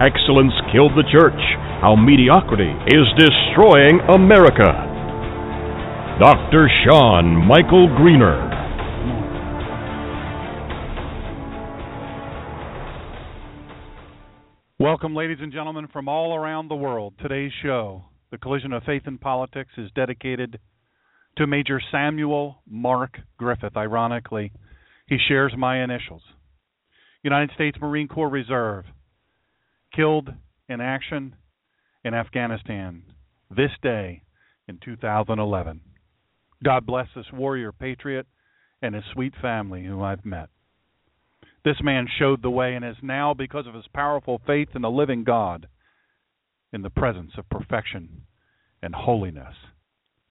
Excellence 0.00 0.52
Killed 0.72 0.90
the 0.96 1.06
Church 1.12 1.38
How 1.80 1.94
Mediocrity 1.94 2.72
is 2.88 3.06
Destroying 3.16 4.00
America. 4.12 4.74
Dr. 6.18 6.68
Sean 6.82 7.36
Michael 7.46 7.86
Greener. 7.96 8.50
Welcome, 14.80 15.14
ladies 15.14 15.38
and 15.40 15.52
gentlemen, 15.52 15.86
from 15.92 16.08
all 16.08 16.34
around 16.34 16.66
the 16.66 16.74
world. 16.74 17.14
Today's 17.22 17.52
show, 17.62 18.02
The 18.32 18.38
Collision 18.38 18.72
of 18.72 18.82
Faith 18.82 19.02
and 19.06 19.20
Politics, 19.20 19.70
is 19.78 19.92
dedicated 19.94 20.58
to 21.38 21.46
Major 21.46 21.80
Samuel 21.92 22.56
Mark 22.68 23.18
Griffith. 23.38 23.76
Ironically, 23.76 24.50
he 25.06 25.18
shares 25.28 25.54
my 25.56 25.84
initials. 25.84 26.22
United 27.22 27.52
States 27.54 27.78
Marine 27.80 28.08
Corps 28.08 28.28
Reserve, 28.28 28.86
killed 29.94 30.30
in 30.68 30.80
action 30.80 31.34
in 32.04 32.14
Afghanistan 32.14 33.02
this 33.50 33.70
day 33.82 34.22
in 34.68 34.78
2011. 34.84 35.80
God 36.62 36.86
bless 36.86 37.08
this 37.14 37.26
warrior 37.32 37.72
patriot 37.72 38.26
and 38.82 38.94
his 38.94 39.04
sweet 39.12 39.34
family 39.40 39.84
whom 39.84 40.02
I've 40.02 40.24
met. 40.24 40.48
This 41.64 41.76
man 41.82 42.06
showed 42.18 42.42
the 42.42 42.50
way 42.50 42.74
and 42.74 42.84
is 42.84 42.96
now, 43.02 43.32
because 43.32 43.66
of 43.66 43.74
his 43.74 43.86
powerful 43.94 44.40
faith 44.46 44.68
in 44.74 44.82
the 44.82 44.90
living 44.90 45.24
God, 45.24 45.66
in 46.72 46.82
the 46.82 46.90
presence 46.90 47.32
of 47.38 47.48
perfection 47.48 48.22
and 48.82 48.94
holiness. 48.94 49.54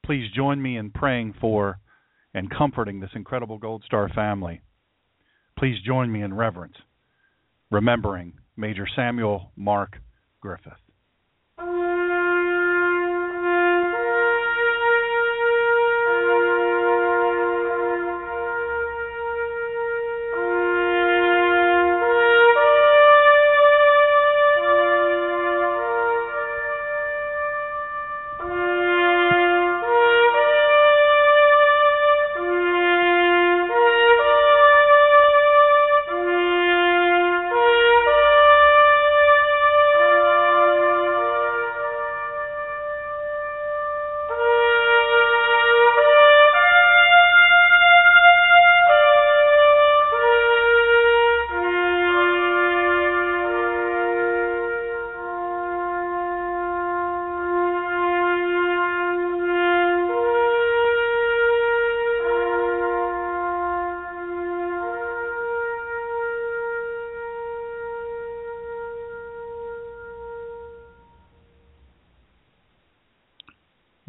Please 0.06 0.30
join 0.36 0.62
me 0.62 0.78
in 0.78 0.92
praying 0.92 1.34
for 1.40 1.80
and 2.36 2.52
comforting 2.52 3.00
this 3.00 3.10
incredible 3.16 3.58
Gold 3.58 3.84
Star 3.86 4.10
family. 4.10 4.62
Please 5.58 5.78
join 5.86 6.12
me 6.12 6.22
in 6.22 6.34
reverence, 6.34 6.76
remembering 7.72 8.34
Major 8.56 8.88
Samuel 8.96 9.52
Mark 9.56 9.98
Griffith. 10.42 10.83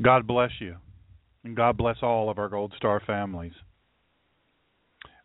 God 0.05 0.27
bless 0.27 0.51
you, 0.61 0.77
and 1.45 1.57
God 1.57 1.79
bless 1.79 1.97
all 2.03 2.29
of 2.29 2.39
our 2.39 2.51
Gold 2.51 2.75
Star 2.77 3.01
families. 3.07 3.55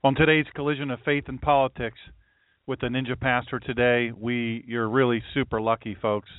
On 0.05 0.15
today's 0.15 0.45
collision 0.55 0.89
of 0.89 0.99
faith 1.03 1.25
and 1.27 1.41
politics 1.41 1.97
with 2.65 2.79
the 2.79 2.87
Ninja 2.87 3.19
Pastor 3.19 3.59
today, 3.59 4.13
we 4.17 4.63
you're 4.65 4.87
really 4.87 5.21
super 5.33 5.59
lucky, 5.59 5.97
folks. 6.01 6.29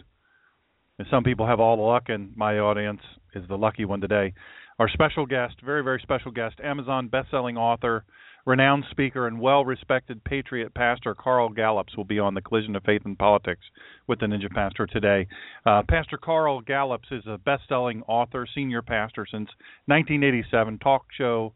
And 1.01 1.09
some 1.11 1.25
people 1.25 1.47
have 1.47 1.61
all 1.61 1.77
the 1.77 1.83
luck, 1.83 2.11
and 2.11 2.37
my 2.37 2.59
audience 2.59 3.01
is 3.35 3.49
the 3.49 3.57
lucky 3.57 3.87
one 3.87 4.03
today. 4.03 4.35
Our 4.79 4.87
special 4.91 5.25
guest, 5.25 5.55
very 5.65 5.83
very 5.83 5.99
special 6.03 6.31
guest, 6.31 6.57
Amazon 6.63 7.09
best-selling 7.09 7.57
author, 7.57 8.05
renowned 8.45 8.85
speaker, 8.91 9.27
and 9.27 9.41
well-respected 9.41 10.23
patriot 10.25 10.75
pastor 10.75 11.15
Carl 11.15 11.49
Gallups 11.49 11.97
will 11.97 12.05
be 12.05 12.19
on 12.19 12.35
the 12.35 12.43
collision 12.43 12.77
of 12.77 12.83
faith 12.83 13.01
and 13.07 13.17
politics 13.17 13.63
with 14.09 14.21
the 14.21 14.27
Ninja 14.27 14.51
Pastor 14.51 14.87
today. 14.87 15.27
Uh, 15.65 15.81
pastor 15.89 16.19
Carl 16.19 16.61
Gallups 16.61 17.09
is 17.11 17.25
a 17.27 17.39
best-selling 17.39 18.03
author, 18.07 18.47
senior 18.55 18.83
pastor 18.83 19.25
since 19.25 19.49
1987, 19.87 20.81
talk 20.81 21.07
show. 21.17 21.55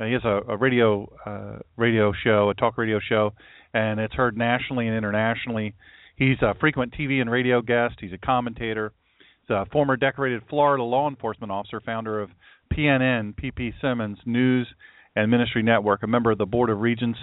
Uh, 0.00 0.06
he 0.06 0.14
has 0.14 0.24
a, 0.24 0.40
a 0.48 0.56
radio 0.56 1.08
uh, 1.24 1.60
radio 1.76 2.12
show, 2.24 2.50
a 2.50 2.54
talk 2.54 2.76
radio 2.76 2.98
show, 2.98 3.34
and 3.72 4.00
it's 4.00 4.14
heard 4.14 4.36
nationally 4.36 4.88
and 4.88 4.96
internationally. 4.96 5.76
He's 6.20 6.36
a 6.42 6.54
frequent 6.60 6.92
TV 6.92 7.22
and 7.22 7.30
radio 7.30 7.62
guest. 7.62 7.94
He's 7.98 8.12
a 8.12 8.18
commentator. 8.18 8.92
He's 9.40 9.54
a 9.54 9.64
former 9.72 9.96
decorated 9.96 10.42
Florida 10.50 10.82
law 10.82 11.08
enforcement 11.08 11.50
officer, 11.50 11.80
founder 11.80 12.20
of 12.20 12.28
PNN, 12.70 13.34
PP 13.34 13.72
Simmons 13.80 14.18
News 14.26 14.68
and 15.16 15.30
Ministry 15.30 15.62
Network, 15.62 16.02
a 16.02 16.06
member 16.06 16.30
of 16.30 16.36
the 16.36 16.44
Board 16.44 16.68
of 16.68 16.80
Regents 16.80 17.18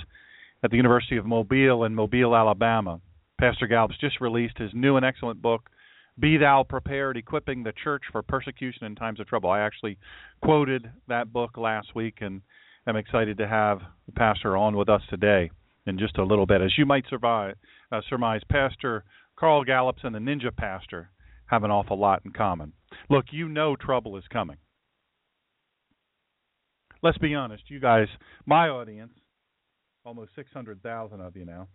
at 0.63 0.71
the 0.71 0.77
University 0.77 1.15
of 1.15 1.27
Mobile 1.27 1.83
in 1.83 1.93
Mobile, 1.93 2.35
Alabama. 2.35 2.99
Pastor 3.39 3.67
Gallups 3.67 3.99
just 4.01 4.19
released 4.19 4.57
his 4.57 4.71
new 4.73 4.97
and 4.97 5.05
excellent 5.05 5.43
book, 5.43 5.69
Be 6.17 6.37
Thou 6.37 6.65
Prepared 6.67 7.17
Equipping 7.17 7.61
the 7.61 7.73
Church 7.83 8.01
for 8.11 8.23
Persecution 8.23 8.87
in 8.87 8.95
Times 8.95 9.19
of 9.19 9.27
Trouble. 9.27 9.51
I 9.51 9.59
actually 9.59 9.99
quoted 10.41 10.89
that 11.07 11.31
book 11.31 11.55
last 11.55 11.93
week 11.93 12.17
and 12.21 12.41
am 12.87 12.95
excited 12.95 13.37
to 13.37 13.47
have 13.47 13.77
the 14.07 14.13
pastor 14.13 14.57
on 14.57 14.75
with 14.75 14.89
us 14.89 15.03
today 15.07 15.51
in 15.85 15.99
just 15.99 16.17
a 16.17 16.23
little 16.23 16.47
bit. 16.47 16.61
As 16.61 16.75
you 16.79 16.87
might 16.87 17.05
survive, 17.07 17.57
uh, 17.91 18.01
surmise, 18.09 18.41
Pastor 18.49 19.03
Carl 19.37 19.63
Gallups 19.63 20.03
and 20.03 20.15
the 20.15 20.19
Ninja 20.19 20.55
Pastor 20.55 21.11
have 21.47 21.63
an 21.63 21.71
awful 21.71 21.97
lot 21.99 22.23
in 22.25 22.31
common. 22.31 22.73
Look, 23.09 23.25
you 23.31 23.47
know 23.47 23.75
trouble 23.75 24.17
is 24.17 24.23
coming 24.31 24.57
let's 27.01 27.17
be 27.17 27.35
honest, 27.35 27.63
you 27.67 27.79
guys, 27.79 28.07
my 28.45 28.67
audience, 28.69 29.13
almost 30.03 30.31
600,000 30.35 31.21
of 31.21 31.35
you 31.35 31.45
now, 31.45 31.67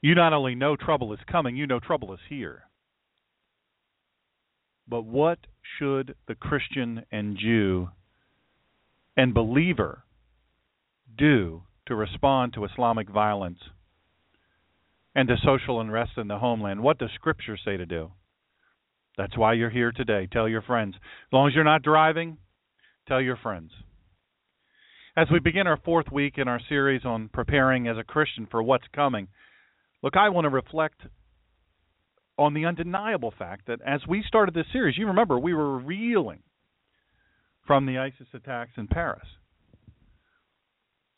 you 0.00 0.14
not 0.14 0.32
only 0.32 0.54
know 0.54 0.76
trouble 0.76 1.12
is 1.12 1.18
coming, 1.30 1.56
you 1.56 1.66
know 1.66 1.80
trouble 1.80 2.12
is 2.12 2.20
here. 2.28 2.64
But 4.86 5.02
what 5.02 5.38
should 5.78 6.14
the 6.28 6.34
Christian 6.34 7.04
and 7.10 7.38
Jew 7.38 7.88
and 9.16 9.32
believer 9.32 10.04
do 11.16 11.62
to 11.86 11.94
respond 11.94 12.54
to 12.54 12.64
Islamic 12.64 13.08
violence 13.08 13.58
and 15.14 15.28
to 15.28 15.36
social 15.44 15.80
unrest 15.80 16.12
in 16.16 16.28
the 16.28 16.38
homeland? 16.38 16.82
What 16.82 16.98
does 16.98 17.10
Scripture 17.14 17.58
say 17.62 17.76
to 17.76 17.86
do? 17.86 18.12
That's 19.16 19.36
why 19.36 19.52
you're 19.52 19.70
here 19.70 19.92
today. 19.92 20.28
Tell 20.30 20.48
your 20.48 20.62
friends. 20.62 20.94
As 20.96 21.32
long 21.32 21.48
as 21.48 21.54
you're 21.54 21.64
not 21.64 21.82
driving, 21.82 22.38
tell 23.06 23.20
your 23.20 23.36
friends. 23.36 23.70
As 25.16 25.28
we 25.32 25.38
begin 25.38 25.68
our 25.68 25.76
fourth 25.76 26.10
week 26.10 26.38
in 26.38 26.48
our 26.48 26.60
series 26.68 27.04
on 27.04 27.28
preparing 27.32 27.86
as 27.86 27.96
a 27.96 28.02
Christian 28.02 28.48
for 28.50 28.62
what's 28.62 28.86
coming, 28.92 29.28
look, 30.02 30.16
I 30.16 30.30
want 30.30 30.46
to 30.46 30.48
reflect 30.48 31.00
on 32.36 32.54
the 32.54 32.64
undeniable 32.64 33.32
fact 33.38 33.68
that 33.68 33.80
as 33.86 34.00
we 34.08 34.24
started 34.26 34.54
this 34.54 34.66
series, 34.72 34.98
you 34.98 35.06
remember 35.06 35.38
we 35.38 35.54
were 35.54 35.78
reeling 35.78 36.42
from 37.64 37.86
the 37.86 37.98
ISIS 37.98 38.26
attacks 38.34 38.72
in 38.76 38.88
Paris. 38.88 39.26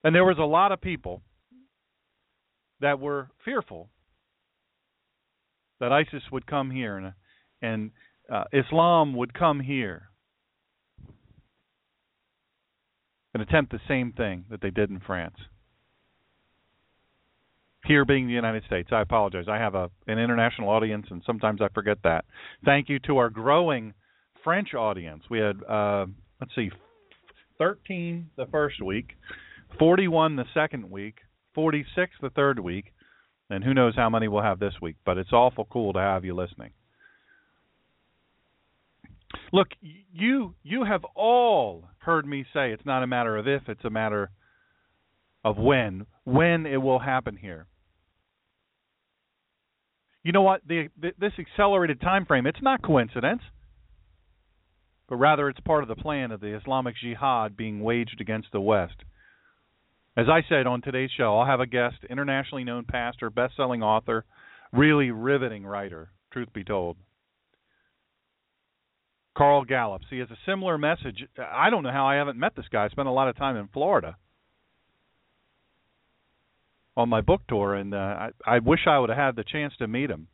And 0.07 0.15
there 0.15 0.25
was 0.25 0.39
a 0.39 0.45
lot 0.45 0.71
of 0.71 0.81
people 0.81 1.21
that 2.81 3.01
were 3.01 3.29
fearful 3.45 3.89
that 5.81 5.91
ISIS 5.91 6.23
would 6.31 6.47
come 6.47 6.71
here 6.71 6.97
and 6.97 7.13
and 7.61 7.91
uh, 8.33 8.45
Islam 8.53 9.17
would 9.17 9.35
come 9.35 9.59
here 9.59 10.11
and 13.35 13.43
attempt 13.43 13.73
the 13.73 13.81
same 13.89 14.13
thing 14.13 14.45
that 14.49 14.61
they 14.61 14.71
did 14.71 14.91
in 14.91 15.01
France. 15.01 15.35
Here 17.85 18.05
being 18.05 18.29
the 18.29 18.33
United 18.33 18.63
States, 18.63 18.91
I 18.93 19.01
apologize. 19.01 19.47
I 19.49 19.57
have 19.57 19.75
a 19.75 19.91
an 20.07 20.21
international 20.21 20.69
audience, 20.69 21.07
and 21.11 21.21
sometimes 21.27 21.61
I 21.61 21.67
forget 21.75 21.99
that. 22.05 22.27
Thank 22.65 22.89
you 22.89 23.01
to 23.09 23.17
our 23.17 23.29
growing 23.29 23.93
French 24.45 24.73
audience. 24.73 25.25
We 25.29 25.41
had 25.41 25.65
uh, 25.69 26.07
let's 26.41 26.55
see, 26.55 26.71
13 27.59 28.31
the 28.37 28.47
first 28.53 28.81
week, 28.81 29.09
41 29.79 30.37
the 30.37 30.45
second 30.55 30.91
week, 30.91 31.19
46 31.55 32.13
the 32.21 32.31
third 32.31 32.59
week, 32.59 32.93
and 33.51 33.63
who 33.63 33.75
knows 33.75 33.95
how 33.97 34.11
many 34.11 34.29
we'll 34.29 34.43
have 34.43 34.59
this 34.59 34.75
week. 34.81 34.97
But 35.05 35.19
it's 35.19 35.33
awful 35.33 35.67
cool 35.71 35.93
to 35.93 35.99
have 35.99 36.25
you 36.25 36.35
listening. 36.35 36.71
Look, 39.53 39.69
you 39.81 40.55
you 40.63 40.85
have 40.85 41.05
all 41.15 41.89
heard 41.99 42.27
me 42.27 42.45
say 42.53 42.73
it's 42.73 42.87
not 42.87 43.03
a 43.03 43.07
matter 43.07 43.37
of 43.37 43.47
if, 43.47 43.69
it's 43.69 43.85
a 43.85 43.91
matter 43.91 44.31
of 45.45 45.59
when, 45.59 46.07
when 46.25 46.67
it 46.67 46.79
will 46.79 46.99
happen 46.99 47.37
here. 47.37 47.67
You 50.25 50.33
know 50.33 50.43
what? 50.43 50.63
The, 50.67 50.89
this 51.01 51.33
accelerated 51.39 52.01
time 52.01 52.27
frame, 52.27 52.47
it's 52.47 52.63
not 52.63 52.83
coincidence, 52.83 53.43
but 55.09 55.17
rather 55.17 55.49
it's 55.49 55.61
part 55.61 55.85
of 55.85 55.89
the 55.89 55.95
plan 55.95 56.33
of 56.33 56.41
the 56.41 56.57
Islamic 56.57 56.97
Jihad 57.01 57.57
being 57.57 57.81
waged 57.81 58.21
against 58.21 58.49
the 58.53 58.61
West. 58.61 58.97
As 60.17 60.27
I 60.31 60.43
said 60.49 60.67
on 60.67 60.81
today's 60.81 61.11
show, 61.15 61.37
I'll 61.37 61.47
have 61.47 61.61
a 61.61 61.67
guest, 61.67 61.97
internationally 62.09 62.65
known 62.65 62.85
pastor, 62.85 63.29
best-selling 63.29 63.83
author, 63.83 64.25
really 64.73 65.11
riveting 65.11 65.67
writer, 65.67 66.11
truth 66.33 66.49
be 66.55 66.65
told. 66.65 66.97
Carl 69.37 69.67
Gallups. 69.67 70.07
He 70.09 70.19
has 70.21 70.31
a 70.31 70.39
similar 70.47 70.79
message. 70.79 71.23
I 71.39 71.69
don't 71.69 71.83
know 71.83 71.93
how 71.93 72.07
I 72.07 72.15
haven't 72.15 72.39
met 72.39 72.57
this 72.57 72.65
guy. 72.73 72.87
I 72.87 72.89
spent 72.89 73.09
a 73.09 73.13
lot 73.13 73.29
of 73.29 73.37
time 73.37 73.57
in 73.57 73.69
Florida 73.69 74.17
on 76.97 77.11
my 77.11 77.21
book 77.21 77.43
tour, 77.47 77.75
and 77.75 77.93
uh, 77.93 77.99
I, 77.99 78.31
I 78.47 78.59
wish 78.61 78.81
I 78.87 78.99
would 78.99 79.11
have 79.11 79.19
had 79.19 79.37
the 79.37 79.45
chance 79.45 79.75
to 79.79 79.87
meet 79.87 80.11
him. 80.11 80.29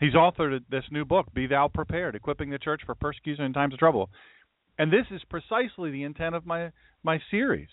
He's 0.00 0.14
authored 0.14 0.60
this 0.70 0.84
new 0.90 1.04
book, 1.04 1.34
Be 1.34 1.46
Thou 1.46 1.68
Prepared, 1.68 2.14
Equipping 2.14 2.48
the 2.48 2.58
Church 2.58 2.80
for 2.86 2.94
Persecution 2.94 3.44
in 3.44 3.52
Times 3.52 3.74
of 3.74 3.78
Trouble. 3.78 4.08
And 4.78 4.90
this 4.90 5.06
is 5.10 5.20
precisely 5.28 5.90
the 5.90 6.04
intent 6.04 6.34
of 6.34 6.46
my, 6.46 6.70
my 7.02 7.20
series, 7.30 7.68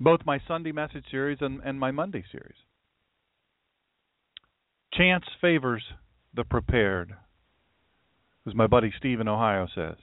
both 0.00 0.20
my 0.26 0.40
Sunday 0.46 0.72
message 0.72 1.04
series 1.10 1.38
and, 1.40 1.60
and 1.64 1.78
my 1.78 1.90
Monday 1.90 2.24
series. 2.30 2.56
Chance 4.92 5.24
favors 5.40 5.82
the 6.34 6.44
prepared 6.44 7.12
as 8.46 8.54
my 8.54 8.66
buddy 8.66 8.92
Steve 8.98 9.20
in 9.20 9.28
Ohio 9.28 9.66
says. 9.74 9.96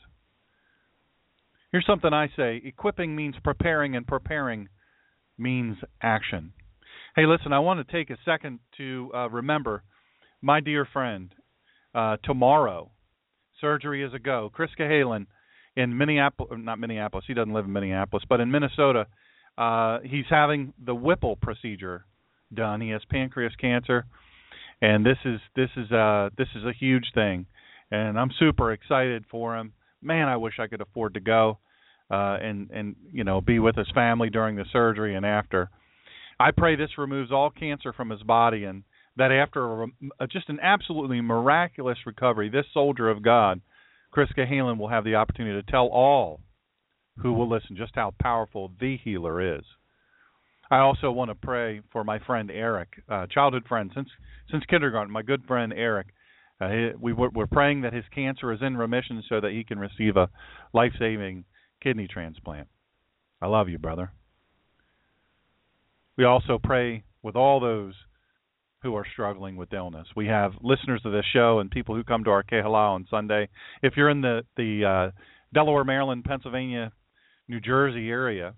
Here's 1.72 1.86
something 1.86 2.12
I 2.14 2.28
say 2.36 2.62
equipping 2.64 3.16
means 3.16 3.36
preparing, 3.44 3.96
and 3.96 4.06
preparing 4.06 4.68
means 5.38 5.78
action. 6.02 6.54
Hey, 7.16 7.26
listen, 7.26 7.54
I 7.54 7.60
want 7.60 7.86
to 7.86 7.92
take 7.92 8.10
a 8.10 8.18
second 8.26 8.60
to 8.78 9.12
uh, 9.14 9.30
remember 9.30 9.84
my 10.42 10.60
dear 10.60 10.88
friend 10.92 11.34
uh, 11.94 12.18
tomorrow. 12.24 12.92
Surgery 13.60 14.04
is 14.04 14.14
a 14.14 14.20
go. 14.20 14.50
Chris 14.54 14.72
Cahalan 14.78 15.28
in 15.76 15.98
Minneapolis, 15.98 16.52
not 16.58 16.80
Minneapolis, 16.80 17.26
he 17.28 17.34
doesn't 17.34 17.54
live 17.54 17.66
in 17.66 17.72
Minneapolis, 17.72 18.24
but 18.28 18.42
in 18.42 18.52
Minnesota, 18.52 19.08
uh, 19.58 20.00
he's 20.04 20.26
having 20.30 20.74
the 20.84 20.96
Whipple 20.96 21.36
procedure 21.36 22.06
done. 22.54 22.82
He 22.82 22.90
has 22.90 23.02
pancreas 23.10 23.54
cancer, 23.60 24.06
and 24.82 25.06
this 25.06 25.18
is 25.26 25.40
this 25.56 25.70
is 25.78 25.92
uh 25.92 26.30
this 26.38 26.48
is 26.56 26.64
a 26.66 26.74
huge 26.74 27.12
thing 27.14 27.46
and 27.92 28.18
I'm 28.18 28.32
super 28.40 28.72
excited 28.72 29.26
for 29.30 29.58
him. 29.58 29.74
Man, 30.02 30.28
I 30.28 30.38
wish 30.38 30.56
I 30.60 30.68
could 30.68 30.82
afford 30.82 31.14
to 31.14 31.20
go 31.20 31.60
uh, 32.10 32.38
and 32.42 32.72
and 32.72 32.96
you 33.12 33.24
know 33.24 33.42
be 33.42 33.60
with 33.60 33.76
his 33.76 33.90
family 33.94 34.30
during 34.30 34.56
the 34.56 34.66
surgery 34.72 35.16
and 35.16 35.26
after. 35.26 35.70
I 36.40 36.52
pray 36.52 36.76
this 36.76 36.98
removes 36.98 37.32
all 37.32 37.52
cancer 37.52 37.94
from 37.94 38.10
his 38.10 38.24
body 38.24 38.64
and 38.64 38.84
that 39.18 39.32
after 39.32 39.84
a, 39.84 39.88
a, 40.22 40.28
just 40.28 40.50
an 40.50 40.60
absolutely 40.62 41.22
miraculous 41.22 41.98
recovery, 42.06 42.50
this 42.50 42.66
soldier 42.74 43.10
of 43.10 43.22
God, 43.22 43.62
Chris 44.10 44.30
Cahalan, 44.36 44.80
will 44.80 44.88
have 44.88 45.04
the 45.04 45.16
opportunity 45.16 45.62
to 45.62 45.72
tell 45.72 45.88
all 45.88 46.40
who 47.22 47.34
will 47.34 47.50
listen 47.50 47.76
just 47.76 47.96
how 47.96 48.14
powerful 48.20 48.72
the 48.80 48.98
healer 49.04 49.58
is. 49.58 49.64
I 50.70 50.80
also 50.80 51.12
want 51.12 51.30
to 51.30 51.36
pray 51.36 51.82
for 51.92 52.04
my 52.04 52.20
friend 52.20 52.50
Eric, 52.50 52.90
uh, 53.10 53.28
childhood 53.28 53.66
friend 53.68 53.92
since 53.94 54.10
since 54.50 54.64
kindergarten, 54.70 55.12
my 55.12 55.22
good 55.22 55.44
friend 55.46 55.74
Eric. 55.76 56.08
Uh, 56.60 56.96
we, 57.00 57.12
we're 57.12 57.48
praying 57.48 57.82
that 57.82 57.94
his 57.94 58.06
cancer 58.14 58.52
is 58.54 58.60
in 58.62 58.78
remission 58.78 59.24
so 59.28 59.42
that 59.42 59.52
he 59.52 59.64
can 59.64 59.80
receive 59.80 60.16
a 60.16 60.30
life 60.74 60.94
saving 61.00 61.44
kidney 61.82 62.08
transplant. 62.08 62.68
I 63.42 63.48
love 63.48 63.68
you, 63.68 63.80
brother. 63.80 64.12
We 66.18 66.26
also 66.26 66.60
pray 66.64 67.04
with 67.24 67.36
all 67.36 67.60
those 67.60 67.96
who 68.84 68.96
are 68.96 69.06
struggling 69.12 69.56
with 69.56 69.74
illness. 69.74 70.08
We 70.16 70.28
have 70.28 70.54
listeners 70.62 71.02
of 71.04 71.12
this 71.12 71.26
show 71.34 71.60
and 71.60 71.70
people 71.70 71.96
who 71.96 72.04
come 72.04 72.24
to 72.24 72.30
our 72.30 72.44
Kehala 72.44 72.94
on 72.94 73.08
Sunday. 73.10 73.50
If 73.82 73.94
you're 73.98 74.10
in 74.10 74.22
the 74.22 74.44
the 74.56 74.86
uh, 74.86 75.22
Delaware, 75.54 75.84
Maryland, 75.84 76.24
Pennsylvania, 76.24 76.92
New 77.52 77.60
Jersey 77.60 78.10
area, 78.10 78.56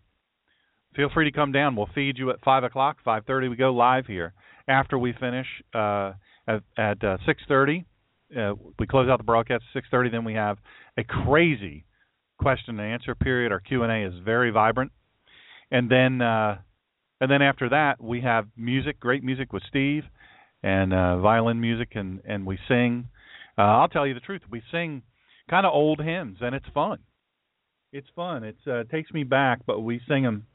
feel 0.95 1.09
free 1.13 1.29
to 1.29 1.35
come 1.35 1.51
down. 1.51 1.75
We'll 1.75 1.89
feed 1.93 2.17
you 2.17 2.29
at 2.29 2.37
five 2.45 2.63
o'clock, 2.63 2.97
five 3.03 3.25
thirty. 3.25 3.49
We 3.49 3.57
go 3.57 3.73
live 3.73 4.05
here 4.05 4.33
after 4.67 4.97
we 4.97 5.13
finish 5.19 5.47
uh, 5.75 6.13
at, 6.47 6.63
at 6.77 7.03
uh, 7.03 7.17
six 7.25 7.41
thirty 7.47 7.85
uh, 8.37 8.53
we 8.79 8.87
close 8.87 9.09
out 9.09 9.17
the 9.17 9.23
broadcast 9.23 9.63
at 9.75 9.83
6:30. 9.83 10.11
Then 10.11 10.23
we 10.23 10.33
have 10.33 10.57
a 10.97 11.03
crazy 11.03 11.85
question 12.39 12.79
and 12.79 12.91
answer 12.91 13.15
period. 13.15 13.51
Our 13.51 13.59
Q 13.59 13.83
and 13.83 13.91
A 13.91 14.07
is 14.07 14.23
very 14.23 14.51
vibrant, 14.51 14.91
and 15.71 15.89
then 15.89 16.21
uh, 16.21 16.57
and 17.21 17.29
then 17.29 17.41
after 17.41 17.69
that 17.69 18.01
we 18.01 18.21
have 18.21 18.47
music, 18.57 18.99
great 18.99 19.23
music 19.23 19.53
with 19.53 19.63
Steve, 19.69 20.03
and 20.61 20.93
uh, 20.93 21.19
violin 21.19 21.59
music, 21.59 21.89
and 21.95 22.21
and 22.25 22.45
we 22.45 22.57
sing. 22.67 23.09
Uh, 23.57 23.61
I'll 23.61 23.87
tell 23.87 24.07
you 24.07 24.13
the 24.13 24.19
truth, 24.19 24.41
we 24.49 24.63
sing 24.71 25.03
kind 25.49 25.65
of 25.65 25.73
old 25.73 25.99
hymns, 25.99 26.37
and 26.41 26.55
it's 26.55 26.65
fun. 26.73 26.99
It's 27.93 28.07
fun. 28.15 28.43
It's 28.43 28.59
uh, 28.67 28.79
it 28.79 28.89
takes 28.89 29.11
me 29.11 29.23
back, 29.23 29.59
but 29.65 29.79
we 29.79 30.01
sing 30.09 30.23
them 30.23 30.45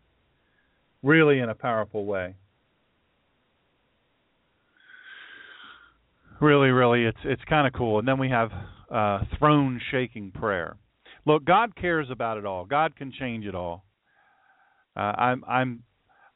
really 1.02 1.38
in 1.38 1.48
a 1.48 1.54
powerful 1.54 2.04
way. 2.04 2.34
really, 6.40 6.70
really, 6.70 7.04
it's 7.04 7.18
it's 7.24 7.42
kind 7.48 7.66
of 7.66 7.72
cool. 7.72 7.98
And 7.98 8.06
then 8.06 8.18
we 8.18 8.30
have 8.30 8.50
uh, 8.90 9.20
throne 9.38 9.80
shaking 9.90 10.30
prayer. 10.30 10.76
Look, 11.26 11.44
God 11.44 11.76
cares 11.76 12.08
about 12.10 12.38
it 12.38 12.46
all. 12.46 12.64
God 12.64 12.96
can 12.96 13.12
change 13.12 13.44
it 13.44 13.54
all. 13.54 13.84
Uh, 14.96 15.00
I'm 15.00 15.44
I'm 15.46 15.82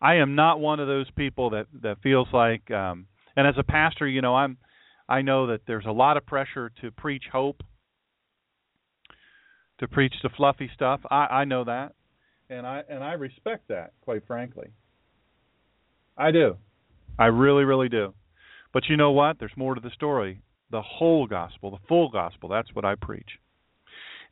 I 0.00 0.16
am 0.16 0.34
not 0.34 0.60
one 0.60 0.80
of 0.80 0.88
those 0.88 1.10
people 1.16 1.50
that 1.50 1.66
that 1.82 1.98
feels 2.02 2.28
like. 2.32 2.70
Um, 2.70 3.06
and 3.36 3.46
as 3.46 3.54
a 3.58 3.62
pastor, 3.62 4.06
you 4.06 4.20
know, 4.20 4.34
I'm 4.34 4.58
I 5.08 5.22
know 5.22 5.48
that 5.48 5.62
there's 5.66 5.86
a 5.86 5.92
lot 5.92 6.16
of 6.16 6.26
pressure 6.26 6.70
to 6.80 6.90
preach 6.90 7.24
hope, 7.32 7.62
to 9.82 9.88
preach 9.88 10.14
the 10.22 10.30
fluffy 10.36 10.70
stuff. 10.74 11.00
I 11.10 11.26
I 11.40 11.44
know 11.44 11.64
that, 11.64 11.92
and 12.48 12.66
I 12.66 12.82
and 12.88 13.04
I 13.04 13.12
respect 13.12 13.68
that, 13.68 13.92
quite 14.00 14.26
frankly. 14.26 14.68
I 16.16 16.30
do. 16.30 16.56
I 17.18 17.26
really, 17.26 17.64
really 17.64 17.88
do. 17.88 18.14
But 18.72 18.84
you 18.88 18.96
know 18.96 19.10
what? 19.10 19.38
There's 19.38 19.56
more 19.56 19.74
to 19.74 19.80
the 19.80 19.90
story. 19.90 20.40
The 20.70 20.82
whole 20.82 21.26
gospel, 21.26 21.70
the 21.72 21.86
full 21.88 22.08
gospel. 22.08 22.48
That's 22.48 22.74
what 22.74 22.84
I 22.84 22.94
preach. 22.94 23.32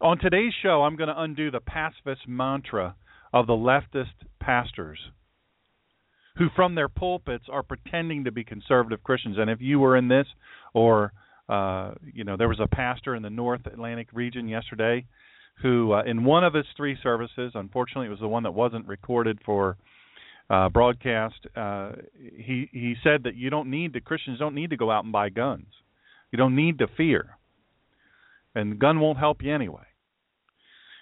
On 0.01 0.19
today's 0.19 0.55
show, 0.63 0.85
I'm 0.85 0.97
going 0.97 1.15
to 1.15 1.21
undo 1.21 1.51
the 1.51 1.61
pacifist 1.61 2.27
mantra 2.27 2.95
of 3.33 3.47
the 3.47 3.53
leftist 3.53 4.19
pastors 4.39 4.99
who, 6.37 6.49
from 6.57 6.75
their 6.75 6.89
pulpits, 6.89 7.45
are 7.51 7.63
pretending 7.63 8.25
to 8.25 8.33
be 8.33 8.45
conservative 8.45 9.03
Christians. 9.03 9.37
And 9.39 9.51
if 9.51 9.61
you 9.61 9.81
were 9.81 9.99
in 9.99 10.09
this 10.09 10.27
or 10.73 11.13
Uh, 11.51 11.95
you 12.15 12.23
know, 12.23 12.37
there 12.37 12.49
was 12.49 12.61
a 12.61 12.69
pastor 12.69 13.17
in 13.17 13.23
the 13.23 13.35
North 13.45 13.67
Atlantic 13.67 14.09
region 14.13 14.49
yesterday 14.49 15.05
who, 15.63 15.93
uh, 15.93 16.03
in 16.05 16.25
one 16.25 16.45
of 16.45 16.55
his 16.55 16.67
three 16.77 16.97
services, 17.03 17.53
unfortunately, 17.55 18.07
it 18.07 18.11
was 18.11 18.21
the 18.21 18.29
one 18.29 18.45
that 18.45 18.53
wasn't 18.53 18.87
recorded 18.87 19.39
for 19.45 19.77
uh, 20.49 20.69
broadcast. 20.69 21.47
Uh, 21.55 21.93
he 22.19 22.69
he 22.73 22.95
said 23.03 23.25
that 23.25 23.37
you 23.37 23.51
don't 23.51 23.71
need 23.71 23.93
the 23.93 24.01
Christians 24.01 24.39
don't 24.39 24.55
need 24.55 24.71
to 24.71 24.77
go 24.77 24.91
out 24.91 25.05
and 25.05 25.13
buy 25.13 25.29
guns. 25.29 25.67
You 26.33 26.37
don't 26.39 26.57
need 26.57 26.79
to 26.79 26.87
fear, 26.97 27.37
and 28.55 28.73
the 28.73 28.77
gun 28.77 29.01
won't 29.01 29.19
help 29.19 29.43
you 29.43 29.55
anyway. 29.55 29.85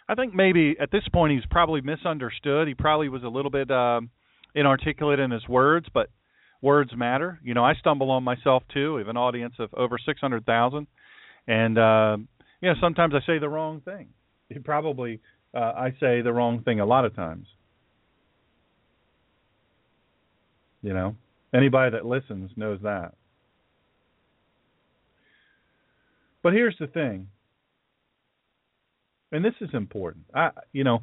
I 0.08 0.14
think 0.14 0.34
maybe 0.34 0.76
at 0.80 0.90
this 0.90 1.06
point 1.12 1.34
he's 1.34 1.46
probably 1.50 1.80
misunderstood. 1.80 2.66
He 2.66 2.74
probably 2.74 3.08
was 3.08 3.22
a 3.24 3.28
little 3.28 3.50
bit 3.50 3.70
um, 3.70 4.10
inarticulate 4.54 5.18
in 5.18 5.30
his 5.30 5.46
words, 5.46 5.86
but 5.92 6.08
words 6.62 6.90
matter. 6.96 7.38
You 7.42 7.54
know, 7.54 7.64
I 7.64 7.74
stumble 7.74 8.10
on 8.10 8.24
myself 8.24 8.62
too. 8.72 8.94
We 8.94 9.00
have 9.02 9.08
an 9.08 9.16
audience 9.16 9.54
of 9.58 9.72
over 9.74 9.98
600,000, 9.98 10.86
and 11.46 11.78
uh, 11.78 12.16
you 12.60 12.68
know 12.68 12.74
sometimes 12.80 13.14
I 13.14 13.20
say 13.26 13.38
the 13.38 13.48
wrong 13.48 13.80
thing. 13.82 14.08
Probably 14.64 15.21
uh, 15.55 15.73
I 15.76 15.90
say 16.00 16.23
the 16.23 16.33
wrong 16.33 16.62
thing 16.62 16.81
a 16.81 16.87
lot 16.87 17.05
of 17.05 17.14
times. 17.14 17.47
You 20.83 20.95
know, 20.95 21.17
anybody 21.55 21.90
that 21.97 22.07
listens 22.07 22.50
knows 22.57 22.81
that. 22.83 23.14
But 26.43 26.52
here's 26.52 26.76
the 26.78 26.87
thing 26.87 27.28
and 29.33 29.45
this 29.45 29.55
is 29.61 29.71
important. 29.73 30.25
I, 30.35 30.50
you 30.73 30.85
know, 30.85 31.00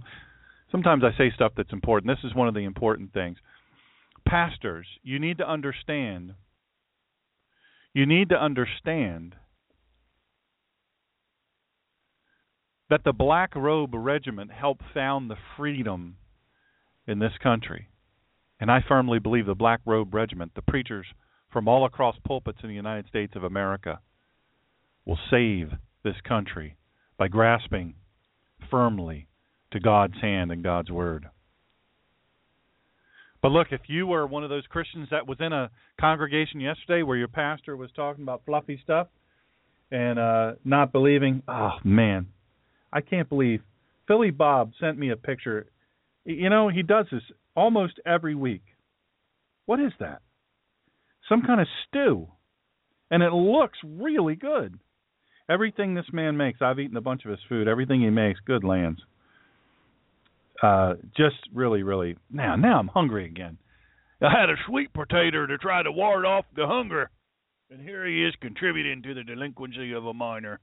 sometimes 0.72 1.04
I 1.04 1.16
say 1.18 1.32
stuff 1.34 1.54
that's 1.56 1.74
important. 1.74 2.12
This 2.12 2.30
is 2.30 2.36
one 2.36 2.48
of 2.48 2.54
the 2.54 2.62
important 2.62 3.14
things. 3.14 3.38
Pastors, 4.28 4.88
you 5.04 5.20
need 5.20 5.38
to 5.38 5.50
understand. 5.50 6.34
You 7.94 8.06
need 8.06 8.30
to 8.30 8.36
understand 8.36 9.36
that 12.89 13.04
the 13.04 13.13
Black 13.13 13.56
Robe 13.56 13.94
Regiment 13.94 14.51
helped 14.51 14.84
found 14.94 15.30
the 15.30 15.38
freedom 15.58 16.18
in 17.08 17.20
this 17.20 17.34
country. 17.42 17.89
And 18.60 18.72
I 18.72 18.84
firmly 18.88 19.20
believe 19.20 19.46
the 19.46 19.56
Black 19.56 19.82
Robe 19.86 20.13
Regiment, 20.13 20.54
the 20.56 20.62
preachers 20.62 21.06
from 21.51 21.68
all 21.68 21.86
across 21.86 22.15
pulpits 22.25 22.60
in 22.63 22.70
the 22.70 22.75
United 22.75 23.08
States 23.08 23.34
of 23.36 23.44
America, 23.44 24.00
will 25.06 25.20
save 25.30 25.72
this 26.04 26.15
country 26.27 26.77
by 27.18 27.27
grasping 27.27 27.96
firmly 28.70 29.27
to 29.72 29.80
God's 29.80 30.20
hand 30.22 30.51
and 30.51 30.63
God's 30.63 30.92
word. 30.92 31.27
But 33.42 33.51
look, 33.51 33.68
if 33.72 33.82
you 33.88 34.08
were 34.08 34.25
one 34.25 34.44
of 34.44 34.50
those 34.50 34.65
Christians 34.68 35.10
that 35.12 35.27
was 35.27 35.38
in 35.39 35.54
a 35.54 35.70
congregation 36.00 36.60
yesterday 36.60 37.04
where 37.04 37.18
your 37.18 37.27
pastor 37.27 37.75
was 37.77 37.92
talking 37.96 38.24
about 38.24 38.42
fluffy 38.46 38.80
stuff 38.84 39.08
and 39.92 40.18
uh 40.18 40.54
not 40.63 40.92
believing, 40.92 41.44
oh 41.48 41.74
man, 41.84 42.27
I 42.96 43.02
can't 43.02 43.28
believe 43.28 43.62
Philly 44.08 44.32
Bob 44.32 44.72
sent 44.80 44.98
me 44.98 45.12
a 45.12 45.18
picture. 45.18 45.68
You 46.24 46.50
know, 46.50 46.70
he 46.70 46.82
does 46.82 47.06
this 47.12 47.22
almost 47.54 48.00
every 48.06 48.36
week. 48.36 48.64
What 49.66 49.82
is 49.82 49.92
that? 50.00 50.22
Some 51.28 51.42
kind 51.42 51.60
of 51.60 51.68
stew. 51.88 52.30
And 53.12 53.22
it 53.22 53.34
looks 53.34 53.78
really 53.84 54.36
good. 54.36 54.80
Everything 55.50 55.94
this 55.94 56.06
man 56.14 56.38
makes, 56.38 56.62
I've 56.62 56.80
eaten 56.80 56.96
a 56.96 57.02
bunch 57.02 57.25
of 57.25 57.32
his 57.32 57.40
food. 57.50 57.68
Everything 57.68 58.02
he 58.02 58.10
makes, 58.10 58.40
good 58.46 58.64
lands. 58.64 59.02
Uh, 60.64 60.94
just 61.18 61.36
really, 61.54 61.84
really. 61.84 62.16
Now, 62.32 62.56
now 62.56 62.80
I'm 62.80 62.88
hungry 62.88 63.25
again. 63.25 63.58
I 64.22 64.32
had 64.32 64.50
a 64.50 64.56
sweet 64.68 64.94
potato 64.94 65.46
to 65.46 65.58
try 65.58 65.84
to 65.84 65.92
ward 65.92 66.25
off 66.25 66.46
the 66.56 66.66
hunger, 66.66 67.10
and 67.70 67.82
here 67.82 68.08
he 68.08 68.24
is 68.24 68.34
contributing 68.42 69.04
to 69.04 69.14
the 69.14 69.24
delinquency 69.24 69.92
of 69.92 70.06
a 70.06 70.14
minor. 70.14 70.62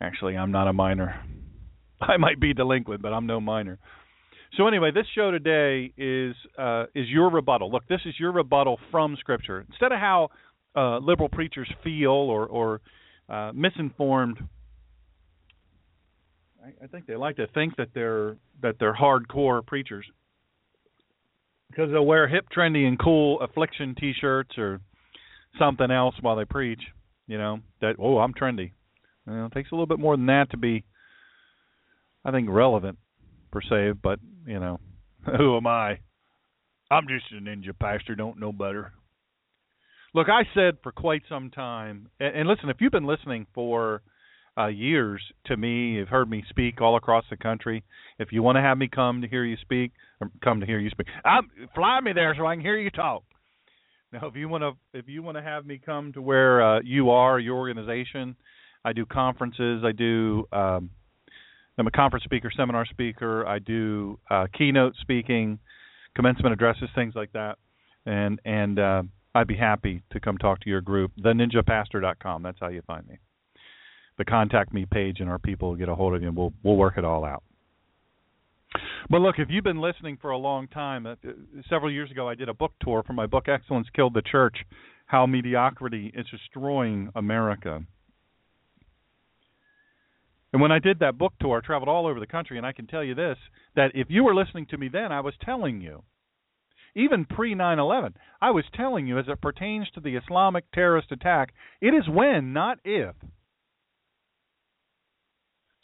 Actually, 0.00 0.36
I'm 0.36 0.52
not 0.52 0.68
a 0.68 0.72
minor. 0.72 1.20
I 2.00 2.16
might 2.16 2.40
be 2.40 2.52
delinquent, 2.52 3.02
but 3.02 3.12
I'm 3.12 3.26
no 3.26 3.40
minor. 3.40 3.78
So 4.56 4.66
anyway, 4.68 4.90
this 4.90 5.06
show 5.14 5.30
today 5.30 5.92
is 5.96 6.34
uh, 6.58 6.84
is 6.94 7.08
your 7.08 7.30
rebuttal. 7.30 7.70
Look, 7.70 7.86
this 7.88 8.00
is 8.06 8.14
your 8.18 8.32
rebuttal 8.32 8.78
from 8.90 9.16
Scripture. 9.18 9.64
Instead 9.68 9.92
of 9.92 9.98
how 9.98 10.30
uh, 10.76 10.98
liberal 10.98 11.28
preachers 11.28 11.68
feel 11.82 12.10
or 12.10 12.46
or 12.46 12.80
uh, 13.28 13.52
misinformed. 13.54 14.38
I, 16.62 16.84
I 16.84 16.86
think 16.86 17.06
they 17.06 17.16
like 17.16 17.36
to 17.36 17.46
think 17.48 17.76
that 17.76 17.88
they're 17.94 18.36
that 18.62 18.76
they're 18.78 18.94
hardcore 18.94 19.66
preachers 19.66 20.06
because 21.70 21.90
they'll 21.90 22.06
wear 22.06 22.28
hip, 22.28 22.46
trendy, 22.56 22.86
and 22.86 22.98
cool 22.98 23.40
affliction 23.40 23.94
T-shirts 23.98 24.56
or 24.58 24.80
something 25.58 25.90
else 25.90 26.14
while 26.20 26.36
they 26.36 26.44
preach. 26.44 26.82
You 27.26 27.38
know 27.38 27.60
that 27.80 27.96
oh 27.98 28.18
I'm 28.18 28.34
trendy. 28.34 28.72
You 29.26 29.32
know, 29.32 29.46
it 29.46 29.52
takes 29.52 29.72
a 29.72 29.74
little 29.74 29.86
bit 29.86 29.98
more 29.98 30.16
than 30.16 30.26
that 30.26 30.50
to 30.50 30.56
be, 30.56 30.84
I 32.24 32.30
think, 32.30 32.48
relevant 32.50 32.98
per 33.50 33.60
se. 33.60 33.92
But 34.02 34.20
you 34.46 34.60
know, 34.60 34.80
who 35.36 35.56
am 35.56 35.66
I? 35.66 35.98
I'm 36.90 37.08
just 37.08 37.26
a 37.32 37.40
ninja 37.40 37.76
pastor. 37.78 38.14
Don't 38.14 38.38
know 38.38 38.52
better. 38.52 38.92
Look, 40.14 40.28
I 40.28 40.44
said 40.54 40.78
for 40.82 40.92
quite 40.92 41.22
some 41.28 41.50
time, 41.50 42.08
and, 42.18 42.48
listen, 42.48 42.70
if 42.70 42.78
you've 42.80 42.92
been 42.92 43.06
listening 43.06 43.46
for 43.54 44.00
uh, 44.56 44.68
years 44.68 45.20
to 45.44 45.56
me, 45.58 45.90
you've 45.90 46.08
heard 46.08 46.30
me 46.30 46.42
speak 46.48 46.80
all 46.80 46.96
across 46.96 47.24
the 47.28 47.36
country. 47.36 47.84
If 48.18 48.32
you 48.32 48.42
want 48.42 48.56
to 48.56 48.62
have 48.62 48.78
me 48.78 48.88
come 48.88 49.20
to 49.20 49.28
hear 49.28 49.44
you 49.44 49.56
speak, 49.60 49.92
or 50.20 50.30
come 50.42 50.60
to 50.60 50.66
hear 50.66 50.78
you 50.78 50.88
speak, 50.88 51.08
I'm, 51.22 51.50
fly 51.74 52.00
me 52.00 52.14
there 52.14 52.34
so 52.38 52.46
I 52.46 52.54
can 52.54 52.64
hear 52.64 52.78
you 52.78 52.90
talk. 52.90 53.24
Now, 54.10 54.26
if 54.28 54.36
you 54.36 54.48
want 54.48 54.62
to, 54.62 54.98
if 54.98 55.06
you 55.06 55.22
want 55.22 55.36
to 55.36 55.42
have 55.42 55.66
me 55.66 55.78
come 55.84 56.12
to 56.14 56.22
where 56.22 56.62
uh, 56.62 56.80
you 56.82 57.10
are, 57.10 57.38
your 57.38 57.58
organization, 57.58 58.36
I 58.86 58.92
do 58.92 59.04
conferences. 59.04 59.82
I 59.84 59.90
do. 59.90 60.46
Um, 60.52 60.90
I'm 61.76 61.88
a 61.88 61.90
conference 61.90 62.24
speaker, 62.24 62.52
seminar 62.56 62.86
speaker. 62.86 63.44
I 63.44 63.58
do 63.58 64.20
uh, 64.30 64.46
keynote 64.56 64.94
speaking, 65.00 65.58
commencement 66.14 66.52
addresses, 66.52 66.88
things 66.94 67.14
like 67.16 67.32
that, 67.32 67.58
and 68.06 68.40
and 68.44 68.78
uh, 68.78 69.02
I'd 69.34 69.48
be 69.48 69.56
happy 69.56 70.02
to 70.12 70.20
come 70.20 70.38
talk 70.38 70.60
to 70.60 70.70
your 70.70 70.80
group. 70.80 71.10
TheNinjaPastor.com. 71.20 72.44
That's 72.44 72.58
how 72.60 72.68
you 72.68 72.80
find 72.86 73.06
me. 73.08 73.16
The 74.18 74.24
contact 74.24 74.72
me 74.72 74.86
page 74.90 75.16
and 75.18 75.28
our 75.28 75.40
people 75.40 75.70
will 75.70 75.76
get 75.76 75.88
a 75.88 75.94
hold 75.96 76.14
of 76.14 76.22
you, 76.22 76.28
and 76.28 76.36
we'll 76.36 76.52
we'll 76.62 76.76
work 76.76 76.96
it 76.96 77.04
all 77.04 77.24
out. 77.24 77.42
But 79.10 79.20
look, 79.20 79.36
if 79.38 79.48
you've 79.50 79.64
been 79.64 79.80
listening 79.80 80.16
for 80.22 80.30
a 80.30 80.38
long 80.38 80.68
time, 80.68 81.06
uh, 81.06 81.16
several 81.68 81.90
years 81.90 82.12
ago 82.12 82.28
I 82.28 82.36
did 82.36 82.48
a 82.48 82.54
book 82.54 82.72
tour 82.80 83.02
for 83.04 83.14
my 83.14 83.26
book 83.26 83.48
Excellence 83.48 83.88
Killed 83.96 84.14
the 84.14 84.22
Church: 84.22 84.56
How 85.06 85.26
Mediocrity 85.26 86.12
is 86.14 86.24
Destroying 86.30 87.10
America. 87.16 87.82
And 90.56 90.62
when 90.62 90.72
I 90.72 90.78
did 90.78 91.00
that 91.00 91.18
book 91.18 91.34
tour, 91.38 91.60
I 91.62 91.66
traveled 91.66 91.90
all 91.90 92.06
over 92.06 92.18
the 92.18 92.26
country, 92.26 92.56
and 92.56 92.64
I 92.64 92.72
can 92.72 92.86
tell 92.86 93.04
you 93.04 93.14
this: 93.14 93.36
that 93.74 93.90
if 93.94 94.06
you 94.08 94.24
were 94.24 94.34
listening 94.34 94.64
to 94.70 94.78
me 94.78 94.88
then, 94.88 95.12
I 95.12 95.20
was 95.20 95.34
telling 95.38 95.82
you 95.82 96.02
even 96.94 97.26
pre 97.26 97.54
9 97.54 97.78
11. 97.78 98.14
I 98.40 98.52
was 98.52 98.64
telling 98.74 99.06
you, 99.06 99.18
as 99.18 99.26
it 99.28 99.42
pertains 99.42 99.86
to 99.90 100.00
the 100.00 100.16
Islamic 100.16 100.64
terrorist 100.72 101.12
attack, 101.12 101.52
it 101.82 101.88
is 101.88 102.08
when, 102.08 102.54
not 102.54 102.78
if. 102.86 103.14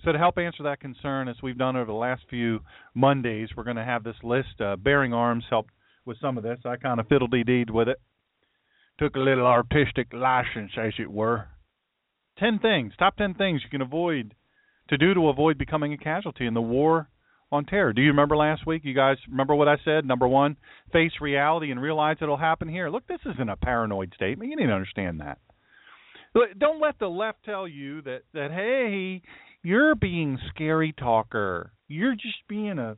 So, 0.07 0.13
to 0.13 0.19
help 0.19 0.39
answer 0.39 0.63
that 0.63 0.81
concern, 0.81 1.29
as 1.29 1.37
we've 1.43 1.59
done 1.59 1.77
over 1.77 1.85
the 1.85 1.93
last 1.93 2.23
few 2.31 2.61
Mondays, 2.95 3.51
we're 3.55 3.65
going 3.65 3.77
to 3.77 3.85
have 3.85 4.05
this 4.05 4.23
list. 4.23 4.59
Uh, 4.59 4.77
Bearing 4.77 5.13
Arms 5.13 5.45
helped 5.51 5.75
with 6.07 6.19
some 6.19 6.39
of 6.39 6.45
this. 6.45 6.61
I 6.65 6.77
kind 6.77 6.99
of 6.99 7.09
fiddle 7.09 7.29
deed 7.29 7.69
with 7.69 7.89
it. 7.89 8.01
Took 8.99 9.17
a 9.17 9.21
little 9.21 9.47
artistic 9.47 10.15
license, 10.15 10.73
as 10.79 10.95
it 10.99 11.11
were. 11.11 11.49
Ten 12.39 12.59
things, 12.59 12.95
top 12.99 13.19
ten 13.19 13.35
things 13.35 13.61
you 13.63 13.69
can 13.69 13.83
avoid 13.83 14.35
to 14.89 14.99
do 14.99 15.15
to 15.15 15.29
avoid 15.29 15.59
becoming 15.59 15.93
a 15.93 15.99
casualty 15.99 16.47
in 16.47 16.55
the 16.55 16.61
war 16.61 17.09
on 17.51 17.67
terror. 17.67 17.93
Do 17.93 18.01
you 18.01 18.09
remember 18.09 18.37
last 18.37 18.67
week? 18.67 18.83
You 18.85 18.95
guys 18.95 19.19
remember 19.29 19.55
what 19.55 19.69
I 19.69 19.77
said? 19.85 20.07
Number 20.07 20.27
one, 20.27 20.57
face 20.93 21.13
reality 21.21 21.71
and 21.71 21.81
realize 21.81 22.17
it'll 22.21 22.37
happen 22.39 22.69
here. 22.69 22.89
Look, 22.89 23.07
this 23.07 23.21
isn't 23.35 23.49
a 23.49 23.57
paranoid 23.57 24.13
statement. 24.15 24.51
You 24.51 24.57
need 24.57 24.67
to 24.67 24.73
understand 24.73 25.21
that. 25.21 25.39
Don't 26.59 26.81
let 26.81 26.99
the 26.99 27.09
left 27.09 27.45
tell 27.45 27.69
you 27.69 28.01
that 28.03 28.23
that 28.33 28.51
hey, 28.51 29.21
you're 29.63 29.95
being 29.95 30.39
scary 30.55 30.95
talker. 30.99 31.73
You're 31.89 32.15
just 32.15 32.49
being 32.49 32.79
a 32.79 32.97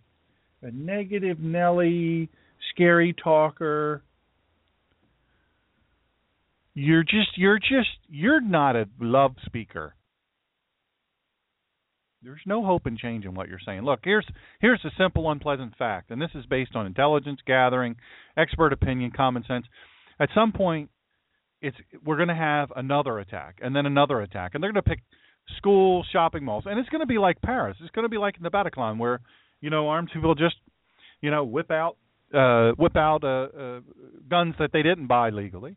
a 0.63 0.71
negative 0.71 1.41
Nelly 1.41 2.31
scary 2.73 3.13
talker. 3.13 4.03
You're 6.75 7.03
just 7.03 7.37
you're 7.37 7.59
just 7.59 7.91
you're 8.09 8.41
not 8.41 8.77
a 8.77 8.87
love 9.01 9.35
speaker. 9.45 9.95
There's 12.25 12.41
no 12.47 12.65
hope 12.65 12.87
in 12.87 12.97
changing 12.97 13.35
what 13.35 13.49
you're 13.49 13.61
saying. 13.65 13.83
Look, 13.83 14.01
here's 14.05 14.27
here's 14.61 14.85
a 14.85 14.91
simple 14.99 15.31
unpleasant 15.31 15.77
fact, 15.77 16.11
and 16.11 16.21
this 16.21 16.31
is 16.35 16.47
based 16.47 16.75
on 16.75 16.87
intelligence 16.87 17.41
gathering, 17.47 17.97
expert 18.37 18.73
opinion, 18.73 19.13
common 19.15 19.45
sense. 19.47 19.67
At 20.19 20.31
some 20.35 20.53
point, 20.53 20.91
it's 21.61 21.77
we're 22.05 22.17
going 22.17 22.29
to 22.29 22.35
have 22.35 22.73
another 22.75 23.19
attack, 23.19 23.59
and 23.61 23.77
then 23.77 23.87
another 23.87 24.21
attack, 24.21 24.53
and 24.55 24.63
they're 24.63 24.73
going 24.73 24.83
to 24.83 24.89
pick 24.89 25.03
schools, 25.57 26.07
shopping 26.13 26.45
malls, 26.45 26.65
and 26.67 26.79
it's 26.79 26.89
going 26.89 27.01
to 27.01 27.07
be 27.07 27.19
like 27.19 27.41
Paris. 27.43 27.77
It's 27.81 27.91
going 27.91 28.05
to 28.05 28.09
be 28.09 28.19
like 28.19 28.37
in 28.37 28.43
the 28.43 28.51
Bataclan, 28.51 28.99
where 28.99 29.21
you 29.61 29.71
know 29.71 29.89
armed 29.89 30.11
people 30.13 30.35
just 30.35 30.57
you 31.21 31.31
know 31.31 31.45
whip 31.45 31.71
out 31.71 31.97
uh, 32.33 32.73
whip 32.73 32.97
out 32.97 33.23
uh, 33.25 33.49
uh, 33.59 33.81
guns 34.29 34.55
that 34.59 34.71
they 34.73 34.83
didn't 34.83 35.07
buy 35.07 35.31
legally. 35.31 35.77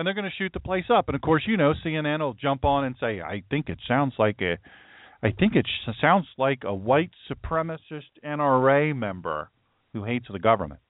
And 0.00 0.06
they're 0.06 0.14
going 0.14 0.24
to 0.24 0.36
shoot 0.38 0.52
the 0.54 0.60
place 0.60 0.86
up. 0.88 1.08
And 1.08 1.14
of 1.14 1.20
course, 1.20 1.42
you 1.46 1.58
know, 1.58 1.74
CNN 1.84 2.20
will 2.20 2.32
jump 2.32 2.64
on 2.64 2.84
and 2.84 2.96
say, 2.98 3.20
"I 3.20 3.42
think 3.50 3.68
it 3.68 3.78
sounds 3.86 4.14
like 4.18 4.40
a, 4.40 4.56
I 5.22 5.30
think 5.30 5.54
it 5.54 5.66
sounds 6.00 6.26
like 6.38 6.62
a 6.64 6.74
white 6.74 7.10
supremacist 7.30 8.08
NRA 8.24 8.96
member 8.96 9.50
who 9.92 10.04
hates 10.04 10.24
the 10.32 10.38
government." 10.38 10.80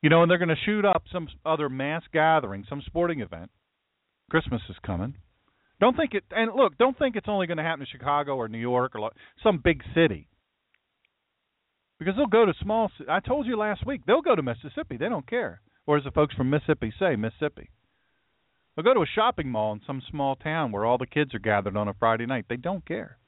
You 0.00 0.08
know, 0.08 0.22
and 0.22 0.30
they're 0.30 0.38
going 0.38 0.48
to 0.48 0.56
shoot 0.64 0.86
up 0.86 1.04
some 1.12 1.28
other 1.44 1.68
mass 1.68 2.04
gathering, 2.10 2.64
some 2.70 2.82
sporting 2.86 3.20
event. 3.20 3.50
Christmas 4.30 4.62
is 4.70 4.76
coming. 4.84 5.14
Don't 5.78 5.94
think 5.94 6.14
it. 6.14 6.24
And 6.30 6.52
look, 6.56 6.78
don't 6.78 6.98
think 6.98 7.16
it's 7.16 7.28
only 7.28 7.46
going 7.46 7.58
to 7.58 7.62
happen 7.62 7.82
in 7.82 7.86
Chicago 7.92 8.36
or 8.36 8.48
New 8.48 8.56
York 8.56 8.94
or 8.94 9.10
some 9.42 9.60
big 9.62 9.82
city. 9.94 10.26
Because 11.98 12.14
they'll 12.16 12.26
go 12.26 12.46
to 12.46 12.54
small. 12.62 12.90
I 13.10 13.20
told 13.20 13.46
you 13.46 13.58
last 13.58 13.86
week 13.86 14.00
they'll 14.06 14.22
go 14.22 14.34
to 14.34 14.42
Mississippi. 14.42 14.96
They 14.96 15.10
don't 15.10 15.28
care. 15.28 15.60
Or 15.86 15.96
as 15.98 16.04
the 16.04 16.10
folks 16.10 16.34
from 16.34 16.50
Mississippi 16.50 16.92
say, 16.98 17.16
Mississippi. 17.16 17.70
They'll 18.74 18.84
go 18.84 18.94
to 18.94 19.00
a 19.02 19.14
shopping 19.14 19.50
mall 19.50 19.72
in 19.72 19.80
some 19.86 20.02
small 20.10 20.36
town 20.36 20.72
where 20.72 20.86
all 20.86 20.98
the 20.98 21.06
kids 21.06 21.34
are 21.34 21.40
gathered 21.40 21.76
on 21.76 21.88
a 21.88 21.94
Friday 21.94 22.26
night. 22.26 22.46
They 22.48 22.56
don't 22.56 22.86
care. 22.86 23.18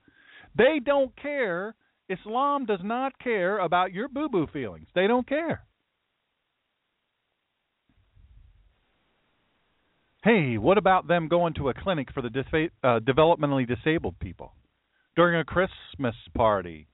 They 0.57 0.81
don't 0.85 1.15
care. 1.21 1.75
Islam 2.09 2.67
does 2.67 2.81
not 2.83 3.19
care 3.19 3.59
about 3.59 3.93
your 3.93 4.09
boo 4.09 4.29
boo 4.29 4.47
feelings. 4.53 4.87
They 4.95 5.07
don't 5.07 5.29
care. 5.29 5.65
Hey, 10.23 10.57
what 10.57 10.79
about 10.79 11.07
them 11.07 11.29
going 11.29 11.53
to 11.55 11.69
a 11.69 11.75
clinic 11.75 12.09
for 12.15 12.23
the 12.23 12.71
uh, 12.83 13.01
developmentally 13.01 13.69
disabled 13.69 14.19
people 14.19 14.55
during 15.17 15.39
a 15.39 15.45
Christmas 15.45 16.15
party 16.35 16.89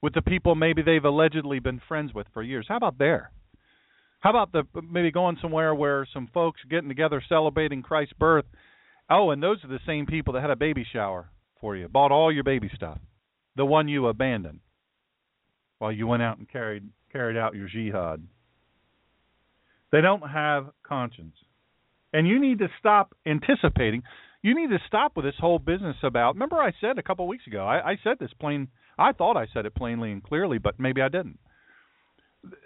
with 0.00 0.14
the 0.14 0.22
people 0.22 0.54
maybe 0.54 0.80
they've 0.80 1.04
allegedly 1.04 1.58
been 1.58 1.82
friends 1.86 2.14
with 2.14 2.26
for 2.32 2.42
years? 2.42 2.64
How 2.68 2.78
about 2.78 2.96
there? 2.96 3.32
How 4.20 4.30
about 4.30 4.52
the 4.52 4.64
maybe 4.82 5.10
going 5.10 5.38
somewhere 5.40 5.74
where 5.74 6.06
some 6.12 6.28
folks 6.34 6.60
getting 6.68 6.88
together 6.88 7.22
celebrating 7.28 7.82
Christ's 7.82 8.14
birth? 8.18 8.46
Oh, 9.08 9.30
and 9.30 9.42
those 9.42 9.62
are 9.64 9.68
the 9.68 9.78
same 9.86 10.06
people 10.06 10.34
that 10.34 10.40
had 10.40 10.50
a 10.50 10.56
baby 10.56 10.84
shower 10.92 11.30
for 11.60 11.76
you, 11.76 11.88
bought 11.88 12.12
all 12.12 12.32
your 12.32 12.44
baby 12.44 12.70
stuff, 12.74 12.98
the 13.56 13.64
one 13.64 13.88
you 13.88 14.06
abandoned 14.06 14.60
while 15.78 15.92
you 15.92 16.06
went 16.06 16.22
out 16.22 16.38
and 16.38 16.48
carried 16.48 16.88
carried 17.12 17.36
out 17.36 17.54
your 17.54 17.68
jihad. 17.68 18.22
They 19.90 20.00
don't 20.00 20.28
have 20.28 20.70
conscience. 20.82 21.36
And 22.12 22.26
you 22.26 22.40
need 22.40 22.58
to 22.58 22.68
stop 22.78 23.14
anticipating. 23.26 24.02
You 24.42 24.54
need 24.54 24.70
to 24.70 24.82
stop 24.86 25.16
with 25.16 25.24
this 25.24 25.34
whole 25.38 25.58
business 25.58 25.96
about. 26.02 26.34
Remember, 26.34 26.56
I 26.56 26.72
said 26.80 26.98
a 26.98 27.02
couple 27.02 27.24
of 27.24 27.28
weeks 27.28 27.46
ago. 27.46 27.64
I, 27.64 27.92
I 27.92 27.98
said 28.02 28.16
this 28.18 28.30
plain. 28.38 28.68
I 28.98 29.12
thought 29.12 29.36
I 29.36 29.46
said 29.52 29.66
it 29.66 29.74
plainly 29.74 30.12
and 30.12 30.22
clearly, 30.22 30.58
but 30.58 30.78
maybe 30.78 31.00
I 31.00 31.08
didn't. 31.08 31.38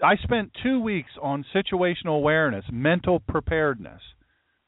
I 0.02 0.16
spent 0.16 0.52
two 0.62 0.80
weeks 0.80 1.10
on 1.20 1.44
situational 1.54 2.16
awareness, 2.16 2.64
mental 2.70 3.20
preparedness. 3.20 4.00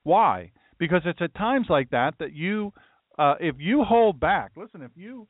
Why? 0.02 0.52
Because 0.78 1.02
it's 1.04 1.20
at 1.23 1.34
times 1.34 1.66
like 1.68 1.90
that 1.90 2.14
that 2.18 2.32
you, 2.32 2.73
uh, 3.18 3.34
if 3.40 3.56
you 3.58 3.84
hold 3.84 4.18
back. 4.18 4.52
Listen, 4.56 4.82
if 4.82 4.90
you, 4.96 5.28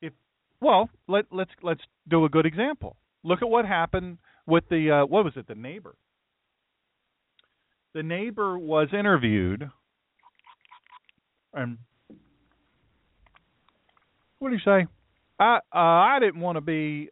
if 0.00 0.12
well, 0.60 0.88
let 1.08 1.26
let's 1.30 1.50
let's 1.62 1.82
do 2.08 2.24
a 2.24 2.28
good 2.28 2.46
example. 2.46 2.96
Look 3.22 3.42
at 3.42 3.48
what 3.48 3.64
happened 3.64 4.18
with 4.46 4.64
the 4.70 5.02
uh, 5.02 5.06
what 5.06 5.24
was 5.24 5.34
it? 5.36 5.46
The 5.48 5.54
neighbor 5.54 5.96
the 7.96 8.02
neighbor 8.02 8.58
was 8.58 8.88
interviewed, 8.92 9.70
and 11.54 11.78
what 14.38 14.50
did 14.50 14.60
he 14.60 14.64
say? 14.70 14.86
I 15.40 15.56
uh, 15.56 15.78
I 15.78 16.18
didn't 16.20 16.40
want 16.40 16.56
to 16.56 16.60
be. 16.60 17.08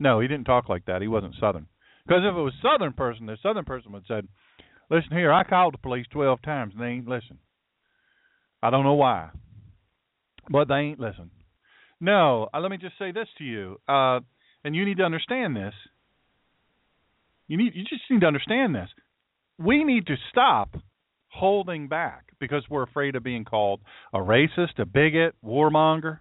No, 0.00 0.18
he 0.18 0.26
didn't 0.26 0.46
talk 0.46 0.68
like 0.68 0.86
that. 0.86 1.02
He 1.02 1.08
wasn't 1.08 1.36
Southern. 1.38 1.66
Because 2.06 2.22
if 2.24 2.36
it 2.36 2.40
was 2.40 2.54
Southern 2.60 2.92
person, 2.92 3.26
the 3.26 3.36
Southern 3.42 3.64
person 3.64 3.92
would 3.92 4.04
have 4.08 4.24
said, 4.24 4.28
"Listen 4.90 5.12
here, 5.12 5.32
I 5.32 5.44
called 5.44 5.74
the 5.74 5.78
police 5.78 6.06
twelve 6.10 6.42
times 6.42 6.74
and 6.74 6.82
they 6.82 6.88
ain't 6.88 7.08
listen. 7.08 7.38
I 8.62 8.70
don't 8.70 8.84
know 8.84 8.94
why, 8.94 9.30
but 10.48 10.66
they 10.66 10.74
ain't 10.74 10.98
listen." 10.98 11.30
No, 12.00 12.48
uh, 12.52 12.60
let 12.60 12.70
me 12.70 12.78
just 12.78 12.98
say 12.98 13.12
this 13.12 13.28
to 13.38 13.44
you, 13.44 13.78
uh, 13.86 14.20
and 14.64 14.74
you 14.74 14.84
need 14.84 14.96
to 14.96 15.04
understand 15.04 15.54
this. 15.54 15.74
You 17.46 17.58
need 17.58 17.74
you 17.74 17.84
just 17.84 18.02
need 18.10 18.22
to 18.22 18.26
understand 18.26 18.74
this 18.74 18.88
we 19.60 19.84
need 19.84 20.06
to 20.06 20.16
stop 20.30 20.74
holding 21.28 21.86
back 21.86 22.24
because 22.40 22.64
we're 22.70 22.82
afraid 22.82 23.14
of 23.14 23.22
being 23.22 23.44
called 23.44 23.80
a 24.12 24.18
racist, 24.18 24.78
a 24.78 24.86
bigot, 24.86 25.34
warmonger. 25.44 26.18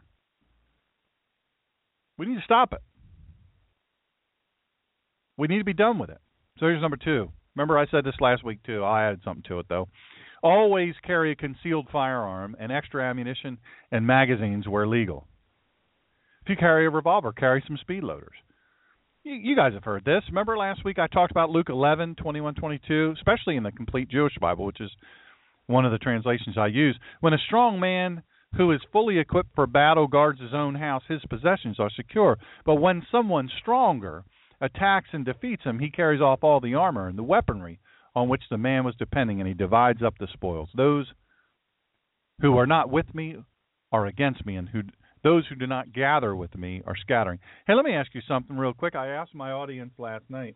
We 2.18 2.26
need 2.26 2.36
to 2.36 2.44
stop 2.44 2.74
it. 2.74 2.82
We 5.39 5.47
need 5.47 5.58
to 5.58 5.63
be 5.63 5.73
done 5.73 5.97
with 5.97 6.10
it. 6.10 6.19
So 6.60 6.67
here's 6.67 6.82
number 6.82 6.97
two. 6.97 7.32
Remember, 7.56 7.80
I 7.80 7.88
said 7.89 8.04
this 8.06 8.15
last 8.19 8.43
week 8.45 8.60
too. 8.63 8.84
I 8.84 9.08
added 9.08 9.21
something 9.23 9.43
to 9.47 9.60
it 9.60 9.65
though. 9.69 9.88
Always 10.43 10.93
carry 11.06 11.32
a 11.32 11.36
concealed 11.36 11.88
firearm 11.91 12.56
and 12.60 12.71
extra 12.71 13.04
ammunition 13.04 13.58
and 13.91 14.06
magazines 14.06 14.67
where 14.67 14.88
legal. 14.88 15.28
If 16.43 16.49
you 16.49 16.56
carry 16.56 16.86
a 16.86 16.89
revolver, 16.89 17.34
carry 17.34 17.63
some 17.67 17.78
speed 17.78 18.04
loaders 18.04 18.36
you, 19.23 19.34
you 19.34 19.56
guys 19.56 19.73
have 19.73 19.84
heard 19.84 20.06
this. 20.06 20.23
Remember 20.28 20.58
last 20.58 20.84
week 20.84 20.99
I 20.99 21.08
talked 21.08 21.32
about 21.32 21.49
Luke 21.49 21.69
11, 21.69 22.15
21, 22.15 22.56
22, 22.56 23.13
especially 23.17 23.56
in 23.56 23.63
the 23.63 23.71
complete 23.71 24.10
Jewish 24.10 24.34
Bible, 24.39 24.65
which 24.65 24.82
is 24.82 24.91
one 25.67 25.86
of 25.86 25.91
the 25.91 25.97
translations 25.97 26.58
I 26.58 26.67
use. 26.67 26.97
When 27.21 27.34
a 27.34 27.45
strong 27.45 27.80
man 27.80 28.23
who 28.58 28.71
is 28.71 28.82
fully 28.91 29.19
equipped 29.19 29.52
for 29.54 29.67
battle 29.67 30.08
guards 30.08 30.41
his 30.41 30.54
own 30.54 30.75
house, 30.75 31.04
his 31.08 31.21
possessions 31.30 31.80
are 31.80 31.91
secure. 31.95 32.38
But 32.65 32.75
when 32.75 33.06
someone 33.12 33.49
stronger 33.62 34.23
attacks 34.62 35.10
and 35.13 35.26
defeats 35.26 35.63
him, 35.63 35.80
he 35.80 35.89
carries 35.89 36.22
off 36.22 36.43
all 36.43 36.60
the 36.60 36.76
armor 36.76 37.08
and 37.08 37.17
the 37.17 37.24
weaponry 37.24 37.80
on 38.15 38.30
which 38.30 38.43
the 38.50 38.58
man 38.58 38.84
was 38.84 38.95
depending, 38.98 39.39
and 39.39 39.48
he 39.48 39.54
divides 39.54 40.02
up 40.04 40.15
the 40.19 40.28
spoils. 40.34 40.69
Those 40.76 41.08
who 42.41 42.58
are 42.58 42.67
not 42.67 42.89
with 42.89 43.13
me 43.13 43.38
are 43.91 44.06
against 44.06 44.45
me, 44.45 44.56
and 44.56 44.67
who 44.69 44.82
those 45.24 45.45
who 45.48 45.56
do 45.56 45.67
not 45.67 45.93
gather 45.93 46.36
with 46.36 46.56
me 46.56 46.82
are 46.86 46.95
scattering. 46.95 47.39
Hey, 47.67 47.76
let 47.76 47.84
me 47.84 47.93
ask 47.93 48.13
you 48.13 48.22
something 48.28 48.58
real 48.58 48.74
quick. 48.74 48.95
I 48.95 49.08
asked 49.08 49.36
my 49.36 49.52
audience 49.52 49.91
last 49.98 50.24
night. 50.30 50.56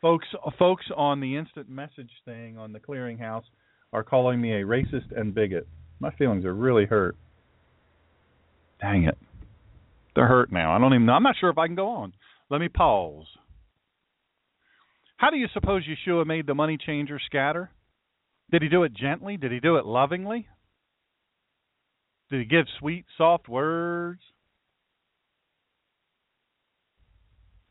Folks 0.00 0.28
folks 0.58 0.84
on 0.96 1.20
the 1.20 1.36
instant 1.36 1.68
message 1.68 2.10
thing 2.24 2.58
on 2.58 2.72
the 2.72 2.78
clearinghouse 2.78 3.44
are 3.92 4.04
calling 4.04 4.40
me 4.40 4.52
a 4.52 4.64
racist 4.64 5.16
and 5.16 5.34
bigot. 5.34 5.66
My 6.00 6.10
feelings 6.12 6.44
are 6.44 6.54
really 6.54 6.84
hurt. 6.84 7.16
Dang 8.80 9.04
it. 9.04 9.16
They're 10.16 10.26
hurt 10.26 10.50
now. 10.50 10.74
I 10.74 10.78
don't 10.78 10.94
even 10.94 11.06
know. 11.06 11.12
I'm 11.12 11.22
not 11.22 11.36
sure 11.38 11.50
if 11.50 11.58
I 11.58 11.66
can 11.66 11.76
go 11.76 11.88
on. 11.88 12.14
Let 12.50 12.60
me 12.60 12.68
pause. 12.68 13.26
How 15.18 15.30
do 15.30 15.36
you 15.36 15.46
suppose 15.52 15.84
Yeshua 15.86 16.26
made 16.26 16.46
the 16.46 16.54
money 16.54 16.78
changer 16.78 17.20
scatter? 17.24 17.70
Did 18.50 18.62
he 18.62 18.68
do 18.68 18.82
it 18.84 18.94
gently? 18.94 19.36
Did 19.36 19.52
he 19.52 19.60
do 19.60 19.76
it 19.76 19.84
lovingly? 19.84 20.48
Did 22.30 22.40
he 22.40 22.46
give 22.46 22.66
sweet, 22.78 23.04
soft 23.18 23.46
words? 23.48 24.20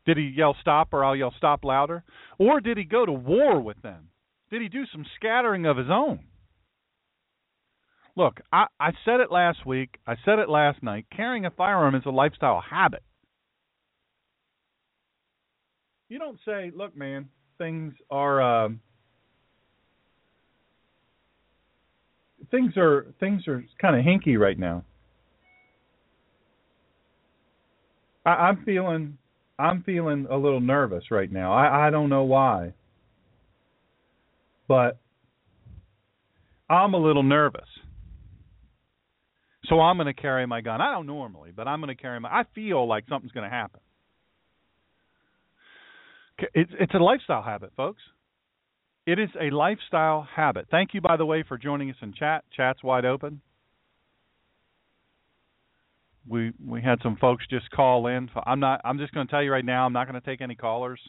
Did 0.06 0.16
he 0.16 0.32
yell 0.36 0.56
stop 0.60 0.90
or 0.92 1.04
I'll 1.04 1.16
yell 1.16 1.34
stop 1.36 1.64
louder? 1.64 2.04
Or 2.38 2.60
did 2.60 2.78
he 2.78 2.84
go 2.84 3.04
to 3.04 3.12
war 3.12 3.60
with 3.60 3.82
them? 3.82 4.10
Did 4.50 4.62
he 4.62 4.68
do 4.68 4.84
some 4.92 5.04
scattering 5.16 5.66
of 5.66 5.76
his 5.76 5.90
own? 5.90 6.20
Look, 8.16 8.40
I, 8.50 8.66
I 8.80 8.92
said 9.04 9.20
it 9.20 9.30
last 9.30 9.66
week. 9.66 9.98
I 10.06 10.14
said 10.24 10.38
it 10.38 10.48
last 10.48 10.82
night. 10.82 11.06
Carrying 11.14 11.44
a 11.44 11.50
firearm 11.50 11.94
is 11.94 12.02
a 12.06 12.10
lifestyle 12.10 12.62
habit. 12.68 13.02
You 16.08 16.18
don't 16.18 16.38
say, 16.44 16.72
look, 16.74 16.96
man, 16.96 17.28
things 17.58 17.94
are. 18.10 18.40
Um, 18.40 18.80
things 22.50 22.76
are 22.76 23.06
things 23.20 23.46
are 23.48 23.64
kind 23.80 23.96
of 23.96 24.04
hinky 24.04 24.38
right 24.38 24.58
now. 24.58 24.84
I, 28.24 28.30
I'm 28.30 28.64
feeling 28.64 29.18
I'm 29.58 29.82
feeling 29.82 30.26
a 30.30 30.36
little 30.36 30.60
nervous 30.60 31.10
right 31.10 31.30
now. 31.30 31.52
I, 31.52 31.88
I 31.88 31.90
don't 31.90 32.08
know 32.08 32.24
why. 32.24 32.72
But 34.68 34.98
I'm 36.70 36.94
a 36.94 36.98
little 36.98 37.22
nervous. 37.22 37.68
So 39.68 39.80
I'm 39.80 39.96
going 39.96 40.06
to 40.06 40.14
carry 40.14 40.46
my 40.46 40.60
gun. 40.60 40.80
I 40.80 40.92
don't 40.92 41.06
normally, 41.06 41.50
but 41.54 41.66
I'm 41.66 41.80
going 41.80 41.94
to 41.94 42.00
carry 42.00 42.20
my 42.20 42.28
I 42.28 42.44
feel 42.54 42.86
like 42.86 43.04
something's 43.08 43.32
going 43.32 43.48
to 43.48 43.54
happen. 43.54 43.80
It's 46.54 46.70
it's 46.78 46.94
a 46.94 46.98
lifestyle 46.98 47.42
habit, 47.42 47.72
folks. 47.76 48.02
It 49.06 49.18
is 49.18 49.30
a 49.40 49.50
lifestyle 49.50 50.26
habit. 50.34 50.66
Thank 50.70 50.92
you, 50.92 51.00
by 51.00 51.16
the 51.16 51.24
way, 51.24 51.44
for 51.46 51.56
joining 51.56 51.90
us 51.90 51.96
in 52.02 52.12
chat. 52.12 52.44
Chat's 52.54 52.82
wide 52.82 53.04
open. 53.04 53.40
We 56.28 56.52
we 56.64 56.82
had 56.82 56.98
some 57.02 57.16
folks 57.16 57.44
just 57.48 57.70
call 57.70 58.06
in. 58.08 58.28
I'm 58.44 58.60
not. 58.60 58.80
I'm 58.84 58.98
just 58.98 59.14
going 59.14 59.26
to 59.26 59.30
tell 59.30 59.42
you 59.42 59.52
right 59.52 59.64
now. 59.64 59.86
I'm 59.86 59.92
not 59.92 60.08
going 60.08 60.20
to 60.20 60.26
take 60.26 60.40
any 60.42 60.56
callers. 60.56 61.00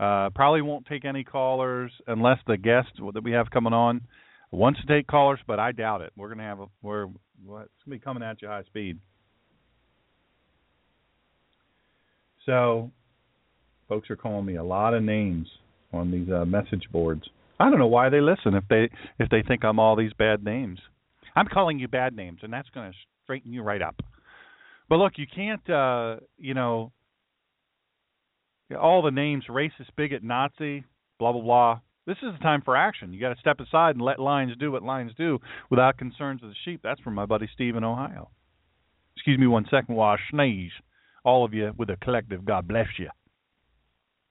Uh, 0.00 0.30
probably 0.34 0.62
won't 0.62 0.86
take 0.86 1.04
any 1.04 1.24
callers 1.24 1.92
unless 2.06 2.38
the 2.46 2.56
guest 2.56 2.88
that 3.12 3.22
we 3.22 3.32
have 3.32 3.50
coming 3.50 3.74
on 3.74 4.00
wants 4.56 4.80
to 4.80 4.86
take 4.86 5.06
callers, 5.06 5.40
but 5.46 5.58
I 5.58 5.72
doubt 5.72 6.00
it. 6.00 6.12
We're 6.16 6.28
going 6.28 6.38
to 6.38 6.44
have 6.44 6.60
a 6.60 6.66
we're 6.82 7.04
it's 7.04 7.12
going 7.44 7.68
to 7.84 7.90
be 7.90 7.98
coming 7.98 8.22
at 8.22 8.42
you 8.42 8.48
high 8.48 8.64
speed. 8.64 8.98
So 12.46 12.90
Folks 13.90 14.08
are 14.08 14.14
calling 14.14 14.46
me 14.46 14.54
a 14.54 14.62
lot 14.62 14.94
of 14.94 15.02
names 15.02 15.48
on 15.92 16.12
these 16.12 16.28
uh, 16.30 16.44
message 16.44 16.84
boards. 16.92 17.22
I 17.58 17.68
don't 17.68 17.80
know 17.80 17.88
why 17.88 18.08
they 18.08 18.20
listen 18.20 18.54
if 18.54 18.62
they 18.70 18.88
if 19.18 19.28
they 19.30 19.42
think 19.42 19.64
I'm 19.64 19.80
all 19.80 19.96
these 19.96 20.12
bad 20.12 20.44
names. 20.44 20.78
I'm 21.34 21.48
calling 21.48 21.80
you 21.80 21.88
bad 21.88 22.14
names, 22.14 22.38
and 22.42 22.52
that's 22.52 22.68
going 22.70 22.92
to 22.92 22.96
straighten 23.24 23.52
you 23.52 23.62
right 23.62 23.82
up. 23.82 23.96
But 24.88 24.96
look, 24.96 25.14
you 25.16 25.26
can't, 25.26 25.68
uh, 25.68 26.20
you 26.38 26.54
know, 26.54 26.92
all 28.80 29.02
the 29.02 29.10
names 29.10 29.46
racist, 29.50 29.90
bigot, 29.96 30.22
Nazi, 30.22 30.84
blah 31.18 31.32
blah 31.32 31.42
blah. 31.42 31.80
This 32.06 32.16
is 32.22 32.32
the 32.32 32.42
time 32.42 32.62
for 32.62 32.76
action. 32.76 33.12
You 33.12 33.20
got 33.20 33.34
to 33.34 33.40
step 33.40 33.60
aside 33.60 33.94
and 33.94 34.04
let 34.04 34.18
lions 34.18 34.56
do 34.58 34.72
what 34.72 34.82
lions 34.82 35.12
do 35.16 35.38
without 35.70 35.98
concerns 35.98 36.42
of 36.42 36.48
the 36.48 36.54
sheep. 36.64 36.80
That's 36.82 37.00
from 37.00 37.14
my 37.14 37.26
buddy 37.26 37.48
Steve 37.52 37.76
in 37.76 37.84
Ohio. 37.84 38.30
Excuse 39.16 39.38
me 39.38 39.46
one 39.46 39.66
second 39.70 39.94
while 39.94 40.16
I 40.16 40.18
sneeze. 40.30 40.72
All 41.24 41.44
of 41.44 41.52
you 41.52 41.72
with 41.76 41.90
a 41.90 41.96
collective 41.96 42.44
God 42.44 42.66
bless 42.66 42.88
you. 42.98 43.10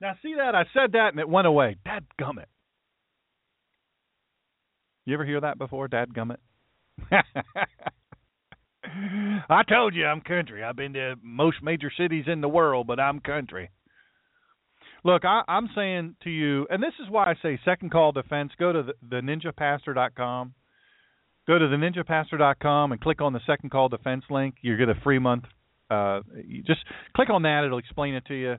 Now 0.02 0.16
see 0.22 0.34
that 0.38 0.56
I 0.56 0.64
said 0.74 0.94
that 0.94 1.10
and 1.12 1.20
it 1.20 1.30
went 1.30 1.48
away. 1.48 1.76
Dad 1.86 2.06
gummit. 2.20 2.46
You 5.06 5.14
ever 5.14 5.26
hear 5.26 5.42
that 5.42 5.58
before, 5.58 5.88
Dad 5.88 6.14
gummit? 6.14 6.38
I 9.50 9.64
told 9.68 9.94
you 9.94 10.06
I'm 10.06 10.22
country. 10.22 10.64
I've 10.64 10.76
been 10.76 10.94
to 10.94 11.16
most 11.22 11.58
major 11.62 11.92
cities 11.96 12.26
in 12.28 12.42
the 12.42 12.50
world, 12.50 12.88
but 12.88 13.00
I'm 13.00 13.20
country. 13.20 13.70
Look, 15.04 15.24
I, 15.24 15.42
I'm 15.48 15.70
saying 15.76 16.16
to 16.24 16.30
you, 16.30 16.68
and 16.70 16.84
this 16.84 16.94
is 17.02 17.10
why 17.10 17.26
I 17.26 17.36
say 17.42 17.60
second 17.64 17.92
call 17.92 18.12
defense. 18.12 18.52
Go 18.60 18.74
to 18.74 18.84
the, 18.84 18.94
the 19.10 19.22
ninjapastor.com. 19.22 20.54
Go 21.48 21.58
to 21.58 21.68
the 21.68 21.76
ninjapastor.com 21.76 22.92
and 22.92 23.02
click 23.02 23.22
on 23.22 23.34
the 23.34 23.40
second 23.48 23.72
call 23.72 23.90
defense 23.90 24.24
link. 24.30 24.56
You 24.62 24.78
get 24.78 24.90
a 24.90 24.96
free 25.04 25.20
month. 25.20 25.46
Uh, 25.90 26.22
just 26.68 26.82
click 27.16 27.30
on 27.30 27.44
that; 27.44 27.64
it'll 27.66 27.80
explain 27.80 28.14
it 28.14 28.26
to 28.28 28.36
you, 28.36 28.56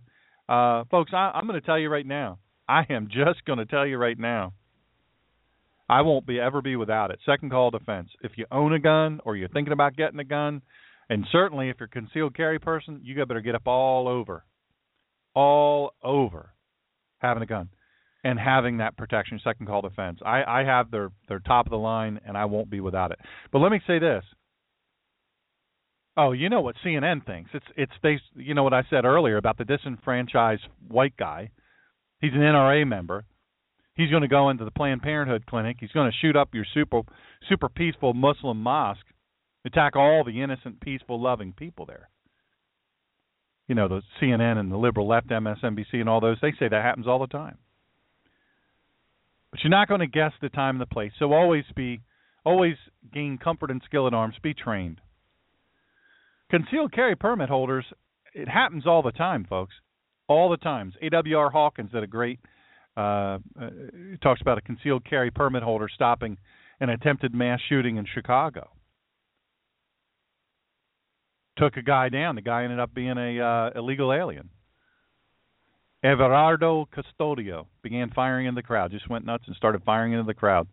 uh, 0.48 0.84
folks. 0.90 1.12
I, 1.14 1.30
I'm 1.34 1.46
going 1.46 1.60
to 1.60 1.64
tell 1.64 1.78
you 1.78 1.88
right 1.88 2.06
now. 2.06 2.38
I 2.68 2.84
am 2.90 3.08
just 3.12 3.44
going 3.46 3.58
to 3.58 3.66
tell 3.66 3.86
you 3.86 3.98
right 3.98 4.18
now. 4.18 4.54
I 5.88 6.02
won't 6.02 6.26
be 6.26 6.40
ever 6.40 6.62
be 6.62 6.76
without 6.76 7.10
it. 7.10 7.18
Second 7.26 7.50
call 7.50 7.70
defense. 7.70 8.08
If 8.22 8.32
you 8.36 8.46
own 8.50 8.72
a 8.72 8.78
gun 8.78 9.20
or 9.24 9.36
you're 9.36 9.48
thinking 9.48 9.72
about 9.72 9.96
getting 9.96 10.20
a 10.20 10.24
gun, 10.24 10.62
and 11.08 11.26
certainly 11.32 11.68
if 11.68 11.76
you're 11.80 11.88
a 11.88 11.90
concealed 11.90 12.36
carry 12.36 12.60
person, 12.60 13.00
you 13.02 13.16
got 13.16 13.28
better 13.28 13.40
get 13.40 13.56
up 13.56 13.66
all 13.66 14.08
over 14.08 14.44
all 15.34 15.92
over 16.02 16.52
having 17.18 17.42
a 17.42 17.46
gun 17.46 17.68
and 18.22 18.38
having 18.38 18.78
that 18.78 18.96
protection, 18.96 19.40
second 19.42 19.66
call 19.66 19.82
defense. 19.82 20.18
I, 20.24 20.42
I 20.42 20.64
have 20.64 20.90
their 20.90 21.10
their 21.28 21.38
top 21.38 21.66
of 21.66 21.70
the 21.70 21.78
line, 21.78 22.20
and 22.26 22.36
I 22.36 22.44
won't 22.46 22.70
be 22.70 22.80
without 22.80 23.12
it. 23.12 23.18
But 23.52 23.60
let 23.60 23.72
me 23.72 23.80
say 23.86 23.98
this. 23.98 24.24
Oh, 26.16 26.32
you 26.32 26.48
know 26.48 26.60
what 26.60 26.76
CNN 26.84 27.24
thinks? 27.24 27.50
It's 27.54 27.66
it's 27.76 27.92
they. 28.02 28.18
You 28.34 28.54
know 28.54 28.62
what 28.62 28.74
I 28.74 28.82
said 28.90 29.04
earlier 29.04 29.36
about 29.36 29.58
the 29.58 29.64
disenfranchised 29.64 30.66
white 30.88 31.16
guy. 31.16 31.50
He's 32.20 32.32
an 32.34 32.40
NRA 32.40 32.86
member. 32.86 33.24
He's 33.94 34.10
going 34.10 34.22
to 34.22 34.28
go 34.28 34.50
into 34.50 34.64
the 34.64 34.70
Planned 34.70 35.02
Parenthood 35.02 35.46
clinic. 35.46 35.76
He's 35.80 35.90
going 35.90 36.10
to 36.10 36.16
shoot 36.20 36.36
up 36.36 36.54
your 36.54 36.66
super 36.74 37.02
super 37.48 37.68
peaceful 37.68 38.12
Muslim 38.12 38.62
mosque, 38.62 39.06
attack 39.64 39.96
all 39.96 40.24
the 40.24 40.42
innocent, 40.42 40.80
peaceful, 40.80 41.20
loving 41.20 41.54
people 41.56 41.86
there 41.86 42.10
you 43.70 43.76
know, 43.76 43.86
the 43.86 44.02
CNN 44.20 44.58
and 44.58 44.72
the 44.72 44.76
liberal 44.76 45.06
left, 45.06 45.28
MSNBC, 45.28 45.94
and 45.94 46.08
all 46.08 46.20
those, 46.20 46.38
they 46.42 46.50
say 46.58 46.66
that 46.66 46.82
happens 46.82 47.06
all 47.06 47.20
the 47.20 47.28
time. 47.28 47.56
But 49.52 49.60
you're 49.62 49.70
not 49.70 49.86
going 49.86 50.00
to 50.00 50.08
guess 50.08 50.32
the 50.42 50.48
time 50.48 50.74
and 50.74 50.80
the 50.80 50.92
place. 50.92 51.12
So 51.20 51.32
always 51.32 51.62
be, 51.76 52.00
always 52.44 52.74
gain 53.14 53.38
comfort 53.38 53.70
and 53.70 53.80
skill 53.84 54.08
at 54.08 54.12
arms. 54.12 54.34
Be 54.42 54.54
trained. 54.54 55.00
Concealed 56.50 56.92
carry 56.92 57.14
permit 57.14 57.48
holders, 57.48 57.84
it 58.34 58.48
happens 58.48 58.88
all 58.88 59.02
the 59.02 59.12
time, 59.12 59.46
folks. 59.48 59.74
All 60.26 60.50
the 60.50 60.56
times. 60.56 60.94
AWR 61.00 61.52
Hawkins 61.52 61.92
did 61.92 62.02
a 62.02 62.08
great, 62.08 62.40
uh, 62.96 63.38
uh, 63.56 63.70
talks 64.20 64.40
about 64.40 64.58
a 64.58 64.62
concealed 64.62 65.04
carry 65.08 65.30
permit 65.30 65.62
holder 65.62 65.88
stopping 65.94 66.38
an 66.80 66.88
attempted 66.88 67.32
mass 67.32 67.60
shooting 67.68 67.98
in 67.98 68.06
Chicago 68.12 68.70
took 71.60 71.76
a 71.76 71.82
guy 71.82 72.08
down. 72.08 72.34
The 72.34 72.42
guy 72.42 72.64
ended 72.64 72.80
up 72.80 72.94
being 72.94 73.16
a 73.18 73.40
uh, 73.40 73.78
illegal 73.78 74.12
alien. 74.12 74.48
Everardo 76.04 76.86
Custodio 76.88 77.66
began 77.82 78.10
firing 78.14 78.46
in 78.46 78.54
the 78.54 78.62
crowd. 78.62 78.90
Just 78.90 79.10
went 79.10 79.26
nuts 79.26 79.44
and 79.46 79.54
started 79.54 79.82
firing 79.84 80.12
into 80.12 80.24
the 80.24 80.34
crowd. 80.34 80.66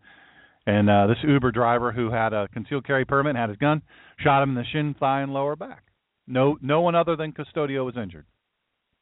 And 0.66 0.90
uh, 0.90 1.08
this 1.08 1.18
Uber 1.24 1.52
driver 1.52 1.92
who 1.92 2.10
had 2.10 2.34
a 2.34 2.48
concealed 2.54 2.88
carry 2.88 3.06
permit, 3.06 3.32
and 3.32 3.38
had 3.38 3.50
his 3.50 3.58
gun, 3.58 3.82
shot 4.20 4.44
him 4.44 4.50
in 4.50 4.56
the 4.56 4.64
shin, 4.72 4.96
thigh, 4.98 5.22
and 5.22 5.34
lower 5.34 5.56
back. 5.56 5.84
No, 6.26 6.58
no 6.62 6.82
one 6.82 6.96
other 6.96 7.16
than 7.16 7.34
Custodio 7.34 7.86
was 7.86 7.96
injured. 8.02 8.26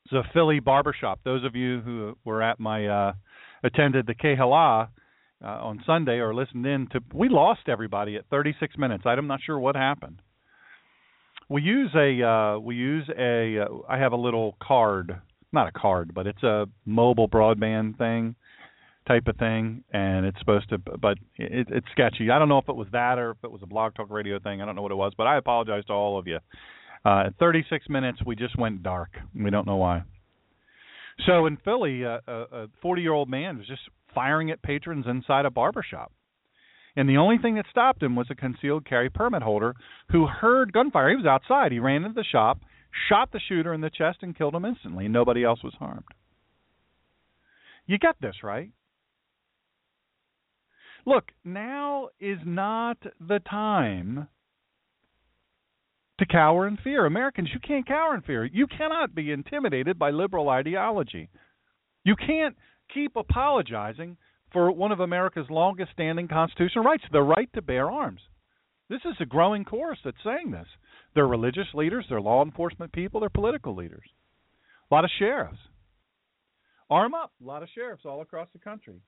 It's 0.06 0.13
a 0.13 0.24
Philly 0.34 0.60
barbershop. 0.60 1.19
Those 1.24 1.43
of 1.43 1.56
you 1.56 1.82
who 1.82 2.17
were 2.24 2.41
at 2.41 2.60
my 2.60 2.88
uh, 2.88 3.13
attended 3.63 4.06
the 4.06 4.13
Kehala 4.13 4.89
uh, 5.43 5.48
on 5.48 5.84
Sunday 5.86 6.17
or 6.17 6.34
listened 6.36 6.65
in 6.65 6.88
to, 6.91 7.00
we 7.13 7.30
lost 7.30 7.62
everybody 7.67 8.15
at 8.15 8.26
36 8.30 8.78
minutes. 8.78 9.04
I'm 9.06 9.28
not 9.28 9.41
sure 9.43 9.58
what 9.60 9.76
happened 9.76 10.21
we 11.49 11.62
use 11.62 11.91
a 11.95 12.23
uh, 12.27 12.60
we 12.60 12.75
use 12.75 13.10
a 13.17 13.60
uh, 13.60 13.65
I 13.88 13.97
have 13.97 14.13
a 14.13 14.17
little 14.17 14.55
card, 14.62 15.19
not 15.51 15.67
a 15.67 15.71
card, 15.71 16.13
but 16.13 16.27
it's 16.27 16.43
a 16.43 16.67
mobile 16.86 17.29
broadband 17.29 17.97
thing 17.97 18.36
type 19.08 19.27
of 19.27 19.38
thing, 19.38 19.84
and 19.93 20.25
it's 20.25 20.39
supposed 20.39 20.67
to, 20.69 20.79
but 20.79 21.17
it, 21.38 21.67
it's 21.69 21.86
sketchy. 21.91 22.31
I 22.31 22.39
don't 22.39 22.49
know 22.49 22.58
if 22.58 22.69
it 22.69 22.75
was 22.75 22.88
that 22.91 23.19
or 23.19 23.31
if 23.31 23.38
it 23.43 23.51
was 23.51 23.62
a 23.62 23.67
blog 23.67 23.93
talk 23.93 24.10
radio 24.10 24.39
thing. 24.39 24.62
I 24.62 24.65
don't 24.65 24.75
know 24.75 24.81
what 24.81 24.91
it 24.91 24.95
was, 24.95 25.13
but 25.15 25.27
I 25.27 25.38
apologize 25.38 25.86
to 25.86 25.93
all 25.93 26.17
of 26.17 26.27
you. 26.27 26.39
Uh, 27.05 27.25
at 27.27 27.38
36 27.38 27.88
minutes, 27.88 28.19
we 28.25 28.36
just 28.36 28.58
went 28.58 28.81
dark. 28.81 29.10
We 29.36 29.51
don't 29.51 29.67
know 29.67 29.75
why. 29.75 30.03
So 31.27 31.45
in 31.45 31.58
Philly, 31.58 32.03
uh, 32.03 32.17
a 32.27 32.67
40 32.81 33.01
year 33.01 33.13
old 33.13 33.29
man 33.29 33.60
was 33.60 33.67
just 33.67 33.84
firing 34.13 34.49
at 34.49 34.62
patrons 34.63 35.05
inside 35.08 35.45
a 35.45 35.51
barber 35.51 35.86
shop. 35.88 36.12
And 36.95 37.10
the 37.10 37.17
only 37.17 37.38
thing 37.38 37.55
that 37.55 37.65
stopped 37.69 38.01
him 38.01 38.15
was 38.15 38.27
a 38.29 38.36
concealed 38.36 38.86
carry 38.86 39.10
permit 39.10 39.43
holder 39.43 39.75
who 40.12 40.27
heard 40.27 40.71
gunfire. 40.71 41.10
He 41.10 41.15
was 41.15 41.25
outside. 41.25 41.71
He 41.71 41.79
ran 41.79 42.03
into 42.03 42.13
the 42.13 42.23
shop, 42.23 42.60
shot 43.10 43.31
the 43.31 43.39
shooter 43.39 43.73
in 43.73 43.81
the 43.81 43.89
chest, 43.89 44.19
and 44.21 44.38
killed 44.38 44.55
him 44.55 44.65
instantly. 44.65 45.08
Nobody 45.08 45.43
else 45.43 45.62
was 45.63 45.73
harmed. 45.77 46.05
You 47.86 47.97
get 47.97 48.15
this, 48.21 48.36
right? 48.43 48.69
Look, 51.05 51.25
now 51.43 52.10
is 52.19 52.39
not 52.45 52.97
the 53.19 53.39
time 53.39 54.27
to 56.17 56.25
cower 56.25 56.67
in 56.67 56.77
fear. 56.77 57.05
Americans, 57.05 57.49
you 57.53 57.60
can't 57.60 57.86
cower 57.86 58.15
in 58.15 58.21
fear. 58.21 58.45
You 58.45 58.67
cannot 58.67 59.13
be 59.13 59.31
intimidated 59.31 59.99
by 59.99 60.12
liberal 60.12 60.49
ideology. 60.49 61.29
You 62.03 62.15
can't 62.15 62.55
keep 62.93 63.15
apologizing 63.15 64.17
for 64.51 64.71
one 64.71 64.91
of 64.91 64.99
America's 64.99 65.49
longest 65.49 65.91
standing 65.91 66.27
constitutional 66.27 66.86
rights, 66.86 67.03
the 67.12 67.21
right 67.21 67.49
to 67.53 67.62
bear 67.62 67.89
arms. 67.91 68.21
This 68.89 69.01
is 69.05 69.15
a 69.19 69.25
growing 69.25 69.65
chorus 69.65 69.99
that's 70.03 70.17
saying 70.23 70.51
this. 70.51 70.67
They're 71.13 71.27
religious 71.27 71.67
leaders, 71.73 72.05
they're 72.10 72.21
law 72.21 72.43
enforcement 72.43 72.91
people, 72.91 73.19
they're 73.19 73.29
political 73.29 73.75
leaders. 73.75 74.05
A 74.91 74.93
lot 74.93 75.05
of 75.05 75.12
sheriffs. 75.17 75.58
Arm 76.89 77.15
up, 77.15 77.31
a 77.41 77.45
lot 77.45 77.63
of 77.63 77.69
sheriffs 77.73 78.03
all 78.05 78.21
across 78.21 78.47
the 78.53 78.60
country. 78.60 79.01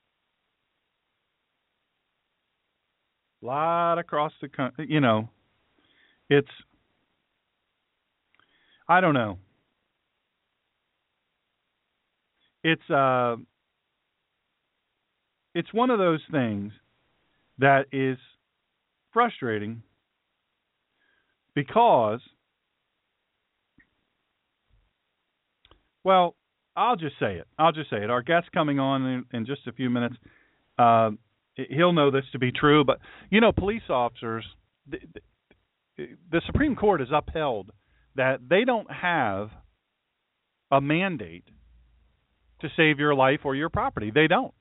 A 3.43 3.45
lot 3.45 4.00
across 4.00 4.32
the 4.41 4.50
country. 4.50 4.88
You 4.89 5.00
know, 5.00 5.30
it's, 6.30 6.47
I 8.89 9.00
don't 9.00 9.13
know. 9.13 9.38
It's, 12.63 12.89
uh, 12.89 13.36
it's 15.58 15.74
one 15.74 15.89
of 15.89 15.98
those 15.98 16.22
things 16.32 16.72
that 17.58 17.86
is 17.91 18.17
frustrating 19.12 19.82
because 21.56 22.20
well 26.04 26.36
i'll 26.76 26.96
just 26.96 27.15
say 27.20 27.36
it. 27.36 27.48
I'll 27.58 27.72
just 27.72 27.89
say 27.89 28.04
it. 28.04 28.12
Our 28.12 28.22
guest 28.22 28.52
coming 28.54 28.80
on 28.80 29.06
in, 29.06 29.26
in 29.34 29.46
just 29.48 29.65
a 29.65 29.72
few 29.72 29.89
minutes 29.89 30.15
uh, 30.78 31.12
he'll 31.56 31.93
know 31.93 32.12
this 32.12 32.26
to 32.34 32.39
be 32.39 32.52
true 32.52 32.84
but 32.84 33.00
you 33.32 33.41
know 33.41 33.52
police 33.52 33.89
officers 33.89 34.46
the, 34.88 35.00
the 36.32 36.41
supreme 36.46 36.76
court 36.76 37.00
has 37.00 37.10
upheld 37.12 37.72
that 38.15 38.41
they 38.48 38.63
don't 38.63 38.91
have 38.91 39.50
a 40.72 40.82
mandate 40.82 41.46
to 42.62 42.67
save 42.76 43.00
your 43.00 43.15
life 43.15 43.41
or 43.43 43.56
your 43.56 43.70
property. 43.70 44.12
They 44.13 44.28
don't 44.28 44.54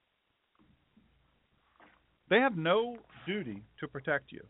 they 2.29 2.39
have 2.39 2.57
no 2.57 2.97
duty 3.27 3.63
to 3.81 3.89
protect 3.89 4.33
you. 4.33 4.43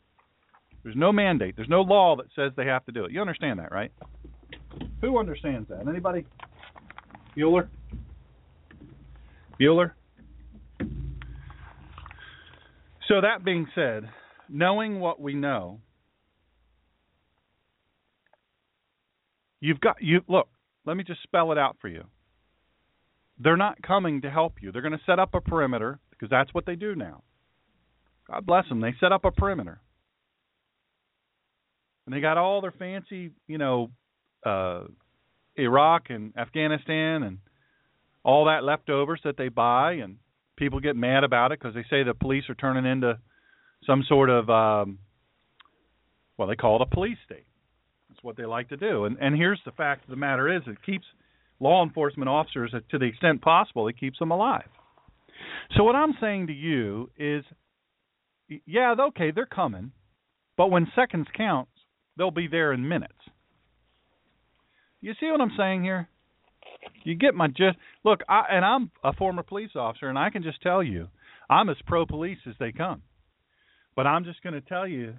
There's 0.83 0.97
no 0.97 1.13
mandate. 1.13 1.57
There's 1.57 1.69
no 1.69 1.83
law 1.83 2.17
that 2.17 2.27
says 2.37 2.53
they 2.57 2.67
have 2.67 2.85
to 2.87 2.93
do 2.93 3.05
it. 3.05 3.13
You 3.13 3.21
understand 3.21 3.59
that, 3.59 3.73
right? 3.73 3.93
Who 5.01 5.19
understands 5.19 5.69
that? 5.69 5.87
Anybody? 5.89 6.25
Bueller? 7.37 7.69
Bueller? 9.61 9.93
So 13.09 13.21
that 13.21 13.45
being 13.45 13.67
said, 13.75 14.09
knowing 14.49 15.01
what 15.01 15.21
we 15.21 15.35
know, 15.35 15.81
you've 19.61 19.81
got 19.81 19.97
you 20.01 20.21
look, 20.29 20.49
let 20.85 20.97
me 20.97 21.05
just 21.05 21.23
spell 21.23 21.53
it 21.53 21.59
out 21.59 21.77
for 21.81 21.89
you. 21.89 22.05
they're 23.39 23.57
not 23.57 23.81
coming 23.83 24.23
to 24.23 24.31
help 24.31 24.55
you. 24.61 24.73
They're 24.73 24.83
going 24.83 24.93
to 24.93 25.05
set 25.07 25.19
up 25.19 25.35
a 25.35 25.41
perimeter 25.41 25.99
because 26.11 26.31
that's 26.31 26.53
what 26.55 26.67
they 26.67 26.77
do 26.77 26.95
now. 26.95 27.23
God 28.31 28.47
bless 28.47 28.69
them. 28.69 28.81
They 28.81 28.95
set 29.01 29.13
up 29.13 29.25
a 29.25 29.31
perimeter. 29.31 29.81
And 32.07 32.15
they 32.15 32.21
got 32.21 32.39
all 32.39 32.61
their 32.61 32.73
fancy, 32.73 33.33
you 33.47 33.59
know, 33.59 33.91
uh 34.45 34.85
Iraq 35.57 36.11
and 36.11 36.37
Afghanistan 36.37 37.23
and 37.23 37.39
all 38.23 38.47
that 38.47 38.63
leftovers 38.63 39.21
that 39.25 39.37
they 39.37 39.49
buy 39.49 39.93
and 39.95 40.17
people 40.57 40.81
get 40.81 40.97
mad 40.97 41.25
about 41.25 41.53
it 41.53 41.59
because 41.59 41.75
they 41.75 41.85
say 41.89 42.03
the 42.03 42.15
police 42.15 42.45
are 42.49 42.55
turning 42.55 42.85
into 42.91 43.19
some 43.87 44.05
sort 44.09 44.31
of 44.31 44.51
um 44.51 44.99
well, 46.39 46.49
they 46.49 46.57
call 46.57 46.77
it 46.77 46.83
a 46.83 46.95
police 46.95 47.17
state. 47.25 47.47
That's 48.11 48.23
what 48.23 48.37
they 48.37 48.45
like 48.45 48.69
to 48.69 48.77
do. 48.77 49.05
And 49.05 49.17
and 49.21 49.35
here's 49.35 49.61
the 49.65 49.73
fact 49.73 50.05
of 50.05 50.11
the 50.11 50.17
matter 50.17 50.55
is 50.55 50.63
it 50.67 50.79
keeps 50.85 51.07
law 51.59 51.83
enforcement 51.83 52.29
officers 52.29 52.75
to 52.91 52.99
the 52.99 53.07
extent 53.07 53.41
possible 53.43 53.89
it 53.89 53.99
keeps 53.99 54.19
them 54.19 54.31
alive. 54.31 54.69
So 55.77 55.85
what 55.85 55.97
I'm 55.97 56.15
saying 56.21 56.49
to 56.49 56.53
you 56.53 57.11
is 57.19 57.45
yeah, 58.67 58.95
okay, 58.99 59.31
they're 59.31 59.47
coming, 59.47 59.93
but 60.57 60.71
when 60.71 60.87
seconds 60.95 61.27
count, 61.37 61.69
they'll 62.17 62.31
be 62.31 62.49
there 62.49 62.73
in 62.73 62.89
minutes. 62.89 63.13
You 65.01 65.15
see 65.21 65.31
what 65.31 65.41
I'm 65.41 65.53
saying 65.57 65.85
here? 65.85 66.09
You 67.05 67.15
get 67.15 67.35
my 67.35 67.49
gist. 67.49 67.77
Look, 68.05 68.21
I, 68.29 68.45
and 68.51 68.65
I'm 68.65 68.91
a 69.05 69.13
former 69.13 69.43
police 69.43 69.71
officer, 69.75 70.09
and 70.09 70.19
I 70.19 70.31
can 70.31 70.43
just 70.43 70.63
tell 70.63 70.83
you, 70.83 71.09
I'm 71.49 71.69
as 71.69 71.77
pro 71.87 72.07
police 72.07 72.39
as 72.49 72.55
they 72.59 72.73
come. 72.73 73.03
But 73.95 74.07
I'm 74.07 74.25
just 74.25 74.43
going 74.43 74.55
to 74.55 74.61
tell 74.61 74.87
you, 74.87 75.15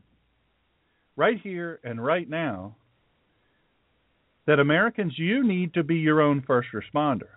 right 1.16 1.40
here 1.42 1.80
and 1.84 2.04
right 2.04 2.30
now, 2.30 2.76
that 4.46 4.60
Americans, 4.60 5.14
you 5.18 5.46
need 5.46 5.74
to 5.74 5.84
be 5.84 5.96
your 5.96 6.22
own 6.22 6.44
first 6.46 6.70
responder. 6.74 7.30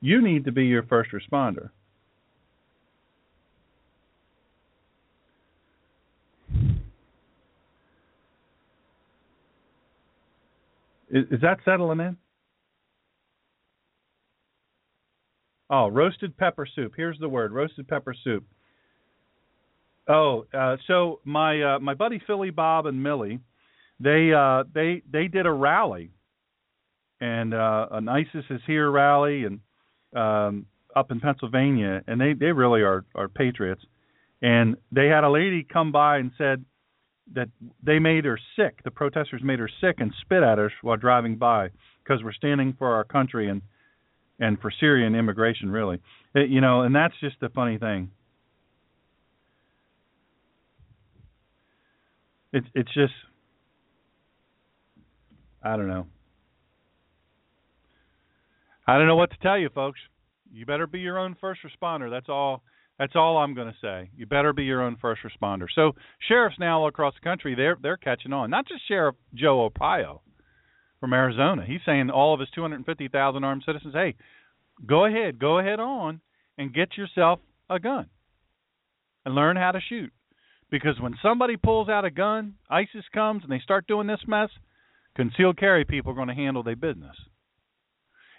You 0.00 0.22
need 0.22 0.44
to 0.44 0.52
be 0.52 0.66
your 0.66 0.84
first 0.84 1.10
responder. 1.12 1.70
Is, 11.14 11.24
is 11.30 11.40
that 11.40 11.58
settling 11.64 12.00
in? 12.00 12.16
Oh, 15.70 15.88
roasted 15.88 16.36
pepper 16.36 16.68
soup. 16.74 16.92
Here's 16.96 17.18
the 17.18 17.28
word: 17.28 17.52
roasted 17.52 17.88
pepper 17.88 18.14
soup. 18.22 18.44
Oh, 20.06 20.44
uh, 20.52 20.76
so 20.86 21.20
my 21.24 21.62
uh, 21.62 21.78
my 21.78 21.94
buddy 21.94 22.20
Philly 22.26 22.50
Bob 22.50 22.84
and 22.84 23.02
Millie, 23.02 23.38
they 23.98 24.32
uh, 24.36 24.64
they 24.74 25.02
they 25.10 25.28
did 25.28 25.46
a 25.46 25.52
rally, 25.52 26.10
and 27.20 27.54
uh, 27.54 27.86
an 27.92 28.08
ISIS 28.08 28.44
is 28.50 28.60
here 28.66 28.90
rally, 28.90 29.44
and 29.44 29.60
um, 30.14 30.66
up 30.94 31.10
in 31.10 31.20
Pennsylvania, 31.20 32.02
and 32.06 32.20
they 32.20 32.34
they 32.34 32.52
really 32.52 32.82
are 32.82 33.06
are 33.14 33.28
patriots, 33.28 33.82
and 34.42 34.76
they 34.92 35.06
had 35.06 35.24
a 35.24 35.30
lady 35.30 35.64
come 35.64 35.92
by 35.92 36.18
and 36.18 36.32
said, 36.36 36.64
that 37.32 37.48
they 37.82 37.98
made 37.98 38.24
her 38.24 38.38
sick. 38.56 38.82
The 38.84 38.90
protesters 38.90 39.42
made 39.42 39.58
her 39.58 39.70
sick 39.80 39.96
and 39.98 40.12
spit 40.20 40.42
at 40.42 40.58
us 40.58 40.72
while 40.82 40.96
driving 40.96 41.36
by 41.36 41.70
because 42.02 42.22
we're 42.22 42.32
standing 42.32 42.74
for 42.78 42.94
our 42.94 43.04
country 43.04 43.48
and 43.48 43.62
and 44.40 44.60
for 44.60 44.70
Syrian 44.80 45.14
immigration, 45.14 45.70
really. 45.70 46.00
It, 46.34 46.50
you 46.50 46.60
know, 46.60 46.82
and 46.82 46.94
that's 46.94 47.14
just 47.20 47.36
the 47.40 47.48
funny 47.50 47.78
thing. 47.78 48.10
It's 52.52 52.66
it's 52.74 52.92
just 52.94 53.14
I 55.62 55.76
don't 55.76 55.88
know. 55.88 56.06
I 58.86 58.98
don't 58.98 59.06
know 59.06 59.16
what 59.16 59.30
to 59.30 59.38
tell 59.38 59.58
you, 59.58 59.70
folks. 59.70 59.98
You 60.52 60.66
better 60.66 60.86
be 60.86 61.00
your 61.00 61.18
own 61.18 61.36
first 61.40 61.60
responder. 61.62 62.10
That's 62.10 62.28
all 62.28 62.62
that's 62.98 63.16
all 63.16 63.38
I'm 63.38 63.54
going 63.54 63.68
to 63.68 63.78
say. 63.80 64.10
You 64.16 64.26
better 64.26 64.52
be 64.52 64.64
your 64.64 64.82
own 64.82 64.96
first 65.00 65.22
responder. 65.22 65.66
So 65.74 65.92
sheriffs 66.28 66.56
now 66.58 66.80
all 66.80 66.88
across 66.88 67.14
the 67.14 67.28
country 67.28 67.54
they're 67.54 67.76
they're 67.80 67.96
catching 67.96 68.32
on. 68.32 68.50
Not 68.50 68.68
just 68.68 68.86
Sheriff 68.86 69.16
Joe 69.34 69.68
Arpaio 69.68 70.20
from 71.00 71.12
Arizona. 71.12 71.64
He's 71.66 71.80
saying 71.84 72.10
all 72.10 72.32
of 72.32 72.40
his 72.40 72.48
250,000 72.54 73.44
armed 73.44 73.62
citizens, 73.66 73.94
hey, 73.94 74.14
go 74.86 75.04
ahead, 75.06 75.38
go 75.38 75.58
ahead 75.58 75.80
on 75.80 76.20
and 76.56 76.72
get 76.72 76.96
yourself 76.96 77.40
a 77.68 77.80
gun 77.80 78.06
and 79.24 79.34
learn 79.34 79.56
how 79.56 79.72
to 79.72 79.80
shoot. 79.80 80.12
Because 80.70 80.98
when 81.00 81.14
somebody 81.22 81.56
pulls 81.56 81.88
out 81.88 82.04
a 82.04 82.10
gun, 82.10 82.54
ISIS 82.70 83.04
comes 83.12 83.42
and 83.42 83.52
they 83.52 83.60
start 83.60 83.86
doing 83.86 84.06
this 84.06 84.22
mess, 84.26 84.50
concealed 85.16 85.58
carry 85.58 85.84
people 85.84 86.12
are 86.12 86.16
going 86.16 86.28
to 86.28 86.34
handle 86.34 86.62
their 86.62 86.76
business. 86.76 87.16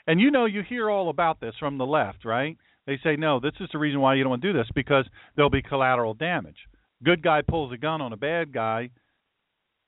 And 0.08 0.20
you 0.20 0.32
know, 0.32 0.46
you 0.46 0.62
hear 0.68 0.90
all 0.90 1.10
about 1.10 1.40
this 1.40 1.56
from 1.60 1.78
the 1.78 1.86
left, 1.86 2.26
right? 2.26 2.58
They 2.88 3.00
say, 3.04 3.16
no, 3.16 3.40
this 3.40 3.54
is 3.60 3.70
the 3.72 3.80
reason 3.80 4.00
why 4.00 4.16
you 4.16 4.24
don't 4.24 4.30
want 4.30 4.42
to 4.44 4.52
do 4.54 4.58
this 4.58 4.68
because 4.76 5.06
there'll 5.36 5.50
be 5.50 5.62
collateral 5.62 6.14
damage. 6.14 6.58
Good 7.04 7.24
guy 7.24 7.42
pulls 7.42 7.74
a 7.74 7.78
gun 7.78 8.02
on 8.02 8.14
a 8.14 8.18
bad 8.18 8.54
guy, 8.54 8.90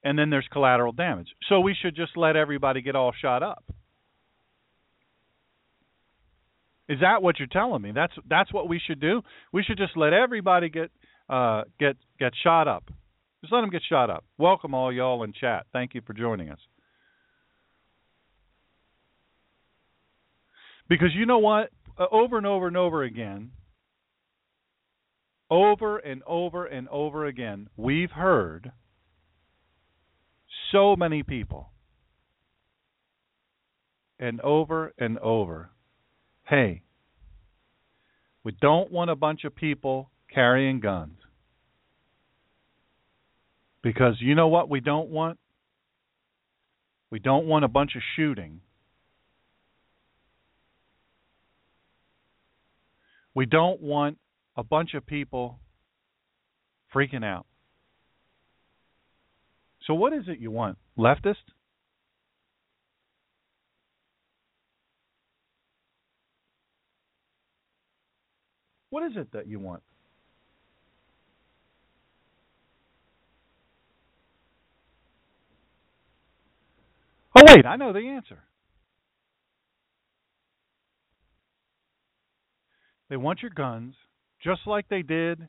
and 0.04 0.18
then 0.18 0.30
there's 0.30 0.48
collateral 0.52 0.92
damage. 0.92 1.28
So 1.48 1.60
we 1.60 1.76
should 1.80 1.96
just 1.96 2.18
let 2.18 2.36
everybody 2.36 2.82
get 2.82 2.96
all 2.96 3.14
shot 3.20 3.44
up. 3.44 3.64
Is 6.90 7.00
that 7.02 7.22
what 7.22 7.38
you're 7.38 7.48
telling 7.48 7.82
me? 7.82 7.92
That's 7.94 8.14
that's 8.30 8.52
what 8.54 8.70
we 8.70 8.80
should 8.86 9.02
do. 9.02 9.22
We 9.52 9.64
should 9.64 9.78
just 9.78 9.98
let 9.98 10.14
everybody 10.14 10.70
get 10.70 10.90
uh, 11.30 11.64
get 11.80 11.98
get 12.18 12.32
shot 12.44 12.68
up. 12.68 12.86
Just 13.42 13.52
let 13.52 13.62
them 13.62 13.70
get 13.70 13.82
shot 13.88 14.10
up. 14.10 14.24
Welcome 14.38 14.74
all 14.74 14.92
y'all 14.92 15.24
in 15.24 15.34
chat. 15.34 15.66
Thank 15.74 15.94
you 15.96 16.02
for 16.08 16.14
joining 16.14 16.50
us. 16.50 16.60
Because 20.88 21.10
you 21.14 21.26
know 21.26 21.40
what? 21.40 21.70
Uh, 21.98 22.06
over 22.12 22.38
and 22.38 22.46
over 22.46 22.68
and 22.68 22.78
over 22.78 23.04
again, 23.04 23.52
over 25.50 25.98
and 25.98 26.22
over 26.28 26.66
and 26.66 26.88
over 26.90 27.26
again, 27.26 27.70
we've 27.76 28.12
heard 28.12 28.72
so 30.72 30.96
many 30.96 31.24
people, 31.24 31.72
and 34.20 34.40
over 34.42 34.94
and 34.98 35.18
over, 35.20 35.70
hey, 36.44 36.82
we 38.44 38.52
don't 38.62 38.92
want 38.92 39.10
a 39.10 39.16
bunch 39.16 39.44
of 39.44 39.56
people 39.56 40.12
carrying 40.34 40.80
guns. 40.80 41.18
Because 43.82 44.16
you 44.20 44.36
know 44.36 44.50
what 44.50 44.70
we 44.70 44.82
don't 44.82 45.10
want? 45.10 45.40
We 47.10 47.20
don't 47.20 47.46
want 47.46 47.64
a 47.64 47.70
bunch 47.70 47.96
of 47.96 48.02
shooting 48.16 48.62
We 53.38 53.46
don't 53.46 53.80
want 53.80 54.18
a 54.56 54.64
bunch 54.64 54.96
of 54.96 55.06
people 55.06 55.60
freaking 56.92 57.24
out. 57.24 57.46
So, 59.86 59.94
what 59.94 60.12
is 60.12 60.24
it 60.28 60.40
you 60.40 60.50
want? 60.50 60.80
Leftist? 60.98 61.36
What 68.90 69.04
is 69.04 69.16
it 69.16 69.32
that 69.34 69.48
you 69.48 69.60
want? 69.60 69.84
Oh, 77.36 77.44
wait, 77.46 77.68
I 77.68 77.76
know 77.76 77.94
the 77.94 78.00
answer. 78.00 78.40
They 83.10 83.18
want 83.18 83.42
your 83.42 83.52
guns, 83.52 83.96
just 84.44 84.62
like 84.66 84.90
they 84.90 85.02
did 85.02 85.48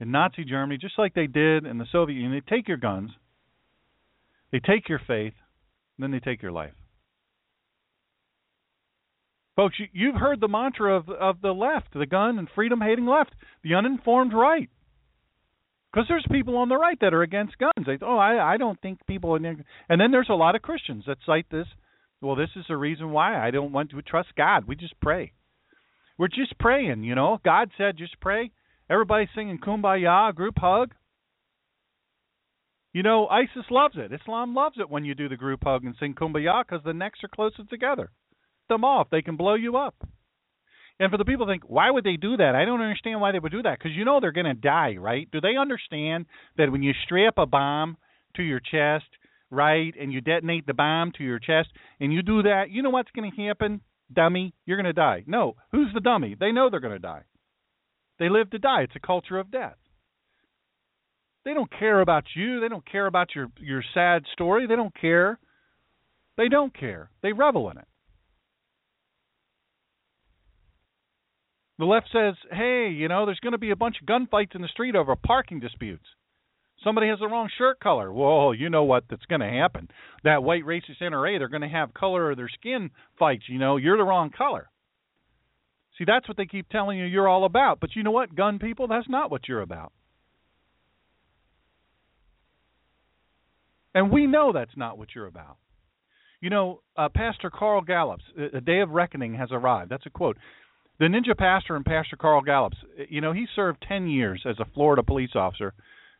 in 0.00 0.10
Nazi 0.10 0.44
Germany, 0.44 0.78
just 0.80 0.98
like 0.98 1.14
they 1.14 1.26
did 1.26 1.66
in 1.66 1.78
the 1.78 1.86
Soviet 1.92 2.16
Union. 2.16 2.32
They 2.32 2.56
take 2.56 2.68
your 2.68 2.76
guns, 2.76 3.10
they 4.52 4.60
take 4.60 4.88
your 4.88 5.00
faith, 5.06 5.34
then 5.98 6.10
they 6.10 6.20
take 6.20 6.42
your 6.42 6.52
life. 6.52 6.72
Folks, 9.56 9.76
you, 9.92 10.10
have 10.10 10.20
heard 10.20 10.40
the 10.40 10.48
mantra 10.48 10.96
of 10.96 11.08
of 11.08 11.40
the 11.40 11.52
left, 11.52 11.94
the 11.94 12.06
gun 12.06 12.38
and 12.38 12.48
freedom 12.54 12.80
hating 12.80 13.06
left, 13.06 13.32
the 13.62 13.74
uninformed 13.74 14.32
right. 14.32 14.68
Because 15.92 16.08
there's 16.08 16.26
people 16.28 16.56
on 16.56 16.68
the 16.68 16.76
right 16.76 16.98
that 17.00 17.14
are 17.14 17.22
against 17.22 17.58
guns. 17.58 17.86
They 17.86 17.98
oh, 18.02 18.16
I 18.16 18.54
I 18.54 18.56
don't 18.56 18.80
think 18.80 18.98
people 19.06 19.36
and 19.36 19.64
then 20.00 20.10
there's 20.10 20.28
a 20.28 20.34
lot 20.34 20.56
of 20.56 20.62
Christians 20.62 21.04
that 21.06 21.18
cite 21.24 21.46
this. 21.50 21.68
Well, 22.20 22.34
this 22.34 22.50
is 22.56 22.64
the 22.68 22.76
reason 22.76 23.10
why 23.10 23.38
I 23.46 23.52
don't 23.52 23.70
want 23.70 23.90
to 23.90 24.02
trust 24.02 24.30
God. 24.36 24.64
We 24.66 24.74
just 24.74 24.98
pray. 25.00 25.32
We're 26.18 26.28
just 26.28 26.58
praying, 26.58 27.04
you 27.04 27.14
know. 27.14 27.38
God 27.44 27.70
said 27.76 27.96
just 27.96 28.20
pray. 28.20 28.50
Everybody 28.88 29.28
singing 29.34 29.58
kumbaya, 29.58 30.34
group 30.34 30.54
hug. 30.58 30.94
You 32.92 33.02
know, 33.02 33.26
ISIS 33.26 33.64
loves 33.70 33.96
it. 33.96 34.12
Islam 34.12 34.54
loves 34.54 34.76
it 34.78 34.88
when 34.88 35.04
you 35.04 35.14
do 35.14 35.28
the 35.28 35.36
group 35.36 35.64
hug 35.64 35.84
and 35.84 35.96
sing 35.98 36.14
kumbaya 36.14 36.62
because 36.64 36.84
the 36.84 36.92
necks 36.92 37.18
are 37.24 37.28
closer 37.28 37.64
together. 37.68 38.10
Them 38.68 38.84
off, 38.84 39.08
they 39.10 39.22
can 39.22 39.36
blow 39.36 39.54
you 39.54 39.76
up. 39.76 39.96
And 41.00 41.10
for 41.10 41.18
the 41.18 41.24
people 41.24 41.46
think, 41.46 41.64
why 41.66 41.90
would 41.90 42.04
they 42.04 42.16
do 42.16 42.36
that? 42.36 42.54
I 42.54 42.64
don't 42.64 42.80
understand 42.80 43.20
why 43.20 43.32
they 43.32 43.40
would 43.40 43.50
do 43.50 43.62
that 43.62 43.78
because 43.78 43.96
you 43.96 44.04
know 44.04 44.20
they're 44.20 44.30
going 44.30 44.46
to 44.46 44.54
die, 44.54 44.96
right? 44.96 45.28
Do 45.32 45.40
they 45.40 45.56
understand 45.56 46.26
that 46.56 46.70
when 46.70 46.84
you 46.84 46.92
strap 47.04 47.34
a 47.36 47.46
bomb 47.46 47.96
to 48.36 48.42
your 48.44 48.60
chest, 48.60 49.06
right, 49.50 49.92
and 50.00 50.12
you 50.12 50.20
detonate 50.20 50.66
the 50.66 50.74
bomb 50.74 51.10
to 51.18 51.24
your 51.24 51.40
chest, 51.40 51.70
and 51.98 52.12
you 52.12 52.22
do 52.22 52.42
that, 52.42 52.70
you 52.70 52.82
know 52.82 52.90
what's 52.90 53.10
going 53.10 53.30
to 53.30 53.42
happen, 53.42 53.80
dummy? 54.12 54.54
You're 54.66 54.76
going 54.76 54.84
to 54.84 54.92
die. 54.92 55.24
No, 55.26 55.56
who's 55.72 55.92
the 55.94 56.00
dummy? 56.00 56.36
They 56.38 56.52
know 56.52 56.70
they're 56.70 56.80
going 56.80 56.92
to 56.94 56.98
die. 56.98 57.22
They 58.18 58.28
live 58.28 58.50
to 58.50 58.58
die. 58.58 58.82
It's 58.82 58.96
a 58.96 59.00
culture 59.00 59.38
of 59.38 59.50
death. 59.50 59.76
They 61.44 61.52
don't 61.52 61.70
care 61.70 62.00
about 62.00 62.24
you. 62.34 62.60
They 62.60 62.68
don't 62.68 62.90
care 62.90 63.06
about 63.06 63.34
your 63.34 63.48
your 63.58 63.82
sad 63.92 64.24
story. 64.32 64.66
They 64.66 64.76
don't 64.76 64.98
care. 64.98 65.38
They 66.36 66.48
don't 66.48 66.76
care. 66.76 67.10
They 67.22 67.32
revel 67.32 67.70
in 67.70 67.78
it. 67.78 67.86
The 71.78 71.84
left 71.84 72.08
says, 72.12 72.34
"Hey, 72.50 72.90
you 72.90 73.08
know, 73.08 73.26
there's 73.26 73.40
going 73.40 73.52
to 73.52 73.58
be 73.58 73.70
a 73.70 73.76
bunch 73.76 73.96
of 74.00 74.06
gunfights 74.06 74.54
in 74.54 74.62
the 74.62 74.68
street 74.68 74.96
over 74.96 75.14
parking 75.16 75.60
disputes. 75.60 76.06
Somebody 76.84 77.08
has 77.08 77.18
the 77.18 77.26
wrong 77.26 77.48
shirt 77.56 77.80
color. 77.80 78.12
Well, 78.12 78.54
you 78.54 78.68
know 78.68 78.84
what 78.84 79.04
that's 79.08 79.24
going 79.24 79.40
to 79.40 79.48
happen. 79.48 79.88
That 80.22 80.44
white 80.44 80.64
racist 80.64 81.00
NRA, 81.00 81.38
they're 81.38 81.48
going 81.48 81.62
to 81.62 81.68
have 81.68 81.94
color 81.94 82.30
of 82.30 82.36
their 82.36 82.50
skin 82.50 82.90
fights. 83.18 83.44
You 83.48 83.58
know, 83.58 83.78
you're 83.78 83.96
the 83.96 84.04
wrong 84.04 84.30
color. 84.30 84.68
See, 85.98 86.04
that's 86.06 86.28
what 86.28 86.36
they 86.36 86.46
keep 86.46 86.68
telling 86.68 86.98
you 86.98 87.06
you're 87.06 87.28
all 87.28 87.44
about. 87.44 87.80
But 87.80 87.96
you 87.96 88.02
know 88.02 88.10
what, 88.10 88.34
gun 88.34 88.58
people, 88.58 88.86
that's 88.86 89.08
not 89.08 89.30
what 89.30 89.48
you're 89.48 89.62
about. 89.62 89.92
And 93.94 94.10
we 94.10 94.26
know 94.26 94.52
that's 94.52 94.76
not 94.76 94.98
what 94.98 95.08
you're 95.14 95.26
about. 95.26 95.56
You 96.40 96.50
know, 96.50 96.82
uh, 96.96 97.08
Pastor 97.14 97.48
Carl 97.48 97.80
Gallups, 97.80 98.24
a 98.52 98.60
day 98.60 98.80
of 98.80 98.90
reckoning 98.90 99.34
has 99.34 99.48
arrived. 99.52 99.90
That's 99.90 100.04
a 100.04 100.10
quote. 100.10 100.36
The 100.98 101.06
ninja 101.06 101.36
pastor 101.36 101.76
and 101.76 101.84
Pastor 101.84 102.16
Carl 102.16 102.42
Gallups, 102.42 102.76
you 103.08 103.20
know, 103.20 103.32
he 103.32 103.46
served 103.56 103.84
10 103.88 104.08
years 104.08 104.42
as 104.44 104.56
a 104.58 104.66
Florida 104.74 105.02
police 105.02 105.30
officer 105.34 105.72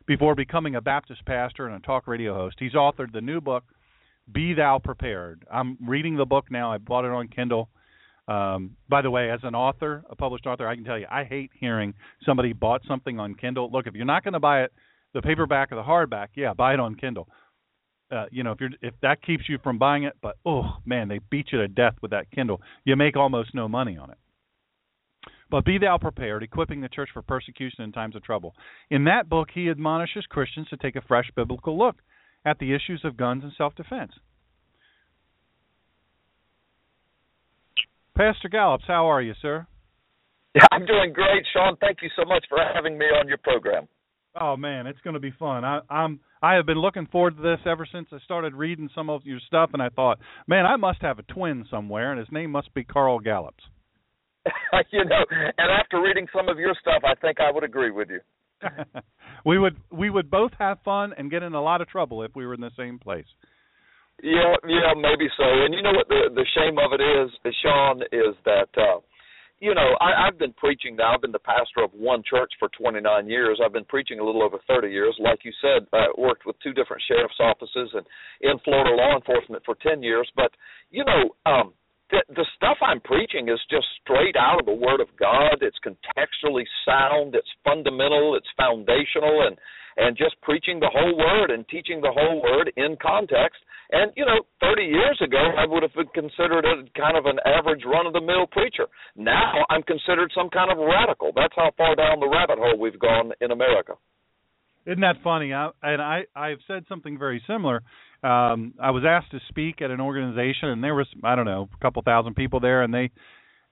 before 0.07 0.35
becoming 0.35 0.75
a 0.75 0.81
Baptist 0.81 1.25
pastor 1.25 1.67
and 1.67 1.75
a 1.75 1.85
talk 1.85 2.07
radio 2.07 2.33
host. 2.33 2.57
He's 2.59 2.73
authored 2.73 3.11
the 3.11 3.21
new 3.21 3.41
book, 3.41 3.63
Be 4.31 4.53
Thou 4.53 4.79
Prepared. 4.79 5.45
I'm 5.51 5.77
reading 5.85 6.17
the 6.17 6.25
book 6.25 6.51
now. 6.51 6.71
I 6.71 6.77
bought 6.77 7.05
it 7.05 7.11
on 7.11 7.27
Kindle. 7.27 7.69
Um, 8.27 8.75
by 8.89 9.01
the 9.01 9.11
way, 9.11 9.29
as 9.29 9.39
an 9.43 9.53
author, 9.53 10.03
a 10.09 10.15
published 10.15 10.47
author, 10.47 10.67
I 10.67 10.75
can 10.75 10.83
tell 10.83 10.97
you 10.97 11.05
I 11.09 11.23
hate 11.23 11.51
hearing 11.59 11.93
somebody 12.25 12.53
bought 12.53 12.81
something 12.87 13.19
on 13.19 13.35
Kindle. 13.35 13.69
Look, 13.71 13.87
if 13.87 13.93
you're 13.93 14.05
not 14.05 14.23
going 14.23 14.33
to 14.33 14.39
buy 14.39 14.63
it, 14.63 14.73
the 15.13 15.21
paperback 15.21 15.71
or 15.71 15.75
the 15.75 15.83
hardback, 15.83 16.29
yeah, 16.35 16.53
buy 16.53 16.73
it 16.73 16.79
on 16.79 16.95
Kindle. 16.95 17.27
Uh, 18.11 18.25
you 18.31 18.43
know, 18.43 18.51
if 18.51 18.59
you're 18.59 18.69
if 18.81 18.93
that 19.01 19.21
keeps 19.23 19.47
you 19.47 19.57
from 19.63 19.77
buying 19.77 20.03
it, 20.03 20.13
but 20.21 20.37
oh 20.45 20.77
man, 20.85 21.07
they 21.07 21.19
beat 21.31 21.47
you 21.51 21.59
to 21.59 21.67
death 21.67 21.95
with 22.01 22.11
that 22.11 22.29
Kindle. 22.31 22.61
You 22.83 22.95
make 22.95 23.15
almost 23.15 23.55
no 23.55 23.67
money 23.67 23.97
on 23.97 24.11
it. 24.11 24.17
But 25.55 25.63
be 25.63 25.77
thou 25.77 25.97
prepared, 25.97 26.43
equipping 26.43 26.81
the 26.81 26.89
church 26.89 27.07
for 27.13 27.21
persecution 27.21 27.85
in 27.85 27.93
times 27.93 28.17
of 28.17 28.23
trouble. 28.23 28.53
In 28.89 29.05
that 29.05 29.29
book, 29.29 29.47
he 29.53 29.69
admonishes 29.69 30.25
Christians 30.25 30.67
to 30.67 30.75
take 30.75 30.97
a 30.97 31.01
fresh 31.07 31.31
biblical 31.33 31.77
look 31.77 31.95
at 32.43 32.59
the 32.59 32.73
issues 32.75 33.05
of 33.05 33.15
guns 33.15 33.41
and 33.41 33.53
self 33.57 33.73
defense. 33.73 34.11
Pastor 38.17 38.49
Gallups, 38.49 38.83
how 38.85 39.05
are 39.05 39.21
you, 39.21 39.33
sir? 39.41 39.65
Yeah, 40.55 40.65
I'm 40.73 40.85
doing 40.85 41.13
great, 41.13 41.45
Sean. 41.53 41.77
Thank 41.79 41.99
you 42.01 42.09
so 42.17 42.25
much 42.25 42.43
for 42.49 42.57
having 42.73 42.97
me 42.97 43.05
on 43.05 43.29
your 43.29 43.37
program. 43.37 43.87
Oh 44.37 44.57
man, 44.57 44.87
it's 44.87 44.99
going 45.05 45.13
to 45.13 45.21
be 45.21 45.31
fun. 45.39 45.63
I, 45.63 45.79
I'm 45.89 46.19
I 46.41 46.55
have 46.55 46.65
been 46.65 46.81
looking 46.81 47.07
forward 47.07 47.37
to 47.37 47.41
this 47.41 47.59
ever 47.65 47.87
since 47.89 48.09
I 48.11 48.17
started 48.25 48.55
reading 48.55 48.89
some 48.93 49.09
of 49.09 49.23
your 49.23 49.39
stuff, 49.47 49.69
and 49.71 49.81
I 49.81 49.87
thought, 49.87 50.19
man, 50.47 50.65
I 50.65 50.75
must 50.75 51.01
have 51.01 51.17
a 51.17 51.23
twin 51.23 51.65
somewhere, 51.71 52.11
and 52.11 52.19
his 52.19 52.27
name 52.29 52.51
must 52.51 52.73
be 52.73 52.83
Carl 52.83 53.19
Gallups. 53.19 53.63
you 54.91 55.05
know, 55.05 55.23
and 55.31 55.71
after 55.71 56.01
reading 56.01 56.27
some 56.35 56.49
of 56.49 56.59
your 56.59 56.73
stuff, 56.79 57.03
I 57.03 57.15
think 57.15 57.39
I 57.39 57.51
would 57.51 57.63
agree 57.63 57.91
with 57.91 58.09
you. 58.09 58.19
we 59.45 59.59
would 59.59 59.77
we 59.91 60.09
would 60.09 60.31
both 60.31 60.51
have 60.59 60.79
fun 60.83 61.13
and 61.17 61.29
get 61.29 61.43
in 61.43 61.53
a 61.53 61.61
lot 61.61 61.81
of 61.81 61.87
trouble 61.87 62.23
if 62.23 62.31
we 62.35 62.45
were 62.45 62.53
in 62.53 62.61
the 62.61 62.71
same 62.77 62.99
place. 62.99 63.27
Yeah, 64.23 64.55
yeah, 64.65 64.93
maybe 64.95 65.27
so. 65.35 65.43
And 65.43 65.73
you 65.73 65.81
know 65.81 65.91
what 65.91 66.07
the 66.07 66.29
the 66.33 66.45
shame 66.55 66.77
of 66.79 66.93
it 66.93 67.03
is, 67.03 67.55
Sean, 67.61 68.01
is 68.11 68.35
that 68.45 68.69
uh 68.77 68.99
you 69.59 69.73
know, 69.73 69.95
I, 70.01 70.27
I've 70.27 70.37
been 70.37 70.53
preaching 70.53 70.95
now. 70.95 71.15
I've 71.15 71.21
been 71.21 71.31
the 71.31 71.39
pastor 71.39 71.83
of 71.83 71.91
one 71.93 72.23
church 72.29 72.51
for 72.59 72.69
29 72.77 73.27
years. 73.29 73.59
I've 73.63 73.71
been 73.71 73.85
preaching 73.85 74.19
a 74.19 74.23
little 74.23 74.43
over 74.43 74.57
30 74.67 74.89
years. 74.89 75.15
Like 75.19 75.39
you 75.43 75.51
said, 75.61 75.87
I 75.93 76.07
worked 76.17 76.45
with 76.45 76.57
two 76.61 76.73
different 76.73 77.01
sheriff's 77.07 77.39
offices 77.39 77.89
and 77.93 78.05
in 78.41 78.59
Florida 78.63 78.93
law 78.93 79.15
enforcement 79.15 79.63
for 79.65 79.75
10 79.81 80.03
years. 80.03 80.29
But, 80.35 80.51
you 80.91 81.05
know, 81.05 81.35
um, 81.49 81.73
the, 82.11 82.21
the 82.35 82.45
stuff 82.55 82.77
I'm 82.81 83.01
preaching 83.01 83.49
is 83.49 83.59
just 83.69 83.87
straight 84.01 84.35
out 84.37 84.59
of 84.59 84.65
the 84.65 84.77
Word 84.77 85.01
of 85.01 85.09
God. 85.17 85.61
It's 85.61 85.79
contextually 85.81 86.65
sound. 86.85 87.35
It's 87.35 87.49
fundamental. 87.63 88.35
It's 88.35 88.47
foundational, 88.57 89.47
and 89.47 89.57
and 89.97 90.17
just 90.17 90.35
preaching 90.41 90.79
the 90.79 90.91
whole 90.91 91.17
Word 91.17 91.51
and 91.51 91.67
teaching 91.69 92.01
the 92.01 92.11
whole 92.11 92.41
Word 92.41 92.71
in 92.77 92.97
context. 93.01 93.59
And 93.91 94.11
you 94.15 94.25
know, 94.25 94.41
30 94.61 94.83
years 94.83 95.19
ago, 95.23 95.53
I 95.57 95.65
would 95.65 95.83
have 95.83 95.93
been 95.93 96.11
considered 96.13 96.65
a 96.65 96.83
kind 96.99 97.17
of 97.17 97.25
an 97.25 97.39
average 97.45 97.83
run-of-the-mill 97.85 98.47
preacher. 98.51 98.87
Now, 99.15 99.63
I'm 99.69 99.83
considered 99.83 100.31
some 100.35 100.49
kind 100.49 100.71
of 100.71 100.77
radical. 100.77 101.31
That's 101.35 101.53
how 101.55 101.71
far 101.77 101.95
down 101.95 102.19
the 102.19 102.27
rabbit 102.27 102.57
hole 102.57 102.77
we've 102.77 102.99
gone 102.99 103.31
in 103.41 103.51
America. 103.51 103.93
Isn't 104.85 105.01
that 105.01 105.17
funny? 105.23 105.53
I, 105.53 105.69
and 105.81 106.01
I 106.01 106.25
I've 106.35 106.59
said 106.67 106.85
something 106.87 107.17
very 107.17 107.41
similar 107.47 107.81
um 108.25 108.73
I 108.81 108.91
was 108.91 109.03
asked 109.07 109.31
to 109.31 109.39
speak 109.49 109.81
at 109.81 109.91
an 109.91 110.01
organization 110.01 110.69
and 110.69 110.83
there 110.83 110.95
was 110.95 111.07
I 111.23 111.35
don't 111.35 111.45
know 111.45 111.69
a 111.73 111.81
couple 111.81 112.01
thousand 112.01 112.35
people 112.35 112.59
there 112.59 112.81
and 112.81 112.93
they 112.93 113.11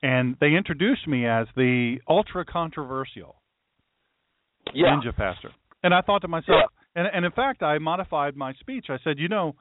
and 0.02 0.36
they 0.40 0.54
introduced 0.54 1.08
me 1.08 1.26
as 1.26 1.48
the 1.56 1.98
ultra 2.08 2.46
controversial 2.46 3.36
yeah. 4.74 4.88
ninja 4.88 5.16
pastor. 5.16 5.52
And 5.82 5.94
I 5.94 6.02
thought 6.02 6.22
to 6.22 6.28
myself 6.28 6.70
yeah. 6.96 7.02
and 7.02 7.16
and 7.16 7.26
in 7.26 7.32
fact 7.32 7.64
I 7.64 7.80
modified 7.80 8.36
my 8.36 8.54
speech. 8.54 8.86
I 8.90 8.98
said, 9.04 9.18
"You 9.18 9.28
know, 9.28 9.56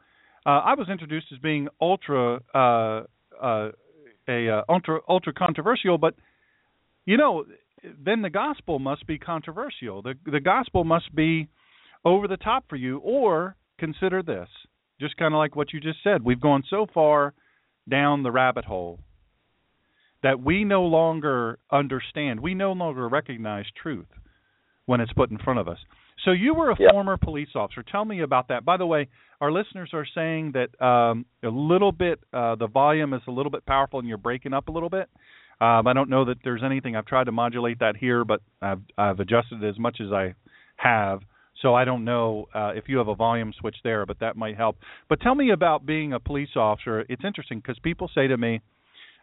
uh 0.44 0.50
I 0.50 0.74
was 0.74 0.88
introduced 0.90 1.26
as 1.32 1.38
being 1.38 1.68
ultra 1.80 2.40
uh 2.54 3.02
uh 3.42 3.70
a 4.28 4.48
uh, 4.48 4.62
ultra 4.68 5.00
ultra 5.08 5.32
controversial, 5.32 5.98
but 5.98 6.14
you 7.06 7.16
know, 7.16 7.44
then 7.82 8.22
the 8.22 8.30
gospel 8.30 8.78
must 8.78 9.06
be 9.06 9.18
controversial. 9.18 10.02
The 10.02 10.14
the 10.30 10.40
gospel 10.40 10.84
must 10.84 11.14
be 11.14 11.48
over 12.04 12.28
the 12.28 12.36
top 12.36 12.64
for 12.68 12.76
you 12.76 12.98
or 12.98 13.56
consider 13.78 14.22
this 14.22 14.48
just 15.02 15.16
kind 15.16 15.34
of 15.34 15.38
like 15.38 15.54
what 15.56 15.72
you 15.72 15.80
just 15.80 15.98
said. 16.02 16.22
We've 16.24 16.40
gone 16.40 16.62
so 16.70 16.86
far 16.92 17.34
down 17.88 18.22
the 18.22 18.30
rabbit 18.30 18.64
hole 18.64 19.00
that 20.22 20.40
we 20.40 20.64
no 20.64 20.82
longer 20.82 21.58
understand, 21.70 22.40
we 22.40 22.54
no 22.54 22.72
longer 22.72 23.08
recognize 23.08 23.64
truth 23.82 24.06
when 24.86 25.00
it's 25.00 25.12
put 25.12 25.30
in 25.30 25.38
front 25.38 25.58
of 25.58 25.68
us. 25.68 25.78
So 26.24 26.30
you 26.30 26.54
were 26.54 26.70
a 26.70 26.76
yeah. 26.78 26.90
former 26.92 27.16
police 27.16 27.48
officer. 27.54 27.82
Tell 27.82 28.04
me 28.04 28.22
about 28.22 28.48
that. 28.48 28.64
By 28.64 28.76
the 28.76 28.86
way, 28.86 29.08
our 29.40 29.50
listeners 29.50 29.90
are 29.92 30.06
saying 30.14 30.52
that 30.52 30.84
um, 30.84 31.26
a 31.42 31.48
little 31.48 31.90
bit 31.90 32.20
uh, 32.32 32.54
the 32.54 32.68
volume 32.68 33.12
is 33.14 33.22
a 33.26 33.30
little 33.32 33.50
bit 33.50 33.66
powerful 33.66 33.98
and 33.98 34.08
you're 34.08 34.18
breaking 34.18 34.52
up 34.52 34.68
a 34.68 34.72
little 34.72 34.90
bit. 34.90 35.08
Um, 35.60 35.86
I 35.86 35.92
don't 35.92 36.10
know 36.10 36.24
that 36.26 36.38
there's 36.44 36.62
anything. 36.64 36.96
I've 36.96 37.06
tried 37.06 37.24
to 37.24 37.32
modulate 37.32 37.80
that 37.80 37.96
here, 37.96 38.24
but 38.24 38.40
I've, 38.60 38.80
I've 38.96 39.20
adjusted 39.20 39.62
it 39.62 39.68
as 39.68 39.78
much 39.78 39.98
as 40.00 40.12
I 40.12 40.34
have. 40.76 41.20
So 41.62 41.74
I 41.74 41.84
don't 41.84 42.04
know 42.04 42.48
uh, 42.54 42.72
if 42.74 42.84
you 42.88 42.98
have 42.98 43.08
a 43.08 43.14
volume 43.14 43.52
switch 43.58 43.76
there, 43.84 44.04
but 44.04 44.18
that 44.20 44.36
might 44.36 44.56
help. 44.56 44.76
But 45.08 45.20
tell 45.20 45.34
me 45.34 45.52
about 45.52 45.86
being 45.86 46.12
a 46.12 46.20
police 46.20 46.50
officer. 46.56 47.04
It's 47.08 47.24
interesting 47.24 47.60
because 47.60 47.78
people 47.78 48.10
say 48.14 48.26
to 48.26 48.36
me 48.36 48.60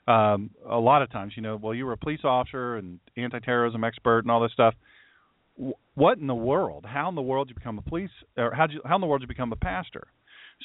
um, 0.07 0.51
a 0.67 0.77
lot 0.77 1.01
of 1.01 1.11
times, 1.11 1.33
you 1.35 1.43
know, 1.43 1.59
well, 1.61 1.73
you 1.73 1.85
were 1.85 1.93
a 1.93 1.97
police 1.97 2.21
officer 2.23 2.77
and 2.77 2.99
anti-terrorism 3.17 3.83
expert 3.83 4.19
and 4.19 4.31
all 4.31 4.41
this 4.41 4.53
stuff. 4.53 4.73
What 5.95 6.17
in 6.17 6.27
the 6.27 6.33
world? 6.33 6.85
How 6.87 7.09
in 7.09 7.15
the 7.15 7.21
world 7.21 7.47
did 7.47 7.55
you 7.55 7.59
become 7.59 7.77
a 7.77 7.81
police? 7.81 8.09
Or 8.37 8.53
how 8.55 8.67
did 8.67 8.75
you, 8.75 8.81
how 8.85 8.95
in 8.95 9.01
the 9.01 9.07
world 9.07 9.21
did 9.21 9.25
you 9.25 9.35
become 9.35 9.51
a 9.51 9.57
pastor? 9.57 10.07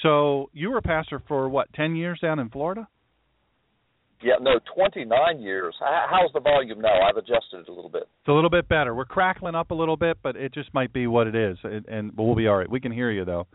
So 0.03 0.51
you 0.53 0.71
were 0.71 0.79
a 0.79 0.83
pastor 0.83 1.21
for 1.27 1.49
what? 1.49 1.73
Ten 1.73 1.97
years 1.97 2.21
down 2.21 2.39
in 2.39 2.49
Florida. 2.49 2.87
Yeah, 4.25 4.37
no, 4.41 4.59
29 4.75 5.39
years. 5.39 5.75
How's 5.79 6.33
the 6.33 6.41
volume 6.41 6.81
now? 6.81 7.03
I've 7.07 7.19
adjusted 7.19 7.61
it 7.61 7.69
a 7.69 7.73
little 7.73 7.91
bit. 7.91 8.05
It's 8.05 8.29
a 8.29 8.33
little 8.33 8.49
bit 8.49 8.67
better. 8.71 8.95
We're 8.95 9.05
crackling 9.05 9.55
up 9.55 9.71
a 9.71 9.75
little 9.75 9.99
bit, 9.99 10.17
but 10.23 10.35
it 10.35 10.55
just 10.55 10.73
might 10.73 10.95
be 10.95 11.07
what 11.07 11.27
it 11.27 11.35
is, 11.35 11.59
and, 11.63 11.87
and 11.87 12.13
we'll 12.17 12.35
be 12.35 12.49
all 12.49 12.57
right. 12.57 12.71
We 12.71 12.81
can 12.81 12.91
hear 12.91 13.11
you 13.11 13.27
though. 13.27 13.47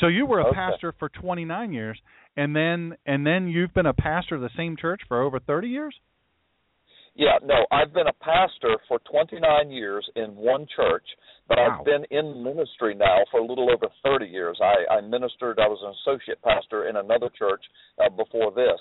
So 0.00 0.08
you 0.08 0.26
were 0.26 0.40
a 0.40 0.48
okay. 0.48 0.56
pastor 0.56 0.92
for 0.98 1.10
29 1.10 1.72
years, 1.72 1.96
and 2.36 2.56
then 2.56 2.96
and 3.06 3.24
then 3.24 3.46
you've 3.46 3.72
been 3.72 3.86
a 3.86 3.94
pastor 3.94 4.34
of 4.34 4.40
the 4.40 4.50
same 4.56 4.76
church 4.76 5.02
for 5.06 5.22
over 5.22 5.38
30 5.38 5.68
years. 5.68 5.94
Yeah, 7.14 7.38
no, 7.44 7.64
I've 7.70 7.94
been 7.94 8.08
a 8.08 8.24
pastor 8.24 8.76
for 8.88 8.98
29 9.08 9.70
years 9.70 10.06
in 10.16 10.34
one 10.34 10.66
church, 10.74 11.06
but 11.48 11.56
wow. 11.56 11.78
I've 11.78 11.84
been 11.84 12.04
in 12.10 12.42
ministry 12.42 12.96
now 12.96 13.18
for 13.30 13.38
a 13.38 13.46
little 13.46 13.70
over 13.70 13.86
30 14.04 14.26
years. 14.26 14.58
I, 14.60 14.96
I 14.96 15.00
ministered. 15.00 15.60
I 15.60 15.68
was 15.68 15.78
an 15.86 15.94
associate 16.02 16.42
pastor 16.42 16.88
in 16.88 16.96
another 16.96 17.30
church 17.38 17.62
uh, 18.04 18.10
before 18.10 18.50
this. 18.50 18.76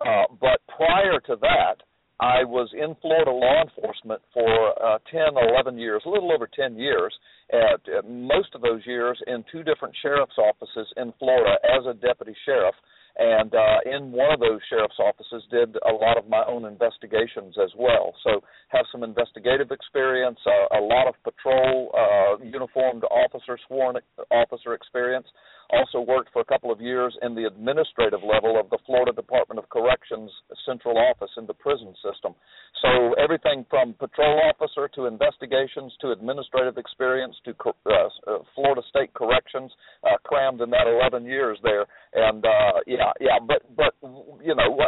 Uh, 0.00 0.24
but 0.40 0.60
prior 0.76 1.20
to 1.26 1.36
that, 1.40 1.82
I 2.20 2.42
was 2.42 2.68
in 2.74 2.96
Florida 3.00 3.30
law 3.30 3.62
enforcement 3.62 4.20
for 4.34 4.74
uh, 4.82 4.98
10, 5.10 5.38
11 5.38 5.78
years, 5.78 6.02
a 6.04 6.10
little 6.10 6.32
over 6.32 6.48
10 6.52 6.76
years. 6.76 7.14
At, 7.52 7.80
uh, 7.86 8.02
most 8.06 8.54
of 8.54 8.60
those 8.60 8.82
years 8.86 9.18
in 9.26 9.44
two 9.50 9.62
different 9.62 9.94
sheriff's 10.02 10.36
offices 10.36 10.92
in 10.96 11.12
Florida 11.18 11.56
as 11.62 11.86
a 11.86 11.94
deputy 11.94 12.34
sheriff. 12.44 12.74
And 13.18 13.54
uh, 13.54 13.78
in 13.86 14.12
one 14.12 14.32
of 14.32 14.38
those 14.38 14.60
sheriff's 14.68 14.98
offices, 14.98 15.42
did 15.50 15.74
a 15.88 15.92
lot 15.92 16.18
of 16.18 16.28
my 16.28 16.44
own 16.46 16.64
investigations 16.64 17.56
as 17.62 17.70
well. 17.76 18.14
So 18.22 18.42
have 18.68 18.86
some 18.92 19.02
investigative 19.02 19.70
experience, 19.72 20.38
uh, 20.46 20.78
a 20.78 20.82
lot 20.82 21.08
of 21.08 21.14
patrol, 21.24 21.90
uh, 21.98 22.44
uniformed 22.44 23.02
officer, 23.10 23.58
sworn 23.66 23.96
officer 24.30 24.74
experience, 24.74 25.26
Also 25.70 26.00
worked 26.00 26.32
for 26.32 26.40
a 26.40 26.44
couple 26.44 26.72
of 26.72 26.80
years 26.80 27.16
in 27.22 27.34
the 27.34 27.44
administrative 27.44 28.20
level 28.22 28.58
of 28.58 28.70
the 28.70 28.78
Florida 28.86 29.12
Department 29.12 29.58
of 29.58 29.68
Corrections 29.68 30.30
Central 30.64 30.96
Office 30.96 31.30
in 31.36 31.46
the 31.46 31.54
prison 31.54 31.94
system. 32.02 32.34
So 32.82 33.14
everything 33.14 33.66
from 33.68 33.94
patrol 33.94 34.40
officer 34.48 34.88
to 34.94 35.06
investigations 35.06 35.92
to 36.00 36.12
administrative 36.12 36.78
experience 36.78 37.36
to 37.44 37.54
uh, 37.66 37.72
uh, 37.90 38.38
Florida 38.54 38.82
State 38.88 39.12
Corrections, 39.14 39.70
uh, 40.04 40.16
crammed 40.24 40.60
in 40.60 40.70
that 40.70 40.86
11 40.86 41.26
years 41.26 41.58
there. 41.62 41.86
And 42.14 42.44
uh, 42.44 42.80
yeah, 42.86 43.12
yeah, 43.20 43.38
but 43.46 43.62
but 43.76 43.94
you 44.42 44.54
know, 44.54 44.78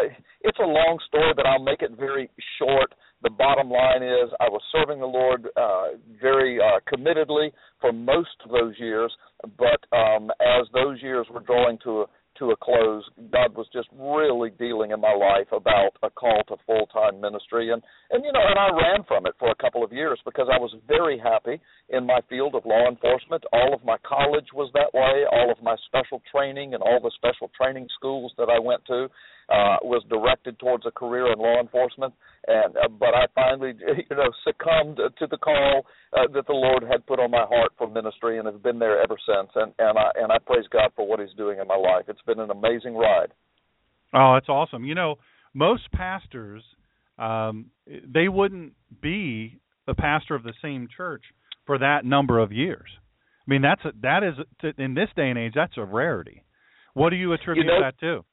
it's 0.43 0.59
a 0.59 0.67
long 0.67 0.99
story, 1.09 1.33
but 1.35 1.47
I'll 1.47 1.63
make 1.63 1.83
it 1.83 1.93
very 1.99 2.31
short. 2.59 2.95
The 3.23 3.31
bottom 3.31 3.71
line 3.71 4.03
is, 4.03 4.31
I 4.41 4.49
was 4.49 4.63
serving 4.73 5.01
the 5.01 5.07
Lord 5.07 5.49
uh, 5.55 6.01
very 6.21 6.59
uh, 6.59 6.81
committedly 6.89 7.53
for 7.81 7.93
most 7.93 8.37
of 8.45 8.51
those 8.51 8.75
years, 8.79 9.13
but 9.59 9.81
um, 9.97 10.31
as 10.41 10.67
those 10.73 11.01
years 11.03 11.27
were 11.33 11.41
drawing 11.41 11.79
to 11.85 12.03
a 12.03 12.07
to 12.39 12.51
a 12.53 12.57
close, 12.57 13.05
God 13.31 13.55
was 13.55 13.67
just 13.73 13.89
really 13.93 14.51
dealing 14.59 14.93
in 14.93 15.01
my 15.01 15.13
life 15.13 15.53
about 15.53 15.93
a 16.03 16.09
call 16.09 16.43
to 16.49 16.57
full 16.65 16.87
time 16.87 17.21
ministry, 17.21 17.71
and 17.71 17.83
and 18.11 18.25
you 18.25 18.33
know, 18.33 18.41
and 18.41 18.59
I 18.59 18.69
ran 18.73 19.05
from 19.07 19.27
it 19.27 19.35
for 19.39 19.51
a 19.51 19.55
couple 19.57 19.85
of 19.85 19.93
years 19.93 20.19
because 20.25 20.49
I 20.51 20.59
was 20.59 20.75
very 20.89 21.19
happy 21.19 21.61
in 21.91 22.07
my 22.07 22.21
field 22.29 22.55
of 22.55 22.65
law 22.65 22.89
enforcement. 22.89 23.45
All 23.53 23.75
of 23.75 23.85
my 23.85 23.97
college 24.09 24.47
was 24.55 24.71
that 24.73 24.95
way. 24.95 25.25
All 25.31 25.51
of 25.51 25.63
my 25.63 25.77
special 25.87 26.23
training 26.33 26.73
and 26.75 26.83
all 26.83 27.01
the 27.03 27.13
special 27.15 27.51
training 27.61 27.89
schools 27.95 28.33
that 28.39 28.49
I 28.49 28.59
went 28.59 28.85
to 28.87 29.09
uh, 29.51 29.83
was 29.83 30.05
directed 30.09 30.59
towards 30.59 30.87
a 30.87 30.91
career 30.91 31.33
in 31.33 31.39
law 31.39 31.61
enforcement. 31.61 32.15
And 32.47 32.77
uh, 32.77 32.89
but 32.89 33.15
I 33.15 33.27
finally, 33.35 33.75
you 34.11 34.17
know, 34.17 34.31
succumbed 34.45 34.97
to 34.97 35.27
the 35.27 35.37
call 35.37 35.87
uh, 36.13 36.27
that 36.33 36.47
the 36.47 36.53
Lord 36.53 36.85
had 36.91 37.07
put 37.07 37.19
on 37.19 37.31
my 37.31 37.45
heart 37.49 37.73
for 37.77 37.89
ministry, 37.91 38.39
and 38.39 38.47
have 38.47 38.63
been 38.63 38.79
there 38.79 39.03
ever 39.03 39.17
since. 39.27 39.51
And 39.55 39.73
and 39.79 39.99
I 39.99 40.11
and 40.17 40.33
I 40.33 40.39
praise 40.39 40.67
God 40.73 40.91
for 40.95 41.07
what 41.07 41.21
He's 41.21 41.37
doing 41.37 41.59
in 41.59 41.67
my 41.67 41.77
life. 41.77 42.05
It's 42.09 42.23
been 42.23 42.41
an 42.41 42.51
amazing 42.51 42.95
ride. 42.95 43.33
Oh, 44.15 44.35
that's 44.35 44.49
awesome. 44.49 44.85
You 44.85 44.95
know, 44.95 45.17
most 45.55 45.91
pastors, 45.93 46.63
um, 47.19 47.67
they 47.87 48.29
wouldn't 48.29 48.73
be 49.01 49.61
the 49.87 49.95
pastor 49.95 50.35
of 50.35 50.43
the 50.43 50.55
same 50.63 50.89
church 50.97 51.23
for 51.67 51.79
that 51.79 52.05
number 52.05 52.39
of 52.39 52.53
years. 52.53 52.89
I 53.47 53.51
mean, 53.51 53.63
that's 53.63 53.85
a, 53.85 53.93
that 54.03 54.23
is 54.23 54.75
in 54.79 54.95
this 54.95 55.09
day 55.17 55.29
and 55.29 55.39
age, 55.39 55.53
that's 55.55 55.77
a 55.77 55.85
rarity. 55.85 56.45
What 56.95 57.11
do 57.11 57.17
you 57.17 57.33
attribute 57.33 57.67
you 57.67 57.73
know, 57.73 57.81
that 57.81 57.99
to? 58.01 58.25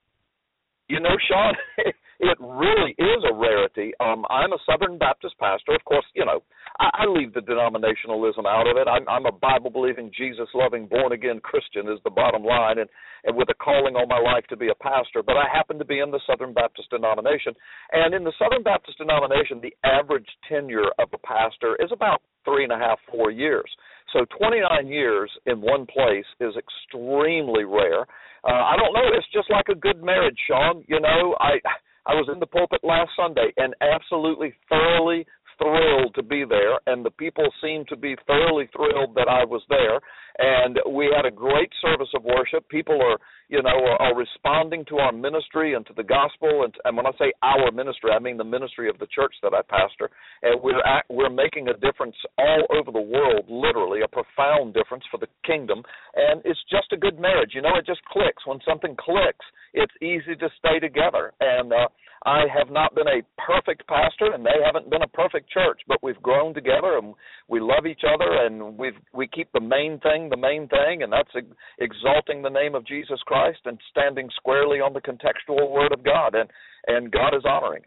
You 0.90 1.00
know, 1.02 1.18
Sean, 1.28 1.54
it 2.20 2.38
really 2.40 2.96
is 2.98 3.22
a 3.30 3.34
rarity. 3.34 3.94
Um, 4.00 4.26
I'm 4.30 4.54
a 4.54 4.58
Southern 4.66 4.98
Baptist 4.98 5.38
pastor. 5.40 5.76
Of 5.76 5.86
course, 5.86 6.06
you 6.16 6.26
know, 6.26 6.42
I, 6.80 7.04
I 7.04 7.06
leave 7.06 7.34
the 7.34 7.42
denominationalism 7.42 8.46
out 8.46 8.66
of 8.66 8.78
it. 8.78 8.88
I'm, 8.88 9.08
I'm 9.08 9.26
a 9.28 9.32
Bible 9.32 9.70
believing, 9.70 10.12
Jesus 10.16 10.48
loving, 10.56 10.88
born 10.88 11.12
again 11.12 11.40
Christian 11.42 11.88
is 11.88 12.00
the 12.04 12.10
bottom 12.10 12.44
line, 12.44 12.80
and 12.80 12.90
and 13.24 13.36
with 13.36 13.50
a 13.50 13.54
calling 13.56 13.96
on 13.96 14.08
my 14.08 14.20
life 14.20 14.46
to 14.50 14.58
be 14.58 14.70
a 14.70 14.76
pastor. 14.84 15.22
But 15.22 15.38
I 15.38 15.46
happen 15.52 15.78
to 15.80 15.86
be 15.86 16.00
in 16.00 16.12
the 16.12 16.22
Southern 16.26 16.54
Baptist 16.54 16.90
denomination, 16.90 17.54
and 17.92 18.14
in 18.14 18.24
the 18.24 18.34
Southern 18.40 18.64
Baptist 18.64 18.98
denomination, 18.98 19.60
the 19.62 19.76
average 19.84 20.30
tenure 20.48 20.90
of 20.98 21.10
a 21.14 21.18
pastor 21.20 21.76
is 21.80 21.92
about 21.92 22.22
three 22.46 22.64
and 22.64 22.72
a 22.72 22.78
half, 22.78 23.00
four 23.12 23.30
years. 23.32 23.70
So 24.14 24.26
29 24.40 24.88
years 24.88 25.30
in 25.46 25.62
one 25.62 25.86
place 25.86 26.26
is 26.40 26.54
extremely 26.56 27.66
rare. 27.66 28.08
Uh, 28.48 28.64
I 28.64 28.76
don't 28.78 28.94
know. 28.94 29.12
It's 29.14 29.28
just 29.34 29.52
like 29.52 29.68
a 29.70 29.76
good 29.76 30.02
marriage, 30.02 30.38
Sean. 30.48 30.84
You 30.88 31.02
know, 31.02 31.36
I 31.40 31.60
I 32.08 32.16
was 32.16 32.30
in 32.32 32.40
the 32.40 32.48
pulpit 32.48 32.80
last 32.84 33.12
Sunday 33.18 33.52
and 33.58 33.76
absolutely 33.82 34.54
thoroughly 34.70 35.26
thrilled 35.58 36.16
to 36.16 36.24
be 36.24 36.44
there, 36.48 36.80
and 36.88 37.06
the 37.06 37.12
people 37.12 37.46
seemed 37.62 37.88
to 37.90 37.96
be 37.96 38.16
thoroughly 38.26 38.70
thrilled 38.76 39.16
that 39.16 39.28
I 39.28 39.46
was 39.46 39.62
there. 39.70 40.00
And 40.40 40.78
we 40.94 41.10
had 41.16 41.26
a 41.26 41.34
great 41.34 41.72
service 41.82 42.10
of 42.14 42.24
worship. 42.24 42.70
People 42.70 43.02
are, 43.02 43.18
you 43.50 43.64
know, 43.64 43.70
are, 43.70 44.02
are 44.02 44.16
responding 44.16 44.86
to 44.86 44.98
our 44.98 45.12
ministry 45.12 45.74
and 45.74 45.84
to 45.88 45.94
the 45.94 46.04
gospel. 46.04 46.64
And, 46.64 46.74
and 46.86 46.96
when 46.96 47.08
I 47.08 47.12
say 47.18 47.34
our 47.42 47.72
ministry, 47.72 48.12
I 48.12 48.20
mean 48.20 48.38
the 48.38 48.44
ministry 48.44 48.88
of 48.88 49.00
the 49.00 49.08
church 49.08 49.34
that 49.42 49.56
I 49.56 49.62
pastor. 49.64 50.12
And 50.44 50.62
we're 50.62 50.84
at, 50.86 51.06
we're 51.10 51.32
making 51.32 51.70
a 51.70 51.74
difference 51.74 52.16
all 52.38 52.68
over 52.70 52.92
the 52.92 53.02
world, 53.02 53.46
literally 53.50 54.02
a 54.02 54.08
profound 54.08 54.76
difference 54.76 55.06
for 55.10 55.18
the 55.18 55.28
kingdom. 55.44 55.82
And 56.16 56.42
it's 56.46 56.62
just 56.70 56.94
a 56.94 56.98
good 56.98 57.18
marriage. 57.18 57.52
You 57.56 57.64
know, 57.64 57.76
it 57.76 57.88
just 57.88 58.06
clicks. 58.06 58.46
When 58.46 58.60
something 58.68 58.96
clicks, 59.00 59.46
it's 59.74 59.94
easy 60.04 60.36
to 60.38 60.50
stay 60.60 60.78
together. 60.78 61.34
And 61.40 61.74
uh, 61.74 61.88
I 62.26 62.46
have 62.54 62.70
not 62.70 62.94
been 62.94 63.08
a 63.08 63.22
perfect 63.42 63.88
pastor, 63.88 64.34
and 64.34 64.46
they 64.46 64.60
haven't 64.64 64.90
been 64.90 65.02
a 65.02 65.08
perfect 65.08 65.47
church, 65.50 65.82
but 65.88 65.98
we've 66.02 66.22
grown 66.22 66.54
together 66.54 66.98
and 66.98 67.14
we 67.48 67.60
love 67.60 67.86
each 67.86 68.02
other, 68.08 68.46
and 68.46 68.78
we 68.78 68.92
we 69.14 69.28
keep 69.28 69.52
the 69.54 69.60
main 69.60 70.00
thing 70.00 70.30
the 70.30 70.38
main 70.38 70.68
thing, 70.68 71.04
and 71.04 71.12
that's 71.12 71.32
exalting 71.80 72.42
the 72.42 72.50
name 72.50 72.76
of 72.76 72.86
Jesus 72.86 73.20
Christ 73.26 73.60
and 73.66 73.80
standing 73.90 74.30
squarely 74.36 74.80
on 74.80 74.94
the 74.94 75.02
contextual 75.02 75.72
Word 75.72 75.92
of 75.94 76.04
God, 76.04 76.36
and 76.36 76.50
and 76.88 77.12
God 77.12 77.36
is 77.36 77.44
honoring. 77.46 77.84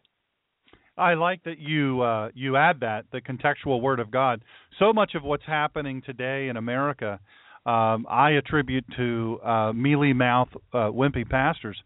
I 0.96 1.14
like 1.14 1.42
that 1.44 1.58
you 1.58 2.02
uh, 2.02 2.30
you 2.34 2.56
add 2.56 2.80
that 2.80 3.06
the 3.12 3.20
contextual 3.20 3.80
Word 3.80 4.00
of 4.00 4.10
God. 4.10 4.42
So 4.78 4.92
much 4.92 5.14
of 5.14 5.22
what's 5.22 5.46
happening 5.46 6.02
today 6.04 6.48
in 6.48 6.56
America, 6.56 7.20
um, 7.66 8.06
I 8.08 8.32
attribute 8.32 8.84
to 8.96 9.38
uh, 9.44 9.72
mealy 9.72 10.12
mouth, 10.12 10.48
uh, 10.72 10.90
wimpy 10.90 11.28
pastors 11.28 11.80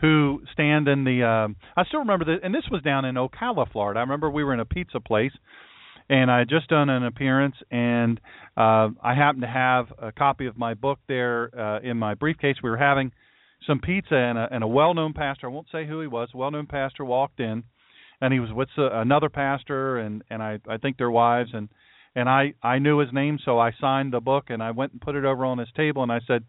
who 0.00 0.42
stand 0.52 0.88
in 0.88 1.04
the. 1.04 1.22
Uh, 1.22 1.48
I 1.76 1.84
still 1.84 2.00
remember 2.00 2.24
that, 2.26 2.38
and 2.42 2.54
this 2.54 2.64
was 2.70 2.82
down 2.82 3.04
in 3.04 3.16
Ocala, 3.16 3.70
Florida. 3.70 3.98
I 3.98 4.02
remember 4.02 4.30
we 4.30 4.44
were 4.44 4.54
in 4.54 4.60
a 4.60 4.64
pizza 4.64 5.00
place, 5.00 5.32
and 6.08 6.30
I 6.30 6.40
had 6.40 6.48
just 6.48 6.68
done 6.68 6.88
an 6.88 7.04
appearance, 7.04 7.56
and 7.70 8.20
uh, 8.56 8.88
I 9.02 9.14
happened 9.14 9.42
to 9.42 9.48
have 9.48 9.86
a 10.00 10.12
copy 10.12 10.46
of 10.46 10.56
my 10.56 10.74
book 10.74 10.98
there 11.06 11.50
uh, 11.58 11.80
in 11.80 11.96
my 11.98 12.14
briefcase. 12.14 12.56
We 12.62 12.70
were 12.70 12.78
having 12.78 13.12
some 13.66 13.80
pizza, 13.80 14.14
and 14.14 14.38
a, 14.38 14.48
and 14.50 14.64
a 14.64 14.68
well-known 14.68 15.12
pastor. 15.12 15.48
I 15.48 15.50
won't 15.50 15.66
say 15.70 15.86
who 15.86 16.00
he 16.00 16.06
was. 16.06 16.30
A 16.32 16.36
well-known 16.36 16.66
pastor 16.66 17.04
walked 17.04 17.40
in, 17.40 17.62
and 18.22 18.32
he 18.32 18.40
was 18.40 18.50
with 18.52 18.70
another 18.76 19.28
pastor, 19.28 19.98
and 19.98 20.22
and 20.30 20.42
I 20.42 20.58
I 20.68 20.78
think 20.78 20.96
their 20.96 21.10
wives, 21.10 21.50
and 21.52 21.68
and 22.16 22.28
I 22.28 22.54
I 22.62 22.78
knew 22.78 22.98
his 22.98 23.12
name, 23.12 23.38
so 23.44 23.58
I 23.58 23.72
signed 23.78 24.14
the 24.14 24.20
book, 24.20 24.46
and 24.48 24.62
I 24.62 24.70
went 24.70 24.92
and 24.92 25.00
put 25.00 25.14
it 25.14 25.26
over 25.26 25.44
on 25.44 25.58
his 25.58 25.68
table, 25.76 26.02
and 26.02 26.10
I 26.10 26.20
said, 26.26 26.44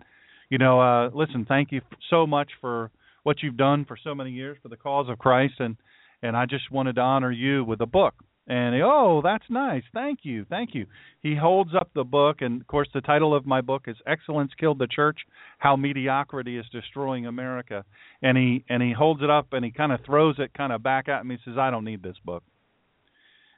you 0.50 0.58
know, 0.58 0.80
uh, 0.80 1.10
listen, 1.14 1.46
thank 1.46 1.74
you 1.74 1.82
so 2.10 2.26
much 2.26 2.50
for 2.62 2.92
what 3.24 3.42
you've 3.42 3.58
done 3.58 3.86
for 3.86 3.98
so 4.02 4.16
many 4.16 4.32
years 4.32 4.58
for 4.62 4.70
the 4.70 4.78
cause 4.78 5.08
of 5.10 5.20
Christ, 5.20 5.56
and 5.60 5.78
and 6.24 6.38
I 6.38 6.46
just 6.46 6.72
wanted 6.72 6.96
to 6.96 7.02
honor 7.02 7.32
you 7.32 7.64
with 7.64 7.82
a 7.82 7.86
book. 7.86 8.14
And 8.48 8.76
he, 8.76 8.82
oh, 8.84 9.22
that's 9.24 9.44
nice. 9.50 9.84
Thank 9.94 10.20
you, 10.24 10.46
thank 10.50 10.74
you. 10.74 10.86
He 11.22 11.36
holds 11.36 11.72
up 11.74 11.90
the 11.96 12.04
book, 12.04 12.38
and 12.42 12.62
of 12.62 12.68
course, 12.68 12.88
the 12.94 13.02
title 13.02 13.36
of 13.36 13.46
my 13.46 13.62
book 13.62 13.84
is 13.88 13.96
"Excellence 14.06 14.52
Killed 14.60 14.80
the 14.80 14.88
Church: 14.88 15.20
How 15.58 15.76
Mediocrity 15.76 16.58
is 16.58 16.66
Destroying 16.72 17.28
America." 17.28 17.86
And 18.22 18.38
he 18.38 18.66
and 18.70 18.82
he 18.84 18.94
holds 18.94 19.22
it 19.22 19.30
up, 19.30 19.54
and 19.54 19.64
he 19.64 19.72
kind 19.72 19.92
of 19.92 20.00
throws 20.06 20.36
it 20.40 20.54
kind 20.54 20.74
of 20.74 20.84
back 20.84 21.08
at 21.08 21.26
me. 21.26 21.38
He 21.44 21.52
says, 21.52 21.58
"I 21.58 21.70
don't 21.70 21.86
need 21.86 22.04
this 22.04 22.18
book." 22.26 22.44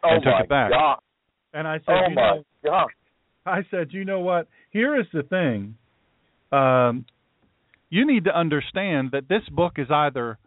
Oh 0.04 0.10
and 0.10 0.24
took 0.24 0.34
my 0.34 0.42
it 0.42 0.50
back. 0.50 0.72
God! 0.72 1.00
And 1.54 1.68
I 1.68 1.78
said, 1.78 1.86
Oh 1.88 2.10
you 2.10 2.16
my 2.16 2.22
know, 2.22 2.44
God! 2.66 2.88
I 3.46 3.60
said, 3.72 3.90
you 3.92 4.06
know 4.06 4.20
what? 4.20 4.48
Here 4.72 5.00
is 5.00 5.06
the 5.14 5.24
thing. 5.24 5.76
Um, 6.52 7.06
you 7.96 8.06
need 8.08 8.24
to 8.26 8.36
understand 8.44 9.12
that 9.12 9.30
this 9.30 9.46
book 9.52 9.74
is 9.78 9.90
either 9.92 10.38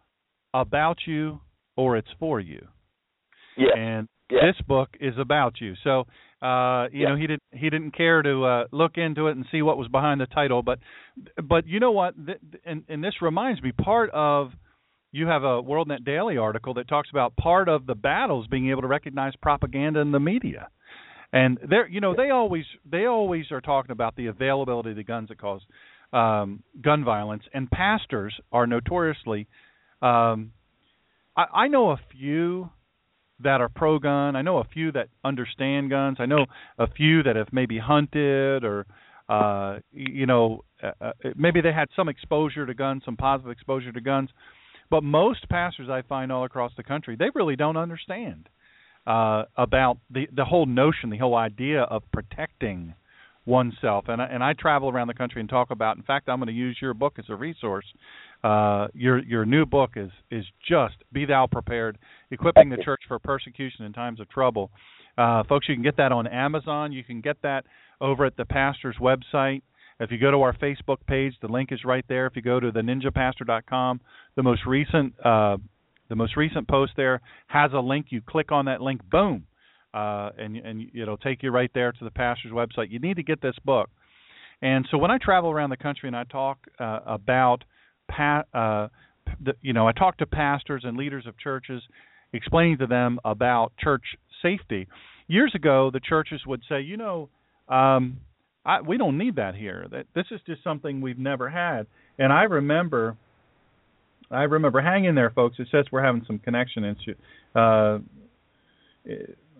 about 0.53 0.97
you 1.05 1.39
or 1.77 1.95
it's 1.97 2.13
for 2.19 2.39
you. 2.39 2.67
Yeah. 3.55 3.75
And 3.77 4.07
Yeah. 4.29 4.41
this 4.47 4.59
book 4.67 4.89
is 4.99 5.17
about 5.17 5.61
you. 5.61 5.75
So, 5.85 5.93
uh, 6.41 6.89
you 6.91 7.03
Yeah. 7.03 7.09
know, 7.09 7.15
he 7.15 7.27
didn't 7.27 7.43
he 7.53 7.69
didn't 7.69 7.91
care 7.91 8.21
to 8.21 8.33
uh, 8.43 8.67
look 8.71 8.97
into 8.97 9.27
it 9.27 9.37
and 9.37 9.45
see 9.51 9.61
what 9.61 9.77
was 9.77 9.87
behind 9.87 10.19
the 10.19 10.27
title, 10.27 10.61
but 10.61 10.79
but 11.41 11.65
you 11.65 11.79
know 11.79 11.91
what? 11.91 12.13
Th- 12.25 12.39
and 12.65 12.83
and 12.89 13.01
this 13.03 13.21
reminds 13.21 13.61
me, 13.61 13.71
part 13.71 14.09
of 14.11 14.53
you 15.13 15.27
have 15.27 15.43
a 15.43 15.63
WorldNet 15.63 16.03
Daily 16.03 16.37
article 16.37 16.73
that 16.73 16.87
talks 16.89 17.09
about 17.09 17.37
part 17.37 17.69
of 17.69 17.85
the 17.85 17.95
battles 17.95 18.45
being 18.47 18.69
able 18.69 18.81
to 18.81 18.87
recognize 18.87 19.33
propaganda 19.37 19.99
in 20.01 20.11
the 20.11 20.19
media. 20.19 20.67
And 21.31 21.57
they're 21.69 21.87
you 21.87 22.01
know 22.01 22.13
they 22.15 22.29
always 22.29 22.65
they 22.85 23.05
always 23.05 23.51
are 23.51 23.61
talking 23.61 23.91
about 23.91 24.15
the 24.15 24.27
availability 24.27 24.89
of 24.91 24.97
the 24.97 25.03
guns 25.03 25.29
that 25.29 25.37
cause 25.39 25.61
um, 26.13 26.63
gun 26.81 27.03
violence, 27.03 27.43
and 27.53 27.69
pastors 27.69 28.33
are 28.51 28.67
notoriously. 28.67 29.47
Um, 30.01 30.51
I, 31.35 31.45
I 31.53 31.67
know 31.67 31.91
a 31.91 31.99
few 32.11 32.69
that 33.43 33.61
are 33.61 33.69
pro 33.69 33.99
gun. 33.99 34.35
I 34.35 34.41
know 34.41 34.57
a 34.57 34.63
few 34.63 34.91
that 34.93 35.09
understand 35.23 35.89
guns. 35.89 36.17
I 36.19 36.25
know 36.25 36.45
a 36.77 36.87
few 36.87 37.23
that 37.23 37.35
have 37.35 37.49
maybe 37.51 37.77
hunted 37.79 38.63
or 38.63 38.85
uh 39.29 39.79
you 39.91 40.25
know 40.25 40.63
uh, 40.81 40.91
uh, 41.01 41.11
maybe 41.35 41.59
they 41.59 41.73
had 41.73 41.89
some 41.95 42.07
exposure 42.07 42.65
to 42.65 42.73
guns, 42.73 43.03
some 43.03 43.17
positive 43.17 43.51
exposure 43.51 43.91
to 43.91 44.01
guns. 44.01 44.29
But 44.89 45.03
most 45.03 45.49
pastors 45.49 45.89
I 45.89 46.01
find 46.01 46.31
all 46.31 46.45
across 46.45 46.71
the 46.77 46.83
country, 46.83 47.17
they 47.17 47.29
really 47.35 47.55
don't 47.55 47.77
understand 47.77 48.49
uh 49.05 49.43
about 49.55 49.97
the 50.09 50.27
the 50.33 50.45
whole 50.45 50.65
notion, 50.65 51.09
the 51.09 51.17
whole 51.17 51.35
idea 51.35 51.81
of 51.81 52.03
protecting 52.11 52.95
oneself. 53.47 54.05
And 54.09 54.21
I, 54.21 54.25
and 54.25 54.43
I 54.43 54.53
travel 54.53 54.89
around 54.89 55.07
the 55.07 55.13
country 55.13 55.39
and 55.39 55.49
talk 55.49 55.71
about. 55.71 55.97
In 55.97 56.03
fact, 56.03 56.29
I'm 56.29 56.37
going 56.37 56.47
to 56.47 56.53
use 56.53 56.77
your 56.81 56.93
book 56.93 57.13
as 57.17 57.25
a 57.29 57.35
resource. 57.35 57.85
Uh, 58.43 58.87
your 58.93 59.23
your 59.23 59.45
new 59.45 59.65
book 59.65 59.91
is 59.95 60.11
is 60.29 60.45
just 60.67 60.95
be 61.11 61.25
thou 61.25 61.47
prepared, 61.51 61.97
equipping 62.29 62.69
the 62.69 62.77
church 62.77 63.01
for 63.07 63.17
persecution 63.17 63.85
in 63.85 63.93
times 63.93 64.19
of 64.19 64.29
trouble. 64.29 64.69
Uh, 65.17 65.43
folks, 65.45 65.67
you 65.67 65.73
can 65.73 65.83
get 65.83 65.97
that 65.97 66.11
on 66.11 66.27
Amazon. 66.27 66.91
You 66.91 67.03
can 67.03 67.21
get 67.21 67.37
that 67.41 67.65
over 67.99 68.25
at 68.25 68.37
the 68.37 68.45
pastor's 68.45 68.97
website. 69.01 69.63
If 69.99 70.11
you 70.11 70.19
go 70.19 70.29
to 70.29 70.41
our 70.41 70.55
Facebook 70.55 70.97
page, 71.07 71.33
the 71.41 71.47
link 71.47 71.71
is 71.71 71.83
right 71.83 72.05
there. 72.07 72.27
If 72.27 72.35
you 72.35 72.43
go 72.43 72.59
to 72.59 72.71
the 72.71 72.81
ninjapastor.com, 72.81 74.01
the 74.35 74.43
most 74.43 74.61
recent 74.67 75.13
uh, 75.25 75.57
the 76.09 76.15
most 76.15 76.37
recent 76.37 76.67
post 76.67 76.91
there 76.95 77.21
has 77.47 77.71
a 77.73 77.79
link. 77.79 78.07
You 78.09 78.21
click 78.21 78.51
on 78.51 78.65
that 78.65 78.81
link, 78.81 79.01
boom, 79.09 79.45
uh, 79.93 80.29
and 80.37 80.57
and 80.57 80.91
it'll 80.93 81.17
take 81.17 81.43
you 81.43 81.51
right 81.51 81.71
there 81.73 81.91
to 81.91 82.03
the 82.03 82.11
pastor's 82.11 82.51
website. 82.51 82.91
You 82.91 82.99
need 82.99 83.15
to 83.15 83.23
get 83.23 83.41
this 83.41 83.55
book. 83.63 83.89
And 84.61 84.87
so 84.89 84.97
when 84.97 85.11
I 85.11 85.17
travel 85.17 85.51
around 85.51 85.69
the 85.69 85.77
country 85.77 86.07
and 86.07 86.15
I 86.15 86.23
talk 86.23 86.57
uh, 86.79 86.99
about, 87.05 87.63
pa- 88.09 88.43
uh, 88.53 88.87
the, 89.43 89.53
you 89.61 89.73
know, 89.73 89.87
I 89.87 89.91
talk 89.91 90.17
to 90.17 90.25
pastors 90.25 90.81
and 90.83 90.97
leaders 90.97 91.27
of 91.27 91.37
churches, 91.37 91.83
explaining 92.33 92.79
to 92.79 92.87
them 92.87 93.19
about 93.23 93.73
church 93.79 94.03
safety. 94.41 94.87
Years 95.27 95.51
ago, 95.53 95.91
the 95.91 95.99
churches 95.99 96.41
would 96.47 96.61
say, 96.67 96.81
you 96.81 96.97
know, 96.97 97.29
um, 97.69 98.17
I, 98.65 98.81
we 98.81 98.97
don't 98.97 99.17
need 99.17 99.35
that 99.35 99.55
here. 99.55 99.87
That 99.91 100.07
this 100.15 100.25
is 100.31 100.41
just 100.47 100.63
something 100.63 101.01
we've 101.01 101.19
never 101.19 101.49
had. 101.49 101.85
And 102.17 102.33
I 102.33 102.43
remember, 102.43 103.15
I 104.31 104.43
remember, 104.43 104.81
hang 104.81 105.05
in 105.05 105.15
there, 105.15 105.29
folks. 105.29 105.57
It 105.59 105.67
says 105.71 105.85
we're 105.91 106.03
having 106.03 106.23
some 106.25 106.39
connection 106.39 106.83
issue. 106.83 107.15
Uh, 107.55 107.99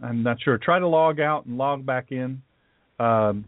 I'm 0.03 0.23
not 0.23 0.37
sure. 0.41 0.57
Try 0.57 0.79
to 0.79 0.87
log 0.87 1.19
out 1.19 1.45
and 1.45 1.57
log 1.57 1.85
back 1.85 2.11
in. 2.11 2.41
Um, 2.99 3.45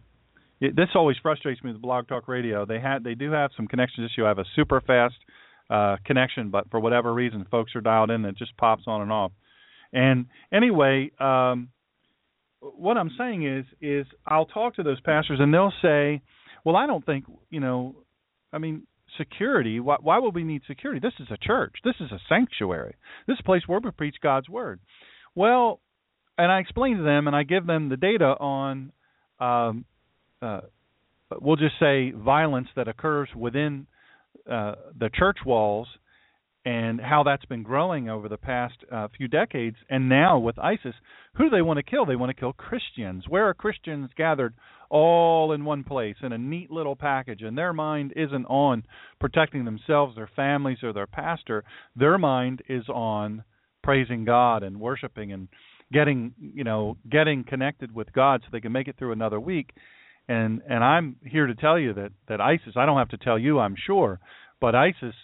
it, 0.59 0.75
this 0.75 0.89
always 0.95 1.17
frustrates 1.21 1.63
me 1.63 1.71
with 1.71 1.81
Blog 1.81 2.07
Talk 2.07 2.27
Radio. 2.27 2.65
They 2.65 2.79
had 2.79 3.03
they 3.03 3.15
do 3.15 3.31
have 3.31 3.51
some 3.55 3.67
connection 3.67 4.03
issue. 4.03 4.25
I 4.25 4.29
have 4.29 4.39
a 4.39 4.45
super 4.55 4.81
fast 4.81 5.15
uh, 5.69 5.97
connection, 6.05 6.49
but 6.49 6.69
for 6.69 6.79
whatever 6.79 7.13
reason, 7.13 7.45
folks 7.49 7.75
are 7.75 7.81
dialed 7.81 8.09
in 8.09 8.25
and 8.25 8.35
it 8.35 8.37
just 8.37 8.55
pops 8.57 8.83
on 8.87 9.01
and 9.01 9.11
off. 9.11 9.31
And 9.93 10.25
anyway, 10.51 11.11
um, 11.19 11.69
what 12.59 12.97
I'm 12.97 13.11
saying 13.17 13.47
is 13.47 13.65
is 13.81 14.05
I'll 14.25 14.45
talk 14.45 14.75
to 14.75 14.83
those 14.83 14.99
pastors 15.01 15.39
and 15.39 15.53
they'll 15.53 15.73
say, 15.81 16.21
"Well, 16.65 16.75
I 16.75 16.87
don't 16.87 17.05
think 17.05 17.25
you 17.49 17.59
know. 17.59 17.95
I 18.51 18.57
mean, 18.57 18.87
security. 19.17 19.79
Why, 19.79 19.97
why 20.01 20.17
would 20.19 20.33
we 20.33 20.43
need 20.43 20.63
security? 20.67 20.99
This 20.99 21.13
is 21.19 21.27
a 21.31 21.37
church. 21.37 21.75
This 21.83 21.95
is 21.99 22.11
a 22.11 22.19
sanctuary. 22.27 22.95
This 23.27 23.35
is 23.35 23.39
a 23.41 23.43
place 23.43 23.61
where 23.67 23.79
we 23.79 23.91
preach 23.91 24.15
God's 24.21 24.49
word." 24.49 24.79
Well, 25.35 25.79
and 26.39 26.51
I 26.51 26.59
explain 26.59 26.97
to 26.97 27.03
them 27.03 27.27
and 27.27 27.35
I 27.35 27.43
give 27.43 27.67
them 27.67 27.89
the 27.89 27.97
data 27.97 28.35
on 28.39 28.91
um, 29.39 29.85
uh, 30.41 30.61
we'll 31.41 31.55
just 31.55 31.75
say 31.79 32.11
violence 32.11 32.67
that 32.75 32.87
occurs 32.87 33.29
within 33.35 33.87
uh, 34.49 34.75
the 34.97 35.09
church 35.13 35.37
walls 35.45 35.87
and 36.65 36.99
how 36.99 37.23
that's 37.23 37.45
been 37.45 37.63
growing 37.63 38.09
over 38.09 38.27
the 38.27 38.37
past 38.37 38.75
uh, 38.91 39.07
few 39.15 39.27
decades. 39.27 39.77
And 39.89 40.09
now 40.09 40.39
with 40.39 40.59
ISIS, 40.59 40.93
who 41.35 41.45
do 41.45 41.49
they 41.49 41.61
want 41.61 41.77
to 41.77 41.83
kill? 41.83 42.05
They 42.05 42.15
want 42.15 42.31
to 42.31 42.39
kill 42.39 42.53
Christians. 42.53 43.23
Where 43.27 43.47
are 43.47 43.53
Christians 43.53 44.09
gathered 44.17 44.53
all 44.89 45.53
in 45.53 45.63
one 45.63 45.83
place 45.83 46.17
in 46.21 46.33
a 46.33 46.37
neat 46.37 46.69
little 46.69 46.95
package? 46.95 47.41
And 47.41 47.57
their 47.57 47.73
mind 47.73 48.13
isn't 48.15 48.45
on 48.45 48.83
protecting 49.19 49.65
themselves, 49.65 50.15
their 50.15 50.29
families, 50.35 50.79
or 50.83 50.91
their 50.91 51.07
pastor. 51.07 51.63
Their 51.95 52.17
mind 52.17 52.61
is 52.67 52.87
on 52.89 53.43
praising 53.81 54.25
God 54.25 54.61
and 54.61 54.79
worshiping 54.79 55.31
and 55.31 55.47
getting, 55.91 56.33
you 56.39 56.63
know, 56.63 56.97
getting 57.09 57.43
connected 57.43 57.93
with 57.93 58.11
God 58.13 58.41
so 58.41 58.49
they 58.51 58.61
can 58.61 58.71
make 58.71 58.87
it 58.87 58.97
through 58.97 59.11
another 59.11 59.39
week. 59.39 59.71
And 60.27 60.61
and 60.69 60.83
I'm 60.83 61.15
here 61.25 61.47
to 61.47 61.55
tell 61.55 61.79
you 61.79 61.93
that 61.95 62.11
that 62.27 62.39
ISIS 62.39 62.73
I 62.75 62.85
don't 62.85 62.99
have 62.99 63.09
to 63.09 63.17
tell 63.17 63.39
you 63.39 63.59
I'm 63.59 63.75
sure 63.75 64.19
but 64.61 64.75
ISIS 64.75 65.15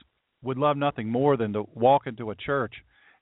would 0.41 0.57
love 0.57 0.77
nothing 0.77 1.09
more 1.09 1.37
than 1.37 1.53
to 1.53 1.63
walk 1.73 2.07
into 2.07 2.31
a 2.31 2.35
church 2.35 2.73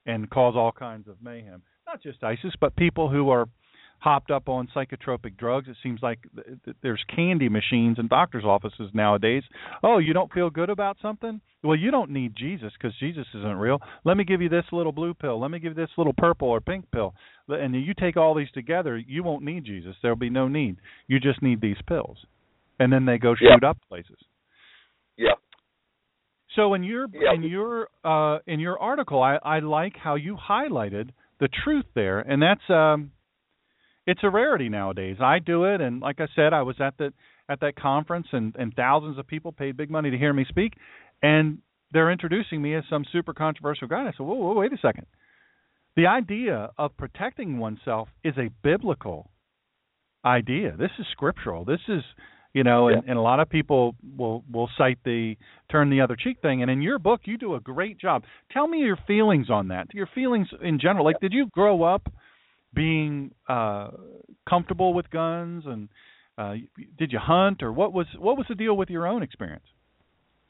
and 0.06 0.30
cause 0.30 0.56
all 0.56 0.72
kinds 0.72 1.08
of 1.08 1.16
mayhem. 1.22 1.62
Not 1.88 2.02
just 2.02 2.24
ISIS 2.24 2.54
but 2.60 2.76
people 2.76 3.10
who 3.10 3.30
are 3.30 3.48
hopped 4.04 4.32
up 4.32 4.50
on 4.50 4.68
psychotropic 4.76 5.38
drugs. 5.38 5.70
It 5.70 5.78
seems 5.82 6.02
like 6.04 6.20
th- 6.36 6.58
th- 6.66 6.78
there's 6.84 7.02
candy 7.16 7.48
machines 7.48 7.98
in 7.98 8.10
doctors' 8.10 8.44
offices 8.44 8.92
nowadays. 8.94 9.44
Oh, 9.82 9.98
you 9.98 10.12
don't 10.12 10.32
feel 10.34 10.50
good 10.50 10.70
about 10.70 10.98
something? 11.02 11.40
Well, 11.64 11.78
you 11.78 11.90
don't 11.90 12.12
need 12.12 12.36
Jesus 12.36 12.74
because 12.78 12.94
Jesus 13.00 13.26
isn't 13.34 13.56
real. 13.56 13.80
Let 14.04 14.18
me 14.18 14.26
give 14.26 14.42
you 14.42 14.50
this 14.50 14.66
little 14.74 14.92
blue 14.92 15.14
pill. 15.14 15.40
Let 15.40 15.52
me 15.52 15.60
give 15.60 15.78
you 15.78 15.82
this 15.82 15.98
little 15.98 16.12
purple 16.18 16.50
or 16.50 16.60
pink 16.60 16.92
pill. 16.92 17.14
And 17.48 17.74
you 17.74 17.94
take 17.98 18.18
all 18.18 18.36
these 18.36 18.52
together, 18.54 18.98
you 18.98 19.24
won't 19.24 19.46
need 19.46 19.64
Jesus. 19.64 19.96
There'll 20.02 20.18
be 20.18 20.30
no 20.30 20.50
need. 20.50 20.76
You 21.08 21.22
just 21.22 21.42
need 21.42 21.62
these 21.62 21.78
pills. 21.88 22.18
And 22.80 22.92
then 22.92 23.06
they 23.06 23.18
go 23.18 23.36
shoot 23.36 23.60
yeah. 23.62 23.70
up 23.70 23.78
places. 23.88 24.18
Yeah. 25.16 25.36
So 26.58 26.74
in 26.74 26.84
your 26.84 27.08
yeah. 27.14 27.34
in 27.34 27.44
your 27.44 27.88
uh, 28.04 28.40
in 28.46 28.60
your 28.60 28.78
article, 28.78 29.24
I, 29.24 29.38
I 29.42 29.60
like 29.60 29.94
how 29.96 30.16
you 30.16 30.36
highlighted 30.38 31.12
the 31.40 31.48
truth 31.64 31.86
there, 31.96 32.20
and 32.20 32.42
that's 32.42 32.70
um, 32.70 33.12
it's 34.06 34.22
a 34.24 34.30
rarity 34.30 34.70
nowadays. 34.70 35.18
I 35.22 35.40
do 35.40 35.66
it, 35.66 35.82
and 35.82 36.02
like 36.02 36.20
I 36.20 36.28
said, 36.36 36.54
I 36.54 36.64
was 36.64 36.76
at 36.80 36.98
the 36.98 37.14
at 37.50 37.60
that 37.62 37.76
conference, 37.76 38.28
and 38.32 38.56
and 38.58 38.74
thousands 38.74 39.18
of 39.18 39.28
people 39.28 39.52
paid 39.52 39.78
big 39.78 39.90
money 39.90 40.12
to 40.12 40.18
hear 40.18 40.34
me 40.34 40.46
speak, 40.48 40.74
and 41.22 41.60
they're 41.92 42.12
introducing 42.12 42.62
me 42.62 42.76
as 42.76 42.84
some 42.90 43.06
super 43.12 43.34
controversial 43.34 43.88
guy. 43.88 44.00
And 44.00 44.08
I 44.10 44.12
said, 44.12 44.26
whoa, 44.26 44.36
whoa, 44.36 44.54
wait 44.54 44.74
a 44.74 44.78
second. 44.78 45.06
The 45.96 46.08
idea 46.08 46.72
of 46.78 46.98
protecting 46.98 47.60
oneself 47.60 48.10
is 48.24 48.34
a 48.38 48.50
biblical 48.64 49.30
idea. 50.26 50.76
This 50.78 50.90
is 50.98 51.06
scriptural. 51.12 51.66
This 51.66 51.82
is 51.88 52.02
you 52.54 52.64
know, 52.64 52.88
and, 52.88 53.02
yeah. 53.04 53.12
and 53.12 53.18
a 53.18 53.22
lot 53.22 53.40
of 53.40 53.50
people 53.50 53.96
will 54.16 54.44
will 54.52 54.70
cite 54.78 55.00
the 55.04 55.36
turn 55.72 55.90
the 55.90 56.02
other 56.02 56.16
cheek 56.16 56.38
thing. 56.42 56.62
And 56.62 56.70
in 56.70 56.82
your 56.82 57.00
book, 57.00 57.22
you 57.26 57.38
do 57.38 57.56
a 57.56 57.60
great 57.60 58.00
job. 58.00 58.24
Tell 58.52 58.68
me 58.68 58.80
your 58.80 58.98
feelings 59.08 59.50
on 59.50 59.70
that. 59.70 59.88
Your 59.94 60.08
feelings 60.14 60.48
in 60.62 60.80
general. 60.80 61.04
Like, 61.04 61.20
did 61.20 61.34
you 61.34 61.48
grow 61.48 61.84
up 61.84 62.12
being 62.74 63.32
uh 63.48 63.90
comfortable 64.48 64.94
with 64.94 65.10
guns 65.10 65.64
and 65.66 65.90
uh 66.38 66.54
did 66.98 67.12
you 67.12 67.20
hunt 67.20 67.62
or 67.64 67.72
what 67.72 67.94
was 67.94 68.08
what 68.18 68.38
was 68.38 68.46
the 68.50 68.56
deal 68.56 68.76
with 68.76 68.90
your 68.90 69.08
own 69.08 69.24
experience 69.24 69.66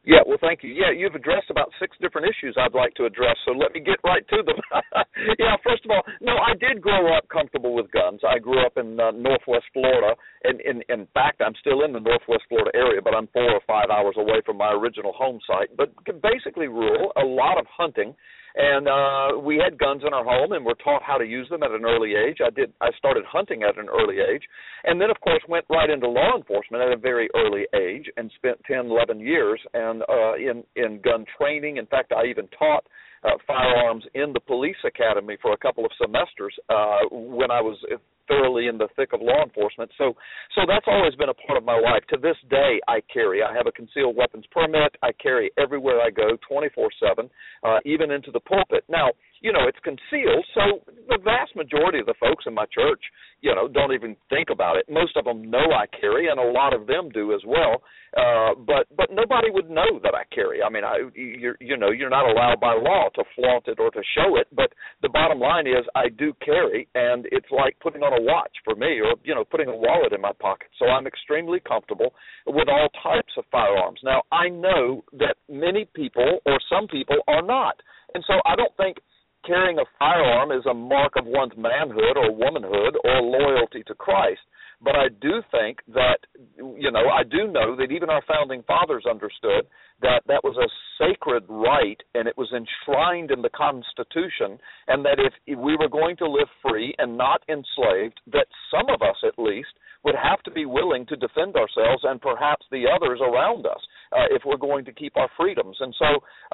yeah, 0.03 0.19
well, 0.27 0.37
thank 0.43 0.67
you. 0.67 0.75
Yeah, 0.75 0.91
you've 0.91 1.15
addressed 1.15 1.47
about 1.47 1.71
six 1.79 1.95
different 2.03 2.27
issues 2.27 2.59
I'd 2.59 2.75
like 2.75 2.93
to 2.99 3.07
address, 3.07 3.39
so 3.47 3.55
let 3.55 3.71
me 3.71 3.79
get 3.79 4.03
right 4.03 4.27
to 4.35 4.43
them. 4.43 4.59
yeah, 5.39 5.55
first 5.63 5.85
of 5.87 5.91
all, 5.91 6.03
no, 6.19 6.35
I 6.35 6.59
did 6.59 6.83
grow 6.83 7.15
up 7.15 7.23
comfortable 7.31 7.73
with 7.73 7.89
guns. 7.91 8.19
I 8.27 8.37
grew 8.37 8.59
up 8.65 8.75
in 8.75 8.99
uh, 8.99 9.11
Northwest 9.15 9.63
Florida, 9.71 10.19
and 10.43 10.59
in 10.59 10.83
in 10.91 11.07
fact, 11.13 11.39
I'm 11.39 11.55
still 11.61 11.87
in 11.87 11.93
the 11.93 12.03
Northwest 12.03 12.43
Florida 12.49 12.71
area, 12.75 12.99
but 13.01 13.15
I'm 13.15 13.27
four 13.31 13.47
or 13.47 13.63
five 13.65 13.87
hours 13.89 14.15
away 14.17 14.43
from 14.45 14.57
my 14.57 14.75
original 14.75 15.13
home 15.13 15.39
site. 15.47 15.71
But 15.77 15.95
basically, 16.19 16.67
rural, 16.67 17.13
a 17.15 17.23
lot 17.23 17.57
of 17.57 17.65
hunting 17.71 18.13
and 18.55 18.87
uh 18.87 19.37
we 19.39 19.57
had 19.57 19.77
guns 19.79 20.03
in 20.05 20.13
our 20.13 20.23
home 20.23 20.51
and 20.51 20.63
were 20.65 20.75
taught 20.83 21.01
how 21.03 21.17
to 21.17 21.25
use 21.25 21.49
them 21.49 21.63
at 21.63 21.71
an 21.71 21.85
early 21.85 22.13
age. 22.15 22.37
I 22.45 22.49
did 22.49 22.73
i 22.81 22.89
started 22.97 23.23
hunting 23.25 23.63
at 23.63 23.77
an 23.77 23.87
early 23.89 24.17
age. 24.19 24.43
And 24.83 24.99
then 25.01 25.09
of 25.09 25.19
course 25.21 25.41
went 25.47 25.65
right 25.69 25.89
into 25.89 26.07
law 26.07 26.37
enforcement 26.37 26.83
at 26.83 26.91
a 26.91 26.97
very 26.97 27.29
early 27.35 27.65
age 27.75 28.09
and 28.17 28.31
spent 28.35 28.59
ten 28.65 28.85
eleven 28.87 29.19
years 29.19 29.59
and 29.73 30.03
uh 30.03 30.35
in 30.35 30.63
in 30.75 31.01
gun 31.01 31.25
training. 31.37 31.77
In 31.77 31.85
fact 31.87 32.11
i 32.11 32.25
even 32.25 32.47
taught 32.49 32.85
uh, 33.23 33.31
firearms 33.47 34.03
in 34.13 34.33
the 34.33 34.39
police 34.39 34.77
academy 34.85 35.37
for 35.41 35.53
a 35.53 35.57
couple 35.57 35.85
of 35.85 35.91
semesters 36.01 36.53
uh 36.69 36.99
when 37.11 37.51
i 37.51 37.61
was 37.61 37.77
thoroughly 38.27 38.67
in 38.67 38.77
the 38.77 38.87
thick 38.95 39.13
of 39.13 39.21
law 39.21 39.43
enforcement. 39.43 39.91
So 39.97 40.15
so 40.55 40.61
that's 40.67 40.85
always 40.87 41.15
been 41.15 41.29
a 41.29 41.33
part 41.33 41.57
of 41.57 41.63
my 41.63 41.79
life. 41.79 42.03
To 42.09 42.17
this 42.17 42.37
day 42.49 42.79
I 42.87 43.01
carry. 43.11 43.43
I 43.43 43.53
have 43.55 43.67
a 43.67 43.71
concealed 43.71 44.15
weapons 44.15 44.45
permit. 44.51 44.95
I 45.01 45.11
carry 45.21 45.51
everywhere 45.57 46.01
I 46.01 46.09
go 46.09 46.37
24/7, 46.49 47.29
uh 47.63 47.79
even 47.85 48.11
into 48.11 48.31
the 48.31 48.39
pulpit. 48.39 48.83
Now, 48.89 49.11
you 49.43 49.51
know, 49.51 49.67
it's 49.67 49.79
concealed, 49.83 50.45
so 50.55 50.81
the 51.09 51.19
vast 51.23 51.55
majority 51.55 51.99
of 51.99 52.07
the 52.07 52.15
folks 52.19 52.45
in 52.47 52.53
my 52.53 52.65
church, 52.73 53.03
you 53.41 53.53
know, 53.53 53.67
don't 53.67 53.93
even 53.93 54.15
think 54.29 54.49
about 54.49 54.77
it. 54.77 54.85
Most 54.89 55.17
of 55.17 55.25
them 55.25 55.51
know 55.51 55.67
I 55.75 55.85
carry 55.99 56.29
and 56.29 56.39
a 56.39 56.51
lot 56.51 56.73
of 56.73 56.87
them 56.87 57.09
do 57.09 57.33
as 57.35 57.41
well. 57.45 57.83
Uh 58.15 58.53
but 58.55 58.85
but 58.95 59.09
nobody 59.11 59.49
would 59.49 59.69
know 59.69 59.99
that 60.03 60.13
I 60.13 60.23
carry. 60.33 60.61
I 60.61 60.69
mean, 60.69 60.83
I 60.83 61.09
you're 61.15 61.57
you 61.59 61.75
know, 61.75 61.89
you're 61.89 62.11
not 62.11 62.29
allowed 62.29 62.59
by 62.61 62.73
law 62.73 63.09
to 63.15 63.23
flaunt 63.35 63.67
it 63.67 63.79
or 63.79 63.89
to 63.91 64.01
show 64.15 64.37
it, 64.37 64.47
but 64.53 64.71
the 65.01 65.09
bottom 65.09 65.39
line 65.39 65.65
is 65.67 65.83
I 65.95 66.09
do 66.09 66.31
carry 66.45 66.87
and 66.95 67.25
it's 67.31 67.49
like 67.51 67.75
putting 67.81 68.01
on 68.03 68.13
a 68.13 68.21
watch 68.21 68.51
for 68.63 68.75
me 68.75 68.99
or 69.01 69.15
you 69.23 69.35
know 69.35 69.43
putting 69.43 69.67
a 69.67 69.75
wallet 69.75 70.13
in 70.13 70.21
my 70.21 70.31
pocket 70.39 70.67
so 70.79 70.85
i'm 70.85 71.07
extremely 71.07 71.59
comfortable 71.59 72.13
with 72.47 72.67
all 72.69 72.87
types 73.01 73.33
of 73.37 73.43
firearms 73.51 73.99
now 74.03 74.21
i 74.31 74.49
know 74.49 75.03
that 75.13 75.35
many 75.49 75.87
people 75.93 76.39
or 76.45 76.59
some 76.69 76.87
people 76.87 77.17
are 77.27 77.41
not 77.41 77.75
and 78.13 78.23
so 78.27 78.33
i 78.45 78.55
don't 78.55 78.75
think 78.77 78.97
carrying 79.45 79.79
a 79.79 79.85
firearm 79.99 80.51
is 80.51 80.65
a 80.65 80.73
mark 80.73 81.13
of 81.17 81.25
one's 81.25 81.53
manhood 81.57 82.17
or 82.17 82.33
womanhood 82.33 82.95
or 83.03 83.21
loyalty 83.21 83.83
to 83.87 83.95
christ. 83.95 84.41
But 84.81 84.95
I 84.95 85.07
do 85.21 85.41
think 85.49 85.79
that, 85.93 86.19
you 86.57 86.91
know, 86.91 87.07
I 87.07 87.23
do 87.23 87.47
know 87.47 87.75
that 87.77 87.91
even 87.91 88.09
our 88.09 88.21
founding 88.27 88.63
fathers 88.63 89.05
understood 89.09 89.65
that 90.03 90.21
that 90.27 90.43
was 90.43 90.57
a 90.57 90.69
sacred 91.01 91.43
right 91.49 91.99
and 92.13 92.27
it 92.27 92.37
was 92.37 92.51
enshrined 92.53 93.31
in 93.31 93.41
the 93.41 93.49
Constitution, 93.49 94.59
and 94.87 95.03
that 95.03 95.17
if 95.17 95.33
we 95.57 95.75
were 95.75 95.89
going 95.89 96.15
to 96.17 96.29
live 96.29 96.47
free 96.61 96.93
and 96.99 97.17
not 97.17 97.41
enslaved, 97.49 98.21
that 98.31 98.47
some 98.69 98.87
of 98.93 99.01
us 99.01 99.17
at 99.25 99.41
least 99.41 99.73
would 100.03 100.15
have 100.15 100.43
to 100.43 100.51
be 100.51 100.65
willing 100.65 101.05
to 101.07 101.15
defend 101.15 101.55
ourselves 101.55 102.03
and 102.03 102.21
perhaps 102.21 102.65
the 102.71 102.83
others 102.93 103.19
around 103.21 103.65
us 103.65 103.79
uh, 104.11 104.27
if 104.31 104.41
we're 104.45 104.57
going 104.57 104.83
to 104.85 104.91
keep 104.91 105.15
our 105.15 105.29
freedoms. 105.37 105.77
And 105.79 105.95
so 105.97 106.05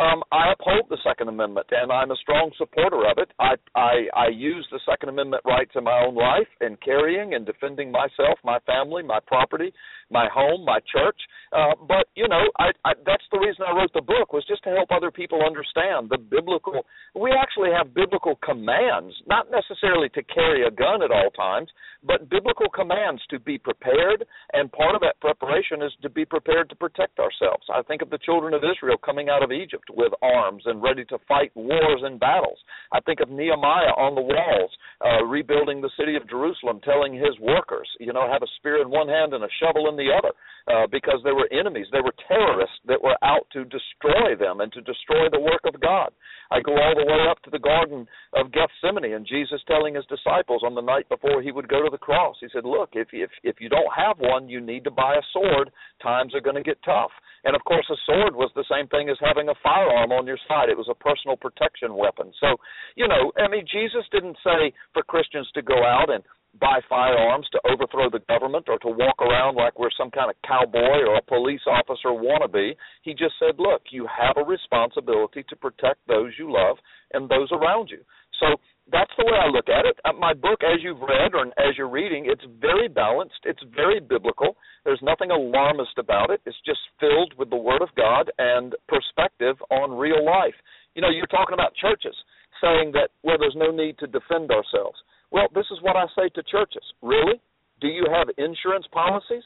um, 0.02 0.24
I 0.32 0.54
uphold 0.54 0.86
the 0.90 1.00
Second 1.04 1.30
Amendment, 1.30 1.68
and 1.72 1.92
I'm 1.92 2.12
a 2.12 2.16
strong 2.18 2.52
supporter 2.58 3.10
of 3.10 3.18
it. 3.18 3.32
I, 3.40 3.56
I, 3.76 4.06
I 4.16 4.28
use 4.28 4.68
the 4.72 4.80
Second 4.90 5.10
Amendment 5.10 5.44
rights 5.46 5.72
in 5.76 5.84
my 5.84 6.04
own 6.06 6.16
life 6.16 6.48
in 6.62 6.78
carrying 6.78 7.34
and 7.34 7.46
defending 7.46 7.92
myself, 7.92 8.38
my 8.44 8.60
family, 8.66 9.04
my 9.04 9.20
property, 9.26 9.74
my 10.12 10.28
home, 10.32 10.64
my 10.64 10.80
church. 10.92 11.20
Uh, 11.52 11.74
but 11.88 12.08
you 12.16 12.28
know, 12.28 12.46
I, 12.60 12.70
I, 12.86 12.94
that's 13.06 13.26
the 13.32 13.39
reason 13.40 13.66
I 13.68 13.76
wrote 13.76 13.92
the 13.94 14.02
book 14.02 14.34
was 14.34 14.46
just 14.48 14.64
to 14.64 14.70
help 14.70 14.92
other 14.92 15.12
people 15.12 15.42
understand 15.42 16.10
the 16.10 16.18
biblical. 16.18 16.86
We 17.16 17.32
have 17.80 17.94
biblical 17.94 18.36
commands, 18.44 19.16
not 19.28 19.48
necessarily 19.50 20.10
to 20.10 20.24
carry 20.24 20.68
a 20.68 20.72
gun 20.72 21.02
at 21.02 21.12
all 21.12 21.32
times, 21.32 21.70
but 22.04 22.30
biblical 22.30 22.70
commands 22.70 23.22
to 23.30 23.40
be 23.40 23.58
prepared. 23.58 24.26
And 24.54 24.72
part 24.72 24.96
of 24.96 25.02
that 25.02 25.20
preparation 25.22 25.82
is 25.82 25.92
to 26.02 26.10
be 26.10 26.26
prepared 26.26 26.70
to 26.70 26.76
protect 26.76 27.20
ourselves. 27.20 27.64
I 27.74 27.82
think 27.84 28.02
of 28.02 28.10
the 28.10 28.20
children 28.20 28.54
of 28.54 28.64
Israel 28.64 28.98
coming 28.98 29.30
out 29.30 29.44
of 29.44 29.52
Egypt 29.52 29.90
with 29.96 30.12
arms 30.22 30.64
and 30.66 30.84
ready 30.84 31.06
to 31.06 31.18
fight 31.28 31.52
wars 31.56 32.02
and 32.04 32.20
battles. 32.20 32.60
I 32.92 33.00
think 33.02 33.20
of 33.20 33.30
Nehemiah 33.30 33.96
on 33.96 34.16
the 34.16 34.22
walls, 34.22 34.72
uh, 35.00 35.24
rebuilding 35.26 35.82
the 35.82 35.92
city 35.98 36.16
of 36.16 36.30
Jerusalem, 36.30 36.82
telling 36.84 37.14
his 37.14 37.38
workers, 37.40 37.88
you 38.00 38.14
know, 38.14 38.28
have 38.32 38.44
a 38.44 38.54
spear 38.58 38.82
in 38.82 38.90
one 38.90 39.08
hand 39.08 39.34
and 39.34 39.44
a 39.44 39.56
shovel 39.60 39.90
in 39.90 39.96
the 39.96 40.12
other 40.12 40.32
uh, 40.70 40.88
because 40.92 41.20
there 41.24 41.36
were 41.36 41.50
enemies, 41.52 41.88
there 41.92 42.04
were 42.04 42.14
terrorists 42.28 42.78
that 42.86 43.02
were 43.02 43.18
out 43.24 43.48
to 43.54 43.66
destroy 43.66 44.36
them 44.38 44.62
and 44.62 44.72
to 44.74 44.82
destroy 44.82 45.30
the 45.32 45.40
work 45.40 45.62
of 45.66 45.80
God. 45.82 46.12
I 46.52 46.62
go 46.62 46.74
all 46.74 46.96
the 46.96 47.06
way 47.06 47.26
up 47.30 47.42
to 47.44 47.50
the 47.50 47.60
Garden 47.70 48.08
of 48.34 48.52
Gethsemane 48.52 49.14
and 49.14 49.26
Jesus 49.26 49.62
telling 49.68 49.94
his 49.94 50.06
disciples 50.10 50.64
on 50.66 50.74
the 50.74 50.82
night 50.94 51.08
before 51.08 51.42
he 51.42 51.52
would 51.52 51.70
go 51.70 51.84
to 51.84 51.92
the 51.92 52.06
cross, 52.10 52.36
he 52.42 52.50
said, 52.50 52.66
"Look, 52.66 52.90
if 52.94 53.10
if 53.14 53.30
if 53.44 53.62
you 53.62 53.70
don't 53.70 53.94
have 53.94 54.18
one, 54.18 54.50
you 54.50 54.60
need 54.60 54.84
to 54.86 54.92
buy 54.92 55.14
a 55.16 55.30
sword. 55.34 55.70
Times 56.02 56.34
are 56.34 56.42
going 56.48 56.56
to 56.56 56.70
get 56.72 56.82
tough." 56.84 57.12
And 57.46 57.56
of 57.56 57.64
course, 57.64 57.88
a 57.90 57.96
sword 58.06 58.36
was 58.36 58.52
the 58.56 58.66
same 58.70 58.88
thing 58.88 59.10
as 59.10 59.18
having 59.22 59.48
a 59.50 59.62
firearm 59.64 60.12
on 60.12 60.28
your 60.28 60.40
side. 60.48 60.70
It 60.70 60.78
was 60.78 60.90
a 60.90 61.04
personal 61.08 61.38
protection 61.38 61.96
weapon. 61.96 62.34
So, 62.40 62.58
you 62.96 63.08
know, 63.08 63.32
I 63.38 63.48
mean, 63.48 63.66
Jesus 63.66 64.06
didn't 64.12 64.38
say 64.44 64.74
for 64.94 65.04
Christians 65.04 65.50
to 65.54 65.62
go 65.62 65.86
out 65.86 66.10
and 66.10 66.24
buy 66.60 66.80
firearms 66.90 67.48
to 67.52 67.60
overthrow 67.70 68.10
the 68.10 68.26
government 68.28 68.66
or 68.68 68.80
to 68.80 68.88
walk 68.88 69.22
around 69.22 69.56
like 69.56 69.78
we're 69.78 69.94
some 69.98 70.10
kind 70.10 70.30
of 70.30 70.36
cowboy 70.48 71.06
or 71.06 71.18
a 71.18 71.22
police 71.22 71.62
officer 71.68 72.10
wannabe. 72.10 72.76
He 73.04 73.12
just 73.14 73.36
said, 73.40 73.60
look, 73.60 73.84
you 73.92 74.08
have 74.08 74.36
a 74.38 74.48
responsibility 74.48 75.44
to 75.50 75.56
protect 75.56 76.00
those 76.08 76.34
you 76.38 76.52
love 76.52 76.78
and 77.14 77.30
those 77.30 77.50
around 77.52 77.90
you. 77.92 78.00
So 78.40 78.58
that's 78.92 79.12
the 79.18 79.26
way 79.26 79.38
I 79.38 79.48
look 79.48 79.70
at 79.70 79.86
it. 79.86 80.00
Uh, 80.06 80.14
my 80.14 80.34
book, 80.34 80.62
as 80.64 80.82
you've 80.82 81.02
read 81.02 81.34
or 81.34 81.46
as 81.62 81.78
you're 81.78 81.90
reading, 81.90 82.26
it's 82.28 82.44
very 82.60 82.88
balanced. 82.88 83.46
It's 83.46 83.62
very 83.76 84.00
biblical. 84.00 84.58
There's 84.84 85.02
nothing 85.04 85.32
alarmist 85.32 85.98
about 85.98 86.32
it. 86.32 86.42
It's 86.46 86.58
just 86.66 86.80
filled 87.00 87.34
with 87.38 87.50
the 87.50 87.58
Word 87.58 87.82
of 87.82 87.90
God 87.96 88.32
and 88.40 88.74
perspective 88.88 89.58
on 89.70 89.92
real 89.92 90.26
life. 90.26 90.56
You 90.96 91.02
know, 91.02 91.10
you're 91.10 91.28
talking 91.28 91.54
about 91.54 91.76
churches 91.76 92.16
saying 92.62 92.92
that, 92.94 93.10
well, 93.24 93.38
there's 93.40 93.56
no 93.56 93.72
need 93.72 93.98
to 94.00 94.08
defend 94.08 94.50
ourselves. 94.52 94.98
Well, 95.32 95.48
this 95.54 95.66
is 95.72 95.82
what 95.82 95.96
I 95.96 96.06
say 96.16 96.30
to 96.36 96.44
churches. 96.44 96.84
Really? 97.02 97.42
Do 97.82 97.88
you 97.88 98.06
have 98.12 98.28
insurance 98.38 98.86
policies? 98.92 99.44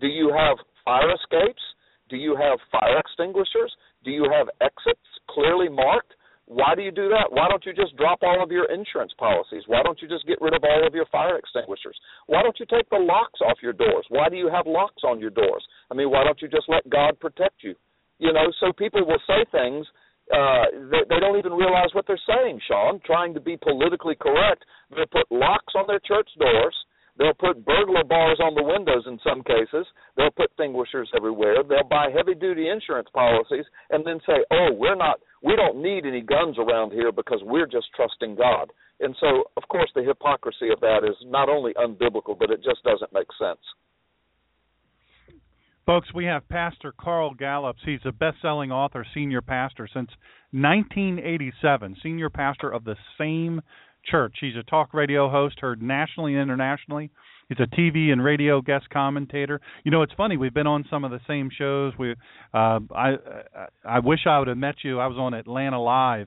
Do 0.00 0.06
you 0.06 0.32
have 0.32 0.58
fire 0.84 1.12
escapes? 1.12 1.62
Do 2.08 2.16
you 2.16 2.36
have 2.36 2.58
fire 2.70 2.98
extinguishers? 2.98 3.74
Do 4.04 4.10
you 4.10 4.30
have 4.30 4.48
exits 4.60 5.06
clearly 5.28 5.68
marked? 5.68 6.14
Why 6.46 6.76
do 6.76 6.82
you 6.82 6.92
do 6.92 7.08
that? 7.10 7.26
Why 7.34 7.48
don't 7.50 7.66
you 7.66 7.74
just 7.74 7.96
drop 7.96 8.20
all 8.22 8.40
of 8.40 8.52
your 8.52 8.70
insurance 8.70 9.12
policies? 9.18 9.64
Why 9.66 9.82
don't 9.82 10.00
you 10.00 10.06
just 10.06 10.26
get 10.26 10.40
rid 10.40 10.54
of 10.54 10.62
all 10.62 10.86
of 10.86 10.94
your 10.94 11.06
fire 11.10 11.36
extinguishers? 11.36 11.98
Why 12.26 12.42
don't 12.42 12.58
you 12.60 12.66
take 12.70 12.88
the 12.88 13.02
locks 13.02 13.40
off 13.42 13.58
your 13.60 13.72
doors? 13.72 14.06
Why 14.10 14.28
do 14.28 14.36
you 14.36 14.48
have 14.48 14.66
locks 14.66 15.02
on 15.02 15.18
your 15.18 15.30
doors? 15.30 15.66
I 15.90 15.94
mean, 15.94 16.08
why 16.10 16.22
don't 16.22 16.40
you 16.40 16.46
just 16.46 16.68
let 16.68 16.88
God 16.88 17.18
protect 17.18 17.64
you? 17.64 17.74
You 18.18 18.32
know, 18.32 18.46
so 18.60 18.72
people 18.72 19.04
will 19.04 19.20
say 19.26 19.44
things 19.50 19.86
uh, 20.32 20.90
they, 20.90 21.02
they 21.08 21.20
don't 21.20 21.38
even 21.38 21.52
realize 21.52 21.90
what 21.92 22.06
they're 22.06 22.20
saying, 22.26 22.60
Sean, 22.66 23.00
trying 23.04 23.34
to 23.34 23.40
be 23.40 23.56
politically 23.56 24.16
correct. 24.16 24.64
They'll 24.90 25.06
put 25.06 25.30
locks 25.30 25.74
on 25.74 25.86
their 25.86 26.00
church 26.00 26.28
doors. 26.38 26.74
They'll 27.18 27.34
put 27.34 27.64
burglar 27.64 28.04
bars 28.04 28.40
on 28.40 28.54
the 28.54 28.62
windows 28.62 29.04
in 29.06 29.18
some 29.24 29.42
cases. 29.42 29.86
They'll 30.16 30.34
put 30.36 30.50
extinguishers 30.52 31.10
everywhere. 31.16 31.62
They'll 31.64 31.88
buy 31.88 32.10
heavy 32.14 32.34
duty 32.34 32.68
insurance 32.68 33.08
policies 33.14 33.64
and 33.90 34.04
then 34.04 34.20
say, 34.26 34.44
"Oh, 34.50 34.72
we're 34.72 34.96
not 34.96 35.20
we 35.42 35.56
don't 35.56 35.80
need 35.80 36.04
any 36.04 36.20
guns 36.20 36.58
around 36.58 36.92
here 36.92 37.12
because 37.12 37.40
we're 37.42 37.66
just 37.66 37.86
trusting 37.94 38.36
God." 38.36 38.70
And 39.00 39.16
so, 39.20 39.44
of 39.56 39.66
course, 39.68 39.90
the 39.94 40.02
hypocrisy 40.02 40.68
of 40.70 40.80
that 40.80 41.04
is 41.08 41.16
not 41.24 41.48
only 41.48 41.72
unbiblical, 41.74 42.38
but 42.38 42.50
it 42.50 42.62
just 42.62 42.82
doesn't 42.84 43.12
make 43.12 43.28
sense. 43.38 43.60
Folks, 45.86 46.12
we 46.12 46.24
have 46.24 46.48
Pastor 46.48 46.92
Carl 47.00 47.32
Gallups. 47.34 47.78
He's 47.84 48.00
a 48.04 48.10
best 48.10 48.38
selling 48.42 48.72
author, 48.72 49.06
senior 49.14 49.40
pastor 49.40 49.86
since 49.86 50.08
1987, 50.50 51.98
senior 52.02 52.28
pastor 52.28 52.68
of 52.68 52.82
the 52.82 52.96
same 53.16 53.60
church. 54.04 54.34
He's 54.40 54.56
a 54.56 54.64
talk 54.64 54.92
radio 54.92 55.30
host, 55.30 55.60
heard 55.60 55.80
nationally 55.80 56.32
and 56.32 56.42
internationally. 56.42 57.12
He's 57.48 57.60
a 57.60 57.72
TV 57.72 58.10
and 58.10 58.22
radio 58.24 58.60
guest 58.60 58.90
commentator. 58.92 59.60
You 59.84 59.92
know, 59.92 60.02
it's 60.02 60.12
funny. 60.16 60.36
We've 60.36 60.52
been 60.52 60.66
on 60.66 60.84
some 60.90 61.04
of 61.04 61.12
the 61.12 61.20
same 61.28 61.50
shows. 61.56 61.92
We, 61.96 62.16
uh, 62.52 62.80
I, 62.92 63.14
I 63.84 64.00
wish 64.00 64.26
I 64.26 64.40
would 64.40 64.48
have 64.48 64.58
met 64.58 64.82
you. 64.82 64.98
I 64.98 65.06
was 65.06 65.18
on 65.18 65.34
Atlanta 65.34 65.80
Live, 65.80 66.26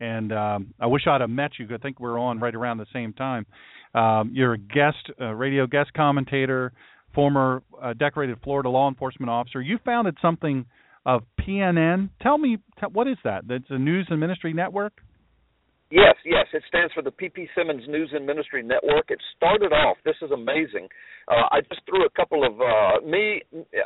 and 0.00 0.34
um, 0.34 0.74
I 0.78 0.84
wish 0.84 1.06
I'd 1.06 1.22
have 1.22 1.30
met 1.30 1.52
you. 1.58 1.66
I 1.74 1.78
think 1.78 1.98
we're 1.98 2.18
on 2.18 2.40
right 2.40 2.54
around 2.54 2.76
the 2.76 2.86
same 2.92 3.14
time. 3.14 3.46
Um, 3.94 4.32
you're 4.34 4.52
a 4.52 4.58
guest, 4.58 5.10
uh, 5.18 5.32
radio 5.32 5.66
guest 5.66 5.94
commentator 5.94 6.74
former 7.18 7.64
uh, 7.82 7.94
decorated 7.94 8.38
Florida 8.44 8.68
law 8.68 8.88
enforcement 8.88 9.28
officer. 9.28 9.60
You 9.60 9.80
founded 9.84 10.16
something 10.22 10.64
of 11.04 11.24
PNN. 11.40 12.10
Tell 12.22 12.38
me, 12.38 12.58
t- 12.78 12.86
what 12.92 13.08
is 13.08 13.16
that? 13.24 13.42
That's 13.48 13.64
a 13.70 13.76
news 13.76 14.06
and 14.08 14.20
ministry 14.20 14.52
network? 14.52 14.92
Yes, 15.90 16.16
yes. 16.24 16.44
It 16.52 16.62
stands 16.68 16.92
for 16.92 17.02
the 17.02 17.10
PP 17.10 17.48
Simmons 17.56 17.84
News 17.88 18.10
and 18.12 18.26
Ministry 18.26 18.62
Network. 18.62 19.06
It 19.10 19.20
started 19.36 19.72
off, 19.72 19.96
this 20.04 20.16
is 20.20 20.30
amazing. 20.30 20.86
Uh, 21.28 21.48
I 21.50 21.60
just 21.68 21.80
threw 21.88 22.04
a 22.04 22.10
couple 22.10 22.44
of, 22.44 22.60
uh, 22.60 23.06
me, 23.06 23.40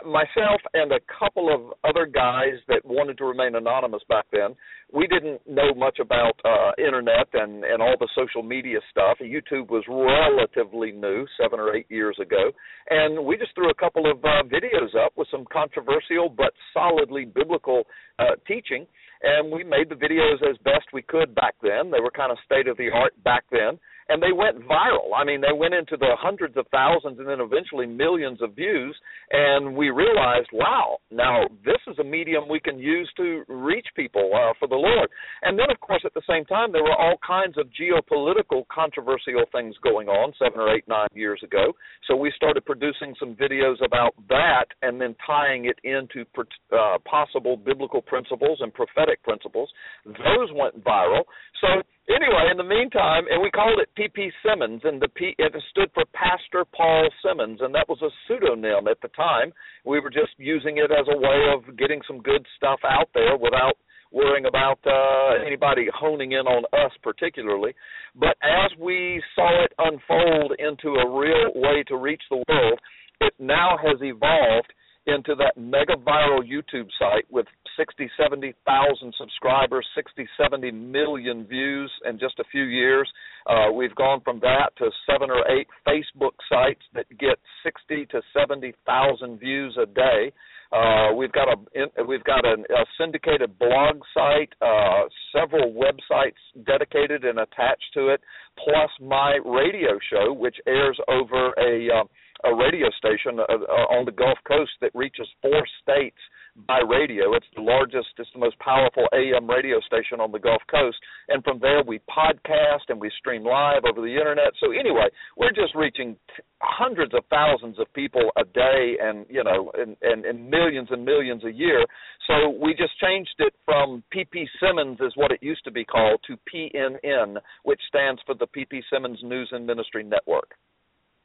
myself, 0.05 0.61
and 0.75 0.91
a 0.91 1.01
couple 1.19 1.55
of 1.55 1.73
other 1.85 2.07
guys 2.07 2.59
that 2.67 2.85
wanted 2.85 3.19
to 3.19 3.25
remain 3.25 3.55
anonymous 3.55 4.03
back 4.09 4.25
then. 4.33 4.57
We 4.93 5.07
didn't 5.07 5.43
know 5.49 5.75
much 5.75 6.01
about 6.01 6.35
uh, 6.45 6.73
internet 6.79 7.29
and, 7.35 7.65
and 7.65 7.81
all 7.81 7.95
the 8.01 8.09
social 8.17 8.43
media 8.43 8.81
stuff. 8.91 9.19
YouTube 9.23 9.71
was 9.71 9.85
relatively 9.89 10.91
new, 10.91 11.25
seven 11.41 11.61
or 11.61 11.75
eight 11.75 11.87
years 11.89 12.19
ago. 12.21 12.51
And 12.91 13.25
we 13.25 13.37
just 13.37 13.55
threw 13.55 13.71
a 13.71 13.75
couple 13.75 14.11
of 14.11 14.19
uh, 14.25 14.43
videos 14.51 14.95
up 14.99 15.13
with 15.17 15.29
some 15.31 15.45
controversial 15.53 16.29
but 16.29 16.53
solidly 16.75 17.27
biblical 17.27 17.85
uh, 18.19 18.35
teaching 18.47 18.87
and 19.23 19.53
we 19.53 19.65
made 19.65 19.89
the 19.89 19.95
videos 19.95 20.43
as 20.49 20.57
best 20.65 20.87
we 20.93 21.03
could 21.03 21.35
back 21.35 21.55
then. 21.63 21.91
They 21.91 22.01
were 22.01 22.11
kind 22.11 22.33
of 22.33 22.39
state 22.45 22.69
of 22.69 22.77
the 22.77 22.91
art 22.91 23.13
back 23.23 23.45
then 23.51 23.79
and 24.13 24.23
they 24.23 24.33
went 24.33 24.61
viral. 24.69 25.17
I 25.17 25.25
mean, 25.25 25.41
they 25.41 25.57
went 25.57 25.73
into 25.73 25.97
the 25.97 26.13
hundreds 26.21 26.59
of 26.59 26.67
thousands 26.71 27.19
and 27.19 27.27
then 27.27 27.41
eventually 27.41 27.87
millions 27.87 28.43
of 28.43 28.55
views. 28.55 28.95
And 29.31 29.75
we 29.75 29.89
realized, 29.89 30.49
wow, 30.53 30.99
now 31.11 31.49
this 31.65 31.81
is 31.89 31.99
a 31.99 32.05
medium 32.05 32.47
we 32.47 32.61
can 32.61 32.79
use 32.79 33.11
to 33.17 33.43
reach 33.49 33.87
people 33.97 34.31
uh, 34.35 34.53
for 34.59 34.69
the 34.69 34.77
Lord. 34.77 35.09
And 35.41 35.59
then, 35.59 35.71
of 35.71 35.81
course, 35.81 36.03
at 36.05 36.13
the 36.13 36.21
same 36.29 36.45
time, 36.45 36.73
there 36.73 36.83
were 36.83 36.95
all 36.95 37.17
kinds 37.27 37.57
of 37.57 37.69
geopolitical 37.73 38.65
controversial 38.69 39.45
things 39.51 39.75
going 39.83 40.09
on 40.09 40.35
seven 40.39 40.61
or 40.61 40.75
eight, 40.75 40.85
nine 40.87 41.09
years 41.15 41.41
ago. 41.43 41.73
So 42.07 42.15
we 42.15 42.31
started 42.37 42.67
producing 42.67 43.15
some 43.19 43.35
videos 43.35 43.83
about 43.83 44.13
that 44.29 44.67
and 44.83 45.01
then 45.01 45.17
tying 45.27 45.65
it 45.65 45.79
into 45.85 46.27
uh, 46.37 46.99
possible 47.09 47.57
biblical 47.57 48.03
principles 48.03 48.59
and 48.61 48.75
prophetic 48.75 49.23
principles. 49.23 49.71
Those 50.05 50.51
went 50.55 50.85
viral. 50.85 51.23
So 51.63 51.81
anyway, 52.15 52.51
in 52.51 52.57
the 52.57 52.65
meantime, 52.65 53.25
and 53.31 53.43
we 53.43 53.51
called 53.51 53.81
it 53.81 53.89
P.P. 53.97 54.31
Simmons, 54.45 54.81
and 54.85 55.01
the 55.01 55.09
P 55.09 55.35
it 55.39 55.53
stood 55.71 55.91
for 55.95 56.05
Pastor 56.13 56.65
Paul 56.65 57.09
Simmons, 57.25 57.61
and 57.61 57.75
that 57.75 57.89
was 57.89 58.01
a 58.03 58.11
pseudonym 58.27 58.89
at 58.89 59.01
the 59.03 59.09
time. 59.09 59.53
We 59.85 60.01
were 60.01 60.11
just 60.11 60.33
using 60.39 60.79
it 60.79 60.91
as 60.91 61.07
a 61.09 61.19
way 61.19 61.53
of 61.55 61.77
getting 61.77 62.01
some 62.07 62.21
good 62.21 62.47
stuff 62.57 62.81
out 62.85 63.09
there 63.15 63.37
without 63.37 63.77
worrying 64.13 64.47
about 64.47 64.79
uh, 64.87 65.45
anybody 65.47 65.87
honing 65.95 66.33
in 66.33 66.47
on 66.47 66.65
us 66.73 66.93
particularly. 67.03 67.75
But 68.15 68.37
as 68.43 68.71
we 68.79 69.23
saw 69.35 69.65
it 69.65 69.73
unfold 69.79 70.53
into 70.59 71.01
a 71.01 71.19
real 71.19 71.53
way 71.55 71.83
to 71.89 71.97
reach 71.97 72.23
the 72.31 72.45
world, 72.49 72.79
it 73.21 73.33
now 73.39 73.77
has 73.83 73.99
evolved 74.03 74.73
into 75.07 75.35
that 75.35 75.57
mega 75.57 75.95
viral 75.95 76.41
YouTube 76.43 76.89
site 76.99 77.27
with 77.31 77.47
60, 77.77 78.09
70,000 78.17 79.15
subscribers, 79.19 79.87
60, 79.95 80.29
70 80.41 80.71
million 80.71 81.45
views 81.47 81.91
in 82.05 82.19
just 82.19 82.39
a 82.39 82.45
few 82.51 82.65
years. 82.65 83.11
Uh, 83.47 83.73
we've 83.73 83.95
gone 83.95 84.21
from 84.23 84.39
that 84.41 84.71
to 84.79 84.91
seven 85.11 85.31
or 85.31 85.45
eight 85.51 85.67
Facebook 85.87 86.33
sites 86.49 86.83
that 86.95 87.07
get 87.19 87.39
60 87.65 88.07
to 88.07 88.23
70,000 88.33 89.41
views 89.41 89.77
a 89.81 89.87
day. 89.87 90.33
Uh, 90.73 91.13
we've 91.15 91.33
got 91.33 91.49
a 91.49 92.03
we've 92.09 92.25
got 92.25 92.47
a, 92.47 92.55
a 92.55 92.85
syndicated 92.99 93.59
blog 93.59 94.01
site, 94.15 94.49
uh, 94.63 95.03
several 95.31 95.71
websites 95.75 96.41
dedicated 96.65 97.25
and 97.25 97.41
attached 97.41 97.93
to 97.93 98.09
it, 98.09 98.23
plus 98.57 98.89
my 98.99 99.39
radio 99.45 99.99
show, 100.11 100.33
which 100.33 100.57
airs 100.67 100.99
over 101.09 101.53
a 101.59 101.89
uh, 101.93 102.05
a 102.45 102.55
radio 102.55 102.89
station 102.99 103.39
uh, 103.39 103.45
uh, 103.45 103.87
on 103.95 104.05
the 104.05 104.13
Gulf 104.13 104.39
Coast 104.47 104.73
that 104.81 104.91
reaches 104.95 105.29
four 105.41 105.63
states 105.83 106.19
by 106.67 106.81
radio. 106.81 107.35
It's 107.35 107.47
the 107.57 107.63
largest, 107.63 108.09
it's 108.19 108.29
the 108.35 108.39
most 108.39 108.59
powerful 108.59 109.07
AM 109.15 109.49
radio 109.49 109.81
station 109.81 110.21
on 110.21 110.33
the 110.33 110.39
Gulf 110.39 110.61
Coast. 110.71 110.99
And 111.29 111.43
from 111.45 111.59
there, 111.61 111.83
we 111.87 112.01
podcast 112.01 112.89
and 112.89 113.01
we 113.01 113.11
stream 113.19 113.45
live 113.45 113.85
over 113.89 114.01
the 114.01 114.13
internet. 114.13 114.53
So 114.61 114.73
anyway, 114.73 115.09
we're 115.37 115.53
just 115.53 115.75
reaching 115.75 116.17
hundreds 116.61 117.15
of 117.15 117.25
thousands 117.31 117.79
of 117.79 117.93
people 117.95 118.31
a 118.37 118.45
day, 118.45 118.97
and 119.01 119.25
you 119.31 119.43
know, 119.43 119.73
and, 119.75 119.97
and, 120.03 120.25
and 120.25 120.51
millions 120.51 120.89
and 120.91 121.05
millions 121.05 121.45
a 121.45 121.53
year. 121.53 121.85
So 122.27 122.51
we 122.51 122.75
just 122.75 122.99
changed 123.01 123.35
it 123.39 123.55
from 123.65 124.03
PP 124.15 124.45
Simmons, 124.61 124.99
is 125.01 125.13
what 125.17 125.33
it 125.33 125.43
used 125.43 125.65
to 125.65 125.71
be 125.71 125.85
called, 125.85 126.21
to 126.27 126.37
PNN, 126.53 127.37
which 127.65 127.81
stands 127.89 128.21
for 128.27 128.35
the 128.35 128.47
PP 128.47 128.83
Simmons 128.93 129.21
News 129.23 129.49
and 129.53 129.67
Ministry 129.67 130.05
Network. 130.05 130.51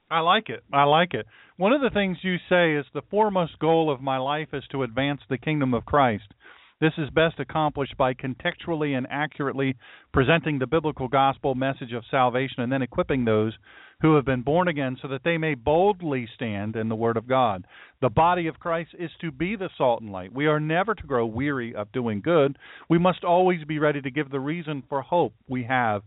I 0.09 0.19
like 0.19 0.49
it. 0.49 0.63
I 0.71 0.83
like 0.83 1.13
it. 1.13 1.25
One 1.57 1.73
of 1.73 1.81
the 1.81 1.89
things 1.89 2.17
you 2.21 2.37
say 2.49 2.75
is 2.75 2.85
the 2.93 3.01
foremost 3.09 3.59
goal 3.59 3.91
of 3.91 4.01
my 4.01 4.17
life 4.17 4.49
is 4.53 4.63
to 4.71 4.83
advance 4.83 5.21
the 5.29 5.37
kingdom 5.37 5.73
of 5.73 5.85
Christ. 5.85 6.33
This 6.79 6.93
is 6.99 7.09
best 7.09 7.39
accomplished 7.39 7.97
by 7.97 8.13
contextually 8.13 8.95
and 8.95 9.07
accurately 9.09 9.75
presenting 10.13 10.59
the 10.59 10.67
biblical 10.67 11.07
gospel 11.07 11.55
message 11.55 11.91
of 11.91 12.03
salvation 12.09 12.61
and 12.61 12.71
then 12.71 12.83
equipping 12.83 13.25
those 13.25 13.53
who 14.01 14.15
have 14.15 14.25
been 14.25 14.43
born 14.43 14.67
again 14.67 14.95
so 15.01 15.07
that 15.07 15.23
they 15.23 15.39
may 15.39 15.55
boldly 15.55 16.29
stand 16.35 16.75
in 16.75 16.87
the 16.87 16.95
Word 16.95 17.17
of 17.17 17.27
God. 17.27 17.65
The 17.99 18.09
body 18.09 18.45
of 18.45 18.59
Christ 18.59 18.91
is 18.99 19.09
to 19.21 19.31
be 19.31 19.55
the 19.55 19.71
salt 19.75 20.01
and 20.01 20.11
light. 20.11 20.31
We 20.31 20.45
are 20.45 20.59
never 20.59 20.93
to 20.93 21.07
grow 21.07 21.25
weary 21.25 21.73
of 21.73 21.91
doing 21.91 22.21
good. 22.21 22.59
We 22.87 22.99
must 22.99 23.23
always 23.23 23.63
be 23.63 23.79
ready 23.79 24.01
to 24.01 24.11
give 24.11 24.29
the 24.29 24.39
reason 24.39 24.83
for 24.87 25.01
hope 25.01 25.33
we 25.49 25.63
have 25.63 26.03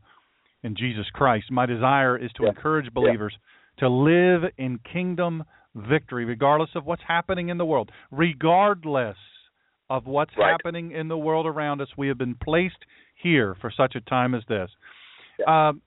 in 0.62 0.76
Jesus 0.76 1.06
Christ. 1.12 1.50
My 1.50 1.66
desire 1.66 2.16
is 2.16 2.30
to 2.36 2.44
yeah. 2.44 2.50
encourage 2.50 2.94
believers. 2.94 3.32
Yeah 3.34 3.46
to 3.80 3.88
live 3.88 4.50
in 4.56 4.78
kingdom 4.92 5.44
victory, 5.74 6.24
regardless 6.24 6.70
of 6.74 6.84
what's 6.84 7.02
happening 7.06 7.48
in 7.48 7.58
the 7.58 7.64
world, 7.64 7.90
regardless 8.10 9.16
of 9.88 10.06
what's 10.06 10.32
right. 10.38 10.52
happening 10.52 10.92
in 10.92 11.08
the 11.08 11.18
world 11.18 11.46
around 11.46 11.80
us. 11.80 11.88
We 11.98 12.08
have 12.08 12.18
been 12.18 12.36
placed 12.36 12.78
here 13.20 13.56
for 13.60 13.72
such 13.76 13.96
a 13.96 14.00
time 14.00 14.34
as 14.34 14.42
this. 14.48 14.70
Yeah. 15.38 15.68
Um, 15.68 15.82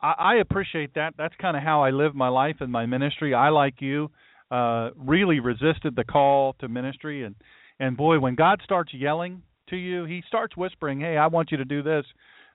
I, 0.00 0.14
I 0.18 0.34
appreciate 0.36 0.94
that. 0.94 1.14
That's 1.16 1.34
kind 1.40 1.56
of 1.56 1.62
how 1.62 1.82
I 1.82 1.90
live 1.90 2.14
my 2.14 2.28
life 2.28 2.56
and 2.60 2.70
my 2.70 2.86
ministry. 2.86 3.34
I, 3.34 3.48
like 3.48 3.80
you, 3.80 4.10
uh, 4.50 4.90
really 4.96 5.40
resisted 5.40 5.96
the 5.96 6.04
call 6.04 6.54
to 6.60 6.68
ministry, 6.68 7.24
and 7.24 7.34
and 7.80 7.96
boy, 7.96 8.18
when 8.20 8.36
God 8.36 8.60
starts 8.64 8.94
yelling 8.94 9.42
to 9.70 9.76
you, 9.76 10.04
He 10.04 10.22
starts 10.28 10.56
whispering, 10.56 11.00
"Hey, 11.00 11.16
I 11.16 11.26
want 11.26 11.50
you 11.50 11.56
to 11.56 11.64
do 11.64 11.82
this." 11.82 12.04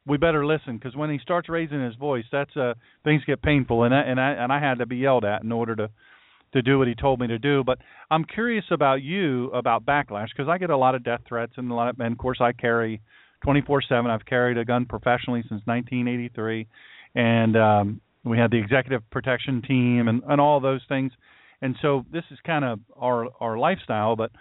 We 0.06 0.18
better 0.18 0.46
listen 0.46 0.78
because 0.78 0.96
when 0.96 1.10
he 1.10 1.20
starts 1.20 1.50
raising 1.50 1.84
his 1.84 1.96
voice, 1.96 2.26
that's 2.32 2.56
uh 2.58 2.74
things 3.04 3.24
get 3.26 3.42
painful, 3.42 3.84
and 3.84 3.94
I, 3.94 4.02
and 4.02 4.20
I 4.20 4.32
and 4.32 4.52
I 4.52 4.60
had 4.60 4.80
to 4.80 4.86
be 4.86 4.98
yelled 4.98 5.26
at 5.26 5.44
in 5.44 5.52
order 5.52 5.76
to 5.76 5.90
to 6.54 6.62
do 6.62 6.78
what 6.78 6.88
he 6.88 6.96
told 6.96 7.20
me 7.20 7.28
to 7.28 7.40
do. 7.40 7.64
But 7.64 7.80
I'm 8.10 8.26
curious 8.26 8.66
about 8.72 9.02
you 9.02 9.50
about 9.52 9.86
backlash 9.86 10.28
because 10.36 10.50
I 10.50 10.58
get 10.58 10.70
a 10.70 10.78
lot 10.78 10.96
of 10.96 11.04
death 11.04 11.22
threats 11.28 11.54
and 11.58 11.72
a 11.72 11.74
lot 11.74 11.90
of, 11.90 12.00
and 12.00 12.12
of 12.12 12.18
course 12.18 12.40
I 12.42 12.52
carry 12.52 13.02
24/7. 13.46 14.10
I've 14.10 14.26
carried 14.26 14.58
a 14.58 14.66
gun 14.66 14.86
professionally 14.86 15.42
since 15.42 15.62
1983, 15.66 16.68
and 17.16 17.58
um, 17.58 18.02
we 18.24 18.38
had 18.38 18.52
the 18.52 18.58
executive 18.58 19.08
protection 19.12 19.62
team 19.62 20.08
and 20.08 20.24
and 20.28 20.42
all 20.42 20.60
those 20.60 20.82
things. 20.88 21.12
And 21.62 21.76
so 21.82 22.06
this 22.12 22.24
is 22.32 22.40
kind 22.46 22.66
of 22.66 22.80
our 22.98 23.28
our 23.40 23.58
lifestyle, 23.58 24.16
but 24.16 24.32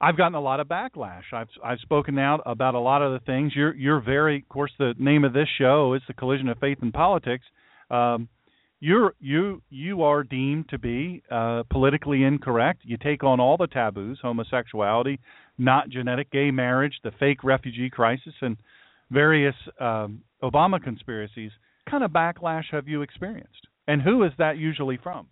I've 0.00 0.16
gotten 0.16 0.34
a 0.34 0.40
lot 0.40 0.60
of 0.60 0.68
backlash. 0.68 1.22
I've 1.32 1.48
I've 1.64 1.78
spoken 1.80 2.18
out 2.18 2.40
about 2.46 2.74
a 2.74 2.80
lot 2.80 3.02
of 3.02 3.12
the 3.12 3.24
things. 3.24 3.52
You're 3.54 3.74
you're 3.74 4.00
very, 4.00 4.38
of 4.38 4.48
course, 4.48 4.72
the 4.78 4.94
name 4.98 5.24
of 5.24 5.32
this 5.32 5.48
show 5.58 5.94
is 5.94 6.02
the 6.06 6.14
collision 6.14 6.48
of 6.48 6.58
faith 6.58 6.78
and 6.82 6.92
politics. 6.92 7.44
Um, 7.90 8.28
you're 8.80 9.14
you 9.20 9.62
you 9.70 10.02
are 10.02 10.22
deemed 10.22 10.68
to 10.70 10.78
be 10.78 11.22
uh, 11.30 11.62
politically 11.70 12.22
incorrect. 12.22 12.82
You 12.84 12.96
take 12.96 13.24
on 13.24 13.40
all 13.40 13.56
the 13.56 13.66
taboos: 13.66 14.18
homosexuality, 14.20 15.20
not 15.56 15.88
genetic 15.88 16.30
gay 16.30 16.50
marriage, 16.50 16.98
the 17.02 17.12
fake 17.18 17.44
refugee 17.44 17.88
crisis, 17.88 18.34
and 18.42 18.56
various 19.10 19.54
um, 19.80 20.22
Obama 20.42 20.82
conspiracies. 20.82 21.52
What 21.84 21.90
kind 21.90 22.04
of 22.04 22.10
backlash 22.10 22.64
have 22.72 22.88
you 22.88 23.02
experienced, 23.02 23.68
and 23.86 24.02
who 24.02 24.24
is 24.24 24.32
that 24.38 24.58
usually 24.58 24.98
from? 25.02 25.28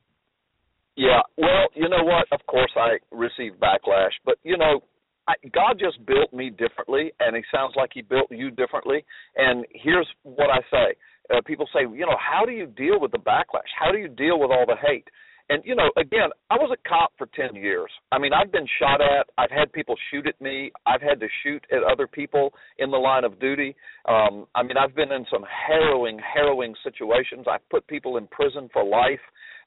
Yeah, 0.97 1.21
well, 1.39 1.69
you 1.75 1.89
know 1.89 2.05
what? 2.05 2.27
Of 2.33 2.45
course, 2.47 2.73
I 2.77 2.99
received 3.11 3.61
backlash, 3.61 4.13
but 4.25 4.37
you 4.43 4.59
know, 4.59 4.83
I, 5.29 5.35
God 5.55 5.79
just 5.81 6.05
built 6.07 6.33
me 6.35 6.51
differently, 6.51 7.13
and 7.21 7.37
He 7.37 7.43
sounds 7.55 7.75
like 7.77 7.91
He 7.95 8.03
built 8.03 8.29
you 8.31 8.51
differently. 8.51 9.05
And 9.37 9.65
here's 9.73 10.09
what 10.25 10.51
I 10.51 10.61
say: 10.71 10.95
uh, 11.35 11.41
people 11.47 11.69
say, 11.73 11.83
you 11.83 12.07
know, 12.07 12.19
how 12.21 12.45
do 12.45 12.53
you 12.53 12.67
deal 12.67 13.01
with 13.01 13.13
the 13.13 13.19
backlash? 13.19 13.71
How 13.79 13.93
do 13.93 13.99
you 13.99 14.09
deal 14.09 14.39
with 14.39 14.51
all 14.51 14.67
the 14.67 14.77
hate? 14.87 15.09
And 15.49 15.63
you 15.67 15.75
know, 15.75 15.91
again, 15.99 16.31
I 16.51 16.55
was 16.57 16.73
a 16.73 16.89
cop 16.89 17.13
for 17.19 17.27
10 17.35 17.57
years. 17.57 17.91
I 18.13 18.19
mean, 18.19 18.33
I've 18.33 18.53
been 18.53 18.67
shot 18.79 19.01
at. 19.01 19.27
I've 19.39 19.51
had 19.51 19.73
people 19.73 19.97
shoot 20.11 20.27
at 20.27 20.41
me. 20.41 20.73
I've 20.87 21.03
had 21.03 21.21
to 21.21 21.27
shoot 21.43 21.65
at 21.73 21.83
other 21.83 22.07
people 22.07 22.53
in 22.79 22.91
the 22.91 22.97
line 22.99 23.25
of 23.25 23.41
duty. 23.41 23.75
Um, 24.09 24.47
I 24.55 24.63
mean, 24.63 24.77
I've 24.79 24.95
been 24.95 25.13
in 25.13 25.27
some 25.31 25.45
harrowing, 25.67 26.19
harrowing 26.21 26.75
situations. 26.85 27.47
I've 27.51 27.69
put 27.71 27.87
people 27.87 28.17
in 28.19 28.29
prison 28.29 28.71
for 28.73 28.85
life. 28.85 29.21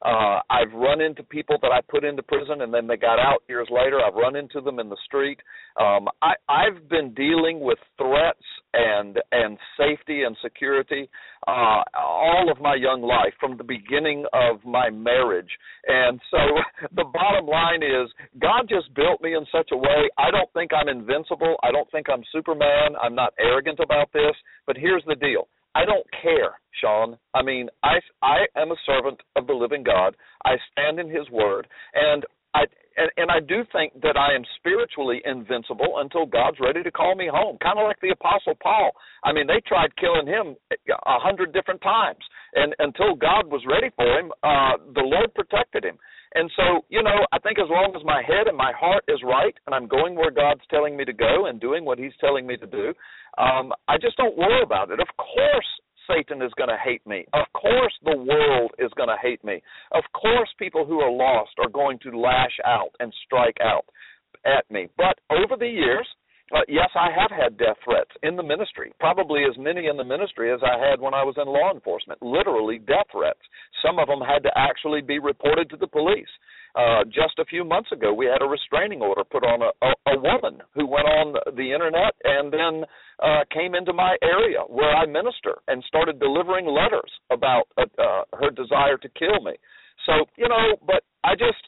Uh, 0.04 0.40
I've 0.50 0.72
run 0.74 1.02
into 1.02 1.24
people 1.24 1.58
that 1.62 1.72
I 1.72 1.82
put 1.90 2.04
into 2.04 2.24
prison 2.24 2.62
and 2.62 2.74
then 2.74 2.88
they 2.88 2.98
got 2.98 3.20
out 3.20 3.44
years 3.48 3.68
later. 3.72 4.00
I've 4.02 4.16
run 4.16 4.36
into 4.36 4.62
them 4.62 4.80
in 4.80 4.90
the 4.90 4.98
street. 5.06 5.40
Um, 5.80 6.08
I, 6.22 6.34
I've 6.50 6.90
been 6.90 7.14
dealing 7.14 7.60
with 7.60 7.80
threats 7.98 8.40
and 8.74 9.20
and 9.32 9.58
safety 9.78 10.24
and 10.24 10.36
security 10.42 11.10
uh, 11.48 11.84
all 11.98 12.50
of 12.52 12.60
my 12.60 12.76
young 12.76 13.02
life 13.02 13.34
from 13.40 13.58
the 13.58 13.64
beginning 13.64 14.26
of 14.34 14.64
my 14.66 14.90
marriage. 14.90 15.50
And 15.88 16.20
so 16.32 16.40
the 16.96 17.04
bottom 17.06 17.46
line 17.46 17.84
is 17.84 18.10
God 18.40 18.66
just 18.68 18.94
built 18.96 19.22
me 19.22 19.36
in 19.36 19.46
such 19.52 19.70
a 19.72 19.78
way. 19.78 20.10
I 20.18 20.32
don't 20.32 20.52
think 20.54 20.72
I'm 20.74 20.90
invincible. 20.90 21.56
I 21.64 21.72
don't 21.72 21.90
think 21.92 22.08
I'm 22.10 22.24
Superman. 22.32 22.96
I'm 23.02 23.16
not 23.16 23.34
arrogant 23.40 23.80
about 23.80 24.12
this. 24.14 24.36
But 24.66 24.78
here's 24.78 25.04
the 25.08 25.16
deal. 25.16 25.48
I 25.76 25.86
don't 25.86 26.08
care, 26.22 26.60
Sean. 26.82 27.18
I 27.34 27.44
mean, 27.44 27.70
I 27.84 28.00
I 28.24 28.46
am 28.56 28.72
a 28.72 28.76
servant 28.86 29.20
of 29.36 29.46
the 29.46 29.54
living 29.54 29.84
God. 29.84 30.16
I 30.46 30.56
stand 30.72 31.00
in 31.00 31.10
His 31.10 31.30
word, 31.30 31.68
and 31.94 32.24
I 32.56 32.64
and, 32.98 33.12
and 33.18 33.30
I 33.30 33.42
do 33.42 33.64
think 33.74 33.92
that 34.02 34.16
I 34.16 34.34
am 34.34 34.44
spiritually 34.58 35.22
invincible 35.26 35.96
until 35.98 36.26
God's 36.26 36.60
ready 36.62 36.82
to 36.82 36.92
call 36.92 37.14
me 37.16 37.28
home. 37.32 37.58
Kind 37.62 37.78
of 37.78 37.84
like 37.84 38.00
the 38.02 38.12
Apostle 38.12 38.56
Paul. 38.64 38.92
I 39.26 39.34
mean, 39.34 39.48
they 39.48 39.62
tried 39.68 39.96
killing 39.98 40.26
him 40.26 40.56
a 40.72 41.20
hundred 41.20 41.54
different 41.54 41.82
times, 41.82 42.24
and 42.56 42.74
until 42.80 43.16
God 43.16 43.48
was 43.48 43.62
ready 43.68 43.92
for 43.96 44.08
him, 44.18 44.32
uh, 44.44 44.80
the 44.96 45.04
Lord 45.04 45.34
protected 45.36 45.84
him. 45.84 45.98
And 46.36 46.52
so, 46.56 46.84
you 46.90 47.02
know, 47.02 47.26
I 47.32 47.40
think 47.40 47.60
as 47.60 47.70
long 47.70 47.94
as 47.96 48.04
my 48.04 48.22
head 48.22 48.48
and 48.48 48.58
my 48.58 48.74
heart 48.78 49.06
is 49.08 49.20
right, 49.24 49.56
and 49.66 49.74
I'm 49.74 49.88
going 49.88 50.16
where 50.16 50.32
God's 50.32 50.62
telling 50.70 50.98
me 50.98 51.06
to 51.06 51.14
go 51.14 51.46
and 51.48 51.62
doing 51.62 51.86
what 51.86 51.98
He's 51.98 52.12
telling 52.20 52.46
me 52.46 52.58
to 52.58 52.68
do, 52.68 52.94
um, 53.38 53.72
I 53.88 53.98
just 53.98 54.18
don't 54.18 54.38
worry 54.38 54.62
about 54.62 54.92
it. 54.92 55.00
Of 55.00 55.08
course, 55.16 55.70
Satan 56.08 56.42
is 56.42 56.52
going 56.58 56.70
to 56.70 56.78
hate 56.84 57.06
me. 57.08 57.26
Of 57.34 57.46
course, 57.54 57.94
the 58.04 58.18
world 58.18 58.72
is 58.80 58.92
going 58.98 59.10
to 59.10 59.18
hate 59.22 59.44
me. 59.44 59.62
Of 59.94 60.04
course, 60.14 60.50
people 60.60 60.86
who 60.86 61.00
are 61.00 61.12
lost 61.12 61.52
are 61.58 61.70
going 61.70 62.00
to 62.00 62.20
lash 62.20 62.60
out 62.66 62.92
and 63.00 63.14
strike 63.26 63.58
out 63.64 63.86
at 64.46 64.70
me. 64.70 64.88
But 64.98 65.18
over 65.32 65.56
the 65.58 65.68
years, 65.68 66.08
uh, 66.54 66.62
yes, 66.68 66.90
I 66.94 67.10
have 67.10 67.32
had 67.32 67.58
death 67.58 67.78
threats 67.84 68.12
in 68.22 68.36
the 68.36 68.44
ministry, 68.44 68.94
probably 69.00 69.44
as 69.50 69.58
many 69.58 69.88
in 69.88 69.98
the 69.98 70.04
ministry 70.04 70.54
as 70.54 70.60
I 70.62 70.78
had 70.78 71.02
when 71.02 71.14
I 71.14 71.24
was 71.24 71.36
in 71.38 71.48
law 71.48 71.74
enforcement. 71.74 72.22
Literally 72.22 72.78
death 72.78 73.10
threats. 73.12 73.42
Some 73.84 73.98
of 73.98 74.08
them 74.08 74.22
had 74.22 74.44
to 74.44 74.52
actually 74.56 75.02
be 75.02 75.18
reported 75.18 75.70
to 75.72 75.78
the 75.78 75.88
police. 75.88 76.30
Uh, 76.76 77.04
just 77.06 77.40
a 77.40 77.46
few 77.46 77.64
months 77.64 77.92
ago, 77.92 78.14
we 78.14 78.26
had 78.26 78.44
a 78.44 78.46
restraining 78.46 79.02
order 79.02 79.24
put 79.24 79.44
on 79.44 79.62
a, 79.62 79.72
a, 79.82 80.14
a 80.14 80.20
woman 80.20 80.62
who 80.76 80.86
went 80.86 81.08
on 81.08 81.34
the 81.56 81.72
internet 81.72 82.14
and 82.26 82.52
then 82.52 82.84
uh, 83.24 83.42
came 83.52 83.74
into 83.74 83.94
my 83.94 84.16
area 84.22 84.60
where 84.68 84.94
I 84.94 85.06
minister 85.06 85.56
and 85.68 85.84
started 85.88 86.20
delivering 86.20 86.68
letters 86.68 87.10
about 87.32 87.64
uh, 87.78 87.86
uh, 87.98 88.24
her 88.38 88.52
desire 88.52 88.98
to 88.98 89.10
kill 89.18 89.42
me. 89.42 89.54
So, 90.06 90.26
you 90.38 90.50
know, 90.50 90.76
but 90.86 91.02
I 91.24 91.34
just 91.34 91.64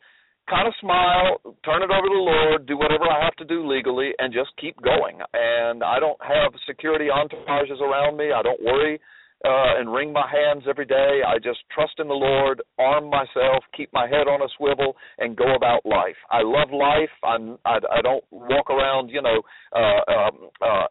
kind 0.50 0.68
of 0.68 0.74
smile, 0.80 1.40
turn 1.64 1.84
it 1.84 1.92
over 1.92 2.08
to 2.08 2.14
the 2.14 2.26
Lord, 2.26 2.66
do 2.66 2.78
whatever 2.78 3.06
I 3.06 3.24
have 3.24 3.36
to 3.38 3.46
do 3.46 3.68
legally, 3.68 4.12
and 4.20 4.34
just 4.34 4.50
keep 4.60 4.82
going. 4.82 5.20
And 5.34 5.84
I 5.84 6.00
don't 6.00 6.20
have 6.24 6.54
security 6.66 7.08
entourages 7.12 7.82
around 7.82 8.18
me. 8.18 8.32
I 8.32 8.42
don't 8.42 8.62
worry 8.64 9.00
uh, 9.46 9.78
and 9.78 9.94
wring 9.94 10.12
my 10.12 10.28
hands 10.28 10.64
every 10.68 10.86
day. 10.86 11.22
I 11.26 11.38
just 11.38 11.60
trust 11.74 11.94
in 12.00 12.08
the 12.08 12.14
Lord, 12.14 12.62
arm 12.80 13.10
myself, 13.10 13.64
keep 13.76 13.92
my 13.94 14.08
head 14.08 14.28
on 14.28 14.42
a 14.42 14.48
swivel, 14.58 14.96
and 15.20 15.38
go 15.38 15.56
about 15.56 15.86
life. 15.86 16.18
I 16.32 16.42
love 16.42 16.70
life. 16.72 17.14
I'm 17.24 17.58
I, 17.66 17.78
I 17.92 18.02
don't 18.02 18.24
walk 18.32 18.70
around, 18.70 19.10
you 19.10 19.22
know, 19.22 19.42
uh, 19.76 20.12
um, 20.12 20.50
uh, 20.62 20.88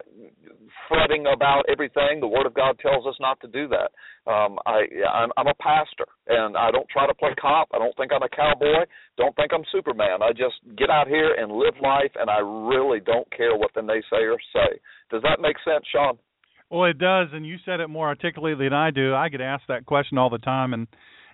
fretting 0.88 1.26
about 1.32 1.64
everything. 1.68 2.20
The 2.20 2.28
Word 2.28 2.46
of 2.46 2.54
God 2.54 2.78
tells 2.78 3.06
us 3.06 3.16
not 3.20 3.40
to 3.40 3.48
do 3.48 3.68
that. 3.68 3.90
Um, 4.30 4.58
I 4.64 4.86
I'm, 5.10 5.30
I'm 5.36 5.48
a 5.48 5.54
pastor, 5.54 6.06
and 6.28 6.56
I 6.56 6.70
don't 6.70 6.88
try 6.88 7.06
to 7.06 7.14
play 7.14 7.34
cop. 7.40 7.68
I 7.74 7.78
don't 7.78 7.96
think 7.96 8.12
I'm 8.12 8.22
a 8.22 8.28
cowboy. 8.28 8.86
Don't 9.16 9.34
think 9.34 9.52
I'm 9.52 9.64
Superman. 9.72 10.22
I 10.22 10.30
just 10.30 10.56
get 10.76 10.90
out 10.90 11.08
here 11.08 11.34
and 11.34 11.50
live 11.50 11.74
life, 11.82 12.12
and 12.14 12.30
I 12.30 12.38
really 12.38 13.00
don't 13.00 13.30
care 13.36 13.56
what 13.56 13.72
the 13.74 13.80
naysayers 13.80 14.42
say. 14.52 14.78
Does 15.10 15.22
that 15.22 15.40
make 15.40 15.56
sense, 15.64 15.84
Sean? 15.90 16.18
Well, 16.70 16.84
it 16.84 16.98
does, 16.98 17.28
and 17.32 17.46
you 17.46 17.56
said 17.64 17.80
it 17.80 17.88
more 17.88 18.08
articulately 18.08 18.66
than 18.66 18.72
I 18.72 18.90
do. 18.90 19.14
I 19.14 19.28
get 19.28 19.40
asked 19.40 19.64
that 19.68 19.86
question 19.86 20.18
all 20.18 20.30
the 20.30 20.38
time, 20.38 20.74
and 20.74 20.88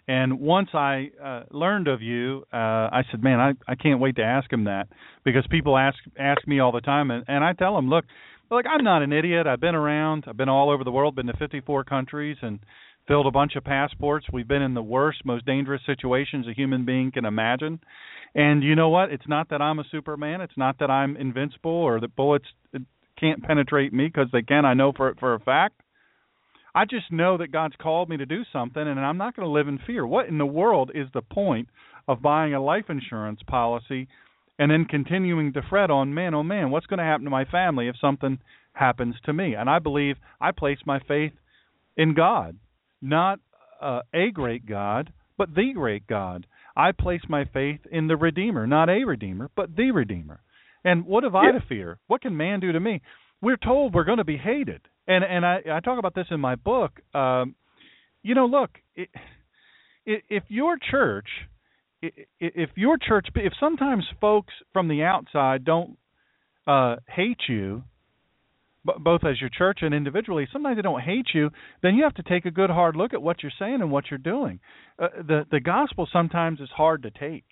and 0.09 0.41
once 0.41 0.71
I 0.75 1.11
uh, 1.23 1.45
learned 1.51 1.87
of 1.89 2.03
you, 2.03 2.45
uh, 2.53 2.57
I 2.57 3.03
said, 3.11 3.23
"Man, 3.23 3.41
I 3.41 3.53
I 3.67 3.75
can't 3.77 4.01
wait 4.01 4.17
to 4.17 4.23
ask 4.23 4.53
him 4.53 4.65
that 4.65 4.89
because 5.25 5.47
people 5.51 5.79
ask 5.79 5.97
ask 6.19 6.47
me 6.47 6.61
all 6.61 6.73
the 6.73 6.81
time, 6.83 7.11
and 7.11 7.25
and 7.29 7.43
I 7.43 7.55
tell 7.55 7.77
them, 7.77 7.89
look, 7.89 8.05
look, 8.51 8.67
I'm 8.69 8.85
not 8.85 9.03
an 9.03 9.13
idiot. 9.13 9.47
I've 9.47 9.61
been 9.61 9.75
around. 9.75 10.25
I've 10.27 10.37
been 10.37 10.51
all 10.51 10.71
over 10.71 10.85
the 10.85 10.93
world, 10.93 11.15
been 11.15 11.27
to 11.29 11.37
54 11.39 11.85
countries, 11.85 12.37
and 12.43 12.59
filled 13.09 13.27
a 13.27 13.31
bunch 13.31 13.57
of 13.57 13.65
passports. 13.65 14.27
We've 14.33 14.47
been 14.47 14.63
in 14.63 14.75
the 14.75 14.83
worst, 14.83 15.25
most 15.25 15.47
dangerous 15.47 15.83
situations 15.87 16.47
a 16.47 16.53
human 16.53 16.85
being 16.85 17.11
can 17.11 17.25
imagine. 17.25 17.81
And 18.35 18.63
you 18.63 18.75
know 18.77 18.91
what? 18.91 19.11
It's 19.11 19.27
not 19.29 19.49
that 19.51 19.63
I'm 19.63 19.79
a 19.79 19.85
Superman. 19.91 20.41
It's 20.41 20.57
not 20.57 20.79
that 20.79 20.91
I'm 20.91 21.17
invincible 21.17 21.71
or 21.71 22.01
that 22.01 22.15
bullets 22.17 22.47
can't 23.23 23.43
penetrate 23.43 23.93
me 23.93 24.07
because 24.07 24.29
they 24.33 24.43
can. 24.43 24.65
I 24.65 24.75
know 24.75 24.93
for 24.93 25.15
for 25.19 25.35
a 25.35 25.41
fact. 25.41 25.81
I 26.75 26.87
just 26.87 27.13
know 27.13 27.37
that 27.37 27.53
God's 27.53 27.77
called 27.81 28.09
me 28.09 28.17
to 28.17 28.27
do 28.27 28.43
something, 28.51 28.83
and 28.83 28.99
I'm 28.99 29.19
not 29.19 29.37
going 29.37 29.47
to 29.47 29.53
live 29.53 29.69
in 29.69 29.79
fear. 29.87 30.07
What 30.07 30.27
in 30.27 30.39
the 30.39 30.47
world 30.47 30.91
is 30.95 31.07
the 31.13 31.21
point 31.21 31.69
of 32.09 32.23
buying 32.23 32.55
a 32.55 32.63
life 32.63 32.87
insurance 32.89 33.41
policy 33.47 34.09
and 34.59 34.71
then 34.71 34.87
continuing 34.87 35.53
to 35.53 35.63
fret 35.69 35.91
on, 35.91 36.15
man, 36.15 36.35
oh 36.35 36.43
man, 36.43 36.71
what's 36.71 36.87
going 36.87 36.99
to 36.99 37.05
happen 37.05 37.25
to 37.25 37.31
my 37.31 37.45
family 37.45 37.89
if 37.89 37.97
something 38.01 38.39
happens 38.73 39.17
to 39.25 39.35
me? 39.35 39.55
And 39.55 39.69
I 39.69 39.79
believe 39.81 40.17
I 40.41 40.51
place 40.53 40.79
my 40.87 40.99
faith 41.07 41.33
in 41.97 42.15
God, 42.15 42.57
not 43.03 43.39
uh, 43.81 44.01
a 44.15 44.31
great 44.31 44.65
God, 44.65 45.13
but 45.37 45.55
the 45.55 45.73
great 45.75 46.07
God. 46.07 46.47
I 46.75 46.93
place 46.93 47.23
my 47.29 47.45
faith 47.45 47.81
in 47.91 48.09
the 48.09 48.17
Redeemer, 48.17 48.67
not 48.67 48.89
a 48.89 49.05
Redeemer, 49.05 49.51
but 49.55 49.77
the 49.77 49.91
Redeemer. 49.91 50.41
And 50.85 51.07
what 51.07 51.25
have 51.25 51.35
I 51.35 51.53
to 51.53 51.61
fear? 51.69 51.99
What 52.07 52.23
can 52.23 52.37
man 52.37 52.61
do 52.61 52.73
to 52.73 52.81
me? 52.81 53.01
We're 53.41 53.57
told 53.57 53.95
we're 53.95 54.05
going 54.05 54.19
to 54.19 54.25
be 54.25 54.37
hated, 54.37 54.83
and 55.07 55.25
and 55.25 55.45
I 55.45 55.61
I 55.71 55.81
talk 55.81 55.99
about 55.99 56.15
this 56.15 56.27
in 56.31 56.41
my 56.41 56.55
book. 56.55 57.01
Um, 57.15 57.55
you 58.23 58.35
know, 58.35 58.47
look, 58.47 58.71
it, 58.95 59.09
if 60.07 60.45
your 60.49 60.77
church, 60.91 61.27
if 62.01 62.71
your 62.77 62.99
church, 62.99 63.29
if 63.35 63.53
sometimes 63.59 64.05
folks 64.21 64.55
from 64.73 64.89
the 64.89 65.03
outside 65.03 65.65
don't 65.65 65.99
uh, 66.67 66.97
hate 67.09 67.41
you, 67.49 67.83
both 68.85 69.23
as 69.25 69.41
your 69.41 69.51
church 69.51 69.79
and 69.83 69.95
individually, 69.95 70.49
sometimes 70.53 70.77
they 70.77 70.83
don't 70.83 71.01
hate 71.01 71.29
you, 71.35 71.51
then 71.83 71.95
you 71.95 72.03
have 72.03 72.15
to 72.15 72.23
take 72.23 72.45
a 72.45 72.51
good 72.51 72.71
hard 72.71 72.97
look 72.97 73.15
at 73.15 73.23
what 73.23 73.43
you're 73.43 73.53
saying 73.59 73.81
and 73.81 73.91
what 73.91 74.05
you're 74.11 74.19
doing. 74.19 74.61
Uh, 74.99 75.09
the 75.17 75.47
the 75.51 75.61
gospel 75.61 76.09
sometimes 76.13 76.61
is 76.61 76.71
hard 76.77 77.03
to 77.03 77.11
take. 77.11 77.45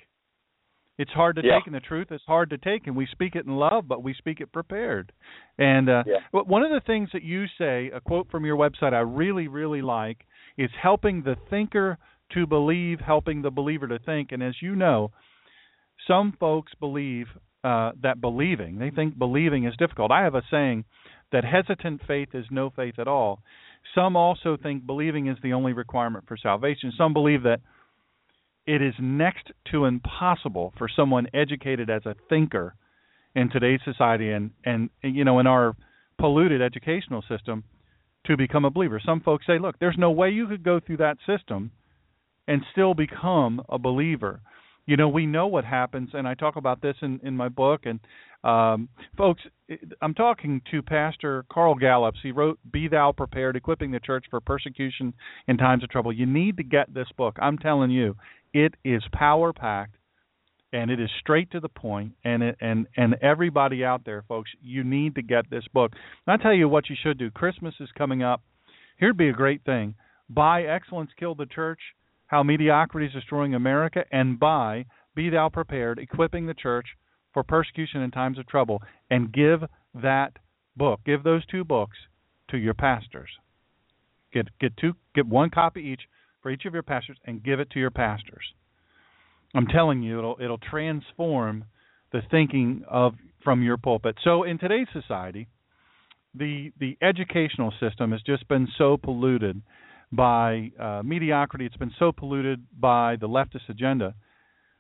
It's 1.01 1.13
hard 1.13 1.37
to 1.37 1.43
yeah. 1.43 1.55
take, 1.55 1.67
and 1.67 1.75
the 1.75 1.81
truth 1.81 2.09
is 2.11 2.21
hard 2.27 2.51
to 2.51 2.59
take, 2.59 2.87
and 2.87 2.95
we 2.95 3.09
speak 3.11 3.35
it 3.35 3.47
in 3.47 3.57
love, 3.57 3.89
but 3.89 4.03
we 4.03 4.13
speak 4.13 4.43
it 4.43 4.53
prepared. 4.53 5.13
And 5.57 5.89
uh, 5.89 6.03
yeah. 6.07 6.43
one 6.43 6.63
of 6.63 6.71
the 6.71 6.83
things 6.87 7.09
that 7.15 7.23
you 7.23 7.47
say, 7.57 7.91
a 7.95 8.03
quote 8.03 8.31
from 8.31 8.45
your 8.45 8.59
website, 8.59 8.93
I 8.93 8.99
really, 8.99 9.49
really 9.49 9.81
like, 9.81 10.19
is 10.59 10.69
helping 10.79 11.23
the 11.23 11.37
thinker 11.49 11.97
to 12.35 12.47
believe, 12.47 13.01
helping 13.01 13.41
the 13.41 13.51
believer 13.51 13.89
to 13.89 13.99
think. 13.99 14.31
And 14.33 14.43
as 14.43 14.57
you 14.61 14.77
know, 14.77 15.11
some 16.07 16.35
folks 16.39 16.73
believe 16.79 17.29
uh, 17.65 17.93
that 18.03 18.21
believing, 18.21 18.79
they 18.79 18.91
think 18.91 19.19
believing 19.19 19.65
is 19.65 19.73
difficult. 19.79 20.11
I 20.11 20.25
have 20.25 20.35
a 20.35 20.43
saying 20.51 20.85
that 21.33 21.45
hesitant 21.47 22.03
faith 22.07 22.29
is 22.35 22.45
no 22.51 22.69
faith 22.69 22.99
at 22.99 23.09
all. 23.09 23.41
Some 23.95 24.17
also 24.17 24.59
think 24.63 24.85
believing 24.85 25.29
is 25.29 25.39
the 25.43 25.55
only 25.55 25.73
requirement 25.73 26.27
for 26.29 26.37
salvation. 26.37 26.93
Some 26.99 27.15
believe 27.15 27.45
that 27.45 27.61
it 28.67 28.83
is 28.83 28.95
next 29.01 29.51
to 29.71 29.85
impossible 29.85 30.73
for 30.79 30.89
someone 30.89 31.27
educated 31.35 31.91
as 31.91 32.07
a 32.07 32.15
thinker 32.29 32.75
in 33.35 33.49
today's 33.51 33.81
society 33.85 34.31
and 34.31 34.51
and 34.65 34.91
you 35.03 35.25
know 35.25 35.39
in 35.39 35.47
our 35.47 35.77
polluted 36.19 36.61
educational 36.61 37.23
system 37.29 37.65
to 38.27 38.37
become 38.37 38.65
a 38.65 38.71
believer. 38.71 39.01
Some 39.05 39.21
folks 39.21 39.47
say, 39.47 39.59
look, 39.59 39.79
there's 39.79 39.97
no 39.99 40.11
way 40.11 40.31
you 40.31 40.47
could 40.47 40.63
go 40.63 40.79
through 40.79 40.99
that 40.99 41.17
system 41.27 41.71
and 42.47 42.63
still 42.73 42.95
become 42.95 43.63
a 43.69 43.79
believer. 43.79 44.41
You 44.91 44.97
know, 44.97 45.09
we 45.09 45.25
know 45.25 45.47
what 45.47 45.65
happens, 45.65 46.11
and 46.15 46.27
I 46.27 46.35
talk 46.35 46.57
about 46.57 46.83
this 46.83 46.97
in 47.01 47.21
in 47.23 47.37
my 47.37 47.49
book. 47.49 47.83
And 47.85 48.01
um, 48.43 48.89
folks, 49.17 49.41
I'm 50.03 50.15
talking 50.15 50.61
to 50.73 50.83
Pastor 50.83 51.45
Carl 51.49 51.77
Gallups. 51.77 52.19
He 52.25 52.33
wrote 52.33 52.59
"Be 52.73 52.89
Thou 52.89 53.13
Prepared: 53.13 53.55
Equipping 53.55 53.93
the 53.93 54.01
Church 54.01 54.25
for 54.29 54.41
Persecution 54.41 55.15
in 55.47 55.59
Times 55.59 55.85
of 55.85 55.91
Trouble." 55.91 56.13
You 56.13 56.27
need 56.27 56.57
to 56.57 56.65
get 56.65 56.93
this 56.93 57.07
book. 57.17 57.37
I'm 57.41 57.57
telling 57.57 57.93
you, 57.93 58.17
it 58.53 58.75
is 58.85 59.01
power 59.13 59.53
packed 59.53 59.95
and 60.73 60.91
it 60.91 60.99
is 60.99 61.11
straight 61.21 61.53
to 61.53 61.61
the 61.61 61.69
point 61.69 62.15
and 62.25 62.43
it, 62.43 62.57
and 62.61 62.89
and 62.97 63.15
everybody 63.23 63.85
out 63.85 64.05
there 64.05 64.25
folks 64.27 64.51
you 64.61 64.83
need 64.83 65.15
to 65.17 65.23
get 65.23 65.49
this 65.51 65.65
book 65.73 65.93
and 66.27 66.33
i 66.33 66.41
tell 66.41 66.55
you 66.55 66.69
what 66.69 66.89
you 66.89 66.95
should 67.03 67.19
do 67.19 67.29
christmas 67.29 67.75
is 67.81 67.89
coming 67.99 68.23
up 68.23 68.41
here'd 68.99 69.17
be 69.17 69.29
a 69.29 69.33
great 69.33 69.65
thing 69.65 69.97
buy 70.29 70.63
excellence 70.63 71.11
kill 71.19 71.35
the 71.35 71.47
church 71.47 71.81
how 72.31 72.43
mediocrity 72.43 73.07
is 73.07 73.13
destroying 73.13 73.55
america 73.55 74.05
and 74.11 74.39
by 74.39 74.85
be 75.15 75.31
thou 75.31 75.49
prepared 75.49 75.99
equipping 75.99 76.47
the 76.47 76.55
church 76.55 76.87
for 77.33 77.43
persecution 77.43 78.01
in 78.01 78.11
times 78.11 78.39
of 78.39 78.47
trouble 78.47 78.83
and 79.11 79.33
give 79.33 79.61
that 79.95 80.33
book 80.77 81.01
give 81.05 81.23
those 81.23 81.45
two 81.47 81.65
books 81.65 81.97
to 82.51 82.57
your 82.57 82.75
pastors 82.75 83.31
get 84.33 84.47
get 84.61 84.77
two 84.77 84.93
get 85.15 85.27
one 85.27 85.51
copy 85.51 85.81
each 85.81 86.03
for 86.43 86.51
each 86.51 86.65
of 86.65 86.75
your 86.75 86.83
pastors 86.83 87.19
and 87.25 87.43
give 87.43 87.61
it 87.61 87.71
to 87.71 87.79
your 87.79 87.91
pastors. 87.91 88.45
I'm 89.55 89.67
telling 89.67 90.03
you, 90.03 90.19
it'll 90.19 90.37
it'll 90.41 90.59
transform 90.59 91.65
the 92.13 92.23
thinking 92.31 92.85
of 92.89 93.15
from 93.43 93.63
your 93.63 93.77
pulpit. 93.77 94.17
So 94.23 94.45
in 94.45 94.59
today's 94.59 94.87
society, 94.93 95.49
the 96.35 96.73
the 96.79 96.97
educational 97.03 97.73
system 97.81 98.13
has 98.13 98.23
just 98.23 98.47
been 98.49 98.69
so 98.79 98.97
polluted 98.97 99.61
by 100.13 100.71
uh, 100.79 101.03
mediocrity. 101.05 101.67
It's 101.67 101.77
been 101.77 101.93
so 101.99 102.13
polluted 102.13 102.65
by 102.79 103.17
the 103.17 103.29
leftist 103.29 103.69
agenda 103.69 104.15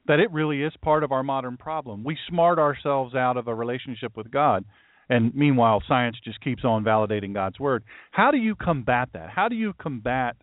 that 0.06 0.18
it 0.18 0.30
really 0.32 0.62
is 0.62 0.72
part 0.82 1.04
of 1.04 1.12
our 1.12 1.22
modern 1.22 1.56
problem. 1.56 2.02
We 2.04 2.16
smart 2.28 2.58
ourselves 2.58 3.14
out 3.14 3.36
of 3.36 3.46
a 3.46 3.54
relationship 3.54 4.16
with 4.16 4.30
God, 4.30 4.64
and 5.08 5.34
meanwhile, 5.34 5.82
science 5.86 6.16
just 6.24 6.40
keeps 6.40 6.64
on 6.64 6.84
validating 6.84 7.34
God's 7.34 7.60
word. 7.60 7.84
How 8.10 8.30
do 8.30 8.38
you 8.38 8.54
combat 8.54 9.10
that? 9.12 9.30
How 9.30 9.48
do 9.48 9.54
you 9.54 9.72
combat 9.74 10.36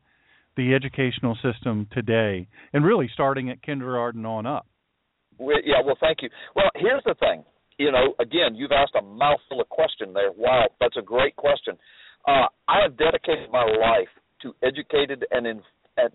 the 0.56 0.74
educational 0.74 1.38
system 1.42 1.88
today, 1.92 2.48
and 2.74 2.84
really 2.84 3.10
starting 3.14 3.50
at 3.50 3.62
kindergarten 3.62 4.26
on 4.26 4.46
up? 4.46 4.68
Yeah, 5.40 5.82
well, 5.86 5.98
thank 6.00 6.20
you. 6.22 6.30
Well, 6.56 6.72
here's 6.76 7.04
the 7.06 7.16
thing. 7.20 7.44
You 7.78 7.92
know, 7.92 8.16
again, 8.20 8.56
you've 8.56 8.72
asked 8.72 8.96
a 8.98 9.04
mouthful 9.04 9.62
of 9.62 9.70
question 9.70 10.14
there. 10.14 10.32
Wow, 10.36 10.70
that's 10.80 10.98
a 10.98 11.02
great 11.04 11.36
question. 11.36 11.78
Uh, 12.28 12.48
I 12.68 12.82
have 12.82 12.98
dedicated 12.98 13.52
my 13.52 13.64
life 13.64 14.10
to 14.42 14.54
educated 14.64 15.26
and 15.32 15.48
in, 15.48 15.62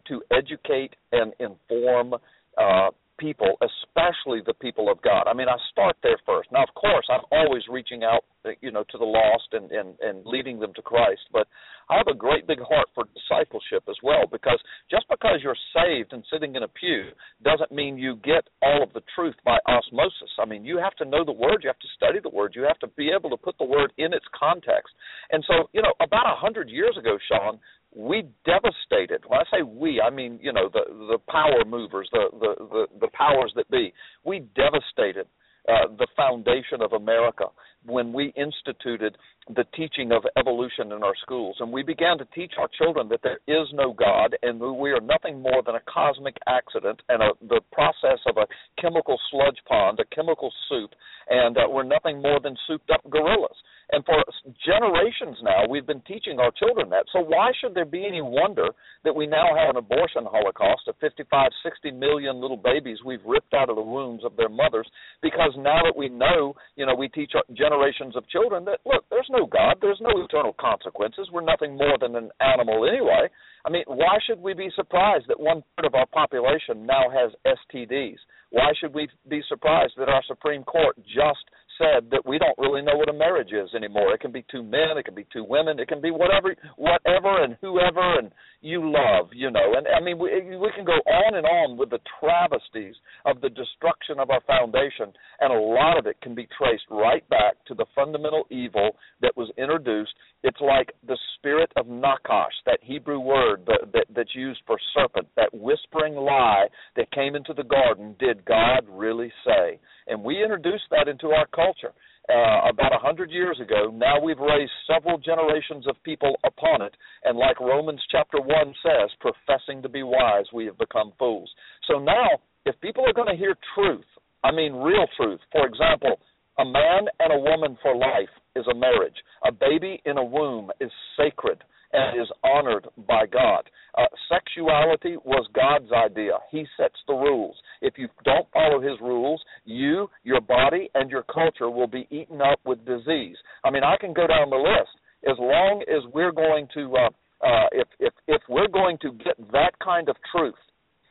to 0.09 0.23
educate 0.31 0.95
and 1.13 1.33
inform 1.41 2.15
uh, 2.59 2.91
people, 3.19 3.57
especially 3.63 4.41
the 4.45 4.55
people 4.55 4.91
of 4.91 5.01
God. 5.03 5.25
I 5.29 5.35
mean, 5.35 5.49
I 5.49 5.57
start 5.71 5.97
there 6.03 6.19
first. 6.27 6.51
Now, 6.51 6.63
of 6.65 6.75
course, 6.75 7.07
I'm 7.09 7.23
always 7.31 7.63
reaching 7.71 8.03
out, 8.03 8.25
you 8.61 8.73
know, 8.73 8.85
to 8.91 8.99
the 8.99 9.05
lost 9.05 9.49
and 9.53 9.71
and 9.71 9.95
and 10.01 10.27
leading 10.27 10.59
them 10.59 10.73
to 10.75 10.83
Christ. 10.83 11.23
But 11.33 11.47
I 11.91 11.99
have 11.99 12.09
a 12.09 12.17
great 12.17 12.47
big 12.47 12.59
heart 12.59 12.89
for 12.95 13.05
discipleship 13.15 13.85
as 13.89 13.97
well, 14.03 14.27
because 14.31 14.61
just 14.91 15.07
because 15.11 15.41
you're 15.43 15.59
saved 15.75 16.13
and 16.13 16.25
sitting 16.33 16.57
in 16.57 16.63
a 16.63 16.69
pew 16.69 17.11
doesn't 17.45 17.71
mean 17.71 17.99
you 17.99 18.17
get 18.25 18.45
all 18.63 18.83
of 18.83 18.93
the 18.93 19.03
truth 19.15 19.37
by 19.45 19.59
osmosis. 19.67 20.33
I 20.41 20.47
mean, 20.47 20.65
you 20.65 20.79
have 20.79 20.97
to 20.97 21.05
know 21.05 21.25
the 21.25 21.33
Word, 21.33 21.63
you 21.63 21.69
have 21.69 21.79
to 21.79 21.95
study 21.97 22.19
the 22.23 22.31
Word, 22.31 22.55
you 22.57 22.63
have 22.63 22.79
to 22.81 22.89
be 22.97 23.11
able 23.17 23.31
to 23.31 23.37
put 23.37 23.57
the 23.59 23.67
Word 23.67 23.93
in 23.99 24.13
its 24.15 24.27
context. 24.35 24.95
And 25.31 25.45
so, 25.47 25.69
you 25.73 25.83
know, 25.83 25.93
about 26.01 26.27
a 26.27 26.41
hundred 26.41 26.71
years 26.71 26.97
ago, 26.99 27.19
Sean, 27.29 27.59
we 27.95 28.25
devastated. 28.45 29.23
When 29.27 29.41
I 29.41 29.45
say 29.45 29.63
we, 29.63 30.01
I 30.01 30.11
mean 30.11 30.39
you 30.43 30.53
know 30.53 30.69
the 30.73 30.85
the 30.89 31.19
power 31.29 31.65
movers, 31.67 32.09
the 32.13 32.27
the 32.33 32.55
the, 32.59 32.87
the 33.01 33.09
powers 33.13 33.53
that 33.57 33.71
be. 33.71 33.93
We 34.25 34.41
devastated 34.55 35.27
uh, 35.69 35.95
the 35.97 36.09
foundation 36.17 36.83
of 36.83 36.93
America 36.93 37.45
when 37.87 38.13
we 38.13 38.33
instituted 38.37 39.17
the 39.55 39.65
teaching 39.77 40.13
of 40.13 40.25
evolution 40.37 40.93
in 40.93 41.03
our 41.03 41.15
schools, 41.23 41.57
and 41.61 41.73
we 41.73 41.83
began 41.83 42.17
to 42.19 42.25
teach 42.35 42.53
our 42.59 42.69
children 42.79 43.09
that 43.09 43.21
there 43.23 43.41
is 43.47 43.69
no 43.73 43.93
God 43.93 44.37
and 44.43 44.61
we 44.61 44.91
are 44.91 45.01
nothing 45.01 45.43
more 45.43 45.63
than 45.65 45.75
a 45.75 45.81
cosmic 45.93 46.37
accident 46.47 47.01
and 47.09 47.23
a, 47.23 47.31
the 47.49 47.61
process 47.73 48.19
of 48.27 48.37
a 48.37 48.47
chemical 48.81 49.19
sludge 49.31 49.59
pond, 49.69 49.99
a 50.01 50.15
chemical 50.15 50.53
soup, 50.69 50.91
and 51.29 51.57
uh, 51.57 51.63
we're 51.69 51.83
nothing 51.83 52.23
more 52.23 52.41
than 52.41 52.57
souped 52.67 52.91
up 52.91 53.03
gorillas 53.11 53.57
And 53.93 54.03
for 54.07 54.17
generations 54.65 55.37
now, 55.43 55.69
we've 55.69 55.87
been 55.87 56.01
teaching 56.09 56.41
our 56.41 56.51
children 56.51 56.89
that. 56.91 57.05
So 57.13 57.21
why 57.21 57.53
should 57.61 57.75
there 57.75 57.85
be 57.85 58.07
any 58.07 58.23
wonder 58.23 58.69
that 59.05 59.15
we 59.15 59.27
now 59.27 59.55
have 59.55 59.69
an 59.69 59.77
abortion 59.77 60.25
holocaust 60.25 60.89
of 60.89 60.97
55, 60.99 61.29
60 61.63 61.91
million 61.91 62.41
little 62.41 62.57
babies 62.57 63.05
we've 63.05 63.25
ripped 63.27 63.53
out 63.53 63.69
of 63.69 63.77
the 63.77 63.83
wombs 63.83 64.25
of 64.25 64.35
their 64.37 64.49
mothers? 64.49 64.89
Because 65.21 65.53
now 65.59 65.85
that 65.85 65.95
we 65.95 66.09
know, 66.09 66.55
you 66.75 66.87
know, 66.87 66.95
we 66.95 67.09
teach 67.09 67.33
generations 67.53 68.17
of 68.17 68.27
children 68.31 68.65
that, 68.65 68.81
look, 68.87 69.05
there's 69.11 69.29
no 69.29 69.45
God, 69.45 69.77
there's 69.83 70.01
no 70.01 70.25
eternal 70.25 70.57
consequences. 70.59 71.29
We're 71.31 71.43
nothing 71.45 71.77
more 71.77 71.99
than 72.01 72.17
an 72.17 72.31
animal 72.41 72.89
anyway. 72.89 73.29
I 73.67 73.71
mean, 73.71 73.85
why 73.87 74.17
should 74.27 74.41
we 74.41 74.55
be 74.55 74.71
surprised 74.75 75.27
that 75.29 75.39
one 75.39 75.63
third 75.77 75.87
of 75.87 75.95
our 75.95 76.07
population 76.07 76.87
now 76.87 77.13
has 77.13 77.31
STDs? 77.45 78.17
Why 78.51 78.73
should 78.81 78.95
we 78.95 79.09
be 79.29 79.43
surprised 79.49 79.95
that 79.99 80.09
our 80.09 80.23
Supreme 80.27 80.65
Court 80.65 80.97
just 81.05 81.45
said 81.83 82.11
that 82.11 82.25
we 82.25 82.39
don't 82.39 82.57
really 82.59 82.83
know 82.83 82.97
what 82.97 83.09
a 83.09 83.13
marriage 83.13 83.53
is 83.53 83.75
anymore. 83.75 84.15
It 84.15 84.21
can 84.21 84.31
be 84.33 84.45
two 84.51 84.63
men, 84.63 84.97
it 84.97 85.05
can 85.05 85.15
be 85.15 85.27
two 85.33 85.45
women, 85.45 85.81
it 85.81 85.89
can 85.89 86.01
be 86.01 86.11
whatever, 86.11 86.55
whatever, 86.77 87.43
and 87.43 87.57
whoever, 87.61 88.19
and 88.19 88.31
you 88.61 88.81
love, 88.85 89.31
you 89.33 89.51
know. 89.51 89.75
And 89.77 89.87
I 89.89 90.01
mean, 90.01 90.19
we 90.19 90.57
we 90.57 90.71
can 90.75 90.85
go 90.85 90.93
on 90.93 91.35
and 91.35 91.47
on 91.47 91.77
with 91.77 91.91
the 91.91 91.99
travesties 92.21 92.95
of 93.27 93.41
the 93.41 93.51
destruction 93.51 94.21
of 94.21 94.31
our 94.31 94.41
foundation, 94.47 95.13
and 95.41 95.53
a 95.53 95.59
lot 95.59 95.99
of 95.99 96.07
it 96.07 96.21
can 96.23 96.35
be 96.35 96.47
traced 96.57 96.87
right 96.91 97.29
back 97.29 97.55
to 97.67 97.75
the 97.75 97.87
fundamental 97.95 98.45
evil 98.51 98.97
that 99.21 99.37
was 99.37 99.51
introduced. 99.59 100.13
It's 100.45 100.61
like 100.61 100.93
the 101.07 101.19
spirit 101.37 101.71
of 101.77 101.87
nakash, 101.87 102.55
that 102.67 102.79
Hebrew 102.83 103.21
word 103.21 103.63
that, 103.67 103.93
that 103.93 104.07
that's 104.15 104.35
used 104.35 104.61
for 104.67 104.77
serpent, 104.95 105.29
that 105.37 105.53
whispering 105.53 106.15
lie 106.15 106.67
that 106.97 107.11
came 107.13 107.35
into 107.35 107.55
the 107.55 107.65
garden. 107.65 108.15
Did 108.19 108.45
God 108.45 108.83
really 108.89 109.33
say? 109.45 109.79
And 110.07 110.23
we 110.23 110.43
introduced 110.43 110.85
that 110.91 111.09
into 111.09 111.29
our 111.29 111.47
culture 111.55 111.93
uh, 112.29 112.69
about 112.71 112.95
a 112.95 112.99
hundred 112.99 113.31
years 113.31 113.59
ago. 113.61 113.91
Now 113.93 114.21
we've 114.21 114.39
raised 114.39 114.73
several 114.87 115.19
generations 115.19 115.87
of 115.89 115.97
people 116.03 116.37
upon 116.45 116.83
it, 116.83 116.95
and 117.25 117.39
like 117.39 117.61
Romans 117.61 118.03
chapter 118.11 118.41
one 118.41 118.75
says, 118.83 119.11
professing 119.21 119.83
to 119.83 119.89
be 119.89 120.03
wise, 120.03 120.47
we 120.53 120.67
have 120.67 120.79
become 120.79 121.13
fools. 121.19 121.51
So 121.89 121.99
now, 121.99 122.29
if 122.65 122.81
people 122.81 123.05
are 123.07 123.13
going 123.13 123.29
to 123.29 123.37
hear 123.37 123.57
truth, 123.75 124.05
I 124.45 124.53
mean 124.53 124.75
real 124.75 125.07
truth. 125.17 125.41
For 125.51 125.67
example, 125.67 126.19
a 126.59 126.65
man 126.65 127.07
and 127.19 127.33
a 127.33 127.39
woman 127.39 127.79
for 127.83 127.97
life 127.97 128.31
is 128.55 128.67
a 128.71 128.75
marriage. 128.75 129.17
A 129.47 129.53
baby 129.53 130.01
in 130.05 130.19
a 130.19 130.25
womb 130.25 130.71
is 130.81 130.91
sacred 131.17 131.63
and 131.93 132.21
is 132.21 132.29
honored 132.43 132.87
by 133.07 133.27
God. 133.27 133.69
Uh, 133.97 134.07
sexuality 134.29 135.17
was 135.25 135.47
God's 135.55 135.93
idea. 135.93 136.39
He 136.51 136.65
sets 136.77 136.97
the 137.07 137.15
rules. 137.15 137.57
If 137.83 137.95
you 137.97 138.09
don't 138.25 138.51
follow 138.53 138.81
His 138.81 138.99
rules, 139.01 139.43
you, 139.65 140.09
your 140.25 140.41
body, 140.41 140.89
and 140.95 141.11
your 141.11 141.25
culture 141.25 141.71
will 141.71 141.87
be 141.87 142.07
eaten 142.11 142.41
up 142.41 142.61
with 142.65 142.85
disease. 142.87 143.37
I 143.65 143.71
mean, 143.71 143.85
I 143.85 143.97
can 144.01 144.15
go 144.15 144.27
down 144.27 144.51
the 144.51 144.57
list. 144.57 144.91
As 145.31 145.37
long 145.39 145.85
as 145.89 146.03
we're 146.13 146.33
going 146.33 146.67
to, 146.75 146.97
uh, 146.97 147.11
uh, 147.47 147.67
if 147.73 147.89
if 148.01 148.13
if 148.27 148.43
we're 148.49 148.69
going 148.69 148.99
to 149.03 149.13
get 149.13 149.37
that 149.53 149.73
kind 149.85 150.09
of 150.09 150.17
truth 150.35 150.55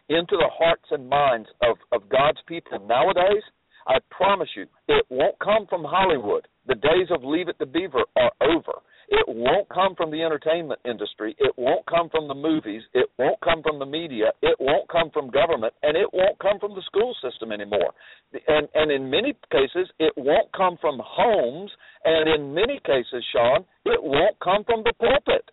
into 0.10 0.36
the 0.36 0.50
hearts 0.52 0.86
and 0.92 1.08
minds 1.08 1.48
of 1.62 1.78
of 1.92 2.10
God's 2.10 2.40
people 2.48 2.86
nowadays, 2.86 3.44
I 3.88 3.98
promise 4.10 4.50
you, 4.56 4.66
it 4.88 5.06
won't 5.10 5.40
come 5.40 5.66
from 5.70 5.84
Hollywood. 5.84 6.48
The 6.68 6.76
days 6.76 7.08
of 7.10 7.24
Leave 7.24 7.48
It 7.48 7.58
to 7.60 7.66
Beaver 7.66 8.04
are 8.16 8.32
over. 8.42 8.74
It 9.12 9.28
won't 9.28 9.68
come 9.68 9.94
from 9.96 10.10
the 10.10 10.24
entertainment 10.24 10.80
industry. 10.86 11.36
It 11.38 11.52
won't 11.58 11.86
come 11.86 12.10
from 12.10 12.30
the 12.30 12.34
movies. 12.34 12.82
It 12.94 13.10
won't 13.20 13.42
come 13.42 13.62
from 13.62 13.78
the 13.78 13.86
media. 13.86 14.32
It 14.42 14.56
won't 14.58 14.88
come 14.88 15.12
from 15.12 15.30
government, 15.30 15.74
and 15.84 15.98
it 15.98 16.08
won't 16.14 16.40
come 16.40 16.60
from 16.60 16.76
the 16.76 16.82
school 16.84 17.14
system 17.22 17.52
anymore. 17.52 17.92
And 18.48 18.70
and 18.74 18.90
in 18.90 19.10
many 19.10 19.36
cases, 19.52 19.92
it 20.00 20.14
won't 20.16 20.52
come 20.54 20.78
from 20.80 21.02
homes, 21.04 21.72
and 22.06 22.30
in 22.30 22.54
many 22.54 22.80
cases, 22.86 23.24
Sean, 23.34 23.66
it 23.86 24.02
won't 24.02 24.40
come 24.40 24.64
from 24.64 24.82
the 24.84 24.94
pulpit. 24.98 25.44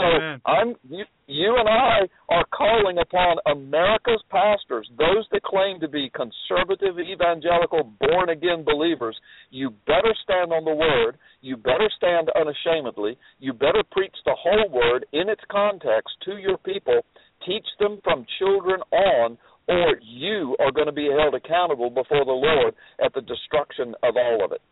So 0.00 0.06
Amen. 0.06 0.40
I'm 0.46 0.74
you, 0.88 1.04
you 1.26 1.56
and 1.58 1.68
I 1.68 2.08
are 2.32 2.44
calling 2.56 2.96
upon 2.98 3.36
America's 3.46 4.22
pastors, 4.30 4.88
those 4.96 5.26
that 5.32 5.42
claim 5.42 5.78
to 5.80 5.88
be 5.88 6.10
conservative, 6.14 6.98
evangelical, 6.98 7.92
born 8.00 8.30
again 8.30 8.64
believers. 8.64 9.16
You 9.50 9.70
better 9.86 10.14
stand 10.24 10.52
on 10.52 10.64
the 10.64 10.74
word. 10.74 11.18
You 11.42 11.56
better 11.56 11.90
stand 11.96 12.30
unashamedly. 12.34 13.18
You 13.40 13.52
better 13.52 13.82
preach 13.90 14.14
the 14.24 14.36
whole 14.38 14.70
word 14.70 15.04
in 15.12 15.28
its 15.28 15.42
context 15.50 16.14
to 16.24 16.38
your 16.38 16.56
people. 16.56 17.00
Teach 17.46 17.66
them 17.78 18.00
from 18.02 18.24
children 18.38 18.80
on, 18.92 19.36
or 19.68 19.96
you 20.02 20.56
are 20.60 20.72
going 20.72 20.86
to 20.86 20.92
be 20.92 21.10
held 21.10 21.34
accountable 21.34 21.90
before 21.90 22.24
the 22.24 22.32
Lord 22.32 22.74
at 23.04 23.12
the 23.12 23.20
destruction 23.20 23.94
of 24.02 24.16
all 24.16 24.44
of 24.44 24.52
it. 24.52 24.62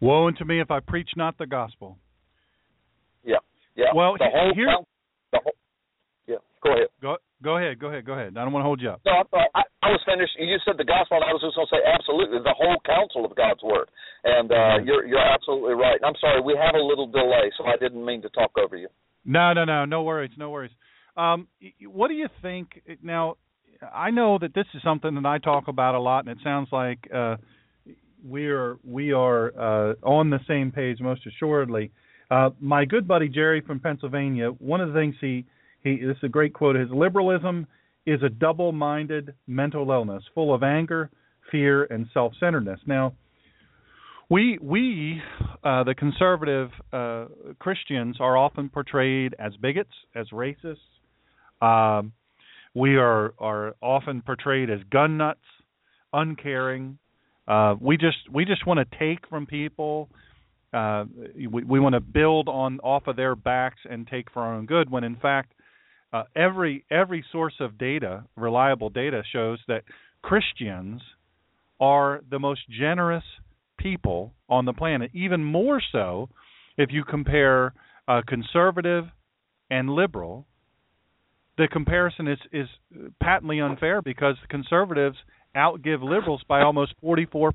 Woe 0.00 0.28
unto 0.28 0.44
me 0.44 0.60
if 0.60 0.70
I 0.70 0.80
preach 0.80 1.10
not 1.14 1.36
the 1.36 1.46
gospel. 1.46 1.98
Yeah. 3.22 3.36
Yeah. 3.76 3.90
Well, 3.94 4.14
the 4.18 4.30
whole, 4.30 4.52
here, 4.54 4.70
the 5.32 5.40
whole, 5.42 5.58
yeah. 6.26 6.42
Go 6.62 6.72
ahead. 6.72 6.88
Go 7.02 7.16
go 7.42 7.58
ahead. 7.58 7.78
Go 7.78 7.88
ahead. 7.88 8.04
Go 8.06 8.12
ahead. 8.14 8.36
I 8.36 8.44
don't 8.44 8.52
want 8.52 8.62
to 8.62 8.68
hold 8.68 8.80
you 8.80 8.90
up. 8.90 9.00
No, 9.04 9.24
I, 9.54 9.62
I 9.82 9.88
was 9.90 10.00
finished. 10.06 10.32
You 10.38 10.56
said 10.64 10.78
the 10.78 10.84
gospel, 10.84 11.18
and 11.18 11.24
I 11.24 11.32
was 11.32 11.42
just 11.42 11.56
going 11.56 11.68
to 11.68 11.74
say 11.76 11.82
absolutely 11.84 12.38
the 12.38 12.54
whole 12.56 12.78
counsel 12.86 13.24
of 13.24 13.36
God's 13.36 13.62
word. 13.62 13.90
And 14.24 14.50
uh, 14.50 14.78
you're 14.84 15.04
you're 15.04 15.20
absolutely 15.20 15.74
right. 15.74 15.96
And 16.00 16.06
I'm 16.06 16.18
sorry 16.20 16.40
we 16.40 16.56
had 16.56 16.74
a 16.74 16.82
little 16.82 17.06
delay, 17.06 17.52
so 17.58 17.64
I 17.64 17.76
didn't 17.76 18.04
mean 18.04 18.22
to 18.22 18.30
talk 18.30 18.52
over 18.56 18.76
you. 18.76 18.88
No, 19.24 19.52
no, 19.52 19.64
no, 19.64 19.84
no 19.84 20.02
worries, 20.02 20.32
no 20.36 20.50
worries. 20.50 20.72
Um, 21.16 21.48
what 21.86 22.08
do 22.08 22.14
you 22.14 22.28
think 22.42 22.82
now? 23.02 23.36
I 23.94 24.10
know 24.10 24.38
that 24.38 24.54
this 24.54 24.66
is 24.74 24.82
something 24.82 25.14
that 25.14 25.26
I 25.26 25.38
talk 25.38 25.68
about 25.68 25.94
a 25.94 26.00
lot, 26.00 26.20
and 26.26 26.30
it 26.30 26.38
sounds 26.42 26.68
like 26.72 27.08
uh, 27.14 27.36
we 28.26 28.46
are 28.46 28.78
we 28.82 29.12
are 29.12 29.48
uh, 29.48 29.94
on 30.02 30.30
the 30.30 30.40
same 30.48 30.72
page 30.72 31.00
most 31.00 31.26
assuredly. 31.26 31.90
Uh, 32.30 32.50
my 32.60 32.84
good 32.84 33.06
buddy 33.06 33.28
Jerry 33.28 33.60
from 33.60 33.80
Pennsylvania, 33.80 34.48
one 34.48 34.80
of 34.80 34.88
the 34.88 34.94
things 34.94 35.14
he 35.20 35.44
he 35.82 35.96
this 35.96 36.16
is 36.16 36.24
a 36.24 36.28
great 36.28 36.54
quote. 36.54 36.76
His 36.76 36.90
liberalism 36.90 37.66
is 38.06 38.22
a 38.22 38.28
double-minded 38.28 39.34
mental 39.46 39.90
illness, 39.90 40.22
full 40.34 40.54
of 40.54 40.62
anger, 40.62 41.10
fear, 41.50 41.84
and 41.84 42.06
self-centeredness. 42.12 42.80
Now, 42.86 43.14
we 44.30 44.58
we 44.60 45.20
uh, 45.62 45.84
the 45.84 45.94
conservative 45.94 46.70
uh, 46.92 47.26
Christians 47.58 48.16
are 48.20 48.36
often 48.36 48.68
portrayed 48.68 49.34
as 49.38 49.52
bigots, 49.56 49.92
as 50.14 50.26
racists. 50.30 50.76
Um, 51.60 52.12
we 52.74 52.96
are 52.96 53.34
are 53.38 53.74
often 53.80 54.22
portrayed 54.22 54.70
as 54.70 54.80
gun 54.90 55.18
nuts, 55.18 55.44
uncaring. 56.12 56.98
Uh, 57.46 57.74
we 57.80 57.96
just 57.96 58.16
we 58.32 58.44
just 58.44 58.66
want 58.66 58.80
to 58.80 58.98
take 58.98 59.28
from 59.28 59.46
people 59.46 60.08
uh, 60.74 61.04
we, 61.36 61.62
we 61.64 61.80
want 61.80 61.94
to 61.94 62.00
build 62.00 62.48
on 62.48 62.80
off 62.80 63.06
of 63.06 63.16
their 63.16 63.36
backs 63.36 63.80
and 63.88 64.06
take 64.06 64.30
for 64.32 64.42
our 64.42 64.54
own 64.54 64.66
good. 64.66 64.90
When 64.90 65.04
in 65.04 65.16
fact, 65.16 65.52
uh, 66.12 66.24
every 66.34 66.84
every 66.90 67.24
source 67.32 67.54
of 67.60 67.78
data, 67.78 68.24
reliable 68.36 68.90
data, 68.90 69.22
shows 69.32 69.58
that 69.68 69.84
Christians 70.22 71.00
are 71.80 72.22
the 72.30 72.38
most 72.38 72.60
generous 72.68 73.24
people 73.78 74.32
on 74.48 74.64
the 74.64 74.72
planet. 74.72 75.10
Even 75.14 75.44
more 75.44 75.82
so, 75.92 76.28
if 76.76 76.90
you 76.92 77.04
compare 77.04 77.74
uh, 78.08 78.22
conservative 78.26 79.04
and 79.70 79.90
liberal. 79.90 80.46
The 81.56 81.68
comparison 81.70 82.28
is 82.28 82.38
is 82.52 82.68
patently 83.20 83.60
unfair 83.60 84.02
because 84.02 84.36
conservatives 84.48 85.16
outgive 85.56 86.02
liberals 86.02 86.42
by 86.48 86.62
almost 86.62 86.94
44% 87.02 87.52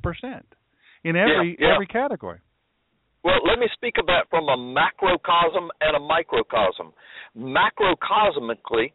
in 1.03 1.15
every 1.17 1.57
yeah, 1.59 1.67
yeah. 1.67 1.73
every 1.73 1.87
category. 1.87 2.39
Well, 3.23 3.39
let 3.45 3.59
me 3.59 3.67
speak 3.73 3.95
about 3.99 4.29
from 4.29 4.47
a 4.47 4.55
macrocosm 4.55 5.69
and 5.81 5.97
a 5.97 5.99
microcosm. 5.99 6.93
Macrocosmically, 7.37 8.93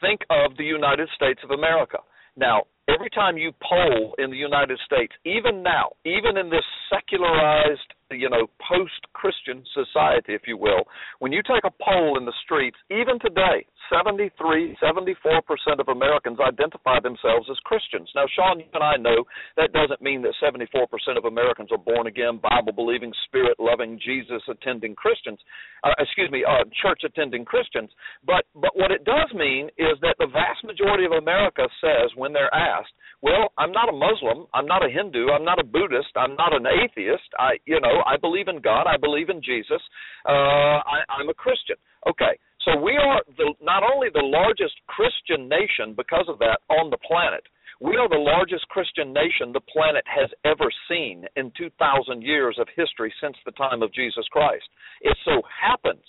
think 0.00 0.20
of 0.30 0.56
the 0.56 0.64
United 0.64 1.08
States 1.16 1.40
of 1.42 1.50
America. 1.50 1.98
Now, 2.36 2.62
every 2.88 3.10
time 3.10 3.36
you 3.36 3.50
poll 3.60 4.14
in 4.18 4.30
the 4.30 4.36
United 4.36 4.78
States, 4.86 5.12
even 5.24 5.62
now, 5.62 5.90
even 6.04 6.36
in 6.36 6.48
this 6.48 6.64
secularized, 6.88 7.90
you 8.10 8.30
know, 8.30 8.46
post-Christian 8.62 9.64
society, 9.74 10.34
if 10.34 10.42
you 10.46 10.56
will, 10.56 10.84
when 11.18 11.32
you 11.32 11.42
take 11.42 11.64
a 11.64 11.74
poll 11.82 12.18
in 12.18 12.24
the 12.24 12.34
streets, 12.44 12.76
even 12.90 13.18
today, 13.18 13.66
73, 13.90 14.76
74% 14.82 15.80
of 15.80 15.88
Americans 15.88 16.38
identify 16.40 17.00
themselves 17.00 17.46
as 17.50 17.56
Christians. 17.64 18.10
Now, 18.14 18.24
Sean, 18.34 18.60
you 18.60 18.66
and 18.74 18.82
I 18.82 18.96
know 18.96 19.24
that 19.56 19.72
doesn't 19.72 20.02
mean 20.02 20.22
that 20.22 20.34
74% 20.42 20.86
of 21.16 21.24
Americans 21.24 21.70
are 21.72 21.78
born 21.78 22.06
again, 22.06 22.40
Bible 22.42 22.72
believing, 22.72 23.12
spirit 23.26 23.56
loving, 23.58 23.98
Jesus 24.04 24.42
attending 24.48 24.94
Christians. 24.94 25.38
Uh, 25.84 25.94
excuse 25.98 26.30
me, 26.30 26.44
uh, 26.44 26.64
church 26.82 27.02
attending 27.04 27.44
Christians. 27.44 27.90
But 28.26 28.44
but 28.54 28.74
what 28.74 28.90
it 28.90 29.04
does 29.04 29.30
mean 29.34 29.68
is 29.78 29.98
that 30.02 30.16
the 30.18 30.26
vast 30.26 30.64
majority 30.64 31.04
of 31.04 31.12
America 31.12 31.68
says 31.80 32.10
when 32.16 32.32
they're 32.32 32.52
asked, 32.54 32.92
"Well, 33.22 33.52
I'm 33.58 33.72
not 33.72 33.88
a 33.88 33.92
Muslim, 33.92 34.46
I'm 34.54 34.66
not 34.66 34.84
a 34.84 34.90
Hindu, 34.90 35.28
I'm 35.30 35.44
not 35.44 35.58
a 35.58 35.64
Buddhist, 35.64 36.10
I'm 36.16 36.34
not 36.34 36.54
an 36.54 36.66
atheist. 36.66 37.28
I 37.38 37.58
you 37.66 37.80
know 37.80 38.02
I 38.06 38.16
believe 38.16 38.48
in 38.48 38.60
God, 38.60 38.86
I 38.86 38.96
believe 38.96 39.28
in 39.28 39.42
Jesus, 39.42 39.82
uh, 40.26 40.82
I, 40.82 41.04
I'm 41.08 41.28
a 41.28 41.34
Christian." 41.34 41.76
Okay, 42.08 42.38
so 42.66 42.74
we 42.82 42.98
are 42.98 43.22
the, 43.38 43.54
not 43.62 43.86
only 43.86 44.08
the 44.10 44.26
largest 44.26 44.74
Christian 44.90 45.48
nation 45.48 45.94
because 45.96 46.26
of 46.28 46.38
that 46.40 46.58
on 46.68 46.90
the 46.90 46.98
planet, 47.06 47.46
We 47.80 47.96
are 47.96 48.08
the 48.08 48.16
largest 48.16 48.66
Christian 48.68 49.12
nation 49.12 49.52
the 49.52 49.60
planet 49.60 50.04
has 50.06 50.30
ever 50.44 50.72
seen 50.88 51.26
in 51.36 51.52
2,000 51.58 52.22
years 52.22 52.56
of 52.58 52.68
history 52.74 53.12
since 53.20 53.36
the 53.44 53.52
time 53.52 53.82
of 53.82 53.92
Jesus 53.92 54.24
Christ. 54.30 54.64
It 55.02 55.16
so 55.24 55.42
happens 55.44 56.04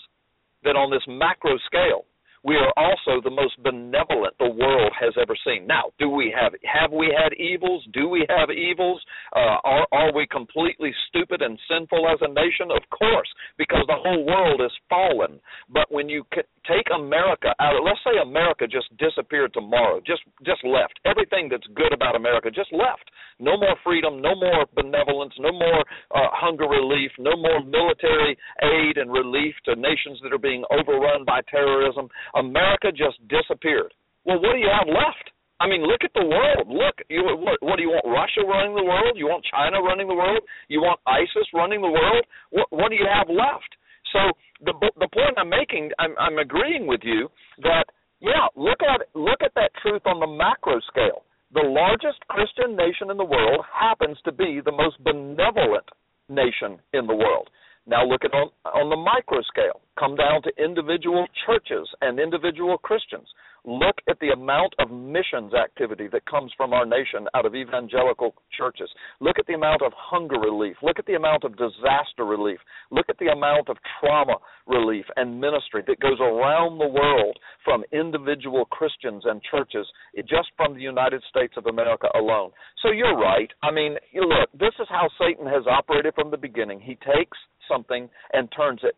that 0.63 0.77
on 0.77 0.89
this 0.89 1.03
macro 1.07 1.57
scale, 1.65 2.05
we 2.47 2.55
are 2.55 2.71
also 2.77 3.19
the 3.21 3.29
most 3.29 3.61
benevolent 3.61 4.31
the 4.39 4.47
world 4.47 4.93
has 4.97 5.13
ever 5.19 5.35
seen. 5.45 5.67
Now, 5.67 5.91
do 5.99 6.07
we 6.07 6.31
have 6.31 6.53
have 6.63 6.93
we 6.93 7.11
had 7.11 7.33
evils? 7.33 7.85
Do 7.91 8.07
we 8.07 8.25
have 8.29 8.49
evils? 8.49 9.03
Uh, 9.35 9.59
are 9.67 9.87
are 9.91 10.13
we 10.15 10.25
completely 10.31 10.95
stupid 11.09 11.41
and 11.41 11.59
sinful 11.67 12.07
as 12.07 12.19
a 12.21 12.31
nation? 12.31 12.71
Of 12.71 12.87
course, 12.89 13.27
because 13.57 13.83
the 13.87 13.99
whole 13.99 14.25
world 14.25 14.61
is 14.61 14.71
fallen. 14.87 15.41
But 15.67 15.91
when 15.91 16.07
you 16.07 16.23
take 16.63 16.87
America 16.95 17.51
out, 17.59 17.83
let's 17.83 17.99
say 18.07 18.15
America 18.23 18.65
just 18.65 18.95
disappeared 18.95 19.53
tomorrow, 19.53 19.99
just 20.07 20.23
just 20.45 20.63
left. 20.63 20.99
Everything 21.03 21.49
that's 21.51 21.67
good 21.75 21.91
about 21.91 22.15
America 22.15 22.49
just 22.49 22.71
left. 22.71 23.11
No 23.39 23.57
more 23.57 23.75
freedom, 23.83 24.21
no 24.21 24.35
more 24.35 24.65
benevolence, 24.73 25.33
no 25.37 25.51
more 25.51 25.81
uh, 26.15 26.31
hunger 26.33 26.65
relief, 26.65 27.11
no 27.19 27.35
more 27.35 27.61
military 27.61 28.37
aid 28.63 28.97
and 28.97 29.11
relief 29.11 29.53
to 29.65 29.75
nations 29.75 30.19
that 30.23 30.33
are 30.33 30.41
being 30.41 30.63
overrun 30.71 31.23
by 31.25 31.41
terrorism. 31.51 32.09
America 32.37 32.91
just 32.91 33.17
disappeared. 33.27 33.93
Well, 34.25 34.39
what 34.39 34.53
do 34.53 34.59
you 34.59 34.69
have 34.71 34.87
left? 34.87 35.31
I 35.59 35.65
mean, 35.65 35.81
look 35.81 36.05
at 36.05 36.13
the 36.13 36.25
world. 36.25 36.69
Look, 36.69 37.01
you 37.09 37.23
what, 37.25 37.57
what 37.61 37.77
do 37.77 37.81
you 37.81 37.89
want? 37.89 38.05
Russia 38.05 38.45
running 38.45 38.75
the 38.75 38.85
world? 38.85 39.17
You 39.17 39.25
want 39.25 39.45
China 39.49 39.81
running 39.81 40.07
the 40.07 40.13
world? 40.13 40.45
You 40.67 40.81
want 40.81 40.99
ISIS 41.07 41.49
running 41.53 41.81
the 41.81 41.89
world? 41.89 42.23
What 42.51 42.67
what 42.69 42.89
do 42.89 42.95
you 42.95 43.09
have 43.09 43.29
left? 43.29 43.73
So 44.13 44.19
the 44.61 44.73
the 45.01 45.09
point 45.09 45.37
I'm 45.37 45.49
making, 45.49 45.89
I'm 45.97 46.13
I'm 46.19 46.37
agreeing 46.37 46.85
with 46.85 47.01
you 47.03 47.29
that 47.63 47.85
yeah, 48.21 48.45
look 48.55 48.81
at 48.85 49.07
look 49.17 49.41
at 49.41 49.53
that 49.55 49.71
truth 49.81 50.01
on 50.05 50.19
the 50.19 50.27
macro 50.29 50.79
scale. 50.87 51.25
The 51.53 51.65
largest 51.65 52.19
Christian 52.27 52.75
nation 52.75 53.09
in 53.09 53.17
the 53.17 53.25
world 53.25 53.65
happens 53.71 54.17
to 54.25 54.31
be 54.31 54.61
the 54.63 54.71
most 54.71 55.01
benevolent 55.03 55.89
nation 56.29 56.77
in 56.93 57.07
the 57.07 57.15
world. 57.15 57.49
Now 57.87 58.05
look 58.05 58.25
at 58.25 58.33
on, 58.33 58.49
on 58.65 58.89
the 58.89 58.97
micro 58.97 59.41
scale. 59.43 59.81
Come 59.97 60.15
down 60.15 60.41
to 60.43 60.51
individual 60.63 61.25
churches 61.45 61.87
and 62.01 62.19
individual 62.19 62.77
Christians. 62.77 63.27
Look 63.65 63.97
at 64.07 64.19
the 64.19 64.29
amount 64.29 64.73
of 64.79 64.91
missions 64.91 65.53
activity 65.53 66.07
that 66.11 66.25
comes 66.25 66.51
from 66.55 66.73
our 66.73 66.85
nation 66.85 67.27
out 67.35 67.45
of 67.45 67.55
evangelical 67.55 68.33
churches. 68.57 68.89
Look 69.19 69.39
at 69.39 69.45
the 69.47 69.53
amount 69.53 69.81
of 69.81 69.91
hunger 69.95 70.39
relief. 70.39 70.77
Look 70.81 70.99
at 70.99 71.05
the 71.05 71.15
amount 71.15 71.43
of 71.43 71.57
disaster 71.57 72.25
relief. 72.25 72.59
Look 72.91 73.07
at 73.09 73.17
the 73.19 73.27
amount 73.27 73.69
of 73.69 73.77
trauma 73.99 74.37
relief 74.67 75.05
and 75.15 75.39
ministry 75.39 75.83
that 75.87 75.99
goes 75.99 76.19
around 76.19 76.77
the 76.77 76.87
world 76.87 77.37
from 77.63 77.83
individual 77.91 78.65
Christians 78.65 79.23
and 79.25 79.41
churches 79.49 79.87
just 80.27 80.49
from 80.55 80.73
the 80.73 80.81
United 80.81 81.21
States 81.29 81.53
of 81.57 81.65
America 81.65 82.07
alone. 82.15 82.51
So 82.81 82.91
you're 82.91 83.17
right. 83.17 83.49
I 83.63 83.71
mean, 83.71 83.95
look, 84.15 84.49
this 84.53 84.73
is 84.79 84.87
how 84.89 85.09
Satan 85.19 85.45
has 85.45 85.65
operated 85.67 86.13
from 86.15 86.31
the 86.31 86.37
beginning. 86.37 86.79
He 86.79 86.95
takes 86.95 87.37
something 87.69 88.09
and 88.33 88.49
turns 88.55 88.79
it 88.83 88.95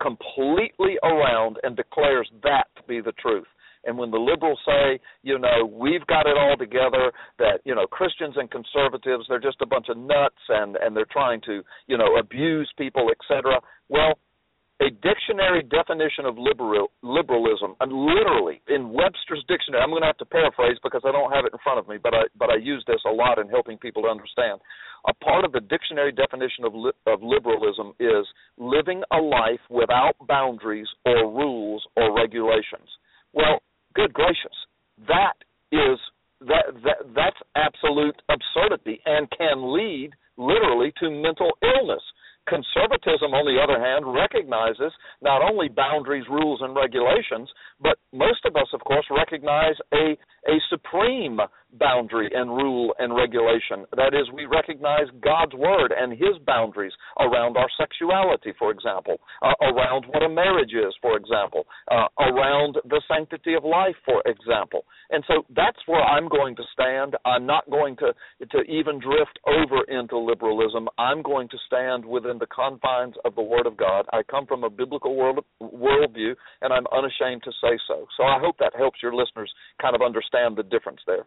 completely 0.00 0.96
around 1.02 1.58
and 1.62 1.76
declares 1.76 2.28
that 2.42 2.64
to 2.76 2.82
be 2.88 3.00
the 3.00 3.12
truth. 3.12 3.46
And 3.84 3.96
when 3.96 4.10
the 4.10 4.18
liberals 4.18 4.60
say, 4.66 5.00
you 5.22 5.38
know, 5.38 5.64
we've 5.70 6.06
got 6.06 6.26
it 6.26 6.36
all 6.36 6.56
together, 6.58 7.12
that 7.38 7.60
you 7.64 7.74
know 7.74 7.86
Christians 7.86 8.34
and 8.36 8.50
conservatives 8.50 9.26
they're 9.28 9.40
just 9.40 9.62
a 9.62 9.66
bunch 9.66 9.88
of 9.88 9.96
nuts 9.96 10.42
and 10.48 10.76
and 10.76 10.96
they're 10.96 11.10
trying 11.10 11.40
to 11.42 11.62
you 11.86 11.96
know 11.96 12.16
abuse 12.16 12.70
people, 12.76 13.10
etc. 13.10 13.60
Well, 13.88 14.18
a 14.80 14.88
dictionary 14.88 15.62
definition 15.62 16.24
of 16.24 16.38
liberal, 16.38 16.88
liberalism, 17.02 17.76
and 17.80 17.92
literally 17.92 18.62
in 18.66 18.88
Webster's 18.88 19.44
dictionary, 19.46 19.82
I'm 19.82 19.90
going 19.90 20.00
to 20.00 20.08
have 20.08 20.16
to 20.18 20.24
paraphrase 20.24 20.78
because 20.82 21.02
I 21.04 21.12
don't 21.12 21.30
have 21.30 21.44
it 21.44 21.52
in 21.52 21.58
front 21.62 21.78
of 21.78 21.86
me, 21.86 21.98
but 22.02 22.14
I 22.14 22.22
but 22.36 22.48
I 22.48 22.56
use 22.56 22.82
this 22.86 23.00
a 23.06 23.12
lot 23.12 23.38
in 23.38 23.48
helping 23.48 23.76
people 23.76 24.02
to 24.02 24.08
understand. 24.08 24.60
A 25.06 25.12
part 25.12 25.44
of 25.44 25.52
the 25.52 25.60
dictionary 25.60 26.12
definition 26.12 26.64
of 26.64 26.74
li- 26.74 26.96
of 27.06 27.22
liberalism 27.22 27.92
is 28.00 28.24
living 28.56 29.02
a 29.12 29.20
life 29.20 29.60
without 29.68 30.16
boundaries 30.26 30.88
or 31.04 31.28
rules 31.28 31.86
or 31.96 32.16
regulations. 32.16 32.88
Well, 33.34 33.60
good 33.94 34.12
gracious, 34.12 34.56
that 35.08 35.34
is 35.72 35.98
that 36.40 36.64
that 36.84 36.98
that's 37.14 37.40
absolute 37.56 38.16
absurdity 38.28 39.00
and 39.06 39.28
can 39.36 39.74
lead 39.74 40.10
literally 40.36 40.92
to 41.00 41.10
mental 41.10 41.50
illness. 41.62 42.02
Conservatism, 42.48 43.30
on 43.36 43.44
the 43.44 43.60
other 43.60 43.78
hand, 43.78 44.02
recognizes 44.08 44.92
not 45.22 45.42
only 45.42 45.68
boundaries, 45.68 46.24
rules, 46.28 46.60
and 46.62 46.74
regulations, 46.74 47.48
but 47.80 47.98
most 48.12 48.44
of 48.46 48.56
us, 48.56 48.66
of 48.72 48.80
course, 48.80 49.04
recognize 49.10 49.76
a, 49.92 50.16
a 50.48 50.56
supreme 50.70 51.38
boundary 51.78 52.30
and 52.34 52.50
rule 52.50 52.94
and 52.98 53.14
regulation. 53.14 53.86
That 53.96 54.14
is, 54.14 54.30
we 54.32 54.46
recognize 54.46 55.06
God's 55.22 55.54
word 55.54 55.92
and 55.96 56.12
His 56.12 56.36
boundaries 56.46 56.92
around 57.18 57.56
our 57.56 57.68
sexuality, 57.78 58.52
for 58.58 58.70
example, 58.70 59.16
uh, 59.42 59.52
around 59.62 60.06
what 60.08 60.22
a 60.22 60.28
marriage 60.28 60.72
is, 60.72 60.94
for 61.00 61.16
example, 61.16 61.64
uh, 61.90 62.06
around 62.18 62.76
the 62.88 63.00
sanctity 63.08 63.54
of 63.54 63.64
life, 63.64 63.96
for 64.04 64.22
example. 64.26 64.84
And 65.10 65.24
so 65.26 65.44
that's 65.54 65.78
where 65.86 66.02
I'm 66.02 66.28
going 66.28 66.56
to 66.56 66.62
stand. 66.72 67.16
I'm 67.24 67.46
not 67.46 67.68
going 67.70 67.96
to 67.96 68.12
to 68.52 68.60
even 68.62 68.98
drift 68.98 69.38
over 69.46 69.82
into 69.88 70.16
liberalism. 70.18 70.88
I'm 70.98 71.22
going 71.22 71.48
to 71.48 71.56
stand 71.66 72.04
within 72.04 72.38
the 72.38 72.46
confines 72.46 73.14
of 73.24 73.34
the 73.34 73.42
Word 73.42 73.66
of 73.66 73.76
God. 73.76 74.06
I 74.12 74.22
come 74.22 74.46
from 74.46 74.64
a 74.64 74.70
biblical 74.70 75.16
world 75.16 75.44
worldview, 75.60 76.34
and 76.62 76.72
I'm 76.72 76.86
unashamed 76.92 77.42
to 77.44 77.52
say 77.60 77.78
so. 77.86 78.06
So 78.16 78.24
I 78.24 78.38
hope 78.40 78.56
that 78.58 78.72
helps 78.76 79.02
your 79.02 79.14
listeners 79.14 79.52
kind 79.80 79.94
of 79.94 80.02
understand 80.02 80.56
the 80.56 80.62
difference 80.62 81.00
there. 81.06 81.26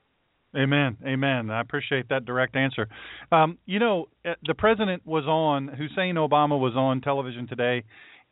Amen. 0.55 0.97
Amen. 1.05 1.49
I 1.49 1.61
appreciate 1.61 2.09
that 2.09 2.25
direct 2.25 2.55
answer. 2.55 2.87
Um, 3.31 3.57
you 3.65 3.79
know, 3.79 4.09
uh, 4.23 4.33
the 4.45 4.53
president 4.53 5.05
was 5.05 5.25
on, 5.25 5.67
Hussein 5.67 6.15
Obama 6.15 6.59
was 6.59 6.73
on 6.75 7.01
television 7.01 7.47
today 7.47 7.83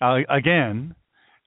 uh, 0.02 0.18
again, 0.30 0.94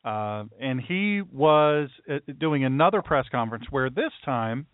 uh, 0.04 0.44
and 0.60 0.80
he 0.80 1.22
was 1.32 1.90
uh, 2.10 2.18
doing 2.38 2.64
another 2.64 3.02
press 3.02 3.26
conference 3.30 3.66
where 3.70 3.88
this 3.88 4.12
time 4.24 4.66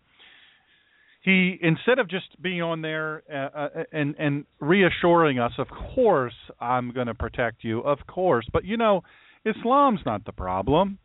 he, 1.21 1.59
instead 1.61 1.99
of 1.99 2.09
just 2.09 2.41
being 2.41 2.63
on 2.63 2.81
there 2.81 3.21
uh 3.31 3.83
and, 3.91 4.15
and 4.17 4.45
reassuring 4.59 5.37
us, 5.37 5.51
of 5.59 5.67
course, 5.93 6.33
I'm 6.59 6.91
going 6.91 7.07
to 7.07 7.13
protect 7.13 7.63
you, 7.63 7.81
of 7.81 7.99
course, 8.07 8.47
but 8.51 8.65
you 8.65 8.75
know, 8.75 9.03
Islam's 9.45 9.99
not 10.03 10.25
the 10.25 10.31
problem. 10.31 10.97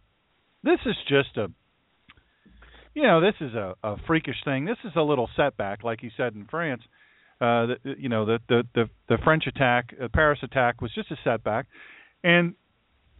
This 0.62 0.78
is 0.86 0.96
just 1.06 1.36
a 1.36 1.50
you 2.96 3.02
know, 3.02 3.20
this 3.20 3.34
is 3.42 3.54
a, 3.54 3.74
a 3.84 3.96
freakish 4.06 4.42
thing. 4.42 4.64
This 4.64 4.78
is 4.82 4.92
a 4.96 5.02
little 5.02 5.28
setback, 5.36 5.84
like 5.84 6.00
he 6.00 6.08
said 6.16 6.34
in 6.34 6.46
France. 6.50 6.80
Uh, 7.38 7.66
the, 7.66 7.76
you 7.98 8.08
know, 8.08 8.24
the, 8.24 8.38
the 8.48 8.62
the 8.74 8.84
the 9.10 9.18
French 9.22 9.44
attack, 9.46 9.94
the 10.00 10.08
Paris 10.08 10.38
attack, 10.42 10.80
was 10.80 10.90
just 10.94 11.10
a 11.10 11.16
setback, 11.22 11.66
and 12.24 12.54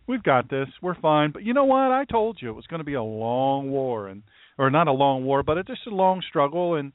we've 0.07 0.23
got 0.23 0.49
this. 0.49 0.69
We're 0.81 0.99
fine. 0.99 1.31
But 1.31 1.43
you 1.43 1.53
know 1.53 1.67
what? 1.67 1.93
I 1.93 2.07
told 2.11 2.39
you 2.41 2.49
it 2.49 2.55
was 2.55 2.67
going 2.67 2.81
to 2.81 2.85
be 2.85 2.95
a 2.95 3.03
long 3.03 3.71
war, 3.71 4.09
and 4.09 4.23
or 4.57 4.71
not 4.71 4.89
a 4.89 4.93
long 4.93 5.27
war, 5.27 5.43
but 5.43 5.59
it's 5.59 5.69
just 5.69 5.87
a 5.87 5.95
long 5.95 6.23
struggle. 6.27 6.77
And 6.77 6.93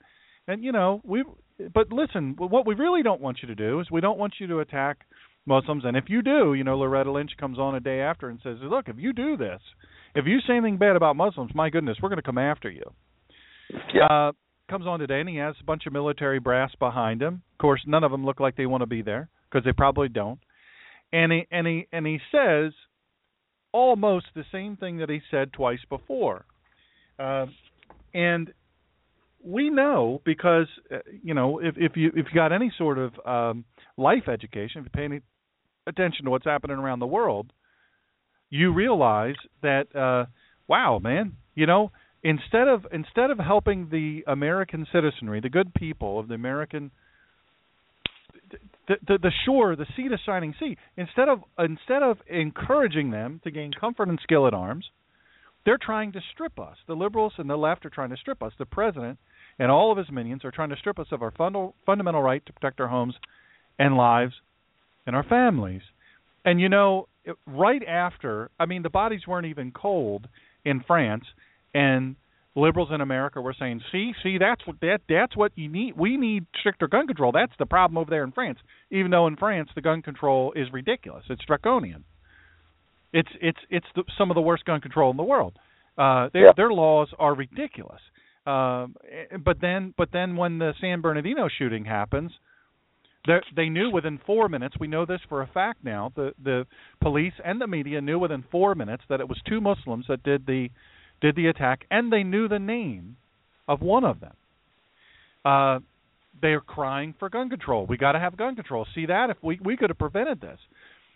and 0.48 0.64
you 0.64 0.72
know, 0.72 1.02
we. 1.04 1.24
But 1.72 1.92
listen, 1.92 2.34
what 2.36 2.66
we 2.66 2.74
really 2.74 3.04
don't 3.04 3.22
want 3.22 3.38
you 3.44 3.48
to 3.50 3.56
do 3.56 3.80
is 3.80 3.92
we 3.92 4.02
don't 4.02 4.18
want 4.18 4.34
you 4.40 4.48
to 4.48 4.60
attack 4.60 5.02
Muslims. 5.46 5.84
And 5.86 5.96
if 5.96 6.06
you 6.08 6.24
do, 6.24 6.56
you 6.56 6.64
know, 6.64 6.80
Loretta 6.80 7.12
Lynch 7.12 7.34
comes 7.40 7.60
on 7.60 7.76
a 7.76 7.80
day 7.80 8.00
after 8.00 8.28
and 8.28 8.40
says, 8.42 8.58
"Look, 8.60 8.90
if 8.90 8.96
you 8.98 9.14
do 9.14 9.38
this, 9.38 9.62
if 10.16 10.26
you 10.26 10.40
say 10.48 10.54
anything 10.54 10.78
bad 10.78 10.96
about 10.96 11.16
Muslims, 11.16 11.52
my 11.54 11.70
goodness, 11.70 11.98
we're 12.02 12.10
going 12.10 12.18
to 12.18 12.24
come 12.24 12.38
after 12.38 12.70
you." 12.70 12.84
Yeah. 13.94 14.06
Uh, 14.06 14.32
comes 14.70 14.88
on 14.88 15.00
today, 15.00 15.20
and 15.20 15.30
he 15.30 15.36
has 15.36 15.56
a 15.60 15.64
bunch 15.64 15.86
of 15.86 15.94
military 15.94 16.40
brass 16.40 16.72
behind 16.80 17.22
him. 17.22 17.42
Of 17.54 17.58
course, 17.60 17.82
none 17.86 18.04
of 18.04 18.12
them 18.12 18.26
look 18.26 18.40
like 18.40 18.56
they 18.56 18.66
want 18.66 18.82
to 18.82 18.88
be 18.88 19.02
there 19.02 19.30
because 19.50 19.66
they 19.66 19.74
probably 19.74 20.08
don't. 20.08 20.40
And 21.14 21.32
he 21.32 21.48
and 21.52 21.68
he 21.68 21.88
and 21.92 22.08
he 22.08 22.20
says 22.32 22.72
almost 23.74 24.28
the 24.34 24.46
same 24.52 24.78
thing 24.78 24.98
that 24.98 25.10
he 25.10 25.20
said 25.30 25.54
twice 25.54 25.80
before. 25.90 26.46
Uh, 27.20 27.48
and 28.14 28.54
we 29.44 29.70
know 29.70 30.22
because 30.26 30.68
uh, 30.92 31.00
you 31.22 31.34
know 31.34 31.60
if 31.60 31.76
if 31.78 31.98
you 31.98 32.08
if 32.16 32.28
you 32.32 32.36
got 32.36 32.54
any 32.54 32.72
sort 32.78 32.98
of 32.98 33.14
um, 33.26 33.66
life 33.98 34.30
education, 34.30 34.80
if 34.80 34.86
you 34.86 34.92
pay 34.94 35.06
any 35.06 35.22
attention 35.86 36.26
to 36.26 36.32
what's 36.32 36.46
happening 36.46 36.78
around 36.78 37.00
the 37.00 37.08
world, 37.08 37.52
you 38.52 38.72
realize 38.72 39.36
that 39.64 39.96
uh, 39.96 40.30
wow, 40.68 41.00
man, 41.00 41.38
you 41.56 41.66
know 41.66 41.92
instead 42.24 42.68
of 42.68 42.86
instead 42.92 43.32
of 43.32 43.40
helping 43.40 43.90
the 43.90 44.24
American 44.28 44.86
citizenry, 44.92 45.40
the 45.40 45.50
good 45.50 45.74
people 45.74 46.20
of 46.20 46.28
the 46.28 46.36
American 46.36 46.92
the, 48.88 48.96
the, 49.08 49.18
the 49.18 49.32
shore, 49.46 49.76
the 49.76 49.86
sea, 49.96 50.08
the 50.10 50.20
shining 50.26 50.54
sea. 50.60 50.78
Instead 50.98 51.30
of 51.30 51.40
instead 51.58 52.04
of 52.04 52.18
encouraging 52.30 53.12
them 53.12 53.40
to 53.44 53.52
gain 53.52 53.72
comfort 53.72 54.10
and 54.10 54.20
skill 54.22 54.48
at 54.48 54.54
arms, 54.54 54.86
they're 55.66 55.80
trying 55.82 56.12
to 56.14 56.22
strip 56.34 56.60
us. 56.60 56.78
The 56.88 56.96
liberals 56.96 57.34
and 57.38 57.50
the 57.50 57.56
left 57.56 57.86
are 57.86 57.90
trying 57.90 58.10
to 58.10 58.18
strip 58.18 58.44
us. 58.44 58.54
The 58.58 58.66
president 58.66 59.20
and 59.60 59.72
all 59.72 59.92
of 59.92 59.98
his 59.98 60.12
minions 60.12 60.44
are 60.44 60.52
trying 60.52 60.70
to 60.70 60.76
strip 60.76 61.00
us 61.00 61.08
of 61.12 61.22
our 61.22 61.32
fund- 61.32 61.74
fundamental 61.86 62.22
right 62.22 62.46
to 62.46 62.54
protect 62.54 62.80
our 62.80 62.88
homes 62.88 63.16
and 63.80 63.96
lives 63.96 64.34
and 65.06 65.16
our 65.16 65.24
families. 65.24 65.82
And 66.44 66.60
you 66.60 66.70
know, 66.70 67.08
right 67.48 67.84
after, 67.88 68.50
I 68.60 68.66
mean, 68.66 68.84
the 68.84 68.90
bodies 68.90 69.22
weren't 69.28 69.48
even 69.48 69.72
cold 69.72 70.28
in 70.66 70.82
France, 70.82 71.26
and 71.74 72.16
liberals 72.56 72.90
in 72.92 73.02
America 73.02 73.40
were 73.42 73.54
saying, 73.58 73.82
"See, 73.92 74.14
see, 74.24 74.38
that's 74.38 74.66
what 74.68 74.80
that 74.82 75.02
that's 75.08 75.36
what 75.38 75.52
you 75.56 75.70
need. 75.70 75.96
We 75.98 76.18
need 76.18 76.46
stricter 76.60 76.88
gun 76.88 77.08
control. 77.08 77.32
That's 77.32 77.54
the 77.58 77.66
problem 77.66 77.98
over 77.98 78.10
there 78.10 78.24
in 78.24 78.32
France. 78.32 78.60
Even 78.90 79.12
though 79.12 79.28
in 79.28 79.36
France 79.38 79.70
the 79.76 79.82
gun 79.82 80.02
control 80.02 80.52
is 80.54 80.72
ridiculous. 80.74 81.24
It's 81.30 81.44
draconian. 81.46 82.04
It's 83.14 83.30
it's 83.42 83.60
it's 83.70 83.88
the, 83.96 84.04
some 84.18 84.32
of 84.32 84.36
the 84.36 84.42
worst 84.42 84.66
gun 84.66 84.82
control 84.82 85.12
in 85.12 85.18
the 85.18 85.24
world. 85.24 85.54
Uh, 85.98 86.30
their 86.34 86.46
Yeah. 86.48 86.52
their 86.56 86.72
laws 86.72 87.10
are 87.20 87.34
ridiculous. 87.36 88.02
Um, 88.46 88.96
eh, 89.10 89.38
but 89.38 89.62
then 89.62 89.94
but 89.98 90.12
then 90.12 90.36
when 90.36 90.58
the 90.60 90.74
San 90.82 91.02
Bernardino 91.02 91.48
shooting 91.48 91.86
happens, 91.86 92.32
they 93.26 93.40
they 93.56 93.70
knew 93.70 93.90
within 93.92 94.20
four 94.26 94.50
minutes. 94.50 94.76
We 94.80 94.88
know 94.88 95.06
this 95.06 95.22
for 95.30 95.42
a 95.42 95.48
fact 95.48 95.84
now. 95.84 96.12
The 96.16 96.34
the 96.44 96.66
police 97.02 97.34
and 97.44 97.62
the 97.62 97.68
media 97.68 98.02
knew 98.02 98.20
within 98.20 98.44
four 98.52 98.76
minutes 98.76 99.04
that 99.10 99.20
it 99.20 99.30
was 99.30 99.40
two 99.48 99.62
Muslims 99.62 100.06
that 100.08 100.24
did 100.24 100.46
the 100.46 100.70
did 101.22 101.36
the 101.36 101.48
attack, 101.48 101.86
and 101.92 102.12
they 102.12 102.24
knew 102.24 102.48
the 102.48 102.60
name 102.60 103.18
of 103.68 103.82
one 103.82 104.04
of 104.04 104.20
them. 104.20 104.34
Uh, 105.46 105.80
they 106.42 106.50
are 106.50 106.62
crying 106.62 107.14
for 107.20 107.30
gun 107.30 107.50
control. 107.50 107.86
We 107.86 107.98
got 107.98 108.14
to 108.14 108.20
have 108.20 108.36
gun 108.38 108.56
control. 108.56 108.88
See 108.96 109.06
that 109.06 109.30
if 109.30 109.38
we 109.44 109.60
we 109.64 109.78
could 109.78 109.90
have 109.90 110.00
prevented 110.00 110.42
this. 110.42 110.60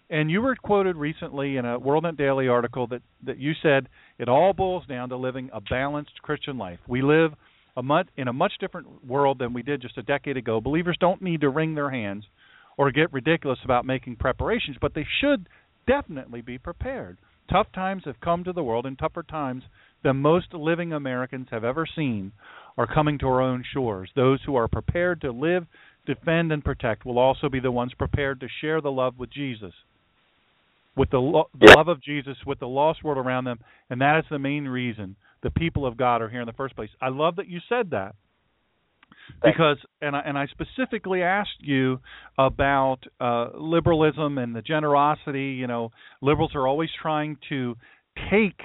And 0.08 0.30
you 0.30 0.40
were 0.40 0.56
quoted 0.56 0.96
recently 0.96 1.58
in 1.58 1.66
a 1.66 1.80
WorldNet 1.80 2.18
Daily 2.18 2.48
article 2.48 2.86
that 2.88 3.02
that 3.26 3.40
you 3.40 3.54
said 3.64 3.90
it 4.20 4.30
all 4.30 4.54
boils 4.54 4.86
down 4.88 5.10
to 5.10 5.18
living 5.18 5.50
a 5.52 5.62
balanced 5.62 6.22
Christian 6.22 6.60
life. 6.60 6.80
We 6.88 7.02
live 7.02 7.32
a 7.78 7.84
much 7.84 8.08
in 8.18 8.28
a 8.28 8.34
much 8.34 8.54
different 8.60 9.06
world 9.06 9.40
than 9.40 9.54
we 9.54 9.62
did 9.62 9.82
just 9.82 9.98
a 9.98 10.04
decade 10.04 10.38
ago. 10.38 10.62
Believers 10.62 10.98
don't 11.00 11.22
need 11.22 11.42
to 11.42 11.50
wring 11.50 11.76
their 11.76 11.90
hands 11.90 12.26
or 12.78 12.92
get 12.92 13.14
ridiculous 13.14 13.60
about 13.64 13.86
making 13.86 14.16
preparations, 14.18 14.78
but 14.82 14.94
they 14.94 15.06
should 15.22 15.48
definitely 15.88 16.42
be 16.42 16.58
prepared. 16.58 17.18
Tough 17.50 17.68
times 17.74 18.04
have 18.06 18.20
come 18.22 18.44
to 18.44 18.54
the 18.54 18.64
world, 18.64 18.86
and 18.86 18.98
tougher 18.98 19.24
times 19.24 19.64
than 20.04 20.18
most 20.18 20.54
living 20.54 20.94
Americans 20.94 21.48
have 21.52 21.64
ever 21.64 21.86
seen 21.96 22.32
are 22.78 22.92
coming 22.92 23.18
to 23.20 23.28
our 23.28 23.42
own 23.42 23.64
shores. 23.74 24.10
Those 24.16 24.40
who 24.46 24.56
are 24.56 24.68
prepared 24.68 25.22
to 25.22 25.32
live, 25.32 25.66
defend, 26.06 26.52
and 26.52 26.64
protect 26.64 27.06
will 27.06 27.20
also 27.20 27.50
be 27.50 27.60
the 27.60 27.72
ones 27.72 27.94
prepared 27.98 28.40
to 28.40 28.48
share 28.62 28.82
the 28.82 28.92
love 28.92 29.18
with 29.18 29.32
Jesus, 29.32 29.74
with 30.98 31.12
the, 31.12 31.20
lo- 31.20 31.50
the 31.58 31.74
love 31.78 31.88
of 31.88 32.02
Jesus 32.02 32.38
with 32.46 32.60
the 32.60 32.68
lost 32.68 33.04
world 33.04 33.24
around 33.24 33.46
them, 33.46 33.60
and 33.90 34.02
that 34.02 34.20
is 34.20 34.26
the 34.30 34.40
main 34.40 34.68
reason 34.68 35.16
the 35.46 35.52
people 35.52 35.86
of 35.86 35.96
God 35.96 36.24
are 36.24 36.28
here 36.28 36.42
in 36.42 36.48
the 36.48 36.54
first 36.54 36.76
place. 36.76 36.90
I 37.00 37.10
love 37.10 37.36
that 37.36 37.48
you 37.48 37.60
said 37.70 37.92
that 37.92 38.16
because 39.44 39.78
and 40.02 40.16
I 40.16 40.22
and 40.22 40.36
I 40.40 40.48
specifically 40.48 41.22
asked 41.22 41.60
you 41.60 42.00
about 42.36 42.98
uh 43.22 43.50
liberalism 43.56 44.40
and 44.40 44.56
the 44.56 44.64
generosity, 44.64 45.50
you 45.52 45.68
know, 45.68 45.92
liberals 46.20 46.54
are 46.56 46.68
always 46.68 46.90
trying 47.00 47.38
to 47.50 47.76
take 48.32 48.60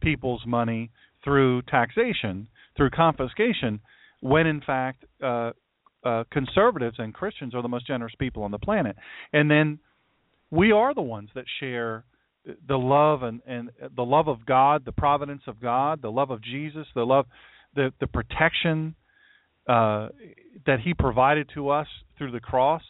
people's 0.00 0.42
money 0.44 0.90
through 1.22 1.62
taxation, 1.62 2.48
through 2.76 2.90
confiscation, 2.90 3.78
when 4.20 4.48
in 4.48 4.60
fact 4.60 5.04
uh 5.22 5.52
uh 6.02 6.24
conservatives 6.32 6.96
and 6.98 7.14
Christians 7.14 7.54
are 7.54 7.62
the 7.62 7.68
most 7.68 7.86
generous 7.86 8.14
people 8.18 8.42
on 8.42 8.50
the 8.50 8.58
planet. 8.58 8.96
And 9.32 9.48
then 9.48 9.78
we 10.50 10.72
are 10.72 10.94
the 10.94 11.00
ones 11.16 11.30
that 11.36 11.44
share 11.60 12.02
the 12.66 12.78
love 12.78 13.22
and 13.22 13.40
and 13.46 13.70
the 13.94 14.04
love 14.04 14.28
of 14.28 14.46
God, 14.46 14.84
the 14.84 14.92
providence 14.92 15.42
of 15.46 15.60
God, 15.60 16.02
the 16.02 16.10
love 16.10 16.30
of 16.30 16.42
Jesus, 16.42 16.86
the 16.94 17.04
love 17.04 17.26
the 17.74 17.92
the 18.00 18.06
protection 18.06 18.94
uh, 19.68 20.08
that 20.66 20.80
he 20.80 20.94
provided 20.94 21.50
to 21.54 21.68
us 21.68 21.86
through 22.16 22.32
the 22.32 22.40
cross. 22.40 22.82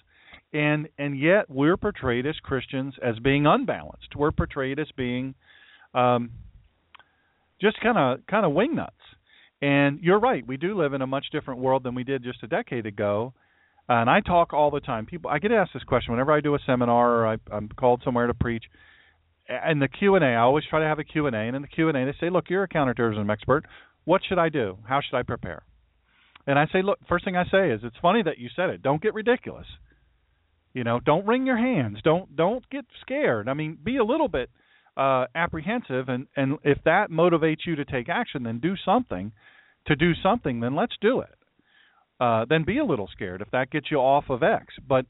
And 0.52 0.88
and 0.96 1.18
yet 1.18 1.50
we're 1.50 1.76
portrayed 1.76 2.26
as 2.26 2.36
Christians 2.42 2.94
as 3.02 3.18
being 3.18 3.46
unbalanced. 3.46 4.16
We're 4.16 4.32
portrayed 4.32 4.78
as 4.78 4.88
being 4.96 5.34
um 5.94 6.30
just 7.60 7.80
kind 7.80 7.98
of 7.98 8.26
kind 8.26 8.46
of 8.46 8.52
wingnuts 8.52 8.90
and 9.60 10.00
you're 10.00 10.20
right 10.20 10.46
we 10.46 10.56
do 10.56 10.80
live 10.80 10.92
in 10.92 11.02
a 11.02 11.06
much 11.06 11.26
different 11.32 11.60
world 11.60 11.82
than 11.82 11.94
we 11.94 12.04
did 12.04 12.22
just 12.22 12.42
a 12.42 12.46
decade 12.46 12.86
ago. 12.86 13.32
And 13.88 14.10
I 14.10 14.20
talk 14.20 14.52
all 14.52 14.70
the 14.70 14.80
time. 14.80 15.06
People 15.06 15.30
I 15.30 15.38
get 15.38 15.50
asked 15.50 15.72
this 15.74 15.82
question 15.82 16.12
whenever 16.12 16.32
I 16.32 16.40
do 16.40 16.54
a 16.54 16.58
seminar 16.66 17.10
or 17.10 17.26
I, 17.26 17.36
I'm 17.50 17.68
called 17.68 18.02
somewhere 18.04 18.26
to 18.26 18.34
preach 18.34 18.64
and 19.48 19.80
the 19.80 19.88
Q&A 19.88 20.20
I 20.20 20.36
always 20.36 20.64
try 20.68 20.80
to 20.80 20.86
have 20.86 20.98
a 20.98 21.04
Q&A 21.04 21.30
and 21.30 21.56
in 21.56 21.62
the 21.62 21.68
Q&A 21.68 21.92
they 21.92 22.14
say 22.20 22.30
look 22.30 22.50
you're 22.50 22.64
a 22.64 22.68
counterterrorism 22.68 23.30
expert 23.30 23.64
what 24.04 24.22
should 24.28 24.38
I 24.38 24.48
do 24.48 24.78
how 24.86 25.00
should 25.00 25.16
I 25.16 25.22
prepare 25.22 25.62
and 26.48 26.58
I 26.58 26.66
say, 26.72 26.80
look, 26.80 26.98
first 27.06 27.26
thing 27.26 27.36
I 27.36 27.44
say 27.50 27.70
is, 27.70 27.82
it's 27.84 27.98
funny 28.00 28.22
that 28.22 28.38
you 28.38 28.48
said 28.56 28.70
it. 28.70 28.82
Don't 28.82 29.02
get 29.02 29.12
ridiculous. 29.12 29.66
You 30.72 30.82
know, 30.82 30.98
don't 30.98 31.26
wring 31.26 31.46
your 31.46 31.58
hands. 31.58 31.98
Don't 32.02 32.34
don't 32.34 32.68
get 32.70 32.86
scared. 33.02 33.50
I 33.50 33.54
mean, 33.54 33.76
be 33.84 33.98
a 33.98 34.04
little 34.04 34.28
bit 34.28 34.48
uh, 34.96 35.26
apprehensive, 35.34 36.08
and 36.08 36.26
and 36.36 36.56
if 36.64 36.78
that 36.86 37.10
motivates 37.10 37.66
you 37.66 37.76
to 37.76 37.84
take 37.84 38.08
action, 38.08 38.44
then 38.44 38.60
do 38.60 38.76
something. 38.82 39.32
To 39.88 39.96
do 39.96 40.12
something, 40.22 40.60
then 40.60 40.74
let's 40.74 40.94
do 41.02 41.20
it. 41.20 41.34
Uh, 42.18 42.46
then 42.48 42.64
be 42.64 42.78
a 42.78 42.84
little 42.84 43.08
scared 43.12 43.42
if 43.42 43.50
that 43.50 43.70
gets 43.70 43.90
you 43.90 43.98
off 43.98 44.30
of 44.30 44.42
X. 44.42 44.74
But 44.86 45.04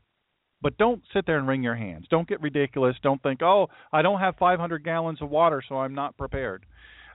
but 0.60 0.76
don't 0.78 1.02
sit 1.14 1.26
there 1.26 1.39
and 1.39 1.47
wring 1.47 1.62
your 1.62 1.76
hands. 1.76 2.06
Don't 2.10 2.28
get 2.28 2.40
ridiculous. 2.40 2.97
Don't 3.02 3.22
think, 3.22 3.43
oh, 3.43 3.68
I 3.93 4.02
don't 4.02 4.20
have 4.20 4.36
500 4.36 4.85
gallons 4.85 5.22
of 5.22 5.30
water, 5.30 5.62
so 5.68 5.76
I'm 5.76 5.94
not 5.94 6.16
prepared. 6.16 6.66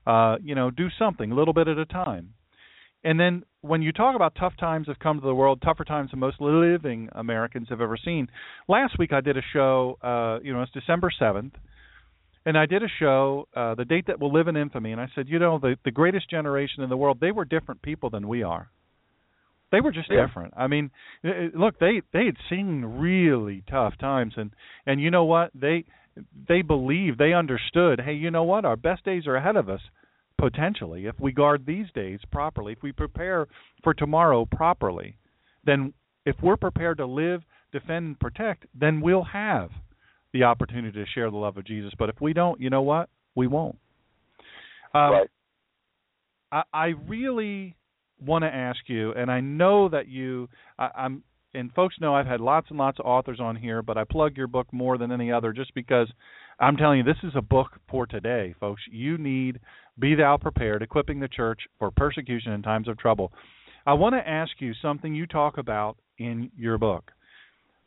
Uh, 0.05 0.35
you 0.43 0.55
know, 0.55 0.69
do 0.69 0.87
something 0.99 1.31
a 1.31 1.35
little 1.35 1.53
bit 1.53 1.67
at 1.67 1.77
a 1.77 1.85
time. 1.85 2.33
And 3.03 3.19
then 3.19 3.43
when 3.61 3.81
you 3.81 3.91
talk 3.91 4.15
about 4.15 4.35
tough 4.39 4.53
times 4.57 4.87
have 4.87 4.99
come 4.99 5.19
to 5.19 5.25
the 5.25 5.35
world, 5.35 5.61
tougher 5.61 5.83
times 5.83 6.11
than 6.11 6.19
most 6.19 6.39
living 6.39 7.09
Americans 7.11 7.67
have 7.69 7.81
ever 7.81 7.97
seen. 7.97 8.27
Last 8.67 8.97
week 8.97 9.11
I 9.11 9.21
did 9.21 9.37
a 9.37 9.41
show, 9.51 9.97
uh, 10.01 10.39
you 10.43 10.53
know, 10.53 10.61
it's 10.61 10.71
December 10.71 11.11
7th, 11.21 11.51
and 12.45 12.57
I 12.57 12.65
did 12.65 12.83
a 12.83 12.87
show, 12.99 13.47
uh, 13.55 13.75
the 13.75 13.85
date 13.85 14.07
that 14.07 14.19
will 14.19 14.31
live 14.31 14.47
in 14.47 14.57
infamy, 14.57 14.91
and 14.91 14.99
I 14.99 15.07
said, 15.15 15.27
you 15.29 15.39
know, 15.39 15.59
the 15.59 15.77
the 15.85 15.91
greatest 15.91 16.29
generation 16.29 16.83
in 16.83 16.89
the 16.89 16.97
world, 16.97 17.19
they 17.21 17.31
were 17.31 17.45
different 17.45 17.81
people 17.81 18.09
than 18.09 18.27
we 18.27 18.43
are. 18.43 18.69
They 19.73 19.81
were 19.81 19.91
just 19.91 20.09
Yeah. 20.09 20.27
different. 20.27 20.53
I 20.55 20.67
mean, 20.67 20.91
i- 21.23 21.27
i- 21.45 21.51
look, 21.55 21.79
they 21.79 22.01
they 22.11 22.25
had 22.25 22.37
seen 22.47 22.85
really 22.85 23.63
tough 23.67 23.97
times 23.97 24.37
and 24.37 24.51
and 24.85 25.01
you 25.01 25.09
know 25.09 25.25
what? 25.25 25.49
They 25.55 25.85
they 26.47 26.61
believed, 26.61 27.17
they 27.17 27.33
understood, 27.33 27.99
hey, 28.01 28.13
you 28.13 28.29
know 28.29 28.43
what? 28.43 28.65
Our 28.65 28.75
best 28.75 29.03
days 29.03 29.25
are 29.25 29.35
ahead 29.35 29.55
of 29.55 29.67
us 29.69 29.81
potentially 30.37 31.07
if 31.07 31.19
we 31.19 31.31
guard 31.31 31.65
these 31.65 31.91
days 31.91 32.19
properly, 32.31 32.73
if 32.73 32.83
we 32.83 32.91
prepare 32.91 33.47
for 33.83 33.95
tomorrow 33.95 34.45
properly, 34.45 35.17
then 35.63 35.91
if 36.25 36.39
we're 36.43 36.55
prepared 36.57 36.97
to 36.97 37.05
live, 37.07 37.43
defend, 37.71 38.05
and 38.05 38.19
protect, 38.19 38.67
then 38.75 39.01
we'll 39.01 39.23
have 39.23 39.71
the 40.33 40.43
opportunity 40.43 41.03
to 41.03 41.05
share 41.07 41.31
the 41.31 41.37
love 41.37 41.57
of 41.57 41.63
Jesus. 41.65 41.93
But 41.97 42.09
if 42.09 42.21
we 42.21 42.33
don't, 42.33 42.61
you 42.61 42.69
know 42.69 42.83
what? 42.83 43.09
We 43.33 43.47
won't. 43.47 43.79
Um, 44.93 45.11
right. 45.13 45.29
I, 46.51 46.63
I 46.71 46.85
really 47.07 47.75
want 48.19 48.43
to 48.43 48.53
ask 48.53 48.79
you, 48.87 49.11
and 49.13 49.31
I 49.31 49.39
know 49.39 49.89
that 49.89 50.07
you, 50.07 50.49
I, 50.77 50.89
I'm, 50.95 51.23
and 51.53 51.71
folks 51.73 51.95
know 51.99 52.15
I've 52.15 52.25
had 52.25 52.41
lots 52.41 52.67
and 52.69 52.79
lots 52.79 52.99
of 52.99 53.05
authors 53.05 53.39
on 53.39 53.55
here, 53.55 53.81
but 53.81 53.97
I 53.97 54.03
plug 54.03 54.37
your 54.37 54.47
book 54.47 54.67
more 54.71 54.97
than 54.97 55.11
any 55.11 55.31
other 55.31 55.53
just 55.53 55.73
because 55.73 56.07
I'm 56.59 56.77
telling 56.77 56.99
you, 56.99 57.03
this 57.03 57.23
is 57.23 57.33
a 57.35 57.41
book 57.41 57.71
for 57.89 58.05
today, 58.05 58.55
folks. 58.59 58.81
You 58.91 59.17
need 59.17 59.59
Be 59.99 60.15
Thou 60.15 60.37
Prepared, 60.37 60.81
Equipping 60.81 61.19
the 61.19 61.27
Church 61.27 61.61
for 61.79 61.91
Persecution 61.91 62.53
in 62.53 62.61
Times 62.61 62.87
of 62.87 62.97
Trouble. 62.97 63.31
I 63.85 63.93
want 63.93 64.15
to 64.15 64.27
ask 64.27 64.51
you 64.59 64.73
something 64.81 65.13
you 65.13 65.27
talk 65.27 65.57
about 65.57 65.97
in 66.17 66.51
your 66.57 66.77
book. 66.77 67.11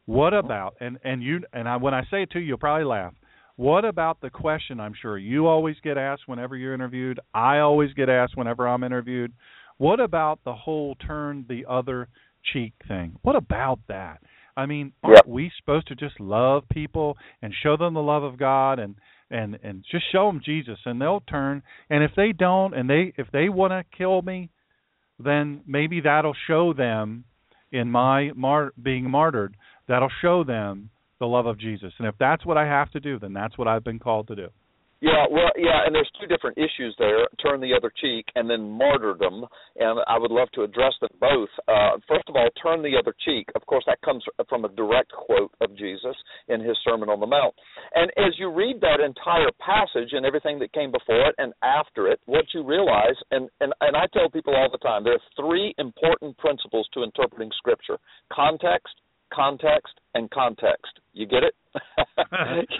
What 0.05 0.35
about 0.35 0.75
and 0.81 0.99
and 1.03 1.23
you 1.23 1.41
and 1.53 1.69
I 1.69 1.77
when 1.77 1.95
I 1.95 2.03
say 2.11 2.23
it 2.23 2.31
to 2.33 2.39
you, 2.39 2.47
you'll 2.47 2.59
probably 2.59 2.85
laugh. 2.85 3.13
What 3.57 3.85
about 3.85 4.21
the 4.21 4.31
question 4.31 4.79
I'm 4.79 4.93
sure 5.01 5.17
you 5.17 5.47
always 5.47 5.77
get 5.83 5.97
asked 5.97 6.25
whenever 6.27 6.57
you're 6.57 6.75
interviewed? 6.75 7.19
I 7.35 7.59
always 7.59 7.93
get 7.95 8.09
asked 8.09 8.37
whenever 8.37 8.69
I'm 8.69 8.85
interviewed. 8.85 9.33
What 9.79 10.01
about 10.01 10.41
the 10.45 10.55
whole 10.55 10.95
turn 10.95 11.45
the 11.49 11.67
other 11.69 12.09
cheek 12.53 12.73
thing? 12.89 13.17
What 13.23 13.37
about 13.37 13.81
that? 13.89 14.23
I 14.57 14.67
mean, 14.67 14.93
aren't 15.03 15.19
Yep. 15.19 15.27
we 15.27 15.51
supposed 15.59 15.87
to 15.89 15.95
just 15.95 16.19
love 16.19 16.67
people 16.71 17.19
and 17.43 17.53
show 17.63 17.77
them 17.77 17.95
the 17.95 18.03
love 18.03 18.23
of 18.23 18.39
God 18.39 18.79
and 18.79 18.97
and 19.31 19.59
and 19.63 19.85
just 19.91 20.05
show 20.13 20.29
them 20.29 20.41
Jesus 20.45 20.79
and 20.87 21.01
they'll 21.01 21.21
turn 21.21 21.63
and 21.91 22.05
if 22.05 22.15
they 22.15 22.33
don't 22.33 22.75
and 22.75 22.89
they 22.89 23.13
if 23.17 23.31
they 23.33 23.49
want 23.49 23.73
to 23.73 23.85
kill 23.97 24.23
me, 24.23 24.51
then 25.19 25.63
maybe 25.67 26.01
that'll 26.01 26.37
show 26.47 26.73
them 26.73 27.25
in 27.73 27.91
my 27.91 28.31
mar- 28.35 28.73
being 28.81 29.11
martyred, 29.11 29.57
that'll 29.89 30.13
show 30.23 30.45
them 30.45 30.91
the 31.19 31.27
love 31.27 31.47
of 31.47 31.59
Jesus. 31.59 31.93
And 31.99 32.07
if 32.07 32.15
that's 32.19 32.47
what 32.47 32.57
I 32.57 32.67
have 32.67 32.91
to 32.93 33.01
do, 33.01 33.19
then 33.19 33.33
that's 33.33 33.59
what 33.59 33.67
I've 33.69 33.85
been 33.85 33.99
called 33.99 34.29
to 34.29 34.37
do. 34.37 34.49
Yeah, 35.01 35.27
well, 35.31 35.53
yeah, 35.57 35.85
and 35.85 35.95
there's 35.95 36.11
two 36.19 36.27
different 36.27 36.57
issues 36.57 36.95
there: 36.99 37.29
turn 37.43 37.61
the 37.61 37.75
other 37.77 37.93
cheek, 38.01 38.25
and 38.35 38.49
then 38.49 38.71
martyrdom. 38.71 39.45
And 39.77 40.01
I 40.09 40.19
would 40.19 40.31
love 40.31 40.49
to 40.55 40.63
address 40.63 40.95
them 41.01 41.11
both. 41.21 41.51
Uh, 41.69 41.99
first 42.09 42.25
of 42.29 42.37
all, 42.37 42.49
turn 42.63 42.83
the 42.83 42.97
other 42.99 43.15
cheek. 43.25 43.49
Of 43.55 43.67
course, 43.67 43.85
that 43.87 44.01
comes 44.01 44.25
from 44.49 44.65
a 44.65 44.71
direct 44.71 45.13
quote 45.13 45.53
of 45.61 45.77
Jesus 45.77 46.17
in 46.49 46.61
his 46.61 46.77
Sermon 46.83 47.11
on 47.11 47.21
the 47.21 47.27
Mount. 47.27 47.55
And 47.95 48.11
as 48.17 48.33
you 48.39 48.51
read 48.51 48.81
that 48.81 49.01
entire 49.05 49.53
passage 49.61 50.13
and 50.13 50.25
everything 50.25 50.59
that 50.61 50.73
came 50.73 50.91
before 50.91 51.29
it 51.29 51.35
and 51.37 51.53
after 51.63 52.09
it, 52.09 52.21
what 52.25 52.47
you 52.55 52.65
realize, 52.65 53.17
and 53.31 53.51
and 53.61 53.75
and 53.83 53.97
I 53.97 54.07
tell 54.15 54.31
people 54.31 54.57
all 54.57 54.71
the 54.71 54.79
time, 54.79 55.05
there 55.05 55.15
are 55.15 55.31
three 55.37 55.75
important 55.77 56.39
principles 56.39 56.89
to 56.95 57.03
interpreting 57.03 57.51
Scripture: 57.59 57.99
context, 58.33 58.95
context, 59.33 59.93
and 60.15 60.31
context. 60.31 61.01
You 61.13 61.27
get 61.27 61.43
it? 61.43 61.55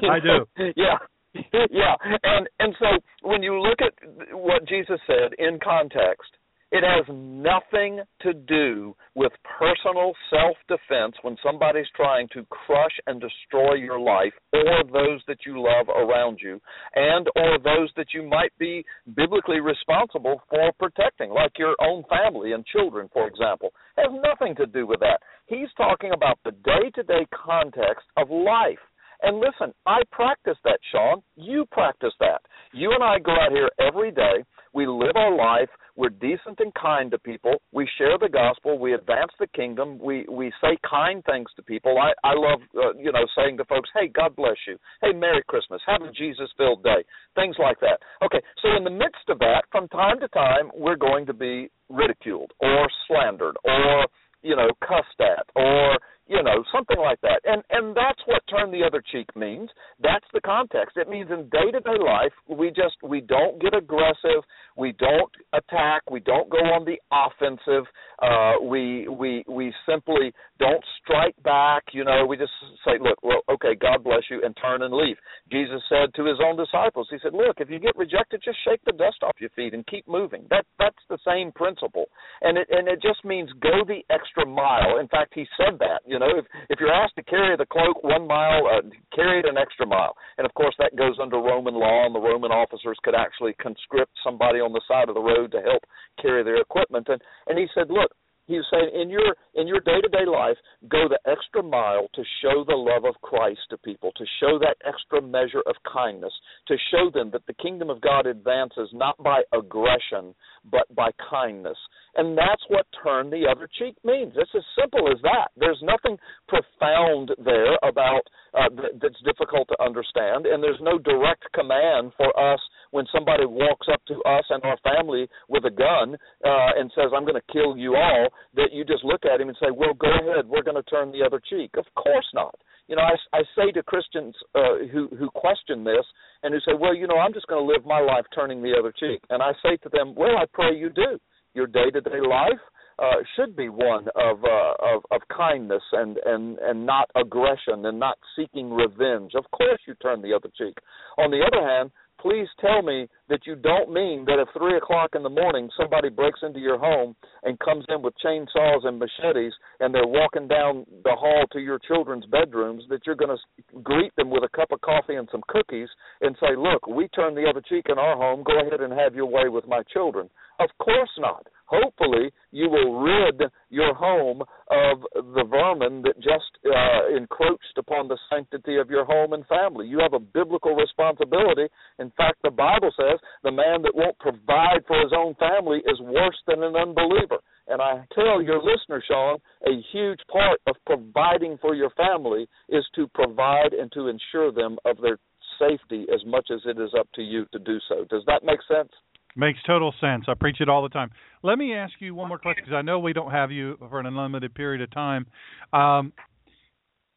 You 0.01 0.09
I 0.11 0.19
do. 0.21 0.47
Yeah. 0.77 0.97
yeah, 1.71 1.95
and 2.23 2.49
and 2.59 2.75
so 2.79 2.87
when 3.23 3.43
you 3.43 3.61
look 3.61 3.79
at 3.81 3.95
what 4.33 4.67
Jesus 4.69 5.01
said 5.07 5.33
in 5.39 5.59
context, 5.63 6.31
it 6.73 6.83
has 6.83 7.07
nothing 7.09 8.01
to 8.23 8.35
do 8.35 8.97
with 9.15 9.31
personal 9.59 10.13
self 10.31 10.57
defense 10.67 11.15
when 11.23 11.37
somebody's 11.41 11.87
trying 11.95 12.29
to 12.33 12.45
crush 12.47 12.93
and 13.07 13.21
destroy 13.21 13.75
your 13.75 14.01
life 14.01 14.33
or 14.53 14.83
those 14.93 15.23
that 15.29 15.47
you 15.47 15.63
love 15.63 15.89
around 15.89 16.41
you 16.43 16.61
and 16.97 17.29
or 17.37 17.59
those 17.59 17.91
that 17.97 18.09
you 18.13 18.25
might 18.29 18.53
be 18.59 18.85
biblically 19.15 19.61
responsible 19.61 20.43
for 20.51 20.73
protecting, 20.79 21.31
like 21.31 21.53
your 21.57 21.77
own 21.81 22.03
family 22.11 22.53
and 22.53 22.67
children, 22.67 23.09
for 23.13 23.29
example. 23.29 23.71
It 23.97 24.11
has 24.11 24.21
nothing 24.25 24.57
to 24.57 24.67
do 24.67 24.87
with 24.89 25.01
that. 25.01 25.21
He's 25.47 25.69
talking 25.77 26.11
about 26.13 26.41
the 26.45 26.51
day 26.51 26.91
to 26.97 27.03
day 27.05 27.27
context 27.33 28.07
of 28.17 28.29
life. 28.31 28.83
And 29.23 29.39
listen, 29.39 29.73
I 29.87 30.01
practice 30.11 30.57
that, 30.65 30.79
Sean. 30.93 31.23
You 31.37 31.67
practice 31.71 32.13
that. 32.21 32.41
You 32.73 32.93
and 32.93 33.03
I 33.03 33.19
go 33.19 33.33
out 33.33 33.51
here 33.51 33.71
every 33.81 34.11
day. 34.11 34.45
We 34.73 34.87
live 34.87 35.17
our 35.17 35.35
life. 35.35 35.71
We're 35.97 36.11
decent 36.11 36.61
and 36.61 36.73
kind 36.75 37.11
to 37.11 37.19
people. 37.19 37.55
We 37.73 37.89
share 37.97 38.19
the 38.21 38.29
gospel. 38.29 38.79
We 38.79 38.93
advance 38.93 39.33
the 39.41 39.47
kingdom. 39.47 39.99
We 39.99 40.27
we 40.29 40.53
say 40.61 40.77
kind 40.89 41.25
things 41.25 41.49
to 41.57 41.63
people. 41.63 41.97
I 41.99 42.13
I 42.23 42.35
love 42.35 42.61
uh, 42.77 42.93
you 42.99 43.11
know 43.11 43.25
saying 43.35 43.57
to 43.57 43.65
folks, 43.65 43.89
"Hey, 43.95 44.09
God 44.09 44.37
bless 44.37 44.57
you. 44.69 44.77
Hey, 45.01 45.13
Merry 45.13 45.43
Christmas. 45.49 45.81
Have 45.87 46.03
a 46.03 46.13
Jesus-filled 46.13 46.83
day." 46.83 47.03
Things 47.35 47.57
like 47.59 47.81
that. 47.81 48.01
Okay, 48.23 48.43
so 48.61 48.77
in 48.77 48.85
the 48.85 48.91
midst 48.91 49.29
of 49.29 49.39
that, 49.39 49.65
from 49.73 49.89
time 49.89 50.21
to 50.21 50.29
time, 50.29 50.71
we're 50.75 50.97
going 50.97 51.25
to 51.25 51.33
be 51.33 51.71
ridiculed 51.89 52.53
or 52.61 52.89
slandered 53.09 53.57
or 53.65 54.07
you 54.43 54.57
know 54.57 54.69
cussed 54.81 55.21
at 55.21 55.47
or 55.55 55.99
you 56.29 56.43
know 56.43 56.65
something 56.73 56.99
like 56.99 57.21
that. 57.23 57.41
And 57.45 57.63
and 57.71 57.97
that's 57.97 58.21
what 58.27 58.43
turn 58.51 58.71
the 58.71 58.85
other 58.85 59.03
cheek 59.13 59.35
means. 59.37 59.71
That's 60.03 60.25
the 60.33 60.41
context. 60.41 60.97
It 60.97 61.09
means 61.09 61.31
in 61.31 61.49
day 61.51 61.71
to 61.73 61.81
day 61.81 61.99
life 62.05 62.33
we 62.49 62.69
just 62.69 62.97
we 63.03 63.21
don't 63.21 63.61
get 63.61 63.75
aggressive. 63.75 64.43
We 64.77 64.93
don't 64.93 65.31
attack. 65.53 66.03
We 66.11 66.21
don't 66.21 66.51
go 66.51 66.59
on 66.59 66.85
the 66.85 66.99
offensive. 67.13 67.85
Uh 68.21 68.63
we 68.63 69.09
we 69.09 69.45
we 69.49 69.73
simply 69.89 70.33
don't 70.59 70.85
strike 71.03 71.41
back. 71.43 71.85
You 71.93 72.05
know 72.05 72.27
we 72.27 72.37
just 72.37 72.53
say 72.85 72.99
look 73.01 73.19
well 73.23 73.43
okay 73.51 73.75
god 73.75 74.03
bless 74.03 74.23
you 74.31 74.43
and 74.45 74.57
turn 74.61 74.83
and 74.83 74.95
leave. 74.95 75.17
Jesus 75.51 75.81
said 75.89 76.13
to 76.15 76.25
his 76.25 76.39
own 76.45 76.57
disciples 76.57 77.09
he 77.11 77.19
said 77.23 77.35
look 77.35 77.57
if 77.59 77.71
you 77.71 77.79
get 77.79 77.97
rejected 77.97 78.43
just 78.45 78.59
shake 78.65 78.81
the 78.85 78.93
dust 78.93 79.23
off 79.23 79.37
your 79.39 79.51
feet 79.51 79.75
and 79.75 79.87
keep 79.87 80.07
moving. 80.09 80.47
That 80.51 80.67
that's 80.79 81.03
the 81.09 81.19
same 81.25 81.53
principle 81.53 82.07
and 82.43 82.59
it 82.59 82.69
and 82.71 82.89
it 82.89 83.03
just 83.03 83.25
means 83.25 83.51
go 83.61 83.85
the 83.87 84.03
extra 84.11 84.47
mile 84.47 84.99
in 84.99 85.09
fact 85.09 85.33
he 85.35 85.47
said 85.57 85.79
that 85.79 86.01
you 86.07 86.19
know, 86.19 86.39
if 86.39 86.47
if 86.71 86.79
you're 86.81 86.93
asked 86.93 87.17
to 87.17 87.23
carry 87.25 87.57
the 87.57 87.67
cloak 87.67 88.03
one 88.03 88.27
mile, 88.27 88.67
uh, 88.67 88.83
carry 89.15 89.41
it 89.41 89.47
an 89.47 89.59
extra 89.59 89.87
mile. 89.87 90.17
And 90.39 90.47
of 90.47 90.55
course, 90.55 90.75
that 90.79 90.97
goes 90.97 91.19
under 91.21 91.37
Roman 91.37 91.75
law, 91.75 92.07
and 92.07 92.15
the 92.15 92.21
Roman 92.21 92.53
officers 92.53 92.97
could 93.03 93.15
actually 93.15 93.55
conscript 93.55 94.13
somebody 94.23 94.61
on 94.61 94.73
the 94.73 94.81
side 94.87 95.09
of 95.09 95.15
the 95.15 95.21
road 95.21 95.51
to 95.53 95.61
help 95.61 95.83
carry 96.23 96.45
their 96.45 96.61
equipment. 96.61 97.09
And 97.09 97.21
and 97.49 97.59
he 97.59 97.67
said, 97.75 97.91
look, 97.91 98.13
he 98.47 98.57
was 98.57 98.67
saying 98.71 98.91
in 98.95 99.11
your 99.11 99.35
in 99.55 99.67
your 99.67 99.81
day 99.81 100.01
to 100.01 100.09
day 100.09 100.25
life, 100.27 100.57
go 100.89 101.09
the 101.09 101.19
extra 101.31 101.63
mile 101.63 102.09
to 102.15 102.23
show 102.43 102.65
the 102.65 102.77
love 102.77 103.05
of 103.05 103.21
Christ 103.21 103.61
to 103.71 103.79
people, 103.79 104.13
to 104.17 104.25
show 104.41 104.59
that 104.59 104.77
extra 104.87 105.21
measure 105.21 105.63
of 105.67 105.75
kindness, 105.91 106.33
to 106.69 106.77
show 106.91 107.11
them 107.11 107.31
that 107.33 107.47
the 107.47 107.55
kingdom 107.55 107.91
of 107.91 108.01
God 108.01 108.27
advances 108.27 108.89
not 108.93 109.17
by 109.23 109.43
aggression 109.53 110.35
but 110.71 110.93
by 110.95 111.11
kindness. 111.31 111.79
And 112.17 112.37
that's 112.37 112.63
what 112.69 112.87
turn 113.03 113.31
the 113.31 113.47
other 113.51 113.69
cheek 113.79 113.97
means. 114.05 114.33
It's 114.37 114.51
as 114.55 114.65
simple 114.81 115.11
as 115.11 115.21
that. 115.23 115.49
There's 115.57 115.83
nothing 115.83 116.17
profound 116.49 117.33
there 117.45 117.77
about 117.83 118.23
uh, 118.55 118.71
that's 119.01 119.21
difficult 119.25 119.69
to 119.69 119.83
understand, 119.85 120.47
and 120.47 120.63
there's 120.63 120.81
no 120.81 120.99
direct 120.99 121.45
command 121.53 122.13
for 122.17 122.33
us 122.39 122.61
when 122.97 123.05
somebody 123.13 123.45
walks 123.45 123.87
up 123.93 124.01
to 124.09 124.17
us 124.25 124.47
and 124.49 124.65
our 124.65 124.79
family 124.81 125.29
with 125.53 125.65
a 125.67 125.71
gun 125.71 126.17
uh, 126.41 126.71
and 126.81 126.91
says, 126.97 127.13
"I'm 127.13 127.29
going 127.29 127.37
to 127.37 127.53
kill 127.53 127.77
you 127.77 127.95
all." 127.95 128.29
That 128.55 128.73
you 128.73 128.85
just 128.89 129.05
look 129.05 129.29
at 129.29 129.39
him 129.39 129.49
and 129.49 129.59
say, 129.61 129.69
"Well, 129.71 129.93
go 129.93 130.09
ahead. 130.09 130.49
We're 130.49 130.65
going 130.65 130.81
to 130.81 130.91
turn 130.91 131.13
the 131.13 131.23
other 131.23 131.41
cheek." 131.51 131.77
Of 131.77 131.85
course 131.95 132.27
not. 132.33 132.57
You 132.89 132.97
know, 132.97 133.03
I, 133.03 133.17
I 133.37 133.43
say 133.55 133.71
to 133.73 133.83
Christians 133.83 134.35
uh, 134.55 134.89
who 134.91 135.09
who 135.19 135.29
question 135.31 135.85
this 135.85 136.07
and 136.43 136.55
who 136.55 136.61
say, 136.61 136.73
"Well, 136.73 136.95
you 136.95 137.07
know, 137.07 137.19
I'm 137.19 137.35
just 137.35 137.49
going 137.49 137.61
to 137.61 137.73
live 137.73 137.85
my 137.85 138.01
life 138.01 138.25
turning 138.35 138.63
the 138.63 138.75
other 138.79 138.93
cheek," 138.99 139.21
and 139.29 139.43
I 139.43 139.53
say 139.63 139.77
to 139.83 139.91
them, 139.91 140.15
"Well, 140.17 140.39
I 140.39 140.47
pray 140.51 140.75
you 140.75 140.89
do." 140.89 141.21
Your 141.53 141.67
day-to-day 141.67 142.21
life 142.21 142.61
uh, 142.99 143.21
should 143.35 143.57
be 143.57 143.69
one 143.69 144.07
of, 144.15 144.45
uh, 144.45 144.75
of 144.81 145.03
of 145.11 145.21
kindness 145.35 145.83
and 145.93 146.17
and 146.25 146.59
and 146.59 146.87
not 146.87 147.11
aggression 147.15 147.85
and 147.85 147.99
not 147.99 148.17
seeking 148.37 148.73
revenge. 148.73 149.33
Of 149.35 149.45
course, 149.51 149.81
you 149.87 149.95
turn 149.97 150.23
the 150.23 150.33
other 150.33 150.51
cheek. 150.57 150.77
On 151.19 151.31
the 151.31 151.45
other 151.45 151.67
hand, 151.67 151.91
please 152.21 152.49
tell 152.61 152.83
me 152.83 153.09
that 153.29 153.47
you 153.47 153.57
don't 153.57 153.93
mean 153.93 154.25
that 154.27 154.39
if 154.39 154.49
three 154.57 154.77
o'clock 154.77 155.11
in 155.15 155.23
the 155.23 155.29
morning 155.29 155.69
somebody 155.79 156.09
breaks 156.09 156.41
into 156.43 156.61
your 156.61 156.79
home 156.79 157.15
and 157.43 157.59
comes 157.59 157.85
in 157.89 158.03
with 158.03 158.15
chainsaws 158.25 158.87
and 158.87 158.99
machetes 158.99 159.53
and 159.81 159.95
they're 159.95 160.07
walking 160.07 160.49
down 160.49 160.87
the 161.05 161.15
hall 161.15 161.45
to 161.53 161.61
your 161.61 161.79
children's 161.87 162.27
bedrooms 162.27 162.85
that 162.89 163.01
you're 163.07 163.17
going 163.17 163.37
to 163.37 163.81
greet 163.83 164.15
them 164.17 164.31
with 164.31 164.45
a 164.45 164.57
cup 164.57 164.71
of 164.71 164.81
coffee 164.81 165.17
and 165.17 165.29
some 165.31 165.43
cookies 165.49 165.89
and 166.21 166.37
say, 166.41 166.57
"Look, 166.57 166.87
we 166.87 167.09
turn 167.09 167.35
the 167.35 167.49
other 167.49 167.61
cheek 167.61 167.87
in 167.89 167.99
our 167.99 168.17
home. 168.17 168.43
Go 168.43 168.61
ahead 168.61 168.81
and 168.81 168.93
have 168.93 169.15
your 169.15 169.27
way 169.27 169.49
with 169.49 169.67
my 169.67 169.83
children." 169.93 170.31
Of 170.59 170.71
course 170.79 171.11
not 171.19 171.47
hopefully 171.67 172.31
you 172.53 172.69
will 172.69 173.01
rid 173.01 173.43
your 173.71 173.95
home 173.95 174.43
of 174.71 175.03
the 175.13 175.45
vermin 175.45 176.03
that 176.03 176.17
just 176.17 176.51
uh, 176.65 177.17
encroached 177.17 177.77
upon 177.77 178.09
the 178.09 178.19
sanctity 178.31 178.77
of 178.77 178.89
your 178.89 179.05
home 179.05 179.33
and 179.33 179.47
family. 179.47 179.87
You 179.87 179.99
have 180.01 180.15
a 180.15 180.19
biblical 180.19 180.75
responsibility. 180.75 181.67
In 181.99 182.11
fact, 182.17 182.39
the 182.43 182.51
Bible 182.51 182.91
says 182.97 183.16
the 183.43 183.51
man 183.51 183.83
that 183.83 183.95
won't 183.95 184.19
provide 184.19 184.85
for 184.87 185.01
his 185.01 185.13
own 185.17 185.35
family 185.35 185.79
is 185.79 186.01
worse 186.01 186.39
than 186.47 186.63
an 186.63 186.77
unbeliever. 186.77 187.39
And 187.69 187.83
I 187.83 188.07
tell 188.15 188.41
your 188.43 188.63
listener, 188.63 189.03
Sean, 189.07 189.39
a 189.67 189.83
huge 189.93 190.21
part 190.31 190.61
of 190.67 190.77
providing 190.87 191.59
for 191.61 191.75
your 191.75 191.91
family 191.91 192.47
is 192.69 192.85
to 192.95 193.09
provide 193.09 193.73
and 193.73 193.91
to 193.93 194.09
ensure 194.09 194.53
them 194.53 194.79
of 194.85 194.99
their 195.03 195.19
safety 195.59 196.07
as 196.13 196.21
much 196.27 196.49
as 196.53 196.61
it 196.67 196.79
is 196.81 196.91
up 196.99 197.09
to 197.15 197.23
you 197.23 197.47
to 197.53 197.59
do 197.59 197.79
so. 197.89 198.05
Does 198.11 198.23
that 198.27 198.45
make 198.45 198.61
sense? 198.69 198.91
Makes 199.39 199.59
total 199.67 199.93
sense. 200.01 200.25
I 200.29 200.35
preach 200.35 200.61
it 200.61 200.69
all 200.69 200.83
the 200.83 200.89
time. 200.89 201.11
Let 201.43 201.59
me 201.59 201.75
ask 201.75 201.93
you 201.99 202.15
one 202.15 202.29
more 202.29 202.39
question 202.39 202.65
because 202.65 202.77
I 202.77 202.81
know 202.81 202.99
we 202.99 203.13
don't 203.13 203.31
have 203.31 203.53
you 203.53 203.77
for 203.91 204.01
an 204.01 204.07
unlimited 204.07 204.55
period 204.55 204.81
of 204.81 204.91
time. 204.93 205.27
Um, 205.75 206.15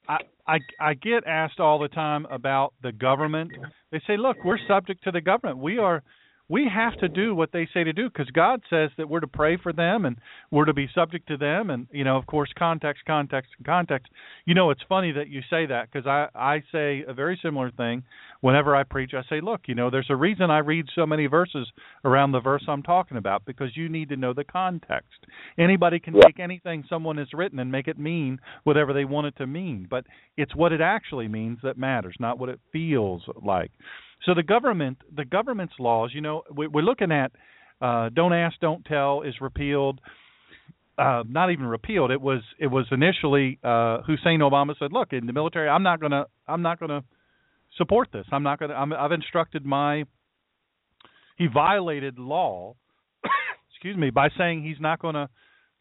I, 0.10 0.18
I 0.48 0.60
I 0.80 0.94
get 0.96 1.26
asked 1.28 1.60
all 1.60 1.80
the 1.80 1.88
time 1.88 2.26
about 2.32 2.74
the 2.82 2.92
government. 2.92 3.52
They 3.92 4.02
say, 4.08 4.18
"Look, 4.18 4.38
we're 4.44 4.58
subject 4.68 5.04
to 5.04 5.12
the 5.12 5.22
government. 5.22 5.60
We 5.60 5.78
are 5.78 6.04
we 6.50 6.68
have 6.74 6.98
to 6.98 7.08
do 7.08 7.36
what 7.36 7.52
they 7.54 7.68
say 7.74 7.84
to 7.84 7.94
do 7.94 8.10
because 8.10 8.30
God 8.32 8.62
says 8.70 8.90
that 8.98 9.08
we're 9.08 9.20
to 9.20 9.28
pray 9.28 9.58
for 9.62 9.72
them 9.72 10.06
and 10.06 10.18
we're 10.52 10.66
to 10.66 10.74
be 10.74 10.90
subject 10.94 11.28
to 11.28 11.38
them. 11.38 11.70
And 11.70 11.88
you 11.92 12.04
know 12.04 12.18
of 12.18 12.26
course 12.26 12.50
context 12.58 13.04
context 13.06 13.52
and 13.58 13.66
context. 13.66 14.12
You 14.46 14.56
know 14.56 14.72
it's 14.72 14.82
funny 14.90 15.12
that 15.12 15.30
you 15.30 15.42
say 15.50 15.68
that 15.68 15.90
because 15.92 16.08
I 16.08 16.28
I 16.34 16.64
say 16.72 17.04
a 17.08 17.14
very 17.14 17.40
similar 17.42 17.72
thing 17.72 18.04
whenever 18.42 18.76
I 18.76 18.84
preach. 18.84 19.12
I 19.14 19.22
say 19.30 19.42
look 19.42 19.62
you 19.68 19.76
know 19.76 19.90
there's 19.90 20.10
a 20.10 20.16
reason 20.16 20.50
I 20.50 20.60
read 20.60 20.88
so 20.96 21.06
many 21.06 21.28
verses 21.28 21.68
around 22.04 22.32
the 22.32 22.40
verse 22.40 22.64
I'm 22.68 22.84
talking 22.84 23.18
about 23.18 23.46
because 23.46 23.78
you 23.78 23.88
need 23.88 24.10
to 24.10 24.18
know 24.18 24.34
the 24.34 24.44
context. 24.44 25.26
Anybody 25.58 26.00
can 26.00 26.16
yeah. 26.16 26.24
take 26.26 26.40
anything 26.40 26.84
someone 26.90 27.18
has 27.18 27.28
written 27.34 27.60
and 27.60 27.72
make 27.72 27.88
it 27.88 28.00
mean 28.00 28.40
whatever 28.64 28.92
they 28.92 29.06
want 29.06 29.28
it 29.28 29.36
to 29.38 29.46
mean 29.48 29.88
but 29.90 30.06
it's 30.38 30.56
what 30.56 30.72
it 30.72 30.82
actually 30.82 31.28
means 31.28 31.60
that 31.64 31.78
matters 31.78 32.16
not 32.20 32.40
what 32.40 32.50
it 32.50 32.60
feels 32.72 33.24
like 33.44 33.72
so 34.30 34.36
the 34.36 34.44
government, 34.44 35.00
the 35.16 35.26
government's 35.26 35.74
laws, 35.80 36.12
you 36.14 36.22
know, 36.22 36.44
we, 36.56 36.68
we're 36.68 36.84
looking 36.84 37.12
at 37.12 37.32
uh, 37.82 38.10
"Don't 38.10 38.32
Ask, 38.32 38.60
Don't 38.60 38.86
Tell" 38.86 39.24
is 39.24 39.34
repealed. 39.42 40.00
Uh, 41.00 41.24
not 41.28 41.52
even 41.52 41.66
repealed. 41.66 42.12
It 42.12 42.22
was 42.22 42.42
it 42.60 42.68
was 42.68 42.86
initially 42.92 43.58
uh, 43.64 44.04
Hussein 44.04 44.42
Obama 44.42 44.78
said, 44.78 44.94
"Look, 44.94 45.14
in 45.14 45.26
the 45.26 45.34
military, 45.34 45.68
I'm 45.68 45.82
not 45.82 46.00
gonna 46.00 46.26
I'm 46.48 46.62
not 46.62 46.80
gonna 46.80 47.04
support 47.76 48.10
this. 48.14 48.28
I'm 48.32 48.44
not 48.44 48.60
gonna. 48.60 48.76
I'm, 48.76 48.94
I've 48.94 49.14
instructed 49.14 49.66
my." 49.66 50.04
He 51.36 51.48
violated 51.48 52.20
law. 52.20 52.76
excuse 53.72 53.98
me 53.98 54.12
by 54.12 54.30
saying 54.38 54.64
he's 54.64 54.80
not 54.80 55.00
gonna 55.00 55.28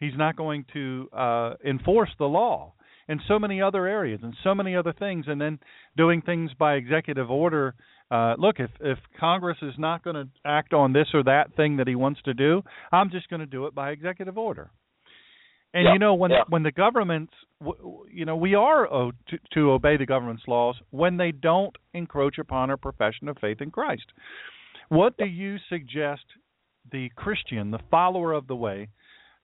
he's 0.01 0.17
not 0.17 0.37
going 0.37 0.65
to 0.73 1.11
uh, 1.13 1.55
enforce 1.67 2.11
the 2.19 2.25
law 2.25 2.73
in 3.09 3.21
so 3.27 3.39
many 3.39 3.63
other 3.63 3.87
areas 3.87 4.21
and 4.23 4.35
so 4.45 4.55
many 4.55 4.77
other 4.77 4.93
things, 4.93 5.27
and 5.29 5.41
then 5.41 5.59
doing 5.97 6.23
things 6.23 6.51
by 6.59 6.75
executive 6.75 7.31
order 7.31 7.75
uh, 8.11 8.35
look, 8.39 8.57
if 8.59 8.71
if 8.81 8.99
Congress 9.21 9.59
is 9.61 9.75
not 9.77 10.03
going 10.03 10.17
to 10.17 10.29
act 10.45 10.73
on 10.73 10.93
this 10.93 11.09
or 11.13 11.23
that 11.25 11.55
thing 11.57 11.77
that 11.77 11.87
he 11.87 11.95
wants 11.95 12.21
to 12.23 12.33
do, 12.33 12.63
I'm 12.91 13.11
just 13.11 13.29
going 13.29 13.41
to 13.41 13.47
do 13.47 13.67
it 13.67 13.75
by 13.75 13.91
executive 13.91 14.39
order. 14.39 14.71
And 15.75 15.85
yeah, 15.85 15.93
you 15.93 15.99
know 15.99 16.15
when 16.15 16.31
yeah. 16.31 16.45
when 16.49 16.63
the 16.63 16.73
governments, 16.73 17.35
you 18.11 18.25
know, 18.25 18.37
we 18.37 18.55
are 18.55 18.87
to, 18.87 19.39
to 19.53 19.73
obey 19.73 19.99
the 19.99 20.07
government's 20.07 20.45
laws 20.47 20.77
when 20.91 21.19
they 21.19 21.33
don't 21.33 21.77
encroach 21.93 22.39
upon 22.39 22.71
our 22.71 22.79
profession 22.79 23.29
of 23.29 23.37
faith 23.39 23.61
in 23.61 23.71
Christ. 23.71 24.07
What 24.89 25.19
do 25.19 25.27
you 25.27 25.57
suggest 25.69 26.25
the 26.91 27.11
Christian, 27.15 27.71
the 27.71 27.81
follower 27.91 28.33
of 28.33 28.47
the 28.47 28.57
way, 28.57 28.89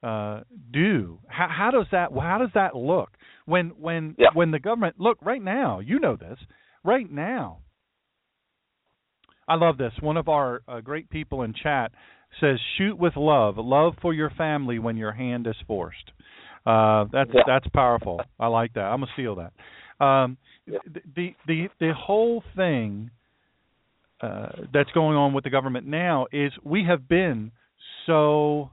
uh, 0.03 0.41
do? 0.73 1.19
How, 1.29 1.49
how 1.55 1.71
does 1.71 1.87
that 1.93 2.13
how 2.13 2.39
does 2.39 2.53
that 2.55 2.75
look 2.75 3.11
when 3.47 3.69
when 3.81 4.15
yeah. 4.19 4.29
when 4.35 4.51
the 4.51 4.59
government 4.59 4.97
look 4.99 5.19
right 5.23 5.43
now? 5.43 5.81
You 5.81 5.99
know 6.01 6.17
this 6.17 6.39
right 6.85 7.11
now 7.11 7.59
I 9.47 9.57
love 9.57 9.77
this. 9.77 9.93
One 10.01 10.17
of 10.17 10.29
our 10.29 10.63
uh, 10.67 10.81
great 10.81 11.11
people 11.11 11.43
in 11.43 11.55
chat 11.55 11.93
says, 12.41 12.59
"Shoot 12.79 12.99
with 12.99 13.17
love, 13.17 13.57
love 13.59 13.95
for 14.01 14.15
your 14.15 14.31
family 14.31 14.79
when 14.79 14.97
your 14.97 15.13
hand 15.13 15.47
is 15.47 15.57
forced." 15.67 16.11
Uh, 16.67 17.05
that's 17.13 17.31
Yeah. 17.33 17.43
that's 17.47 17.67
powerful. 17.69 18.23
I 18.41 18.47
like 18.47 18.73
that. 18.75 18.85
I'm 18.85 19.01
gonna 19.01 19.13
steal 19.13 19.37
that. 19.37 19.53
Um, 20.05 20.37
Yeah. 20.67 20.79
The 21.15 21.35
the 21.47 21.69
the 21.79 21.93
whole 21.95 22.43
thing 22.57 23.11
uh, 24.21 24.49
that's 24.73 24.91
going 24.93 25.17
on 25.17 25.35
with 25.35 25.45
the 25.45 25.51
government 25.51 25.87
now 25.87 26.27
is 26.33 26.53
we 26.63 26.85
have 26.85 27.07
been 27.07 27.53
so 28.07 28.71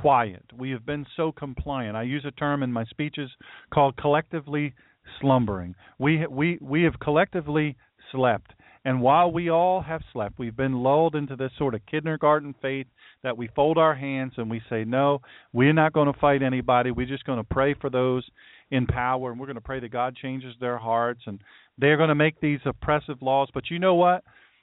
quiet. 0.00 0.44
We 0.56 0.70
have 0.70 0.84
been 0.84 1.06
so 1.16 1.32
compliant. 1.32 1.96
I 1.96 2.02
use 2.02 2.24
a 2.26 2.30
term 2.32 2.62
in 2.62 2.72
my 2.72 2.84
speeches 2.84 3.30
called 3.72 3.96
collectively 3.96 4.74
slumbering. 5.20 5.74
We 5.98 6.26
we 6.26 6.58
we 6.60 6.82
have 6.82 6.98
collectively 7.00 7.76
slept. 8.12 8.52
And 8.84 9.00
while 9.00 9.32
we 9.32 9.50
all 9.50 9.80
have 9.80 10.02
slept, 10.12 10.38
we've 10.38 10.56
been 10.56 10.74
lulled 10.74 11.16
into 11.16 11.34
this 11.34 11.50
sort 11.58 11.74
of 11.74 11.84
kindergarten 11.86 12.54
faith 12.62 12.86
that 13.24 13.36
we 13.36 13.48
fold 13.56 13.78
our 13.78 13.96
hands 13.96 14.34
and 14.36 14.48
we 14.48 14.62
say, 14.70 14.84
no, 14.84 15.20
we're 15.52 15.72
not 15.72 15.92
going 15.92 16.12
to 16.12 16.18
fight 16.20 16.40
anybody. 16.40 16.92
We're 16.92 17.08
just 17.08 17.24
going 17.24 17.40
to 17.40 17.54
pray 17.54 17.74
for 17.74 17.90
those 17.90 18.24
in 18.70 18.86
power 18.86 19.32
and 19.32 19.40
we're 19.40 19.46
going 19.46 19.56
to 19.56 19.60
pray 19.60 19.80
that 19.80 19.90
God 19.90 20.14
changes 20.14 20.54
their 20.60 20.78
hearts 20.78 21.22
and 21.26 21.40
they're 21.78 21.96
going 21.96 22.10
to 22.10 22.14
make 22.14 22.40
these 22.40 22.60
oppressive 22.64 23.20
laws. 23.22 23.48
But 23.52 23.70
you 23.70 23.80
know 23.80 23.96
what? 23.96 24.22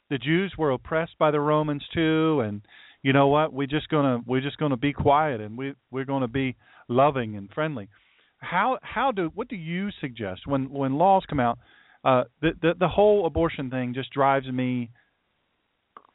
The 0.10 0.18
Jews 0.18 0.54
were 0.58 0.72
oppressed 0.72 1.18
by 1.20 1.32
the 1.32 1.42
Romans 1.42 1.84
too, 1.94 2.42
and 2.46 2.62
you 3.04 3.12
know 3.12 3.28
what? 3.28 3.54
We're 3.54 3.68
just 3.68 3.90
gonna 3.90 4.22
we're 4.26 4.42
just 4.42 4.58
gonna 4.58 4.78
be 4.78 4.94
quiet 4.94 5.42
and 5.42 5.58
we 5.58 5.74
we're 5.92 6.06
to 6.06 6.28
be 6.28 6.56
loving 6.88 7.36
and 7.36 7.50
friendly. 7.52 7.90
How 8.38 8.80
how 8.82 9.12
do 9.12 9.30
what 9.36 9.50
do 9.50 9.58
you 9.58 9.90
suggest 10.02 10.48
when 10.48 10.70
when 10.70 10.94
laws 10.94 11.24
come 11.30 11.40
out? 11.40 11.60
Uh, 12.04 12.24
the 12.42 12.52
the 12.62 12.74
the 12.80 12.88
whole 12.88 13.26
abortion 13.26 13.70
thing 13.70 13.94
just 13.94 14.10
drives 14.12 14.48
me. 14.48 14.90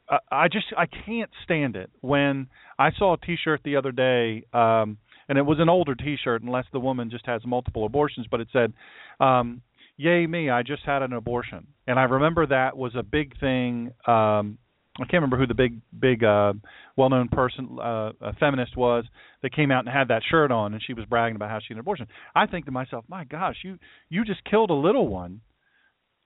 I, 0.09 0.17
I 0.31 0.47
just 0.47 0.65
I 0.75 0.87
can't 0.87 1.29
stand 1.43 1.75
it. 1.75 1.91
When 2.01 2.47
I 2.79 2.91
saw 2.97 3.13
a 3.13 3.17
T-shirt 3.17 3.61
the 3.63 3.75
other 3.75 3.91
day, 3.91 4.43
um, 4.51 4.97
and 5.27 5.37
it 5.37 5.45
was 5.45 5.59
an 5.59 5.69
older 5.69 5.93
T-shirt, 5.93 6.41
unless 6.41 6.65
the 6.73 6.79
woman 6.79 7.11
just 7.11 7.25
has 7.27 7.41
multiple 7.45 7.85
abortions, 7.85 8.25
but 8.29 8.41
it 8.41 8.47
said, 8.51 8.73
um, 9.19 9.61
"Yay 9.95 10.25
me! 10.25 10.49
I 10.49 10.63
just 10.63 10.83
had 10.85 11.03
an 11.03 11.13
abortion." 11.13 11.67
And 11.85 11.99
I 11.99 12.03
remember 12.03 12.47
that 12.47 12.75
was 12.75 12.95
a 12.95 13.03
big 13.03 13.39
thing. 13.39 13.91
Um, 14.07 14.57
I 14.99 15.05
can't 15.05 15.13
remember 15.13 15.37
who 15.37 15.47
the 15.47 15.53
big 15.53 15.79
big 15.97 16.23
uh 16.23 16.53
well-known 16.97 17.29
person 17.29 17.77
uh 17.81 18.11
a 18.21 18.33
feminist 18.39 18.75
was 18.75 19.05
that 19.41 19.53
came 19.53 19.71
out 19.71 19.85
and 19.85 19.93
had 19.93 20.09
that 20.09 20.23
shirt 20.29 20.51
on 20.51 20.73
and 20.73 20.83
she 20.85 20.93
was 20.93 21.05
bragging 21.05 21.35
about 21.35 21.49
how 21.49 21.59
she 21.59 21.67
had 21.69 21.77
an 21.77 21.81
abortion. 21.81 22.07
I 22.35 22.45
think 22.45 22.65
to 22.65 22.71
myself, 22.71 23.05
"My 23.07 23.23
gosh, 23.23 23.57
you 23.63 23.77
you 24.09 24.25
just 24.25 24.43
killed 24.43 24.69
a 24.69 24.73
little 24.73 25.07
one." 25.07 25.41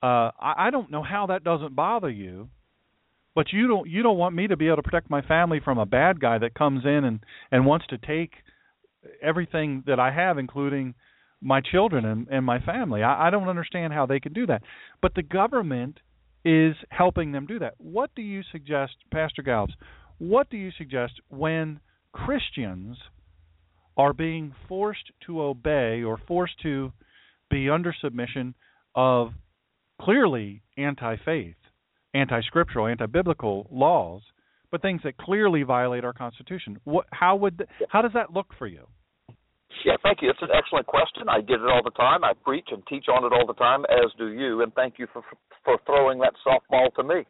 Uh 0.02 0.32
I 0.40 0.68
I 0.68 0.70
don't 0.72 0.92
know 0.92 1.04
how 1.04 1.28
that 1.28 1.44
doesn't 1.44 1.76
bother 1.76 2.10
you. 2.10 2.50
But 3.36 3.52
you 3.52 3.68
don't 3.68 3.90
you 3.90 4.04
don't 4.04 4.18
want 4.18 4.36
me 4.36 4.48
to 4.48 4.58
be 4.58 4.68
able 4.68 4.78
to 4.78 4.84
protect 4.84 5.10
my 5.10 5.22
family 5.22 5.60
from 5.60 5.78
a 5.78 5.86
bad 5.86 6.20
guy 6.20 6.38
that 6.38 6.54
comes 6.54 6.86
in 6.86 7.04
and 7.04 7.20
and 7.52 7.66
wants 7.66 7.88
to 7.88 7.98
take 7.98 8.32
everything 9.22 9.84
that 9.88 10.00
I 10.00 10.12
have 10.12 10.38
including 10.38 10.94
my 11.42 11.60
children 11.60 12.06
and, 12.06 12.28
and 12.30 12.46
my 12.46 12.60
family. 12.60 13.04
I, 13.04 13.28
I 13.28 13.30
don't 13.30 13.50
understand 13.50 13.92
how 13.92 14.06
they 14.06 14.20
can 14.20 14.34
do 14.34 14.46
that. 14.48 14.62
But 15.02 15.14
the 15.16 15.24
government 15.24 16.00
is 16.46 16.76
helping 16.90 17.32
them 17.32 17.46
do 17.46 17.60
that. 17.60 17.76
What 17.78 18.10
do 18.16 18.22
you 18.22 18.42
suggest, 18.52 18.94
Pastor 19.12 19.42
Gallups? 19.42 19.74
What 20.18 20.50
do 20.50 20.58
you 20.58 20.72
suggest 20.78 21.14
when 21.30 21.80
Christians 22.12 22.98
are 23.98 24.14
being 24.14 24.54
forced 24.68 25.12
to 25.26 25.42
obey 25.42 26.04
or 26.04 26.20
forced 26.28 26.62
to 26.64 26.92
be 27.50 27.70
under 27.70 27.96
submission 28.02 28.56
of 28.96 29.30
clearly 30.02 30.64
anti-faith, 30.78 31.56
anti-scriptural, 32.14 32.88
anti-biblical 32.88 33.68
laws, 33.72 34.22
but 34.72 34.82
things 34.82 35.02
that 35.04 35.18
clearly 35.18 35.64
violate 35.64 36.04
our 36.04 36.14
Constitution? 36.14 36.80
What, 36.84 37.06
how 37.12 37.36
would 37.38 37.68
how 37.90 38.02
does 38.02 38.14
that 38.14 38.34
look 38.34 38.48
for 38.58 38.68
you? 38.68 38.88
Yeah, 39.86 39.98
thank 40.04 40.22
you. 40.22 40.30
It's 40.30 40.42
an 40.42 40.54
excellent 40.54 40.88
question. 40.88 41.28
I 41.28 41.42
get 41.42 41.60
it 41.60 41.68
all 41.68 41.82
the 41.84 41.96
time. 41.98 42.24
I 42.24 42.34
preach 42.46 42.68
and 42.72 42.86
teach 42.88 43.06
on 43.10 43.26
it 43.26 43.34
all 43.34 43.46
the 43.46 43.58
time, 43.58 43.86
as 43.90 44.12
do 44.18 44.30
you. 44.30 44.62
And 44.62 44.74
thank 44.74 44.96
you 45.00 45.08
for 45.12 45.24
for 45.66 45.78
throwing 45.86 46.20
that 46.20 46.34
softball 46.46 46.94
to 46.96 47.04
me. 47.04 47.24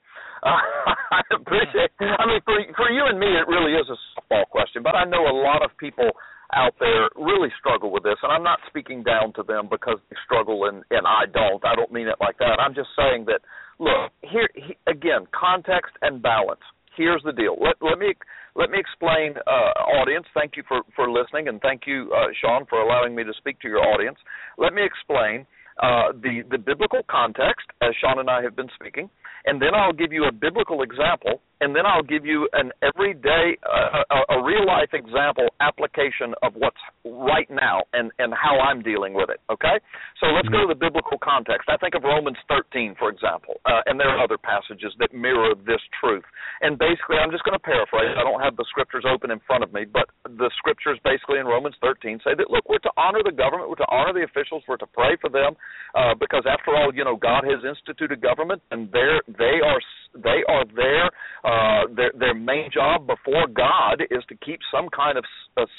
Uh, 0.44 0.62
I 1.20 1.22
appreciate. 1.34 1.92
I 2.00 2.26
mean, 2.28 2.42
for 2.46 2.58
for 2.76 2.90
you 2.90 3.04
and 3.08 3.20
me, 3.20 3.28
it 3.28 3.48
really 3.48 3.74
is 3.74 3.88
a 3.90 3.98
softball 4.20 4.46
question. 4.50 4.84
But 4.84 4.96
I 4.96 5.06
know 5.06 5.26
a 5.26 5.38
lot 5.44 5.64
of 5.64 5.72
people 5.78 6.10
out 6.54 6.76
there 6.80 7.10
really 7.16 7.50
struggle 7.60 7.92
with 7.92 8.04
this, 8.04 8.18
and 8.22 8.32
I'm 8.32 8.44
not 8.44 8.60
speaking 8.68 9.04
down 9.04 9.34
to 9.34 9.44
them 9.44 9.68
because 9.70 9.98
they 10.10 10.18
struggle 10.26 10.66
and 10.68 10.84
and 10.92 11.08
I 11.08 11.26
don't. 11.32 11.64
I 11.66 11.76
don't 11.76 11.92
mean 11.92 12.08
it 12.08 12.18
like 12.20 12.38
that. 12.40 12.60
I'm 12.60 12.76
just 12.76 12.90
saying 12.96 13.26
that. 13.26 13.42
Look, 13.80 14.12
here 14.22 14.48
he, 14.54 14.78
again, 14.88 15.26
context 15.34 15.94
and 16.02 16.22
balance. 16.22 16.62
Here's 16.96 17.24
the 17.26 17.34
deal. 17.34 17.58
Let 17.60 17.82
let 17.82 17.98
me 17.98 18.14
let 18.56 18.70
me 18.70 18.78
explain, 18.78 19.34
uh, 19.48 19.74
audience. 19.98 20.26
Thank 20.34 20.56
you 20.56 20.64
for, 20.68 20.82
for 20.96 21.10
listening, 21.10 21.48
and 21.48 21.60
thank 21.62 21.84
you, 21.88 22.12
uh, 22.16 22.28
Sean, 22.40 22.66
for 22.70 22.82
allowing 22.82 23.16
me 23.16 23.24
to 23.24 23.34
speak 23.38 23.60
to 23.62 23.68
your 23.68 23.82
audience. 23.82 24.18
Let 24.58 24.74
me 24.74 24.84
explain 24.84 25.46
uh, 25.82 26.12
the 26.22 26.44
the 26.50 26.58
biblical 26.58 27.02
context, 27.10 27.66
as 27.82 27.94
Sean 28.00 28.20
and 28.20 28.30
I 28.30 28.42
have 28.44 28.56
been 28.56 28.70
speaking, 28.76 29.10
and 29.46 29.62
then 29.62 29.76
I'll 29.76 29.94
give 29.94 30.14
you 30.14 30.26
a 30.26 30.32
biblical 30.32 30.84
example, 30.84 31.42
and 31.62 31.76
then 31.76 31.86
I'll 31.86 32.04
give 32.04 32.26
you 32.26 32.48
an 32.54 32.72
everyday, 32.82 33.58
uh, 33.66 34.04
a, 34.12 34.40
a 34.40 34.44
real 34.44 34.66
life 34.66 34.94
example 34.94 35.48
application 35.60 36.34
of 36.44 36.54
what's 36.56 36.80
right 37.06 37.50
now 37.50 37.84
and 37.94 38.12
and 38.20 38.34
how 38.34 38.60
I'm 38.60 38.82
dealing 38.82 39.14
with 39.14 39.30
it. 39.30 39.40
Okay, 39.52 39.80
so 40.20 40.28
let's 40.28 40.48
go 40.48 40.62
to 40.64 40.70
the 40.70 40.80
biblical 40.80 41.18
context. 41.18 41.68
I 41.68 41.78
think 41.78 41.96
of 41.96 42.04
Romans 42.04 42.38
13, 42.48 42.96
for 43.00 43.10
example, 43.10 43.60
uh, 43.66 43.82
and 43.86 44.00
there 44.00 44.10
are 44.10 44.24
other 44.24 44.38
passages 44.38 44.94
that 45.00 45.14
mirror 45.14 45.56
this 45.66 45.82
truth. 46.00 46.24
And 46.62 46.78
basically, 46.78 47.18
I'm 47.18 47.32
just 47.32 47.44
going 47.44 47.58
to 47.58 47.64
paraphrase. 47.64 48.16
I 48.16 48.24
don't 48.24 48.40
have 48.40 48.56
the 48.56 48.66
scriptures 48.70 49.04
open 49.08 49.32
in 49.32 49.40
front 49.48 49.64
of 49.64 49.74
me, 49.74 49.84
but 49.84 50.08
the 50.24 50.52
scriptures 50.58 51.00
basically 51.04 51.40
in 51.40 51.46
Romans 51.46 51.76
13 51.82 52.20
say 52.24 52.36
that 52.38 52.52
look, 52.52 52.64
we're 52.70 52.84
to 52.88 52.94
honor 52.96 53.20
the 53.24 53.36
government, 53.36 53.68
we're 53.68 53.84
to 53.84 53.92
honor 53.92 54.14
the 54.14 54.24
officials, 54.24 54.64
we're 54.68 54.80
to 54.80 54.88
pray 54.88 55.18
for 55.20 55.30
them, 55.30 55.56
uh, 55.96 56.16
because 56.20 56.44
after 56.50 56.76
all, 56.76 56.94
you 56.94 57.04
know, 57.04 57.16
God 57.16 57.44
has 57.46 57.64
instituted 57.64 58.22
government, 58.22 58.62
and 58.72 58.90
they're 58.92 59.22
they 59.28 59.62
are 59.64 59.82
they 60.16 60.42
are 60.48 60.66
there. 60.76 61.10
Uh, 61.44 61.94
their 61.96 62.12
their 62.18 62.34
main 62.34 62.70
job 62.74 63.06
before 63.06 63.48
God 63.48 64.02
is 64.10 64.24
to 64.30 64.36
keep 64.44 64.60
some 64.74 64.90
kind 64.90 65.18
of 65.18 65.24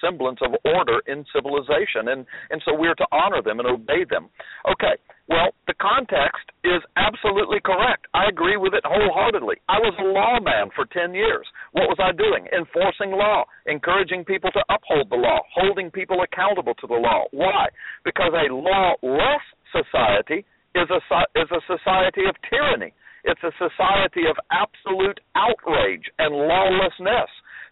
semblance 0.00 0.38
of 0.42 0.54
order 0.64 1.00
in 1.06 1.24
civilization, 1.34 2.08
and 2.08 2.26
and 2.50 2.62
so 2.64 2.74
we're 2.74 2.94
to 2.94 3.06
honor 3.10 3.42
them 3.42 3.58
and 3.58 3.68
obey 3.68 4.04
them. 4.08 4.28
Okay, 4.70 4.94
well, 5.26 5.50
the 5.66 5.74
context 5.80 6.52
is 6.64 6.82
absolutely 6.96 7.58
correct. 7.64 8.06
I 8.12 8.28
agree 8.28 8.56
with 8.56 8.74
it 8.74 8.84
wholeheartedly. 8.84 9.56
I 9.68 9.78
was 9.78 9.94
a 9.98 10.04
lawman 10.04 10.70
for 10.76 10.84
10 10.84 11.14
years. 11.14 11.46
What 11.72 11.88
was 11.88 11.96
I 11.98 12.12
doing? 12.12 12.46
Enforcing 12.52 13.16
law, 13.16 13.44
encouraging 13.66 14.24
people 14.24 14.50
to 14.52 14.62
uphold 14.68 15.08
the 15.08 15.16
law, 15.16 15.40
holding 15.54 15.90
people 15.90 16.20
accountable 16.20 16.74
to 16.74 16.86
the 16.86 16.94
law. 17.00 17.24
Why? 17.32 17.68
Because 18.04 18.32
a 18.36 18.52
lawless 18.52 19.44
society 19.74 20.46
is 20.74 20.88
a 20.90 21.00
is 21.34 21.50
a 21.50 21.62
society 21.66 22.24
of 22.30 22.34
tyranny. 22.48 22.94
It's 23.24 23.42
a 23.42 23.52
society 23.58 24.28
of 24.28 24.36
absolute 24.52 25.18
outrage 25.34 26.06
and 26.18 26.34
lawlessness. 26.34 27.30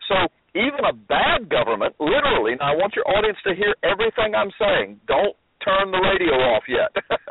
So 0.09 0.17
even 0.55 0.85
a 0.89 0.93
bad 0.93 1.49
government, 1.49 1.95
literally, 2.01 2.57
now 2.59 2.73
I 2.73 2.77
want 2.77 2.97
your 2.97 3.07
audience 3.09 3.39
to 3.45 3.55
hear 3.55 3.75
everything 3.85 4.35
I'm 4.35 4.53
saying. 4.59 5.01
Don't 5.07 5.37
turn 5.65 5.91
the 5.91 6.03
radio 6.03 6.35
off 6.53 6.65
yet. 6.69 6.91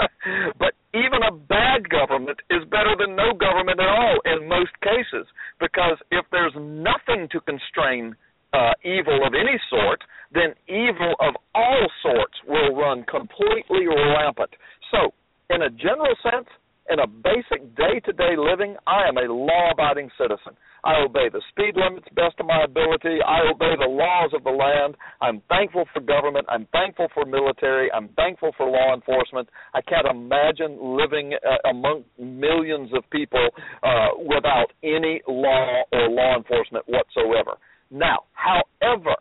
but 0.59 0.73
even 0.93 1.23
a 1.23 1.35
bad 1.35 1.89
government 1.89 2.39
is 2.49 2.63
better 2.69 2.95
than 2.97 3.15
no 3.15 3.33
government 3.33 3.79
at 3.79 3.87
all 3.87 4.17
in 4.25 4.47
most 4.47 4.71
cases 4.81 5.27
because 5.59 5.97
if 6.11 6.25
there's 6.31 6.55
nothing 6.55 7.27
to 7.31 7.39
constrain 7.41 8.15
uh, 8.53 8.73
evil 8.83 9.25
of 9.25 9.33
any 9.33 9.59
sort, 9.69 10.03
then 10.33 10.53
evil 10.67 11.15
of 11.19 11.35
all 11.55 11.87
sorts 12.01 12.33
will 12.47 12.75
run 12.75 13.03
completely 13.03 13.87
rampant. 13.87 14.51
So, 14.91 15.13
in 15.49 15.63
a 15.63 15.69
general 15.69 16.15
sense, 16.23 16.47
in 16.89 16.99
a 16.99 17.07
basic 17.07 17.75
day-to-day 17.75 18.35
living, 18.37 18.75
I 18.87 19.07
am 19.07 19.17
a 19.17 19.31
law-abiding 19.31 20.09
citizen. 20.17 20.57
I 20.83 20.99
obey 20.99 21.29
the 21.31 21.41
speed 21.49 21.77
limits 21.77 22.07
best 22.15 22.39
of 22.39 22.47
my 22.47 22.63
ability. 22.65 23.21
I 23.21 23.47
obey 23.47 23.75
the 23.77 23.87
laws 23.87 24.31
of 24.33 24.43
the 24.43 24.49
land. 24.49 24.95
I'm 25.21 25.41
thankful 25.47 25.85
for 25.93 26.01
government. 26.01 26.47
I'm 26.49 26.67
thankful 26.71 27.07
for 27.13 27.23
military. 27.23 27.91
I'm 27.91 28.09
thankful 28.17 28.51
for 28.57 28.67
law 28.67 28.93
enforcement. 28.93 29.47
I 29.73 29.81
can't 29.81 30.07
imagine 30.07 30.79
living 30.81 31.33
uh, 31.35 31.69
among 31.69 32.03
millions 32.17 32.89
of 32.93 33.07
people 33.11 33.47
uh, 33.83 34.17
without 34.17 34.73
any 34.83 35.21
law 35.27 35.83
or 35.93 36.09
law 36.09 36.35
enforcement 36.35 36.85
whatsoever. 36.87 37.57
Now, 37.91 38.23
however, 38.33 39.15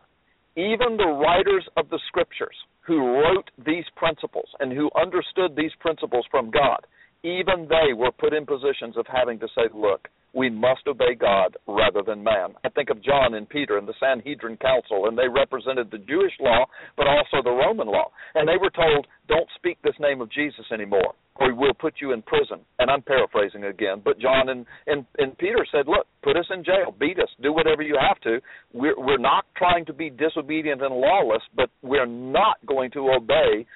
even 0.57 0.97
the 0.97 1.07
writers 1.07 1.67
of 1.77 1.91
the 1.91 1.99
scriptures 2.07 2.57
who 2.87 3.21
wrote 3.21 3.51
these 3.65 3.85
principles 3.97 4.49
and 4.61 4.73
who 4.73 4.91
understood 5.01 5.57
these 5.57 5.73
principles 5.81 6.25
from 6.31 6.51
God, 6.51 6.87
even 7.23 7.69
they 7.69 7.93
were 7.93 8.13
put 8.13 8.33
in 8.33 8.47
positions 8.47 8.97
of 8.97 9.07
having 9.07 9.39
to 9.41 9.49
say, 9.55 9.69
look, 9.75 10.09
we 10.33 10.49
must 10.51 10.87
obey 10.87 11.15
God 11.19 11.57
rather 11.67 12.03
than 12.07 12.23
man. 12.23 12.55
I 12.65 12.69
think 12.69 12.91
of 12.91 13.03
John 13.03 13.35
and 13.35 13.49
Peter 13.49 13.79
and 13.79 13.89
the 13.89 13.95
Sanhedrin 13.99 14.57
Council, 14.59 15.07
and 15.07 15.19
they 15.19 15.29
represented 15.29 15.91
the 15.91 15.99
Jewish 15.99 16.33
law, 16.41 16.67
but 16.97 17.07
also 17.07 17.43
the 17.43 17.51
Roman 17.51 17.89
law. 17.89 18.11
And 18.35 18.49
they 18.49 18.57
were 18.61 18.71
told, 18.71 19.07
don't 19.29 19.49
speak 19.57 19.79
this 19.83 19.99
name 19.99 20.21
of 20.21 20.31
Jesus 20.31 20.67
anymore. 20.73 21.15
or 21.41 21.55
we'll 21.55 21.75
put 21.75 21.95
you 22.01 22.13
in 22.13 22.23
prison. 22.23 22.61
And 22.79 22.91
I'm 22.91 23.03
paraphrasing 23.03 23.65
again, 23.65 24.03
but 24.05 24.19
John 24.21 24.51
and, 24.51 24.67
and, 24.87 25.07
and 25.19 25.37
Peter 25.39 25.67
said, 25.73 25.89
look, 25.89 26.07
put 26.23 26.37
us 26.37 26.45
in 26.55 26.63
jail, 26.63 26.95
beat 27.01 27.19
us, 27.19 27.29
do 27.43 27.53
whatever 27.53 27.83
you 27.83 27.97
have 27.99 28.21
to. 28.21 28.41
We're, 28.75 28.99
we're 28.99 29.19
not 29.19 29.47
trying 29.57 29.87
to 29.87 29.93
be 29.95 30.11
disobedient 30.11 30.83
and 30.83 30.95
lawless, 30.95 31.43
but 31.57 31.71
we're 31.83 32.07
not 32.07 32.57
going 32.67 32.91
to 32.93 33.11
obey 33.11 33.67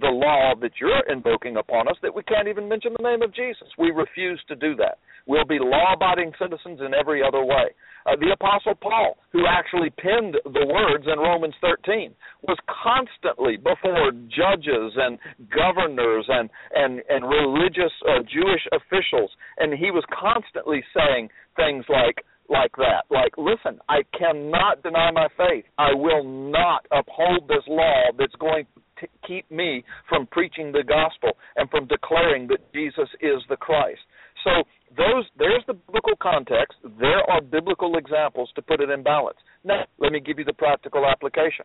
the 0.00 0.08
law 0.08 0.54
that 0.60 0.72
you're 0.80 1.06
invoking 1.10 1.56
upon 1.56 1.88
us 1.88 1.96
that 2.02 2.14
we 2.14 2.22
can't 2.24 2.48
even 2.48 2.68
mention 2.68 2.94
the 2.96 3.08
name 3.08 3.22
of 3.22 3.34
Jesus. 3.34 3.68
We 3.78 3.90
refuse 3.90 4.42
to 4.48 4.56
do 4.56 4.74
that. 4.76 4.98
We'll 5.26 5.46
be 5.46 5.58
law 5.60 5.94
abiding 5.94 6.32
citizens 6.38 6.80
in 6.84 6.92
every 6.94 7.22
other 7.22 7.44
way. 7.44 7.72
Uh, 8.06 8.16
the 8.20 8.32
Apostle 8.32 8.74
Paul, 8.74 9.16
who 9.32 9.46
actually 9.48 9.88
penned 9.90 10.36
the 10.44 10.66
words 10.66 11.06
in 11.10 11.18
Romans 11.18 11.54
13, 11.62 12.12
was 12.42 12.58
constantly 12.68 13.56
before 13.56 14.12
judges 14.28 14.92
and 14.96 15.18
governors 15.48 16.26
and, 16.28 16.50
and, 16.74 17.00
and 17.08 17.24
religious 17.24 17.92
uh, 18.06 18.20
Jewish 18.30 18.60
officials, 18.72 19.30
and 19.56 19.72
he 19.72 19.90
was 19.90 20.04
constantly 20.12 20.84
saying 20.92 21.30
things 21.56 21.86
like, 21.88 22.20
like 22.50 22.76
that. 22.76 23.08
Like, 23.08 23.32
listen, 23.38 23.80
I 23.88 24.02
cannot 24.12 24.82
deny 24.82 25.10
my 25.10 25.28
faith. 25.38 25.64
I 25.78 25.94
will 25.94 26.24
not 26.24 26.84
uphold 26.92 27.48
this 27.48 27.64
law 27.66 28.12
that's 28.18 28.36
going 28.36 28.66
to 28.74 28.83
keep 29.26 29.50
me 29.50 29.84
from 30.08 30.26
preaching 30.26 30.72
the 30.72 30.82
gospel 30.82 31.30
and 31.56 31.68
from 31.70 31.86
declaring 31.86 32.46
that 32.48 32.72
Jesus 32.72 33.08
is 33.20 33.42
the 33.48 33.56
Christ. 33.56 34.00
So 34.44 34.64
those 34.96 35.24
there's 35.38 35.64
the 35.66 35.74
biblical 35.74 36.16
context. 36.20 36.78
There 37.00 37.28
are 37.30 37.40
biblical 37.40 37.96
examples 37.96 38.50
to 38.56 38.62
put 38.62 38.80
it 38.80 38.90
in 38.90 39.02
balance. 39.02 39.38
Now, 39.64 39.84
let 39.98 40.12
me 40.12 40.20
give 40.20 40.38
you 40.38 40.44
the 40.44 40.52
practical 40.52 41.06
application. 41.06 41.64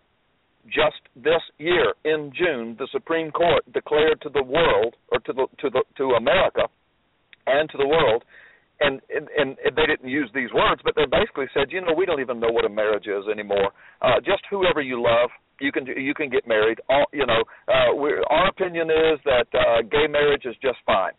Just 0.65 1.01
this 1.15 1.41
year 1.57 1.93
in 2.05 2.31
June, 2.35 2.75
the 2.77 2.87
Supreme 2.91 3.31
Court 3.31 3.63
declared 3.73 4.21
to 4.21 4.29
the 4.29 4.43
world 4.43 4.95
or 5.11 5.19
to 5.19 5.33
the 5.33 5.47
to 5.59 5.69
the 5.69 5.83
to 5.97 6.03
America 6.11 6.67
and 7.47 7.69
to 7.69 7.77
the 7.77 7.87
world 7.87 8.23
and, 8.79 9.01
and 9.09 9.27
and 9.37 9.75
they 9.75 9.85
didn't 9.85 10.09
use 10.09 10.29
these 10.33 10.51
words, 10.53 10.81
but 10.83 10.95
they 10.95 11.05
basically 11.05 11.47
said, 11.53 11.71
you 11.71 11.81
know, 11.81 11.93
we 11.95 12.05
don't 12.05 12.21
even 12.21 12.39
know 12.39 12.51
what 12.51 12.65
a 12.65 12.69
marriage 12.69 13.07
is 13.07 13.27
anymore. 13.31 13.71
Uh, 14.01 14.19
just 14.23 14.43
whoever 14.49 14.81
you 14.81 15.01
love, 15.01 15.29
you 15.61 15.71
can 15.71 15.85
you 15.85 16.13
can 16.13 16.29
get 16.29 16.47
married. 16.47 16.79
All, 16.89 17.05
you 17.13 17.25
know, 17.25 17.43
uh, 17.67 17.93
we're, 17.95 18.23
our 18.29 18.47
opinion 18.49 18.89
is 18.89 19.19
that 19.25 19.47
uh, 19.53 19.81
gay 19.83 20.07
marriage 20.09 20.45
is 20.45 20.55
just 20.61 20.77
fine. 20.85 21.13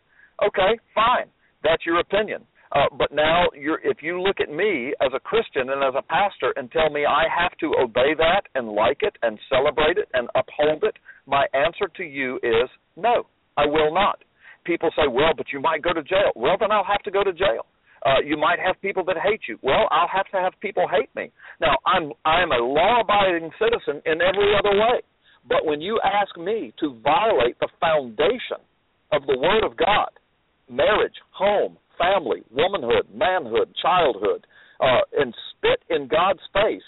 Okay, 0.45 0.79
fine. 0.95 1.27
That's 1.63 1.85
your 1.85 1.99
opinion. 1.99 2.43
Uh, 2.73 2.85
but 2.97 3.11
now, 3.11 3.47
you're, 3.53 3.79
if 3.83 3.97
you 4.01 4.21
look 4.21 4.37
at 4.39 4.49
me 4.49 4.93
as 5.01 5.11
a 5.13 5.19
Christian 5.19 5.69
and 5.71 5.83
as 5.83 5.93
a 5.97 6.01
pastor 6.03 6.53
and 6.55 6.71
tell 6.71 6.89
me 6.89 7.05
I 7.05 7.23
have 7.27 7.51
to 7.59 7.73
obey 7.77 8.15
that 8.17 8.43
and 8.55 8.69
like 8.69 8.99
it 9.01 9.17
and 9.23 9.37
celebrate 9.49 9.97
it 9.97 10.07
and 10.13 10.29
uphold 10.35 10.83
it, 10.83 10.95
my 11.25 11.45
answer 11.53 11.91
to 11.97 12.03
you 12.03 12.37
is 12.37 12.69
no, 12.95 13.27
I 13.57 13.65
will 13.65 13.93
not. 13.93 14.23
People 14.63 14.89
say, 14.95 15.07
well, 15.09 15.33
but 15.35 15.47
you 15.51 15.59
might 15.59 15.81
go 15.81 15.91
to 15.91 16.03
jail. 16.03 16.31
Well, 16.35 16.55
then 16.59 16.71
I'll 16.71 16.85
have 16.85 17.03
to 17.03 17.11
go 17.11 17.23
to 17.23 17.33
jail. 17.33 17.65
Uh, 18.05 18.19
you 18.25 18.35
might 18.37 18.59
have 18.59 18.81
people 18.81 19.03
that 19.05 19.17
hate 19.21 19.41
you. 19.47 19.57
Well, 19.61 19.87
I'll 19.91 20.07
have 20.07 20.25
to 20.31 20.37
have 20.37 20.53
people 20.59 20.87
hate 20.87 21.13
me. 21.15 21.31
Now, 21.59 21.77
I'm 21.85 22.11
I'm 22.25 22.51
a 22.51 22.57
law-abiding 22.57 23.51
citizen 23.59 24.01
in 24.05 24.21
every 24.21 24.55
other 24.57 24.77
way. 24.77 25.01
But 25.47 25.65
when 25.65 25.81
you 25.81 25.99
ask 26.03 26.37
me 26.37 26.73
to 26.79 26.99
violate 27.03 27.59
the 27.59 27.69
foundation 27.79 28.61
of 29.11 29.25
the 29.25 29.37
Word 29.37 29.63
of 29.63 29.77
God, 29.77 30.09
marriage, 30.69 31.15
home, 31.31 31.77
family, 31.97 32.43
womanhood, 32.51 33.07
manhood, 33.13 33.73
childhood, 33.81 34.45
uh, 34.79 35.01
and 35.17 35.33
spit 35.51 35.83
in 35.89 36.07
God's 36.07 36.41
face, 36.53 36.85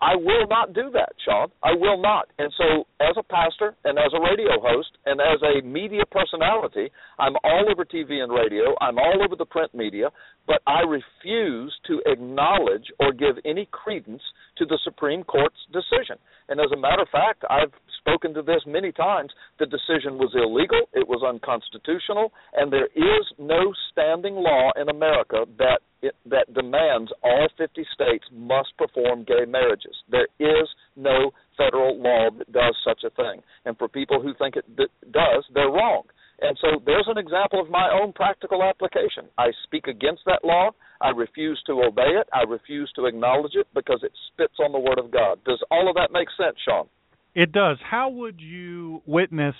I 0.00 0.14
will 0.14 0.46
not 0.48 0.74
do 0.74 0.90
that, 0.92 1.12
Sean. 1.24 1.48
I 1.62 1.72
will 1.72 2.00
not. 2.00 2.28
And 2.38 2.52
so, 2.58 2.86
as 3.00 3.16
a 3.16 3.22
pastor 3.22 3.74
and 3.84 3.98
as 3.98 4.12
a 4.12 4.20
radio 4.20 4.60
host 4.60 4.90
and 5.06 5.20
as 5.20 5.40
a 5.42 5.64
media 5.64 6.02
personality, 6.10 6.90
I'm 7.18 7.34
all 7.44 7.64
over 7.70 7.84
TV 7.84 8.20
and 8.22 8.30
radio. 8.30 8.76
I'm 8.80 8.98
all 8.98 9.22
over 9.24 9.36
the 9.36 9.46
print 9.46 9.74
media, 9.74 10.10
but 10.46 10.62
I 10.66 10.80
refuse 10.80 11.74
to 11.86 12.00
acknowledge 12.06 12.86
or 13.00 13.12
give 13.12 13.36
any 13.44 13.68
credence 13.70 14.22
to 14.58 14.64
the 14.64 14.78
Supreme 14.84 15.24
Court's 15.24 15.56
decision. 15.72 16.16
And 16.48 16.60
as 16.60 16.70
a 16.72 16.76
matter 16.76 17.02
of 17.02 17.08
fact, 17.08 17.44
I've 17.50 17.72
spoken 17.98 18.34
to 18.34 18.42
this 18.42 18.62
many 18.66 18.92
times. 18.92 19.32
The 19.58 19.66
decision 19.66 20.18
was 20.18 20.32
illegal, 20.34 20.88
it 20.92 21.08
was 21.08 21.22
unconstitutional, 21.26 22.32
and 22.54 22.72
there 22.72 22.86
is 22.94 23.26
no 23.38 23.74
standing 23.90 24.34
law 24.34 24.70
in 24.80 24.88
America 24.88 25.44
that 25.58 25.80
it, 26.02 26.14
that 26.26 26.52
demands 26.54 27.10
all 27.22 27.48
50 27.58 27.84
states 27.92 28.24
must 28.32 28.76
perform 28.78 29.24
gay 29.24 29.44
marriages. 29.48 29.96
There 30.10 30.28
is 30.38 30.68
no 30.94 31.32
federal 31.56 32.00
law 32.00 32.28
that 32.36 32.52
does 32.52 32.76
such 32.86 33.02
a 33.04 33.10
thing. 33.10 33.42
And 33.64 33.76
for 33.78 33.88
people 33.88 34.20
who 34.22 34.34
think 34.38 34.56
it 34.56 34.64
d- 34.76 34.86
does, 35.10 35.44
they're 35.54 35.70
wrong. 35.70 36.02
And 36.40 36.56
so 36.60 36.80
there's 36.84 37.08
an 37.08 37.18
example 37.18 37.60
of 37.60 37.70
my 37.70 37.88
own 37.90 38.12
practical 38.12 38.62
application. 38.62 39.24
I 39.38 39.48
speak 39.64 39.86
against 39.86 40.22
that 40.26 40.44
law. 40.44 40.70
I 41.00 41.10
refuse 41.10 41.62
to 41.66 41.82
obey 41.82 42.12
it. 42.20 42.28
I 42.32 42.42
refuse 42.42 42.92
to 42.96 43.06
acknowledge 43.06 43.52
it 43.54 43.66
because 43.74 44.00
it 44.02 44.12
spits 44.32 44.54
on 44.64 44.72
the 44.72 44.78
Word 44.78 44.98
of 44.98 45.10
God. 45.10 45.38
Does 45.44 45.62
all 45.70 45.88
of 45.88 45.94
that 45.96 46.10
make 46.12 46.28
sense, 46.36 46.56
Sean? 46.64 46.88
It 47.34 47.52
does. 47.52 47.78
How 47.82 48.08
would 48.10 48.40
you 48.40 49.02
witness 49.06 49.54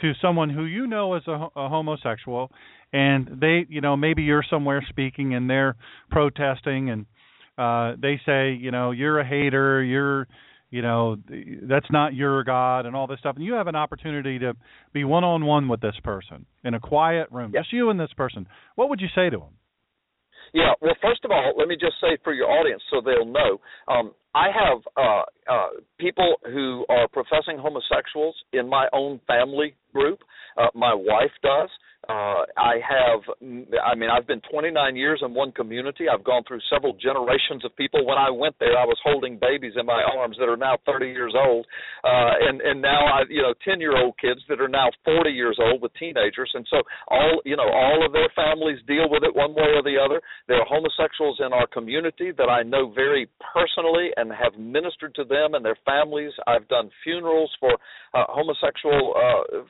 to 0.00 0.12
someone 0.20 0.50
who 0.50 0.64
you 0.64 0.86
know 0.86 1.14
is 1.14 1.22
a, 1.26 1.48
a 1.56 1.68
homosexual 1.68 2.50
and 2.92 3.38
they, 3.40 3.66
you 3.68 3.80
know, 3.80 3.96
maybe 3.96 4.22
you're 4.22 4.44
somewhere 4.48 4.84
speaking 4.88 5.34
and 5.34 5.48
they're 5.48 5.76
protesting 6.10 6.90
and 6.90 7.06
uh 7.56 7.94
they 8.00 8.20
say, 8.26 8.52
you 8.52 8.72
know, 8.72 8.90
you're 8.90 9.20
a 9.20 9.26
hater, 9.26 9.82
you're 9.82 10.26
you 10.74 10.82
know 10.82 11.16
that's 11.62 11.86
not 11.90 12.14
your 12.14 12.42
god 12.42 12.84
and 12.84 12.96
all 12.96 13.06
this 13.06 13.20
stuff 13.20 13.36
and 13.36 13.44
you 13.44 13.54
have 13.54 13.68
an 13.68 13.76
opportunity 13.76 14.40
to 14.40 14.54
be 14.92 15.04
one 15.04 15.22
on 15.22 15.44
one 15.46 15.68
with 15.68 15.80
this 15.80 15.94
person 16.02 16.44
in 16.64 16.74
a 16.74 16.80
quiet 16.80 17.28
room 17.30 17.52
just 17.54 17.72
you 17.72 17.90
and 17.90 18.00
this 18.00 18.12
person 18.16 18.46
what 18.74 18.88
would 18.88 19.00
you 19.00 19.08
say 19.14 19.30
to 19.30 19.38
them 19.38 19.54
yeah, 20.52 20.70
well, 20.80 20.94
first 21.02 21.24
of 21.24 21.32
all, 21.32 21.52
let 21.58 21.66
me 21.66 21.74
just 21.74 21.94
say 22.00 22.16
for 22.22 22.32
your 22.32 22.48
audience 22.48 22.80
so 22.88 23.00
they'll 23.04 23.26
know. 23.26 23.58
Um, 23.88 24.12
I 24.36 24.46
have 24.54 24.78
uh, 24.96 25.52
uh, 25.52 25.68
people 25.98 26.36
who 26.44 26.86
are 26.88 27.08
professing 27.08 27.58
homosexuals 27.58 28.36
in 28.52 28.68
my 28.68 28.86
own 28.92 29.20
family 29.26 29.74
group. 29.92 30.20
Uh, 30.56 30.68
my 30.72 30.94
wife 30.94 31.34
does. 31.42 31.70
Uh, 32.08 32.44
I 32.56 32.76
have, 32.84 33.20
I 33.40 33.94
mean, 33.94 34.10
I've 34.10 34.26
been 34.26 34.42
29 34.50 34.96
years 34.96 35.22
in 35.24 35.32
one 35.32 35.52
community. 35.52 36.04
I've 36.08 36.24
gone 36.24 36.42
through 36.46 36.60
several 36.68 36.92
generations 36.94 37.64
of 37.64 37.74
people. 37.76 38.04
When 38.04 38.18
I 38.18 38.30
went 38.30 38.56
there, 38.60 38.76
I 38.76 38.84
was 38.84 38.98
holding 39.02 39.38
babies 39.38 39.72
in 39.78 39.86
my 39.86 40.02
arms 40.16 40.36
that 40.38 40.48
are 40.48 40.56
now 40.56 40.76
30 40.86 41.06
years 41.06 41.34
old, 41.34 41.66
uh, 42.04 42.32
and 42.48 42.60
and 42.60 42.82
now 42.82 43.06
I, 43.06 43.22
you 43.28 43.42
know, 43.42 43.54
10 43.64 43.80
year 43.80 43.96
old 43.96 44.14
kids 44.20 44.40
that 44.48 44.60
are 44.60 44.68
now 44.68 44.90
40 45.04 45.30
years 45.30 45.58
old 45.60 45.80
with 45.82 45.92
teenagers, 45.94 46.50
and 46.54 46.66
so 46.70 46.82
all, 47.08 47.40
you 47.44 47.56
know, 47.56 47.68
all 47.68 48.04
of 48.04 48.12
their 48.12 48.28
families 48.34 48.78
deal 48.86 49.08
with 49.08 49.22
it 49.24 49.34
one 49.34 49.54
way 49.54 49.72
or 49.72 49.82
the 49.82 49.96
other. 49.96 50.20
There 50.48 50.60
are 50.60 50.66
homosexuals 50.68 51.40
in 51.40 51.52
our 51.52 51.66
community 51.66 52.32
that 52.36 52.48
I 52.48 52.62
know 52.62 52.92
very 52.92 53.28
personally 53.52 54.10
and 54.16 54.30
have 54.32 54.58
ministered 54.58 55.14
to 55.16 55.24
them 55.24 55.54
and 55.54 55.64
their 55.64 55.78
families. 55.84 56.32
I've 56.46 56.68
done 56.68 56.90
funerals 57.02 57.50
for 57.60 57.72
uh, 58.14 58.24
homosexual 58.28 59.14
uh, 59.16 59.64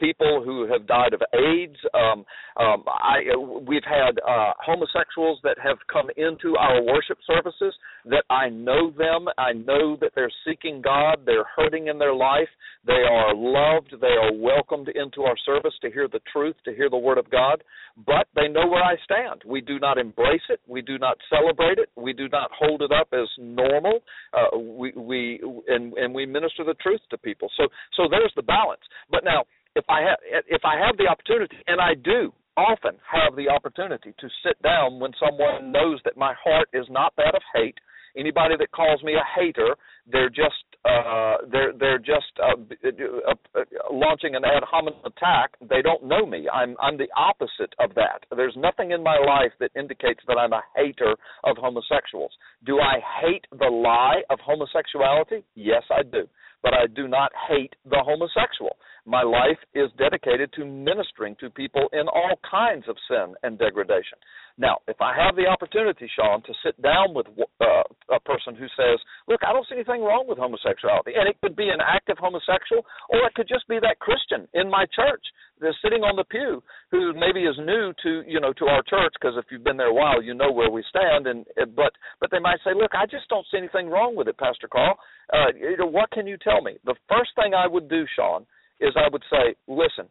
people 0.00 0.42
who 0.44 0.66
have 0.70 0.86
died 0.86 1.14
of 1.14 1.22
AIDS 1.32 1.73
kids. 1.74 1.84
Um, 1.94 2.24
um, 2.56 2.84
I 2.86 3.20
we've 3.66 3.84
had 3.84 4.18
uh, 4.28 4.52
homosexuals 4.64 5.40
that 5.42 5.56
have 5.62 5.78
come 5.92 6.08
into 6.16 6.56
our 6.56 6.82
worship 6.82 7.18
services 7.26 7.74
that 8.06 8.24
I 8.30 8.48
know 8.48 8.90
them. 8.90 9.26
I 9.38 9.52
know 9.52 9.96
that 10.00 10.12
they're 10.14 10.32
seeking 10.46 10.80
God. 10.82 11.20
They're 11.26 11.46
hurting 11.56 11.88
in 11.88 11.98
their 11.98 12.14
life. 12.14 12.48
They 12.86 12.92
are 12.92 13.34
loved. 13.34 13.94
They 14.00 14.06
are 14.08 14.32
welcomed 14.32 14.88
into 14.88 15.22
our 15.22 15.36
service 15.44 15.74
to 15.82 15.90
hear 15.90 16.08
the 16.08 16.20
truth, 16.32 16.56
to 16.64 16.74
hear 16.74 16.90
the 16.90 16.96
Word 16.96 17.18
of 17.18 17.30
God. 17.30 17.62
But 18.06 18.26
they 18.34 18.48
know 18.48 18.66
where 18.66 18.82
I 18.82 18.96
stand. 19.04 19.42
We 19.46 19.60
do 19.60 19.78
not 19.78 19.98
embrace 19.98 20.42
it. 20.48 20.60
We 20.66 20.82
do 20.82 20.98
not 20.98 21.16
celebrate 21.30 21.78
it. 21.78 21.88
We 21.96 22.12
do 22.12 22.28
not 22.28 22.50
hold 22.58 22.82
it 22.82 22.92
up 22.92 23.08
as 23.12 23.28
normal. 23.38 24.00
Uh, 24.32 24.58
we 24.58 24.92
we 24.96 25.40
and 25.68 25.92
and 25.94 26.14
we 26.14 26.26
minister 26.26 26.64
the 26.64 26.74
truth 26.74 27.00
to 27.10 27.18
people. 27.18 27.48
So 27.56 27.64
so 27.96 28.04
there's 28.10 28.32
the 28.36 28.42
balance. 28.42 28.82
But 29.10 29.24
now 29.24 29.44
if 29.74 29.84
I 29.88 30.00
have 30.02 30.18
if 30.48 30.62
I 30.64 30.78
have 30.78 30.96
the 30.96 31.06
opportunity, 31.06 31.56
and 31.66 31.80
I 31.80 31.94
do 31.94 32.32
often 32.56 32.94
have 33.10 33.34
the 33.36 33.48
opportunity 33.48 34.14
to 34.18 34.28
sit 34.44 34.60
down 34.62 35.00
when 35.00 35.12
someone 35.18 35.72
knows 35.72 36.00
that 36.04 36.16
my 36.16 36.34
heart 36.42 36.68
is 36.72 36.86
not 36.90 37.12
that 37.16 37.34
of 37.34 37.42
hate. 37.54 37.76
Anybody 38.16 38.54
that 38.58 38.70
calls 38.70 39.02
me 39.02 39.14
a 39.14 39.26
hater, 39.34 39.74
they're 40.06 40.28
just 40.28 40.62
uh, 40.84 41.38
they're 41.50 41.72
they're 41.76 41.98
just 41.98 42.30
uh, 42.38 42.54
uh, 42.54 43.34
uh, 43.58 43.64
launching 43.90 44.36
an 44.36 44.44
ad 44.44 44.62
hominem 44.62 45.00
attack. 45.04 45.50
They 45.68 45.82
don't 45.82 46.04
know 46.04 46.24
me. 46.24 46.46
I'm 46.48 46.76
I'm 46.80 46.96
the 46.96 47.08
opposite 47.16 47.74
of 47.80 47.96
that. 47.96 48.22
There's 48.36 48.54
nothing 48.56 48.92
in 48.92 49.02
my 49.02 49.18
life 49.18 49.50
that 49.58 49.72
indicates 49.74 50.20
that 50.28 50.38
I'm 50.38 50.52
a 50.52 50.62
hater 50.76 51.16
of 51.42 51.56
homosexuals. 51.58 52.30
Do 52.64 52.78
I 52.78 53.00
hate 53.20 53.46
the 53.50 53.66
lie 53.66 54.22
of 54.30 54.38
homosexuality? 54.38 55.42
Yes, 55.56 55.82
I 55.90 56.04
do 56.04 56.28
but 56.64 56.72
I 56.72 56.86
do 56.86 57.06
not 57.06 57.30
hate 57.46 57.76
the 57.84 58.00
homosexual. 58.00 58.76
My 59.06 59.22
life 59.22 59.60
is 59.74 59.90
dedicated 59.98 60.52
to 60.54 60.64
ministering 60.64 61.36
to 61.40 61.50
people 61.50 61.88
in 61.92 62.08
all 62.08 62.40
kinds 62.48 62.88
of 62.88 62.96
sin 63.08 63.34
and 63.42 63.58
degradation. 63.58 64.16
Now, 64.56 64.78
if 64.88 64.96
I 65.00 65.12
have 65.12 65.36
the 65.36 65.46
opportunity, 65.46 66.08
Sean, 66.14 66.40
to 66.42 66.54
sit 66.64 66.80
down 66.80 67.12
with 67.12 67.26
uh, 67.28 67.82
a 68.08 68.20
person 68.24 68.54
who 68.54 68.66
says, 68.76 68.98
"Look, 69.28 69.42
I 69.44 69.52
don't 69.52 69.66
see 69.68 69.74
anything 69.74 70.02
wrong 70.02 70.24
with 70.26 70.38
homosexuality," 70.38 71.12
and 71.18 71.28
it 71.28 71.36
could 71.42 71.56
be 71.56 71.68
an 71.68 71.82
active 71.84 72.16
homosexual, 72.18 72.86
or 73.10 73.26
it 73.26 73.34
could 73.34 73.48
just 73.48 73.68
be 73.68 73.78
that 73.80 73.98
Christian 73.98 74.48
in 74.54 74.70
my 74.70 74.86
church 74.94 75.24
that's 75.60 75.76
sitting 75.82 76.02
on 76.02 76.16
the 76.16 76.24
pew 76.24 76.62
who 76.90 77.12
maybe 77.14 77.44
is 77.44 77.56
new 77.58 77.92
to 78.02 78.22
you 78.26 78.40
know 78.40 78.52
to 78.54 78.66
our 78.66 78.82
church 78.82 79.12
because 79.20 79.36
if 79.36 79.44
you've 79.50 79.64
been 79.64 79.76
there 79.76 79.92
a 79.92 79.94
while 79.94 80.22
you 80.22 80.34
know 80.34 80.50
where 80.50 80.70
we 80.70 80.82
stand 80.88 81.26
and 81.26 81.46
but 81.76 81.92
but 82.20 82.30
they 82.30 82.38
might 82.38 82.58
say 82.64 82.74
look 82.74 82.90
I 82.94 83.06
just 83.06 83.28
don't 83.28 83.46
see 83.50 83.58
anything 83.58 83.88
wrong 83.88 84.16
with 84.16 84.28
it 84.28 84.38
Pastor 84.38 84.68
Carl 84.68 84.98
uh, 85.32 85.54
what 85.86 86.10
can 86.10 86.26
you 86.26 86.36
tell 86.36 86.60
me 86.60 86.76
the 86.84 86.96
first 87.08 87.30
thing 87.36 87.54
I 87.54 87.66
would 87.66 87.88
do 87.88 88.04
Sean 88.16 88.46
is 88.80 88.94
I 88.96 89.08
would 89.10 89.24
say 89.30 89.54
listen 89.68 90.08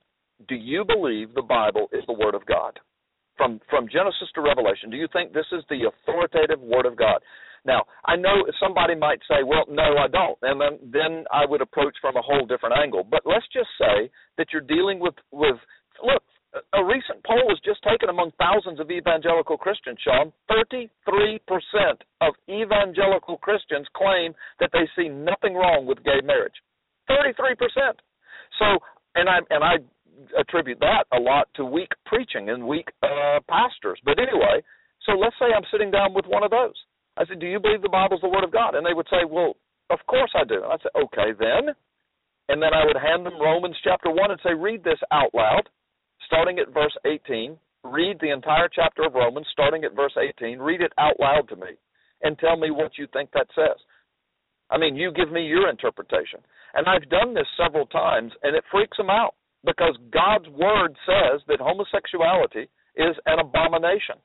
do 0.48 0.56
you 0.56 0.84
believe 0.86 1.34
the 1.34 1.42
Bible 1.42 1.88
is 1.92 2.04
the 2.08 2.14
Word 2.14 2.36
of 2.36 2.46
God 2.46 2.80
from 3.38 3.60
from 3.70 3.88
Genesis 3.88 4.30
to 4.36 4.42
Revelation 4.42 4.90
do 4.90 4.98
you 4.98 5.08
think 5.14 5.34
this 5.34 5.50
is 5.52 5.64
the 5.70 5.90
authoritative 5.90 6.60
Word 6.62 6.86
of 6.86 6.96
God 6.96 7.22
now, 7.66 7.84
I 8.06 8.16
know 8.16 8.44
somebody 8.60 8.96
might 8.96 9.20
say, 9.28 9.44
well, 9.44 9.64
no, 9.70 9.96
I 9.96 10.08
don't. 10.12 10.38
And 10.42 10.60
then, 10.60 10.92
then 10.92 11.24
I 11.32 11.46
would 11.48 11.62
approach 11.62 11.96
from 12.02 12.18
a 12.18 12.22
whole 12.22 12.46
different 12.46 12.76
angle. 12.78 13.08
But 13.10 13.22
let's 13.26 13.48
just 13.54 13.70
say 13.80 14.12
that 14.38 14.48
you're 14.52 14.68
dealing 14.68 15.00
with, 15.00 15.16
with 15.32 15.56
look, 16.04 16.24
a 16.74 16.84
recent 16.84 17.24
poll 17.26 17.48
was 17.48 17.60
just 17.66 17.82
taken 17.82 18.10
among 18.10 18.32
thousands 18.38 18.80
of 18.80 18.92
evangelical 18.92 19.58
Christians, 19.58 19.98
Sean. 20.04 20.32
33% 20.52 20.90
of 22.22 22.34
evangelical 22.50 23.38
Christians 23.38 23.88
claim 23.96 24.36
that 24.60 24.70
they 24.74 24.86
see 24.96 25.10
nothing 25.10 25.56
wrong 25.56 25.86
with 25.88 26.04
gay 26.04 26.22
marriage. 26.24 26.54
33%. 27.10 27.58
So, 28.60 28.66
and 29.16 29.30
I 29.30 29.40
and 29.50 29.64
I 29.64 29.76
attribute 30.40 30.80
that 30.80 31.06
a 31.14 31.20
lot 31.20 31.48
to 31.56 31.66
weak 31.66 31.90
preaching 32.06 32.50
and 32.50 32.68
weak 32.68 32.88
uh, 33.02 33.40
pastors. 33.50 34.00
But 34.06 34.20
anyway, 34.20 34.62
so 35.06 35.14
let's 35.14 35.36
say 35.40 35.46
I'm 35.56 35.66
sitting 35.72 35.92
down 35.92 36.14
with 36.14 36.26
one 36.26 36.44
of 36.44 36.52
those. 36.52 36.76
I 37.18 37.26
said, 37.26 37.40
Do 37.40 37.48
you 37.48 37.60
believe 37.60 37.82
the 37.82 37.90
Bible's 37.90 38.22
the 38.22 38.30
Word 38.30 38.44
of 38.44 38.52
God? 38.52 38.76
And 38.76 38.86
they 38.86 38.94
would 38.94 39.08
say, 39.10 39.26
Well, 39.28 39.56
of 39.90 40.00
course 40.08 40.32
I 40.36 40.44
do. 40.44 40.64
I 40.64 40.78
said, 40.82 40.94
Okay, 40.96 41.34
then. 41.38 41.76
And 42.50 42.62
then 42.62 42.74
I 42.74 42.86
would 42.86 42.98
hand 42.98 43.26
them 43.26 43.40
Romans 43.40 43.78
chapter 43.84 44.12
1 44.12 44.32
and 44.32 44.40
say, 44.44 44.54
Read 44.54 44.84
this 44.84 45.00
out 45.12 45.34
loud, 45.34 45.70
starting 46.26 46.60
at 46.60 46.74
verse 46.74 46.96
18. 47.06 47.58
Read 47.84 48.18
the 48.22 48.32
entire 48.32 48.70
chapter 48.74 49.04
of 49.04 49.14
Romans, 49.14 49.48
starting 49.52 49.84
at 49.84 49.96
verse 49.96 50.16
18. 50.18 50.60
Read 50.60 50.82
it 50.82 50.94
out 50.98 51.20
loud 51.20 51.48
to 51.50 51.56
me 51.56 51.76
and 52.24 52.40
tell 52.40 52.58
me 52.58 52.72
what 52.72 52.98
you 52.98 53.08
think 53.14 53.30
that 53.34 53.48
says. 53.56 53.78
I 54.74 54.78
mean, 54.78 54.96
you 54.96 55.14
give 55.14 55.32
me 55.32 55.46
your 55.46 55.70
interpretation. 55.70 56.40
And 56.74 56.88
I've 56.88 57.08
done 57.10 57.34
this 57.34 57.48
several 57.56 57.86
times, 57.86 58.32
and 58.42 58.56
it 58.56 58.64
freaks 58.72 58.98
them 58.98 59.10
out 59.10 59.36
because 59.64 59.96
God's 60.12 60.50
Word 60.50 60.98
says 61.06 61.42
that 61.48 61.62
homosexuality 61.62 62.68
is 62.98 63.16
an 63.26 63.40
abomination 63.40 64.18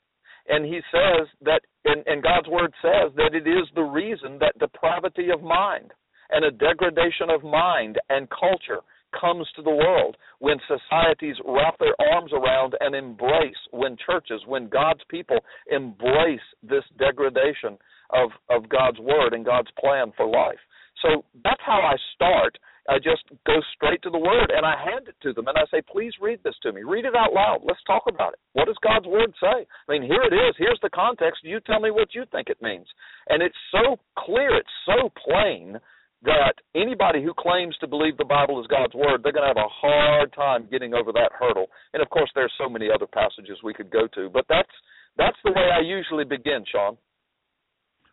and 0.49 0.65
he 0.65 0.81
says 0.91 1.29
that 1.43 1.61
and, 1.85 2.03
and 2.07 2.23
God's 2.23 2.49
word 2.49 2.73
says 2.83 3.13
that 3.17 3.35
it 3.35 3.47
is 3.47 3.69
the 3.75 3.83
reason 3.83 4.39
that 4.41 4.59
depravity 4.59 5.29
of 5.31 5.43
mind 5.43 5.93
and 6.31 6.45
a 6.45 6.51
degradation 6.51 7.31
of 7.31 7.43
mind 7.43 7.99
and 8.09 8.29
culture 8.31 8.81
comes 9.19 9.47
to 9.57 9.63
the 9.63 9.71
world 9.71 10.17
when 10.39 10.59
societies 10.69 11.37
wrap 11.47 11.79
their 11.79 11.95
arms 12.13 12.33
around 12.33 12.75
and 12.81 12.95
embrace 12.95 13.57
when 13.71 13.97
churches 14.05 14.43
when 14.47 14.69
God's 14.69 15.01
people 15.09 15.39
embrace 15.71 16.45
this 16.63 16.85
degradation 16.99 17.79
of 18.11 18.31
of 18.51 18.69
God's 18.69 18.99
word 18.99 19.35
and 19.35 19.45
God's 19.45 19.71
plan 19.79 20.13
for 20.17 20.27
life 20.27 20.61
so 21.03 21.25
that's 21.45 21.63
how 21.65 21.81
I 21.81 21.97
start 22.15 22.59
I 22.89 22.97
just 22.97 23.23
go 23.45 23.61
straight 23.77 24.01
to 24.03 24.11
the 24.11 24.19
word 24.19 24.49
and 24.49 24.65
I 24.65 24.73
hand 24.81 25.09
it 25.09 25.17
to 25.23 25.35
them 25.35 25.47
and 25.47 25.59
I 25.59 25.69
say, 25.71 25.83
please 25.85 26.15
read 26.21 26.41
this 26.43 26.57
to 26.63 26.73
me. 26.73 26.83
Read 26.83 27.05
it 27.05 27.15
out 27.15 27.35
loud. 27.35 27.61
Let's 27.63 27.85
talk 27.87 28.05
about 28.09 28.33
it. 28.33 28.41
What 28.55 28.65
does 28.65 28.81
God's 28.83 29.07
word 29.07 29.33
say? 29.39 29.69
I 29.69 29.93
mean, 29.93 30.03
here 30.03 30.25
it 30.25 30.33
is. 30.33 30.57
Here's 30.57 30.81
the 30.81 30.89
context. 30.89 31.45
You 31.45 31.61
tell 31.61 31.81
me 31.81 31.91
what 31.91 32.15
you 32.15 32.25
think 32.33 32.49
it 32.49 32.63
means. 32.63 32.87
And 33.29 33.43
it's 33.43 33.59
so 33.71 34.01
clear, 34.17 34.57
it's 34.57 34.79
so 34.87 35.13
plain 35.21 35.77
that 36.23 36.55
anybody 36.75 37.23
who 37.23 37.35
claims 37.37 37.77
to 37.79 37.87
believe 37.87 38.17
the 38.17 38.25
Bible 38.25 38.59
is 38.61 38.67
God's 38.67 38.95
word, 38.95 39.21
they're 39.23 39.37
going 39.37 39.47
to 39.47 39.55
have 39.55 39.65
a 39.65 39.69
hard 39.69 40.33
time 40.33 40.67
getting 40.71 40.95
over 40.95 41.13
that 41.13 41.31
hurdle. 41.39 41.67
And 41.93 42.03
of 42.03 42.09
course, 42.09 42.31
there's 42.35 42.53
so 42.59 42.69
many 42.69 42.89
other 42.93 43.07
passages 43.07 43.59
we 43.63 43.75
could 43.75 43.91
go 43.91 44.09
to, 44.15 44.31
but 44.31 44.47
that's 44.49 44.73
that's 45.17 45.37
the 45.45 45.51
way 45.51 45.69
I 45.75 45.81
usually 45.81 46.25
begin, 46.25 46.65
Sean. 46.71 46.97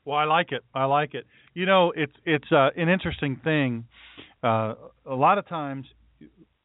Well, 0.06 0.18
I 0.18 0.26
like 0.26 0.52
it. 0.52 0.64
I 0.73 0.86
like 0.86 1.14
it. 1.15 1.26
You 1.53 1.65
know, 1.65 1.91
it's 1.95 2.14
it's 2.26 2.52
uh, 2.52 2.69
an 2.77 2.90
interesting 2.90 3.41
thing. 3.44 3.86
Uh, 4.44 4.76
a 5.06 5.15
lot 5.15 5.38
of 5.40 5.48
times, 5.48 5.88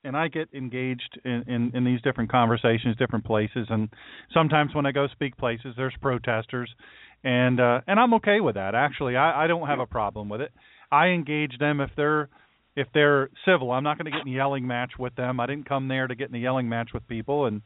and 0.04 0.16
I 0.16 0.28
get 0.28 0.48
engaged 0.52 1.18
in, 1.24 1.44
in 1.48 1.72
in 1.74 1.84
these 1.84 2.02
different 2.02 2.30
conversations, 2.30 2.96
different 2.96 3.24
places, 3.24 3.66
and 3.70 3.88
sometimes 4.32 4.74
when 4.74 4.84
I 4.86 4.92
go 4.92 5.08
speak 5.08 5.36
places, 5.38 5.74
there's 5.76 5.94
protesters, 6.02 6.70
and 7.24 7.60
uh, 7.60 7.80
and 7.86 7.98
I'm 7.98 8.14
okay 8.14 8.40
with 8.40 8.56
that. 8.56 8.74
Actually, 8.74 9.16
I, 9.16 9.44
I 9.44 9.46
don't 9.46 9.66
have 9.66 9.80
a 9.80 9.86
problem 9.86 10.28
with 10.28 10.42
it. 10.42 10.52
I 10.92 11.08
engage 11.08 11.58
them 11.58 11.80
if 11.80 11.90
they're 11.96 12.28
if 12.76 12.88
they're 12.92 13.30
civil. 13.46 13.72
I'm 13.72 13.84
not 13.84 13.98
going 13.98 14.06
to 14.06 14.10
get 14.10 14.26
in 14.26 14.32
a 14.32 14.36
yelling 14.36 14.66
match 14.66 14.92
with 14.98 15.14
them. 15.16 15.40
I 15.40 15.46
didn't 15.46 15.68
come 15.68 15.88
there 15.88 16.06
to 16.06 16.14
get 16.14 16.28
in 16.28 16.34
a 16.34 16.38
yelling 16.38 16.68
match 16.68 16.90
with 16.92 17.06
people, 17.08 17.46
and 17.46 17.62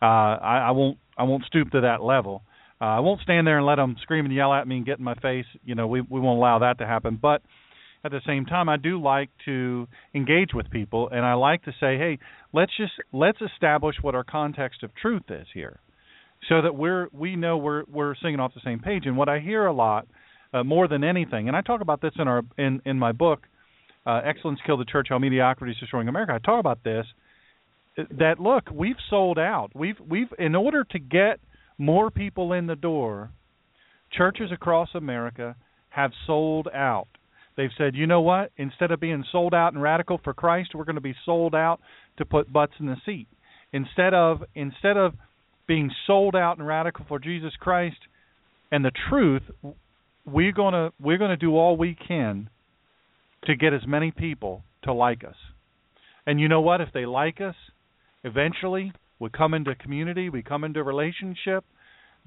uh, 0.00 0.04
I, 0.04 0.66
I 0.68 0.70
won't 0.70 0.98
I 1.18 1.24
won't 1.24 1.44
stoop 1.46 1.70
to 1.72 1.80
that 1.82 2.02
level. 2.02 2.42
Uh, 2.44 2.50
I 2.80 3.00
won't 3.00 3.22
stand 3.22 3.46
there 3.46 3.58
and 3.58 3.66
let 3.66 3.76
them 3.76 3.96
scream 4.02 4.26
and 4.26 4.34
yell 4.34 4.52
at 4.52 4.68
me 4.68 4.76
and 4.76 4.86
get 4.86 4.98
in 4.98 5.04
my 5.04 5.14
face. 5.14 5.46
You 5.64 5.74
know, 5.74 5.86
we 5.86 6.00
we 6.02 6.20
won't 6.20 6.38
allow 6.38 6.58
that 6.60 6.78
to 6.78 6.86
happen. 6.86 7.18
But 7.20 7.42
at 8.04 8.10
the 8.10 8.20
same 8.26 8.44
time, 8.44 8.68
I 8.68 8.76
do 8.76 9.00
like 9.00 9.30
to 9.46 9.88
engage 10.14 10.50
with 10.54 10.70
people, 10.70 11.08
and 11.10 11.24
I 11.24 11.34
like 11.34 11.64
to 11.64 11.72
say, 11.72 11.96
hey, 11.98 12.18
let's 12.52 12.72
just 12.76 12.92
let's 13.12 13.38
establish 13.40 13.96
what 14.02 14.14
our 14.14 14.24
context 14.24 14.82
of 14.82 14.94
truth 14.94 15.24
is 15.30 15.46
here, 15.54 15.80
so 16.48 16.62
that 16.62 16.74
we're 16.74 17.08
we 17.12 17.34
know 17.34 17.56
we're 17.56 17.84
we're 17.90 18.14
singing 18.22 18.40
off 18.40 18.52
the 18.54 18.60
same 18.64 18.80
page. 18.80 19.06
And 19.06 19.16
what 19.16 19.28
I 19.28 19.40
hear 19.40 19.66
a 19.66 19.72
lot, 19.72 20.06
uh, 20.52 20.62
more 20.62 20.86
than 20.86 21.02
anything, 21.02 21.48
and 21.48 21.56
I 21.56 21.62
talk 21.62 21.80
about 21.80 22.02
this 22.02 22.12
in 22.18 22.28
our 22.28 22.42
in 22.58 22.82
in 22.84 22.98
my 22.98 23.12
book, 23.12 23.46
uh, 24.04 24.20
"Excellence 24.24 24.60
Kill 24.66 24.76
the 24.76 24.84
Church: 24.84 25.06
How 25.08 25.18
Mediocrity 25.18 25.72
is 25.72 25.78
Destroying 25.78 26.08
America." 26.08 26.34
I 26.34 26.38
talk 26.38 26.60
about 26.60 26.84
this. 26.84 27.06
That 28.18 28.38
look, 28.38 28.68
we've 28.70 29.00
sold 29.08 29.38
out. 29.38 29.70
We've 29.74 29.98
we've 30.06 30.28
in 30.38 30.54
order 30.54 30.84
to 30.84 30.98
get 30.98 31.40
more 31.78 32.10
people 32.10 32.52
in 32.52 32.66
the 32.66 32.76
door, 32.76 33.30
churches 34.12 34.50
across 34.52 34.88
America 34.94 35.56
have 35.90 36.12
sold 36.26 36.68
out. 36.74 37.08
They've 37.56 37.70
said, 37.76 37.94
you 37.94 38.06
know 38.06 38.20
what? 38.20 38.52
Instead 38.56 38.90
of 38.90 39.00
being 39.00 39.24
sold 39.32 39.54
out 39.54 39.72
and 39.72 39.82
radical 39.82 40.20
for 40.22 40.34
Christ, 40.34 40.74
we're 40.74 40.84
going 40.84 40.96
to 40.96 41.00
be 41.00 41.14
sold 41.24 41.54
out 41.54 41.80
to 42.18 42.24
put 42.24 42.52
butts 42.52 42.74
in 42.78 42.86
the 42.86 42.96
seat. 43.06 43.26
Instead 43.72 44.14
of 44.14 44.42
instead 44.54 44.96
of 44.96 45.14
being 45.66 45.90
sold 46.06 46.36
out 46.36 46.58
and 46.58 46.66
radical 46.66 47.04
for 47.08 47.18
Jesus 47.18 47.52
Christ 47.58 47.96
and 48.70 48.84
the 48.84 48.92
truth, 49.08 49.42
we're 50.24 50.52
to 50.52 50.92
we're 51.00 51.18
going 51.18 51.30
to 51.30 51.36
do 51.36 51.56
all 51.56 51.76
we 51.76 51.94
can 51.94 52.48
to 53.44 53.56
get 53.56 53.72
as 53.72 53.86
many 53.86 54.10
people 54.10 54.62
to 54.84 54.92
like 54.92 55.24
us. 55.24 55.36
And 56.26 56.40
you 56.40 56.48
know 56.48 56.60
what? 56.60 56.80
If 56.80 56.88
they 56.92 57.06
like 57.06 57.40
us, 57.40 57.54
eventually 58.24 58.92
we 59.18 59.30
come 59.30 59.54
into 59.54 59.74
community, 59.74 60.28
we 60.28 60.42
come 60.42 60.64
into 60.64 60.82
relationship 60.82 61.64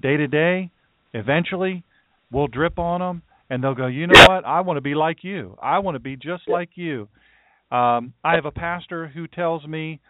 day 0.00 0.16
to 0.16 0.26
day. 0.26 0.70
Eventually, 1.12 1.84
we'll 2.30 2.46
drip 2.46 2.78
on 2.78 3.00
them, 3.00 3.22
and 3.48 3.62
they'll 3.62 3.74
go, 3.74 3.86
you 3.86 4.06
know 4.06 4.20
what? 4.26 4.44
I 4.44 4.60
want 4.60 4.76
to 4.76 4.80
be 4.80 4.94
like 4.94 5.22
you. 5.22 5.56
I 5.62 5.80
want 5.80 5.96
to 5.96 6.00
be 6.00 6.16
just 6.16 6.48
like 6.48 6.70
you. 6.74 7.08
Um, 7.70 8.14
I 8.24 8.34
have 8.34 8.46
a 8.46 8.50
pastor 8.50 9.08
who 9.08 9.26
tells 9.26 9.64
me, 9.66 10.00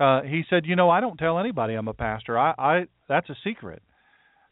uh, 0.00 0.22
he 0.22 0.42
said, 0.48 0.66
you 0.66 0.76
know, 0.76 0.90
I 0.90 1.00
don't 1.00 1.16
tell 1.16 1.38
anybody 1.38 1.74
I'm 1.74 1.88
a 1.88 1.94
pastor. 1.94 2.38
I, 2.38 2.54
I 2.58 2.86
that's 3.08 3.28
a 3.30 3.36
secret. 3.44 3.82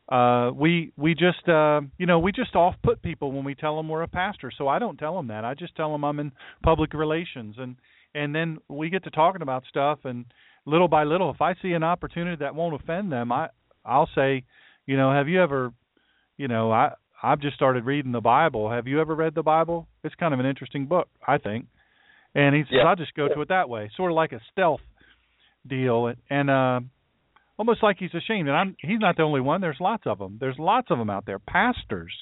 Uh, 0.09 0.53
we 0.55 0.93
we 0.97 1.15
just 1.15 1.49
uh, 1.49 1.81
you 1.99 2.07
know 2.07 2.21
we 2.21 2.31
just 2.31 2.55
off 2.55 2.77
put 2.85 3.03
people 3.03 3.33
when 3.33 3.45
we 3.45 3.55
tell 3.57 3.77
them 3.77 3.89
we're 3.89 4.03
a 4.03 4.09
pastor. 4.09 4.53
So 4.57 4.69
I 4.69 4.79
don't 4.79 4.97
tell 4.97 5.17
them 5.17 5.29
that. 5.29 5.45
I 5.45 5.55
just 5.55 5.75
tell 5.75 5.91
them 5.91 6.05
I'm 6.05 6.21
in 6.21 6.33
public 6.63 6.95
relations, 6.95 7.57
and 7.59 7.77
and 8.15 8.35
then 8.35 8.59
we 8.69 8.89
get 8.89 9.05
to 9.05 9.11
talking 9.11 9.43
about 9.43 9.65
stuff, 9.69 10.01
and 10.05 10.25
little 10.67 10.89
by 10.89 11.05
little, 11.05 11.31
if 11.31 11.41
I 11.41 11.55
see 11.63 11.73
an 11.73 11.83
opportunity 11.83 12.37
that 12.41 12.55
won't 12.55 12.81
offend 12.81 13.11
them, 13.11 13.33
I 13.33 13.49
I'll 13.85 14.11
say, 14.15 14.45
you 14.85 14.97
know, 14.97 15.13
have 15.13 15.29
you 15.29 15.43
ever, 15.43 15.73
you 16.37 16.49
know, 16.49 16.71
I 16.73 16.93
I've 17.23 17.41
just 17.41 17.57
started 17.57 17.87
reading 17.87 18.13
the 18.13 18.21
Bible. 18.21 18.71
Have 18.71 18.87
you 18.87 19.01
ever 19.01 19.15
read 19.15 19.35
the 19.35 19.43
Bible? 19.43 19.89
It's 20.05 20.15
kind 20.17 20.35
of 20.35 20.41
an 20.41 20.47
interesting 20.47 20.87
book, 20.87 21.09
I 21.27 21.39
think. 21.39 21.67
And 22.35 22.55
he 22.55 22.63
says, 22.63 22.73
yeah. 22.73 22.83
I'll 22.83 22.97
just 22.97 23.15
go 23.15 23.29
to 23.29 23.41
it 23.41 23.49
that 23.49 23.71
way, 23.71 23.91
sort 23.97 24.11
of 24.11 24.17
like 24.17 24.33
a 24.33 24.41
stealth 24.53 24.83
deal, 25.67 26.13
and 26.29 26.51
uh, 26.51 26.81
almost 27.59 27.83
like 27.83 27.97
he's 27.99 28.15
ashamed. 28.15 28.49
And 28.49 28.57
I'm 28.57 28.77
he's 28.79 29.01
not 29.01 29.17
the 29.17 29.23
only 29.23 29.41
one. 29.41 29.61
There's 29.61 29.79
lots 29.81 30.03
of 30.07 30.19
them. 30.19 30.37
There's 30.39 30.59
lots 30.59 30.89
of 30.91 30.99
them 30.99 31.09
out 31.11 31.25
there, 31.27 31.39
pastors 31.39 32.13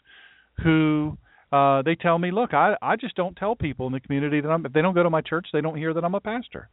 who 0.62 1.18
uh 1.50 1.82
they 1.82 1.96
tell 1.96 2.18
me, 2.18 2.30
look, 2.30 2.54
I 2.54 2.74
I 2.80 2.96
just 2.96 3.16
don't 3.16 3.36
tell 3.36 3.56
people 3.56 3.86
in 3.88 3.92
the 3.92 4.00
community 4.00 4.40
that 4.40 4.48
I'm 4.48 4.64
if 4.64 4.72
they 4.72 4.82
don't 4.82 4.94
go 4.94 5.02
to 5.02 5.10
my 5.10 5.20
church, 5.20 5.48
they 5.52 5.60
don't 5.60 5.76
hear 5.76 5.92
that 5.92 6.04
I'm 6.04 6.14
a 6.14 6.20
pastor. 6.20 6.68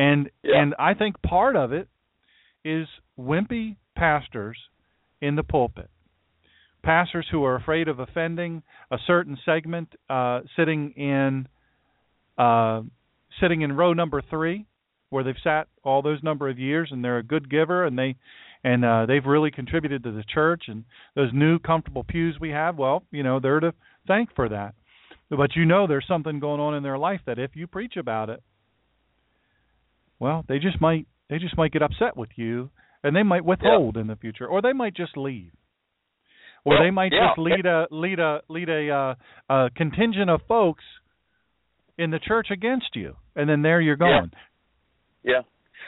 And 0.00 0.30
yeah. 0.42 0.62
and 0.62 0.74
I 0.78 0.94
think 0.94 1.20
part 1.20 1.56
of 1.56 1.74
it 1.74 1.86
is 2.64 2.88
wimpy 3.18 3.76
pastors 3.94 4.56
in 5.20 5.36
the 5.36 5.42
pulpit. 5.42 5.90
Pastors 6.82 7.26
who 7.30 7.44
are 7.44 7.54
afraid 7.54 7.86
of 7.86 7.98
offending 7.98 8.62
a 8.90 8.96
certain 9.06 9.36
segment, 9.44 9.94
uh, 10.08 10.40
sitting 10.56 10.92
in 10.92 11.46
uh, 12.38 12.80
sitting 13.42 13.60
in 13.60 13.76
row 13.76 13.92
number 13.92 14.22
three, 14.30 14.64
where 15.10 15.22
they've 15.22 15.34
sat 15.44 15.68
all 15.84 16.00
those 16.00 16.22
number 16.22 16.48
of 16.48 16.58
years, 16.58 16.88
and 16.90 17.04
they're 17.04 17.18
a 17.18 17.22
good 17.22 17.50
giver, 17.50 17.84
and 17.84 17.98
they 17.98 18.16
and 18.64 18.82
uh, 18.86 19.04
they've 19.04 19.26
really 19.26 19.50
contributed 19.50 20.02
to 20.04 20.12
the 20.12 20.24
church. 20.32 20.64
And 20.68 20.84
those 21.14 21.30
new 21.34 21.58
comfortable 21.58 22.04
pews 22.04 22.38
we 22.40 22.48
have, 22.50 22.78
well, 22.78 23.02
you 23.10 23.22
know, 23.22 23.38
they're 23.38 23.60
to 23.60 23.74
thank 24.08 24.34
for 24.34 24.48
that. 24.48 24.74
But 25.28 25.56
you 25.56 25.66
know, 25.66 25.86
there's 25.86 26.06
something 26.08 26.40
going 26.40 26.60
on 26.62 26.74
in 26.74 26.82
their 26.82 26.96
life 26.96 27.20
that 27.26 27.38
if 27.38 27.50
you 27.54 27.66
preach 27.66 27.98
about 27.98 28.30
it, 28.30 28.42
well, 30.20 30.44
they 30.46 30.58
just 30.58 30.80
might 30.80 31.06
they 31.28 31.38
just 31.38 31.56
might 31.56 31.72
get 31.72 31.82
upset 31.82 32.16
with 32.16 32.30
you, 32.36 32.70
and 33.02 33.16
they 33.16 33.22
might 33.22 33.44
withhold 33.44 33.96
yeah. 33.96 34.02
in 34.02 34.06
the 34.06 34.16
future, 34.16 34.46
or 34.46 34.62
they 34.62 34.72
might 34.72 34.94
just 34.94 35.16
leave, 35.16 35.52
or 36.64 36.74
well, 36.74 36.82
they 36.82 36.90
might 36.90 37.12
yeah. 37.12 37.28
just 37.30 37.38
lead 37.38 37.66
a 37.66 37.86
lead 37.90 38.20
a 38.20 38.40
lead 38.48 38.68
a, 38.68 38.90
uh, 38.90 39.14
a 39.52 39.70
contingent 39.74 40.30
of 40.30 40.40
folks 40.46 40.84
in 41.98 42.10
the 42.10 42.18
church 42.18 42.48
against 42.52 42.94
you, 42.94 43.16
and 43.34 43.48
then 43.48 43.62
there 43.62 43.80
you're 43.80 43.96
going. 43.96 44.30
Yeah. 45.24 45.32
yeah. 45.32 45.42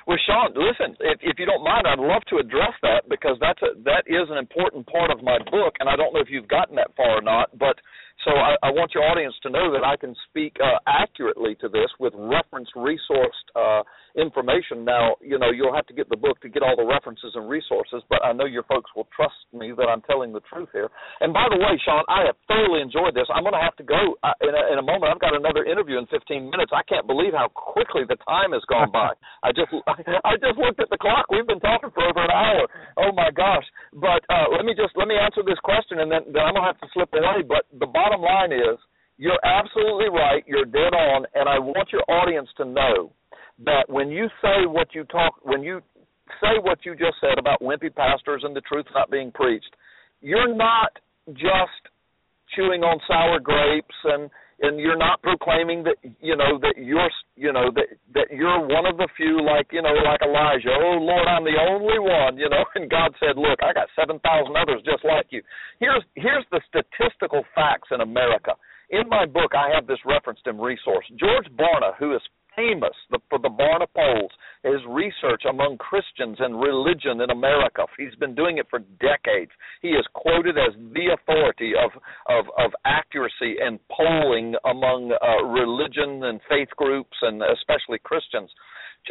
Well, 0.06 0.18
Sean, 0.26 0.50
listen, 0.56 0.96
if, 0.98 1.20
if 1.22 1.38
you 1.38 1.46
don't 1.46 1.62
mind, 1.62 1.86
I'd 1.86 2.00
love 2.00 2.22
to 2.30 2.38
address 2.38 2.74
that 2.82 3.06
because 3.08 3.36
that's 3.40 3.62
a, 3.62 3.78
that 3.84 4.02
is 4.06 4.26
an 4.30 4.38
important 4.38 4.86
part 4.86 5.10
of 5.10 5.22
my 5.22 5.38
book, 5.38 5.74
and 5.78 5.88
I 5.88 5.94
don't 5.94 6.12
know 6.12 6.20
if 6.20 6.28
you've 6.28 6.48
gotten 6.48 6.74
that 6.76 6.90
far 6.96 7.18
or 7.18 7.22
not, 7.22 7.56
but 7.56 7.78
so 8.24 8.30
I, 8.32 8.54
I 8.62 8.70
want 8.70 8.94
your 8.94 9.04
audience 9.04 9.34
to 9.42 9.50
know 9.50 9.72
that 9.72 9.84
I 9.84 9.96
can 9.96 10.14
speak 10.28 10.56
uh, 10.62 10.78
accurately 10.86 11.56
to 11.60 11.68
this 11.68 11.90
with 11.98 12.12
reference 12.16 12.68
resourced 12.76 13.46
uh, 13.56 13.82
information. 14.16 14.84
Now, 14.84 15.16
you 15.20 15.38
know, 15.38 15.50
you'll 15.50 15.74
have 15.74 15.86
to 15.88 15.96
get 15.96 16.08
the 16.08 16.16
book 16.16 16.40
to 16.42 16.48
get 16.48 16.62
all 16.62 16.76
the 16.76 16.84
references 16.84 17.32
and 17.34 17.48
resources, 17.48 18.02
but 18.08 18.24
I 18.24 18.32
know 18.32 18.44
your 18.44 18.62
folks 18.64 18.90
will 18.94 19.08
trust 19.14 19.36
me 19.52 19.72
that 19.76 19.88
I'm 19.88 20.02
telling 20.02 20.32
the 20.32 20.44
truth 20.52 20.68
here. 20.72 20.90
And 21.20 21.32
by 21.32 21.48
the 21.50 21.56
way, 21.56 21.80
Sean, 21.84 22.04
I 22.08 22.26
have 22.26 22.36
thoroughly 22.46 22.80
enjoyed 22.80 23.14
this. 23.14 23.26
I'm 23.32 23.42
going 23.42 23.56
to 23.56 23.64
have 23.64 23.76
to 23.80 23.86
go 23.86 24.16
uh, 24.22 24.36
in, 24.44 24.52
a, 24.52 24.62
in 24.72 24.78
a 24.78 24.84
moment. 24.84 25.12
I've 25.12 25.20
got 25.22 25.34
another 25.34 25.64
interview 25.64 25.98
in 25.98 26.06
15 26.06 26.50
minutes. 26.50 26.72
I 26.74 26.84
can't 26.84 27.06
believe 27.06 27.32
how 27.32 27.48
quickly 27.54 28.02
the 28.06 28.20
time 28.28 28.52
has 28.52 28.62
gone 28.68 28.92
by. 28.92 29.12
I 29.46 29.50
just 29.50 29.72
I 29.88 30.38
just 30.38 30.56
looked 30.60 30.78
at 30.78 30.90
the 30.90 31.00
clock. 31.00 31.26
We've 31.30 31.46
been 31.46 31.60
talking 31.60 31.90
for 31.90 32.06
over 32.06 32.22
an 32.22 32.30
hour. 32.30 32.68
Oh 32.96 33.10
my 33.10 33.30
gosh! 33.34 33.64
But 33.92 34.22
uh, 34.30 34.54
let 34.54 34.64
me 34.64 34.74
just 34.76 34.94
let 34.94 35.08
me 35.08 35.16
answer 35.18 35.42
this 35.42 35.58
question, 35.66 35.98
and 35.98 36.06
then, 36.06 36.30
then 36.30 36.46
I'm 36.46 36.54
going 36.54 36.62
to 36.62 36.70
have 36.70 36.80
to 36.80 36.90
slip 36.94 37.10
away. 37.10 37.42
But 37.42 37.66
the 37.74 37.90
bottom 38.02 38.22
line 38.22 38.52
is 38.52 38.78
you're 39.18 39.38
absolutely 39.44 40.08
right. 40.08 40.42
You're 40.46 40.64
dead 40.64 40.94
on, 40.94 41.26
and 41.34 41.48
I 41.48 41.58
want 41.58 41.88
your 41.92 42.02
audience 42.08 42.48
to 42.56 42.64
know 42.64 43.12
that 43.64 43.84
when 43.88 44.10
you 44.10 44.26
say 44.40 44.66
what 44.66 44.88
you 44.94 45.04
talk, 45.04 45.34
when 45.42 45.62
you 45.62 45.80
say 46.40 46.58
what 46.62 46.78
you 46.84 46.94
just 46.94 47.16
said 47.20 47.38
about 47.38 47.60
wimpy 47.60 47.94
pastors 47.94 48.42
and 48.44 48.56
the 48.56 48.62
truth 48.62 48.86
not 48.94 49.10
being 49.10 49.30
preached, 49.30 49.74
you're 50.20 50.54
not 50.54 50.98
just 51.34 51.82
chewing 52.56 52.82
on 52.82 52.98
sour 53.06 53.38
grapes 53.38 53.94
and 54.04 54.30
and 54.62 54.78
you're 54.78 54.96
not 54.96 55.20
proclaiming 55.22 55.82
that 55.82 55.98
you 56.22 56.36
know 56.36 56.58
that 56.62 56.74
you're 56.78 57.10
you 57.36 57.52
know 57.52 57.70
that 57.74 57.90
that 58.14 58.28
you're 58.30 58.62
one 58.62 58.86
of 58.86 58.96
the 58.96 59.08
few 59.16 59.42
like 59.42 59.66
you 59.72 59.82
know 59.82 59.92
like 60.06 60.22
Elijah. 60.22 60.70
Oh 60.70 60.98
lord 61.02 61.26
I'm 61.26 61.44
the 61.44 61.58
only 61.58 61.98
one 61.98 62.38
you 62.38 62.48
know. 62.48 62.64
And 62.74 62.88
God 62.88 63.12
said 63.20 63.36
look 63.36 63.58
I 63.62 63.74
got 63.74 63.90
7,000 63.98 64.22
others 64.56 64.80
just 64.86 65.04
like 65.04 65.26
you. 65.30 65.42
Here's 65.78 66.02
here's 66.14 66.46
the 66.50 66.62
statistical 66.70 67.44
facts 67.54 67.88
in 67.90 68.00
America. 68.00 68.54
In 68.90 69.08
my 69.08 69.26
book 69.26 69.52
I 69.54 69.74
have 69.74 69.86
this 69.86 70.00
referenced 70.06 70.46
in 70.46 70.58
resource. 70.58 71.04
George 71.18 71.50
Barna 71.58 71.92
who 71.98 72.14
is 72.14 72.22
famous 72.56 72.94
the, 73.10 73.18
for 73.28 73.38
the 73.38 73.48
Barna 73.48 73.86
polls, 73.94 74.30
his 74.62 74.80
research 74.88 75.42
among 75.48 75.78
Christians 75.78 76.36
and 76.40 76.60
religion 76.60 77.20
in 77.20 77.30
America. 77.30 77.84
He's 77.98 78.14
been 78.16 78.34
doing 78.34 78.58
it 78.58 78.66
for 78.70 78.80
decades. 79.00 79.50
He 79.80 79.88
is 79.88 80.06
quoted 80.14 80.56
as 80.58 80.74
the 80.94 81.16
authority 81.16 81.72
of 81.74 81.90
of, 82.28 82.46
of 82.58 82.70
accuracy 82.84 83.56
and 83.60 83.78
polling 83.90 84.54
among 84.64 85.12
uh, 85.12 85.44
religion 85.46 86.24
and 86.24 86.40
faith 86.48 86.68
groups, 86.76 87.16
and 87.22 87.42
especially 87.42 87.98
Christians. 88.04 88.50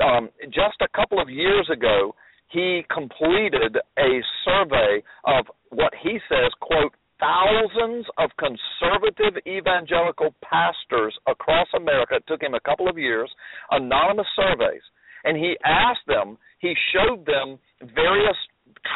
Um, 0.04 0.30
just 0.46 0.80
a 0.82 0.88
couple 0.96 1.20
of 1.22 1.30
years 1.30 1.70
ago, 1.72 2.16
he 2.48 2.84
completed 2.94 3.78
a 3.98 4.22
survey 4.46 5.04
of 5.26 5.46
what 5.70 5.94
he 6.02 6.20
says, 6.30 6.52
quote, 6.60 6.94
thousands 7.22 8.06
of 8.18 8.32
conservative 8.38 9.40
evangelical 9.48 10.34
pastors 10.44 11.16
across 11.28 11.68
America. 11.76 12.16
It 12.16 12.24
took 12.28 12.42
him 12.42 12.56
a 12.56 12.60
couple 12.60 12.90
of 12.90 12.98
years, 12.98 13.32
anonymous 13.70 14.28
surveys, 14.36 14.82
and 15.24 15.38
he 15.38 15.56
asked 15.64 16.08
them, 16.08 16.38
he 16.60 16.74
showed 16.92 17.26
them 17.26 17.60
various 17.96 18.36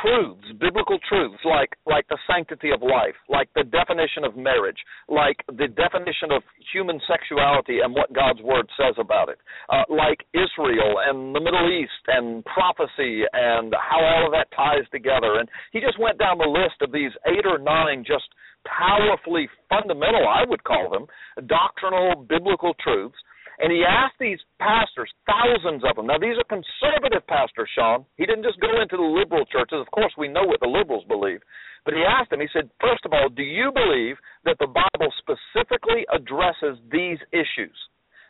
truths, 0.02 0.46
biblical 0.60 0.98
truths, 1.08 1.42
like 1.46 1.76
like 1.86 2.08
the 2.08 2.18
sanctity 2.28 2.72
of 2.72 2.82
life, 2.82 3.16
like 3.30 3.50
the 3.56 3.64
definition 3.64 4.24
of 4.24 4.36
marriage, 4.36 4.78
like 5.08 5.38
the 5.48 5.68
definition 5.68 6.32
of 6.32 6.42
human 6.74 7.00
sexuality 7.08 7.80
and 7.84 7.94
what 7.94 8.14
God's 8.14 8.42
word 8.42 8.68
says 8.78 8.96
about 8.98 9.30
it, 9.30 9.38
uh, 9.70 9.84
like 9.90 10.26
Israel 10.34 10.98
and 11.06 11.36
the 11.36 11.40
Middle 11.40 11.70
East 11.70 12.04
and 12.08 12.44
prophecy 12.46 13.24
and 13.34 13.74
how 13.78 14.02
all 14.02 14.26
of 14.26 14.32
that 14.34 14.48
ties 14.56 14.86
together. 14.92 15.40
And 15.40 15.50
he 15.72 15.80
just 15.80 16.00
went 16.00 16.18
down 16.18 16.38
the 16.38 16.50
list 16.50 16.82
of 16.82 16.92
these 16.92 17.12
eight 17.28 17.46
or 17.46 17.58
nine 17.58 18.04
just 18.06 18.26
powerfully 18.66 19.48
fundamental, 19.70 20.28
I 20.28 20.44
would 20.48 20.64
call 20.64 20.90
them, 20.90 21.06
doctrinal 21.48 22.26
biblical 22.28 22.74
truths 22.82 23.18
and 23.60 23.72
he 23.72 23.84
asked 23.88 24.20
these 24.20 24.40
pastors, 24.60 25.12
thousands 25.26 25.84
of 25.88 25.96
them. 25.96 26.08
Now, 26.08 26.18
these 26.20 26.36
are 26.36 26.48
conservative 26.52 27.26
pastors, 27.28 27.70
Sean. 27.76 28.06
He 28.18 28.26
didn't 28.26 28.44
just 28.44 28.60
go 28.60 28.82
into 28.82 28.98
the 28.98 29.04
liberal 29.04 29.46
churches. 29.46 29.80
Of 29.80 29.92
course, 29.92 30.14
we 30.18 30.28
know 30.28 30.44
what 30.44 30.60
the 30.60 30.68
liberals 30.68 31.06
believe. 31.08 31.40
But 31.86 31.94
he 31.94 32.04
asked 32.04 32.32
them, 32.32 32.42
he 32.42 32.52
said, 32.52 32.70
first 32.82 33.06
of 33.06 33.14
all, 33.14 33.30
do 33.30 33.44
you 33.44 33.72
believe 33.72 34.18
that 34.44 34.58
the 34.60 34.68
Bible 34.68 35.14
specifically 35.22 36.06
addresses 36.12 36.82
these 36.92 37.20
issues? 37.32 37.78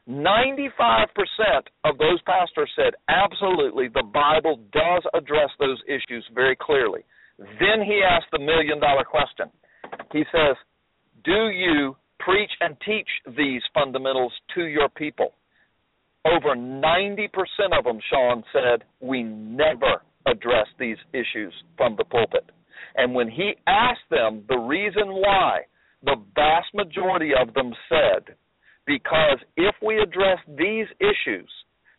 95% 0.08 1.08
of 1.84 1.98
those 1.98 2.22
pastors 2.28 2.70
said, 2.76 2.94
absolutely, 3.10 3.88
the 3.88 4.04
Bible 4.04 4.60
does 4.72 5.04
address 5.16 5.50
those 5.58 5.82
issues 5.88 6.24
very 6.36 6.56
clearly. 6.56 7.02
Then 7.40 7.82
he 7.84 8.02
asked 8.06 8.30
the 8.32 8.40
million 8.40 8.80
dollar 8.80 9.04
question. 9.04 9.50
He 10.12 10.24
says, 10.32 10.56
Do 11.24 11.50
you 11.50 11.96
preach 12.20 12.52
and 12.62 12.76
teach 12.86 13.08
these 13.38 13.62
fundamentals 13.74 14.34
to 14.56 14.66
your 14.66 14.90
people. 14.90 15.34
Over 16.26 16.56
90% 16.56 17.30
of 17.78 17.84
them, 17.84 18.00
Sean 18.10 18.44
said, 18.52 18.84
we 19.00 19.24
never 19.24 20.02
address 20.26 20.68
these 20.80 20.98
issues 21.14 21.54
from 21.78 21.96
the 21.98 22.04
pulpit. 22.04 22.50
And 22.96 23.14
when 23.14 23.30
he 23.30 23.54
asked 23.68 24.10
them 24.10 24.44
the 24.48 24.58
reason 24.58 25.08
why, 25.08 25.62
the 26.04 26.16
vast 26.34 26.74
majority 26.74 27.32
of 27.40 27.54
them 27.54 27.74
said, 27.90 28.36
because 28.88 29.40
if 29.58 29.76
we 29.86 30.00
address 30.00 30.40
these 30.48 30.88
issues, 31.00 31.50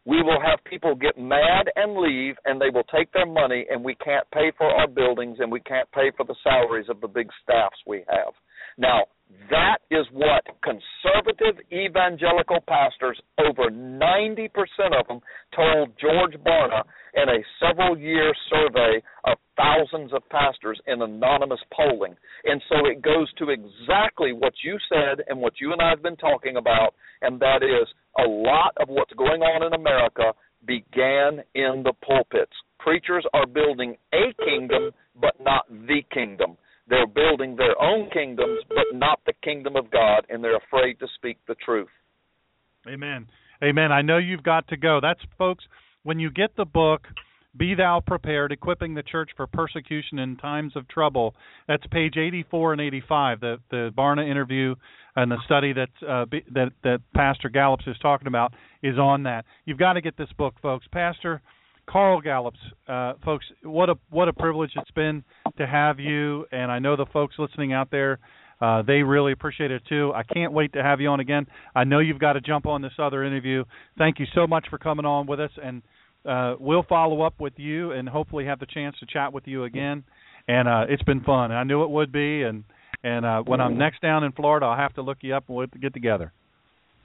we 0.05 0.23
will 0.23 0.41
have 0.41 0.63
people 0.65 0.95
get 0.95 1.19
mad 1.19 1.67
and 1.75 1.97
leave, 1.97 2.37
and 2.45 2.61
they 2.61 2.71
will 2.71 2.85
take 2.85 3.13
their 3.13 3.27
money, 3.27 3.67
and 3.69 3.85
we 3.85 3.97
can't 3.97 4.31
pay 4.31 4.53
for 4.57 4.67
our 4.67 4.87
buildings, 4.87 5.39
and 5.41 5.51
we 5.51 5.59
can't 5.61 5.91
pay 5.91 6.13
for 6.17 6.25
the 6.25 6.37
salaries 6.45 6.89
of 6.89 7.01
the 7.01 7.09
big 7.09 7.29
staffs 7.43 7.77
we 7.87 8.05
have. 8.09 8.33
Now, 8.79 9.07
that 9.51 9.79
is 9.91 10.07
what 10.13 10.45
conservative 10.63 11.63
evangelical 11.73 12.61
pastors, 12.67 13.21
over 13.39 13.71
90% 13.71 14.49
of 14.99 15.07
them, 15.07 15.21
told 15.55 15.91
George 16.01 16.35
Barna 16.45 16.83
in 17.15 17.29
a 17.29 17.45
several 17.61 17.99
year 17.99 18.33
survey 18.51 19.03
of 19.25 19.39
thousands 19.57 20.13
of 20.13 20.29
pastors 20.31 20.81
in 20.87 21.03
anonymous 21.03 21.61
polling. 21.73 22.15
And 22.45 22.61
so 22.69 22.87
it 22.87 23.03
goes 23.03 23.33
to 23.35 23.51
exactly 23.51 24.33
what 24.33 24.53
you 24.63 24.79
said 24.89 25.25
and 25.29 25.41
what 25.41 25.55
you 25.61 25.73
and 25.73 25.81
I 25.81 25.91
have 25.91 26.03
been 26.03 26.17
talking 26.17 26.57
about, 26.57 26.95
and 27.23 27.41
that 27.41 27.63
is 27.63 27.89
a 28.19 28.29
lot 28.29 28.77
of 28.79 28.89
what's 28.89 29.13
going 29.15 29.43
on 29.43 29.67
in 29.67 29.73
America 29.73 30.33
began 30.67 31.43
in 31.55 31.83
the 31.85 31.93
pulpits. 32.05 32.53
Preachers 32.79 33.25
are 33.33 33.47
building 33.47 33.97
a 34.13 34.33
kingdom, 34.45 34.91
but 35.21 35.35
not 35.41 35.67
the 35.69 36.03
kingdom. 36.13 36.57
They're 36.89 37.07
building 37.07 37.57
their 37.57 37.81
own 37.81 38.11
kingdoms, 38.11 38.61
but 38.69 38.97
not 38.97 39.21
the 39.27 39.33
kingdom 39.43 39.77
of 39.77 39.91
God, 39.91 40.25
and 40.29 40.43
they're 40.43 40.57
afraid 40.57 40.99
to 41.01 41.07
speak 41.17 41.39
the 41.49 41.57
truth. 41.57 41.89
Amen. 42.89 43.27
Amen. 43.63 43.91
I 43.91 44.03
know 44.03 44.19
you've 44.19 44.43
got 44.43 44.69
to 44.69 44.77
go. 44.77 45.01
That's, 45.03 45.21
folks, 45.39 45.65
when 46.05 46.21
you 46.21 46.31
get 46.31 46.55
the 46.57 46.65
book, 46.65 47.07
Be 47.57 47.75
Thou 47.75 48.01
Prepared 48.07 48.53
Equipping 48.53 48.95
the 48.95 49.03
Church 49.03 49.31
for 49.37 49.47
Persecution 49.47 50.21
in 50.21 50.37
Times 50.37 50.75
of 50.77 50.87
Trouble, 50.89 51.35
that's 51.67 51.85
page 51.91 52.17
84 52.17 52.75
and 52.75 52.81
85. 52.81 53.41
The, 53.41 53.57
the 53.71 53.91
Barna 53.97 54.31
interview 54.31 54.77
and 55.17 55.33
the 55.33 55.39
study 55.47 55.73
that, 55.73 55.89
uh, 56.07 56.27
that, 56.53 56.73
that 56.85 57.01
Pastor 57.15 57.49
Gallups 57.49 57.87
is 57.87 57.97
talking 58.01 58.29
about 58.29 58.53
is 58.83 58.99
on 58.99 59.25
that. 59.25 59.45
You've 59.65 59.79
got 59.79 59.95
to 59.95 60.01
get 60.01 60.17
this 60.17 60.29
book, 60.37 60.55
folks. 60.61 60.87
Pastor, 60.93 61.41
Carl 61.89 62.21
Gallups, 62.21 62.59
uh, 62.89 63.15
folks, 63.25 63.47
what 63.63 63.89
a 63.89 63.95
what 64.11 64.29
a 64.29 64.33
privilege 64.33 64.73
it's 64.77 64.91
been 64.91 65.25
to 65.57 65.67
have 65.67 66.01
you, 66.01 66.47
and 66.51 66.71
I 66.71 66.79
know 66.79 66.97
the 66.97 67.07
folks 67.13 67.37
listening 67.39 67.73
out 67.73 67.91
there, 67.91 68.19
uh, 68.61 68.83
they 68.83 69.03
really 69.03 69.33
appreciate 69.33 69.71
it 69.71 69.83
too. 69.89 70.13
I 70.15 70.23
can't 70.23 70.53
wait 70.53 70.73
to 70.73 70.83
have 70.83 71.01
you 71.01 71.09
on 71.09 71.21
again. 71.21 71.47
I 71.75 71.85
know 71.85 72.01
you've 72.01 72.19
got 72.19 72.33
to 72.35 72.41
jump 72.41 72.67
on 72.67 72.83
this 72.83 72.93
other 72.99 73.23
interview. 73.25 73.65
Thank 73.99 74.19
you 74.19 74.27
so 74.35 74.47
much 74.47 74.67
for 74.69 74.79
coming 74.79 75.07
on 75.07 75.27
with 75.27 75.41
us, 75.41 75.51
and 75.63 75.83
uh, 76.25 76.57
we'll 76.59 76.85
follow 76.89 77.23
up 77.23 77.41
with 77.41 77.55
you 77.57 77.93
and 77.93 78.09
hopefully 78.09 78.47
have 78.47 78.59
the 78.59 78.67
chance 78.67 78.97
to 79.01 79.07
chat 79.07 79.33
with 79.33 79.47
you 79.47 79.65
again. 79.65 80.05
And 80.49 80.69
uh, 80.69 80.87
it's 80.89 81.03
been 81.03 81.23
fun. 81.23 81.53
I 81.53 81.65
knew 81.65 81.83
it 81.85 81.91
would 81.91 82.13
be, 82.13 82.43
and 82.43 82.65
and 83.03 83.25
uh, 83.25 83.43
when 83.43 83.61
I'm 83.61 83.79
next 83.79 84.01
down 84.01 84.25
in 84.25 84.33
Florida, 84.33 84.67
I'll 84.67 84.77
have 84.77 84.95
to 84.95 85.03
look 85.03 85.19
you 85.21 85.35
up 85.35 85.45
and 85.49 85.57
we'll 85.57 85.67
get 85.81 85.95
together. 85.95 86.33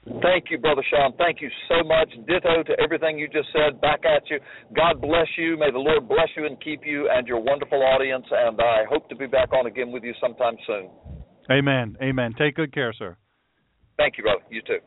Thank 0.04 0.50
you, 0.50 0.58
Brother 0.58 0.82
Sean. 0.90 1.12
Thank 1.16 1.40
you 1.40 1.48
so 1.68 1.86
much. 1.86 2.10
Ditto 2.26 2.64
to 2.64 2.72
everything 2.82 3.18
you 3.18 3.28
just 3.28 3.48
said. 3.52 3.80
Back 3.80 4.00
at 4.04 4.28
you. 4.28 4.40
God 4.74 5.00
bless 5.00 5.28
you. 5.38 5.56
May 5.56 5.70
the 5.70 5.78
Lord 5.78 6.08
bless 6.08 6.28
you 6.36 6.44
and 6.44 6.60
keep 6.60 6.80
you 6.84 7.08
and 7.08 7.26
your 7.26 7.40
wonderful 7.40 7.80
audience. 7.82 8.26
And 8.30 8.60
I 8.60 8.82
hope 8.90 9.08
to 9.10 9.16
be 9.16 9.26
back 9.26 9.52
on 9.52 9.66
again 9.66 9.92
with 9.92 10.02
you 10.02 10.12
sometime 10.20 10.54
soon. 10.66 10.90
Amen. 11.50 11.96
Amen. 12.02 12.34
Take 12.36 12.56
good 12.56 12.74
care, 12.74 12.92
sir. 12.92 13.16
Thank 13.96 14.18
you, 14.18 14.24
brother. 14.24 14.42
You 14.50 14.62
too. 14.62 14.78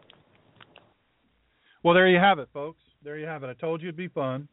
Well, 1.84 1.94
there 1.94 2.10
you 2.10 2.20
have 2.20 2.40
it, 2.40 2.50
folks. 2.52 2.82
there 3.04 3.18
you 3.18 3.26
have 3.28 3.44
it. 3.44 3.48
I 3.50 3.54
told 3.54 3.82
you 3.82 3.88
it'd 3.90 3.98
be 3.98 4.08
fun. 4.10 4.50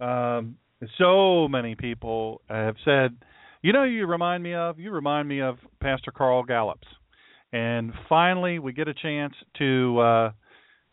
Um, 0.00 0.56
so 0.96 1.48
many 1.48 1.74
people 1.74 2.40
have 2.48 2.76
said, 2.84 3.16
you 3.62 3.72
know, 3.72 3.82
you 3.82 4.06
remind 4.06 4.42
me 4.42 4.54
of. 4.54 4.78
You 4.78 4.92
remind 4.92 5.28
me 5.28 5.42
of 5.42 5.56
Pastor 5.80 6.12
Carl 6.12 6.44
Gallups, 6.44 6.86
and 7.52 7.92
finally 8.08 8.58
we 8.58 8.72
get 8.72 8.88
a 8.88 8.94
chance 8.94 9.34
to 9.58 9.98
uh, 9.98 10.30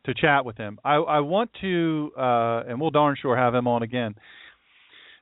to 0.06 0.14
chat 0.14 0.46
with 0.46 0.58
him. 0.58 0.80
I, 0.84 0.96
I 0.96 1.20
want 1.20 1.52
to, 1.62 2.12
uh, 2.18 2.64
and 2.68 2.80
we'll 2.80 2.92
darn 2.92 3.16
sure 3.20 3.36
have 3.36 3.56
him 3.56 3.68
on 3.68 3.84
again. 3.84 4.16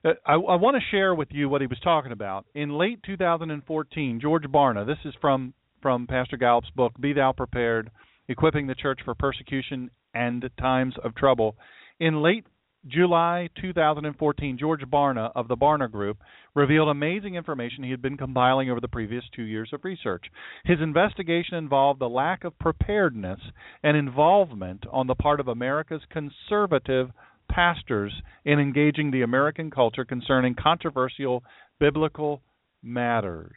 Uh, 0.04 0.10
I, 0.26 0.34
I 0.34 0.56
want 0.56 0.76
to 0.76 0.82
share 0.90 1.14
with 1.14 1.28
you 1.30 1.48
what 1.48 1.60
he 1.60 1.66
was 1.66 1.80
talking 1.82 2.12
about. 2.12 2.44
In 2.54 2.78
late 2.78 3.02
2014, 3.04 4.20
George 4.20 4.44
Barna, 4.44 4.86
this 4.86 4.98
is 5.04 5.14
from 5.20 5.54
from 5.80 6.06
Pastor 6.06 6.38
Gallups' 6.38 6.70
book, 6.74 6.92
Be 6.98 7.12
Thou 7.12 7.32
Prepared, 7.32 7.90
Equipping 8.28 8.66
the 8.66 8.74
Church 8.74 9.00
for 9.04 9.14
Persecution 9.14 9.90
and 10.14 10.48
Times 10.58 10.94
of 11.04 11.14
Trouble. 11.14 11.56
In 12.00 12.22
late 12.22 12.46
July 12.86 13.48
2014, 13.60 14.58
George 14.58 14.82
Barna 14.82 15.32
of 15.34 15.48
the 15.48 15.56
Barna 15.56 15.90
Group 15.90 16.18
revealed 16.54 16.88
amazing 16.88 17.34
information 17.34 17.82
he 17.82 17.90
had 17.90 18.02
been 18.02 18.18
compiling 18.18 18.70
over 18.70 18.80
the 18.80 18.88
previous 18.88 19.24
two 19.34 19.44
years 19.44 19.70
of 19.72 19.84
research. 19.84 20.24
His 20.64 20.80
investigation 20.80 21.56
involved 21.56 22.00
the 22.00 22.08
lack 22.08 22.44
of 22.44 22.58
preparedness 22.58 23.40
and 23.82 23.96
involvement 23.96 24.84
on 24.92 25.06
the 25.06 25.14
part 25.14 25.40
of 25.40 25.48
America's 25.48 26.02
conservative 26.10 27.10
pastors 27.50 28.12
in 28.44 28.60
engaging 28.60 29.10
the 29.10 29.22
American 29.22 29.70
culture 29.70 30.04
concerning 30.04 30.54
controversial 30.54 31.42
biblical 31.80 32.42
matters. 32.82 33.52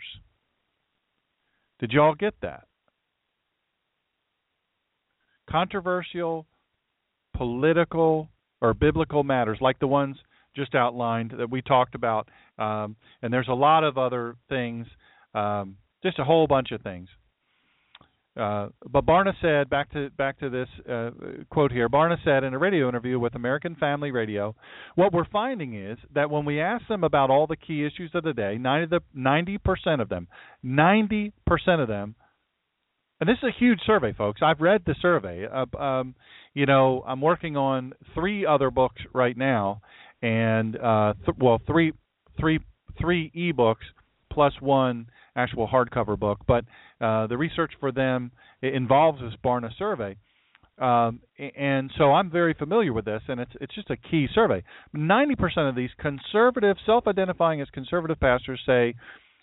Did 1.80 1.92
y'all 1.92 2.16
get 2.16 2.36
that? 2.42 2.64
Controversial 5.50 6.46
political 7.36 8.30
or 8.62 8.74
biblical 8.74 9.24
matters 9.24 9.58
like 9.62 9.80
the 9.80 9.88
ones 9.88 10.18
just 10.56 10.76
outlined 10.76 11.34
that 11.38 11.50
we 11.50 11.62
talked 11.62 11.96
about. 11.96 12.30
Um, 12.58 12.96
and 13.22 13.32
there's 13.32 13.48
a 13.48 13.54
lot 13.54 13.84
of 13.84 13.98
other 13.98 14.36
things, 14.50 14.88
um, 15.34 15.78
just 16.04 16.20
a 16.20 16.24
whole 16.24 16.48
bunch 16.48 16.72
of 16.72 16.82
things. 16.82 17.08
Uh, 18.38 18.70
but 18.88 19.04
Barna 19.04 19.34
said, 19.42 19.68
back 19.68 19.92
to 19.94 20.12
back 20.12 20.40
to 20.40 20.50
this 20.50 20.68
uh, 20.88 21.10
quote 21.50 21.72
here. 21.72 21.90
Barna 21.90 22.18
said 22.24 22.44
in 22.44 22.54
a 22.54 22.60
radio 22.60 22.88
interview 22.88 23.18
with 23.18 23.34
American 23.34 23.76
Family 23.76 24.12
Radio, 24.12 24.56
"What 24.94 25.12
we're 25.12 25.26
finding 25.26 25.74
is 25.74 25.98
that 26.14 26.30
when 26.30 26.46
we 26.46 26.62
ask 26.62 26.88
them 26.88 27.04
about 27.04 27.32
all 27.32 27.48
the 27.48 27.56
key 27.56 27.84
issues 27.84 28.12
of 28.14 28.24
the 28.24 28.34
day, 28.34 28.60
90 28.60 29.58
percent 29.58 30.02
of 30.02 30.10
them, 30.10 30.28
90 30.62 31.34
percent 31.48 31.82
of 31.82 31.88
them, 31.88 32.14
and 33.20 33.28
this 33.28 33.38
is 33.38 33.50
a 33.56 33.60
huge 33.60 33.80
survey, 33.86 34.14
folks. 34.14 34.42
I've 34.44 34.62
read 34.62 34.84
the 34.86 34.96
survey. 35.02 35.46
Uh, 35.46 35.78
um, 35.78 36.16
you 36.54 36.66
know, 36.66 37.04
I'm 37.08 37.22
working 37.22 37.58
on 37.58 37.94
three 38.14 38.46
other 38.46 38.72
books 38.72 39.02
right 39.14 39.38
now, 39.38 39.82
and 40.22 40.76
uh, 40.78 41.14
th- 41.26 41.38
well, 41.40 41.60
three, 41.66 41.94
three, 42.40 42.60
three 43.00 43.32
ebooks 43.36 43.86
plus 44.32 44.54
one 44.60 45.08
actual 45.36 45.68
hardcover 45.68 46.18
book. 46.18 46.40
But 46.48 46.66
uh, 47.02 47.28
the 47.28 47.38
research 47.38 47.74
for 47.80 47.92
them 47.92 48.32
involves 48.62 49.22
this 49.22 49.34
Barna 49.44 49.70
survey. 49.78 50.16
Um, 50.80 51.22
and 51.56 51.92
so 51.98 52.14
I'm 52.14 52.30
very 52.30 52.54
familiar 52.54 52.94
with 52.94 53.06
this, 53.06 53.24
and 53.28 53.40
it's 53.40 53.52
it's 53.60 53.74
just 53.74 53.90
a 53.90 53.98
key 53.98 54.28
survey. 54.34 54.64
Ninety 54.94 55.36
percent 55.36 55.68
of 55.68 55.76
these 55.76 55.90
conservative, 56.00 56.78
self-identifying 56.86 57.62
as 57.62 57.68
conservative 57.72 58.20
pastors 58.20 58.62
say, 58.64 58.94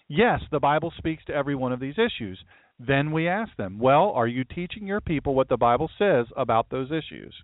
yes, 0.07 0.41
the 0.53 0.61
Bible 0.61 0.93
speaks 0.97 1.25
to 1.25 1.35
every 1.35 1.57
one 1.57 1.73
of 1.73 1.81
these 1.81 1.95
issues. 1.99 2.39
Then 2.79 3.13
we 3.13 3.29
ask 3.29 3.57
them, 3.57 3.79
well, 3.79 4.11
are 4.11 4.27
you 4.27 4.45
teaching 4.45 4.87
your 4.87 5.01
people 5.01 5.35
what 5.35 5.49
the 5.49 5.57
Bible 5.57 5.91
says 5.99 6.27
about 6.37 6.71
those 6.71 6.91
issues? 6.91 7.35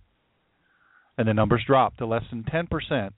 And 1.16 1.28
the 1.28 1.35
numbers 1.35 1.65
drop 1.66 1.97
to 1.98 2.07
less 2.07 2.24
than 2.31 2.44
10% 2.44 3.11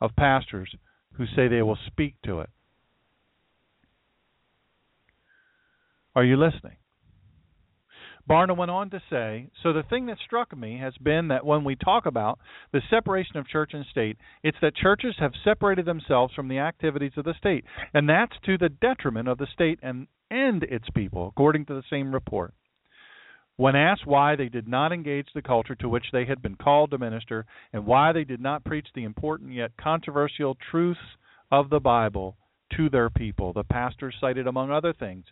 of 0.00 0.16
pastors 0.16 0.74
who 1.14 1.26
say 1.26 1.48
they 1.48 1.62
will 1.62 1.78
speak 1.86 2.14
to 2.24 2.40
it. 2.40 2.50
Are 6.14 6.24
you 6.24 6.36
listening? 6.36 6.76
Barna 8.28 8.56
went 8.56 8.70
on 8.70 8.90
to 8.90 9.00
say, 9.08 9.50
So 9.62 9.72
the 9.72 9.84
thing 9.84 10.06
that 10.06 10.18
struck 10.24 10.56
me 10.56 10.78
has 10.78 10.94
been 10.96 11.28
that 11.28 11.46
when 11.46 11.62
we 11.62 11.76
talk 11.76 12.06
about 12.06 12.38
the 12.72 12.82
separation 12.90 13.36
of 13.36 13.46
church 13.46 13.70
and 13.72 13.86
state, 13.86 14.16
it's 14.42 14.58
that 14.62 14.74
churches 14.74 15.14
have 15.18 15.32
separated 15.44 15.84
themselves 15.84 16.34
from 16.34 16.48
the 16.48 16.58
activities 16.58 17.12
of 17.16 17.24
the 17.24 17.34
state, 17.38 17.64
and 17.94 18.08
that's 18.08 18.34
to 18.44 18.58
the 18.58 18.68
detriment 18.68 19.28
of 19.28 19.38
the 19.38 19.46
state 19.52 19.78
and, 19.82 20.08
and 20.30 20.62
its 20.64 20.88
people, 20.90 21.28
according 21.28 21.66
to 21.66 21.74
the 21.74 21.84
same 21.90 22.12
report. 22.12 22.52
When 23.56 23.74
asked 23.74 24.06
why 24.06 24.36
they 24.36 24.48
did 24.48 24.68
not 24.68 24.92
engage 24.92 25.28
the 25.34 25.42
culture 25.42 25.74
to 25.76 25.88
which 25.88 26.06
they 26.12 26.26
had 26.26 26.42
been 26.42 26.56
called 26.56 26.90
to 26.90 26.98
minister, 26.98 27.46
and 27.72 27.86
why 27.86 28.12
they 28.12 28.24
did 28.24 28.40
not 28.40 28.64
preach 28.64 28.88
the 28.94 29.04
important 29.04 29.52
yet 29.52 29.72
controversial 29.78 30.56
truths 30.70 31.00
of 31.50 31.70
the 31.70 31.80
Bible, 31.80 32.36
to 32.76 32.88
their 32.90 33.10
people. 33.10 33.52
The 33.52 33.64
pastor 33.64 34.12
cited, 34.20 34.46
among 34.46 34.70
other 34.70 34.92
things, 34.92 35.24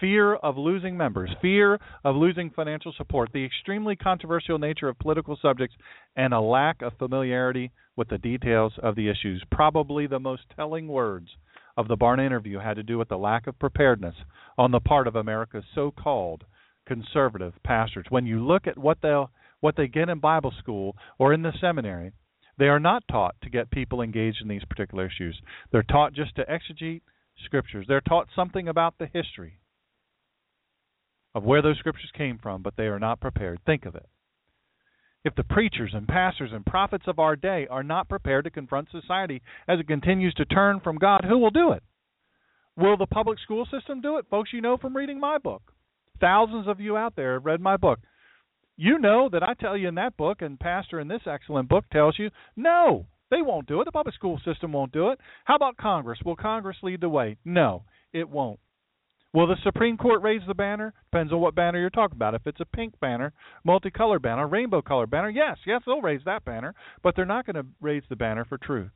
fear 0.00 0.34
of 0.34 0.56
losing 0.58 0.96
members, 0.96 1.30
fear 1.40 1.80
of 2.04 2.16
losing 2.16 2.50
financial 2.50 2.92
support, 2.96 3.30
the 3.32 3.44
extremely 3.44 3.96
controversial 3.96 4.58
nature 4.58 4.88
of 4.88 4.98
political 4.98 5.38
subjects, 5.40 5.76
and 6.16 6.34
a 6.34 6.40
lack 6.40 6.82
of 6.82 6.92
familiarity 6.98 7.70
with 7.96 8.08
the 8.08 8.18
details 8.18 8.72
of 8.82 8.94
the 8.94 9.08
issues. 9.08 9.42
Probably 9.50 10.06
the 10.06 10.20
most 10.20 10.42
telling 10.54 10.88
words 10.88 11.28
of 11.76 11.88
the 11.88 11.96
Barna 11.96 12.24
interview 12.24 12.58
had 12.58 12.74
to 12.74 12.82
do 12.82 12.98
with 12.98 13.08
the 13.08 13.16
lack 13.16 13.46
of 13.46 13.58
preparedness 13.58 14.14
on 14.58 14.70
the 14.70 14.80
part 14.80 15.06
of 15.06 15.16
America's 15.16 15.64
so-called 15.74 16.44
conservative 16.86 17.54
pastors. 17.64 18.06
When 18.08 18.26
you 18.26 18.44
look 18.44 18.66
at 18.66 18.78
what 18.78 18.98
they 19.02 19.24
what 19.60 19.76
they 19.76 19.86
get 19.86 20.08
in 20.08 20.18
Bible 20.18 20.52
school 20.58 20.96
or 21.18 21.32
in 21.32 21.42
the 21.42 21.52
seminary, 21.60 22.12
they 22.58 22.66
are 22.66 22.80
not 22.80 23.04
taught 23.10 23.36
to 23.42 23.50
get 23.50 23.70
people 23.70 24.02
engaged 24.02 24.42
in 24.42 24.48
these 24.48 24.64
particular 24.64 25.06
issues. 25.06 25.40
They're 25.70 25.84
taught 25.84 26.12
just 26.12 26.34
to 26.36 26.44
exegete 26.44 27.02
scriptures. 27.44 27.86
They're 27.88 28.00
taught 28.00 28.28
something 28.34 28.68
about 28.68 28.98
the 28.98 29.06
history 29.06 29.60
of 31.34 31.44
where 31.44 31.62
those 31.62 31.78
scriptures 31.78 32.10
came 32.16 32.38
from, 32.38 32.62
but 32.62 32.74
they 32.76 32.84
are 32.84 32.98
not 32.98 33.20
prepared. 33.20 33.60
Think 33.64 33.86
of 33.86 33.94
it. 33.94 34.06
If 35.24 35.34
the 35.36 35.44
preachers 35.44 35.92
and 35.94 36.08
pastors 36.08 36.50
and 36.52 36.66
prophets 36.66 37.04
of 37.06 37.18
our 37.18 37.36
day 37.36 37.68
are 37.70 37.84
not 37.84 38.08
prepared 38.08 38.44
to 38.44 38.50
confront 38.50 38.90
society 38.90 39.40
as 39.68 39.78
it 39.78 39.86
continues 39.86 40.34
to 40.34 40.44
turn 40.44 40.80
from 40.80 40.98
God, 40.98 41.24
who 41.24 41.38
will 41.38 41.50
do 41.50 41.72
it? 41.72 41.82
Will 42.76 42.96
the 42.96 43.06
public 43.06 43.38
school 43.38 43.66
system 43.70 44.00
do 44.00 44.16
it? 44.16 44.26
Folks, 44.30 44.52
you 44.52 44.60
know 44.60 44.76
from 44.76 44.96
reading 44.96 45.20
my 45.20 45.38
book. 45.38 45.62
Thousands 46.20 46.66
of 46.66 46.80
you 46.80 46.96
out 46.96 47.14
there 47.14 47.34
have 47.34 47.44
read 47.44 47.60
my 47.60 47.76
book. 47.76 48.00
You 48.76 48.98
know 48.98 49.28
that 49.30 49.42
I 49.42 49.54
tell 49.54 49.76
you 49.76 49.88
in 49.88 49.94
that 49.96 50.16
book, 50.16 50.42
and 50.42 50.58
Pastor 50.58 50.98
in 50.98 51.06
this 51.06 51.22
excellent 51.26 51.68
book 51.68 51.84
tells 51.92 52.18
you, 52.18 52.30
no, 52.56 53.06
they 53.30 53.42
won't 53.42 53.68
do 53.68 53.80
it. 53.80 53.84
The 53.84 53.92
public 53.92 54.14
school 54.14 54.40
system 54.44 54.72
won't 54.72 54.92
do 54.92 55.10
it. 55.10 55.20
How 55.44 55.56
about 55.56 55.76
Congress? 55.76 56.18
Will 56.24 56.36
Congress 56.36 56.78
lead 56.82 57.00
the 57.00 57.08
way? 57.08 57.36
No, 57.44 57.84
it 58.12 58.28
won't. 58.28 58.58
Will 59.32 59.46
the 59.46 59.56
Supreme 59.64 59.96
Court 59.96 60.20
raise 60.22 60.42
the 60.46 60.54
banner? 60.54 60.92
Depends 61.10 61.32
on 61.32 61.40
what 61.40 61.54
banner 61.54 61.78
you're 61.78 61.90
talking 61.90 62.16
about. 62.16 62.34
If 62.34 62.46
it's 62.46 62.60
a 62.60 62.66
pink 62.66 63.00
banner, 63.00 63.32
multicolored 63.64 64.20
banner, 64.20 64.46
rainbow 64.46 64.82
colored 64.82 65.10
banner, 65.10 65.30
yes, 65.30 65.56
yes, 65.66 65.80
they'll 65.86 66.02
raise 66.02 66.20
that 66.26 66.44
banner, 66.44 66.74
but 67.02 67.16
they're 67.16 67.24
not 67.24 67.46
going 67.46 67.56
to 67.56 67.66
raise 67.80 68.02
the 68.10 68.16
banner 68.16 68.44
for 68.44 68.58
truth. 68.58 68.90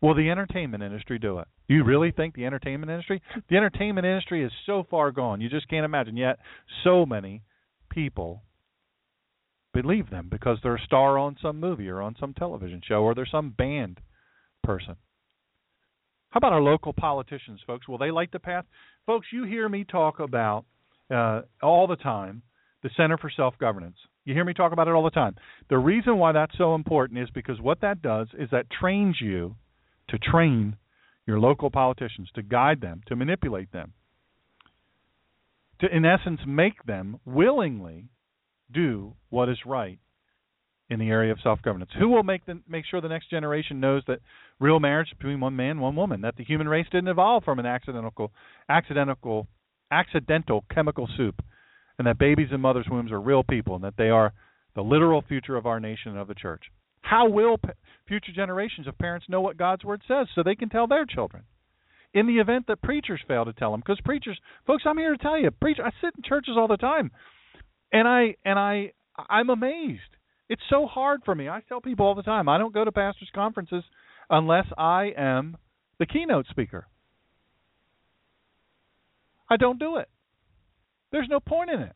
Will 0.00 0.14
the 0.14 0.30
entertainment 0.30 0.82
industry 0.82 1.18
do 1.18 1.38
it? 1.40 1.48
Do 1.68 1.74
you 1.74 1.84
really 1.84 2.12
think 2.12 2.34
the 2.34 2.46
entertainment 2.46 2.90
industry? 2.90 3.20
The 3.50 3.56
entertainment 3.56 4.06
industry 4.06 4.44
is 4.44 4.52
so 4.64 4.86
far 4.88 5.10
gone. 5.10 5.40
You 5.40 5.50
just 5.50 5.68
can't 5.68 5.84
imagine. 5.84 6.16
Yet, 6.16 6.38
so 6.84 7.04
many 7.04 7.42
people 7.90 8.42
believe 9.74 10.08
them 10.08 10.28
because 10.30 10.58
they're 10.62 10.76
a 10.76 10.84
star 10.84 11.18
on 11.18 11.36
some 11.42 11.60
movie 11.60 11.88
or 11.88 12.00
on 12.00 12.16
some 12.18 12.32
television 12.32 12.80
show 12.86 13.02
or 13.02 13.14
they're 13.14 13.26
some 13.30 13.50
band 13.50 14.00
person. 14.62 14.96
How 16.30 16.38
about 16.38 16.52
our 16.52 16.60
local 16.60 16.92
politicians, 16.92 17.60
folks? 17.66 17.88
Will 17.88 17.98
they 17.98 18.10
light 18.10 18.32
the 18.32 18.38
path? 18.38 18.66
Folks, 19.06 19.28
you 19.32 19.44
hear 19.44 19.68
me 19.68 19.84
talk 19.84 20.20
about 20.20 20.66
uh, 21.10 21.42
all 21.62 21.86
the 21.86 21.96
time 21.96 22.42
the 22.82 22.90
Center 22.96 23.16
for 23.16 23.30
Self 23.34 23.56
Governance. 23.58 23.96
You 24.24 24.34
hear 24.34 24.44
me 24.44 24.52
talk 24.52 24.72
about 24.72 24.88
it 24.88 24.92
all 24.92 25.04
the 25.04 25.10
time. 25.10 25.36
The 25.70 25.78
reason 25.78 26.18
why 26.18 26.32
that's 26.32 26.56
so 26.58 26.74
important 26.74 27.18
is 27.18 27.30
because 27.30 27.60
what 27.60 27.80
that 27.80 28.02
does 28.02 28.28
is 28.38 28.50
that 28.52 28.70
trains 28.70 29.16
you 29.20 29.56
to 30.08 30.18
train 30.18 30.76
your 31.26 31.40
local 31.40 31.70
politicians, 31.70 32.28
to 32.34 32.42
guide 32.42 32.80
them, 32.80 33.02
to 33.06 33.16
manipulate 33.16 33.72
them, 33.72 33.94
to, 35.80 35.94
in 35.94 36.04
essence, 36.04 36.40
make 36.46 36.82
them 36.84 37.20
willingly 37.24 38.08
do 38.72 39.14
what 39.30 39.48
is 39.48 39.58
right 39.64 39.98
in 40.90 40.98
the 40.98 41.08
area 41.10 41.32
of 41.32 41.38
self-governance. 41.42 41.90
Who 41.98 42.08
will 42.08 42.22
make 42.22 42.46
the, 42.46 42.60
make 42.68 42.84
sure 42.90 43.00
the 43.00 43.08
next 43.08 43.30
generation 43.30 43.80
knows 43.80 44.02
that 44.06 44.20
real 44.58 44.80
marriage 44.80 45.08
between 45.16 45.40
one 45.40 45.54
man, 45.54 45.72
and 45.72 45.80
one 45.80 45.96
woman, 45.96 46.22
that 46.22 46.36
the 46.36 46.44
human 46.44 46.68
race 46.68 46.86
didn't 46.90 47.08
evolve 47.08 47.44
from 47.44 47.58
an 47.58 47.66
accidental, 47.66 48.32
accidental, 48.68 49.46
accidental 49.90 50.64
chemical 50.72 51.08
soup, 51.16 51.42
and 51.98 52.06
that 52.06 52.18
babies 52.18 52.48
in 52.52 52.60
mothers' 52.60 52.86
wombs 52.90 53.12
are 53.12 53.20
real 53.20 53.42
people, 53.42 53.74
and 53.74 53.84
that 53.84 53.96
they 53.98 54.08
are 54.08 54.32
the 54.74 54.82
literal 54.82 55.22
future 55.22 55.56
of 55.56 55.66
our 55.66 55.80
nation 55.80 56.12
and 56.12 56.18
of 56.18 56.28
the 56.28 56.34
church. 56.34 56.64
How 57.02 57.28
will 57.28 57.56
future 58.06 58.32
generations 58.34 58.86
of 58.86 58.98
parents 58.98 59.26
know 59.28 59.40
what 59.40 59.56
God's 59.56 59.84
Word 59.84 60.02
says 60.08 60.26
so 60.34 60.42
they 60.42 60.54
can 60.54 60.68
tell 60.68 60.86
their 60.86 61.04
children? 61.04 61.44
In 62.14 62.26
the 62.26 62.38
event 62.38 62.66
that 62.68 62.82
preachers 62.82 63.20
fail 63.28 63.44
to 63.44 63.52
tell 63.52 63.72
them, 63.72 63.80
because 63.80 64.00
preachers, 64.02 64.38
folks, 64.66 64.84
I'm 64.86 64.96
here 64.96 65.12
to 65.12 65.22
tell 65.22 65.38
you, 65.38 65.50
preach. 65.50 65.78
I 65.78 65.90
sit 66.00 66.14
in 66.16 66.22
churches 66.22 66.54
all 66.56 66.68
the 66.68 66.78
time, 66.78 67.10
and 67.92 68.08
I 68.08 68.36
and 68.44 68.58
I 68.58 68.92
I'm 69.28 69.50
amazed 69.50 70.00
It's 70.48 70.62
so 70.70 70.86
hard 70.86 71.20
for 71.24 71.34
me. 71.34 71.48
I 71.48 71.60
tell 71.68 71.80
people 71.80 72.06
all 72.06 72.14
the 72.14 72.22
time, 72.22 72.48
I 72.48 72.58
don't 72.58 72.74
go 72.74 72.84
to 72.84 72.92
pastors' 72.92 73.30
conferences 73.34 73.84
unless 74.30 74.66
I 74.76 75.12
am 75.16 75.56
the 75.98 76.06
keynote 76.06 76.46
speaker. 76.50 76.86
I 79.50 79.56
don't 79.56 79.78
do 79.78 79.96
it. 79.96 80.08
There's 81.12 81.28
no 81.28 81.40
point 81.40 81.70
in 81.70 81.80
it. 81.80 81.94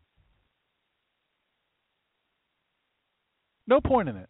No 3.66 3.80
point 3.80 4.08
in 4.08 4.16
it. 4.16 4.28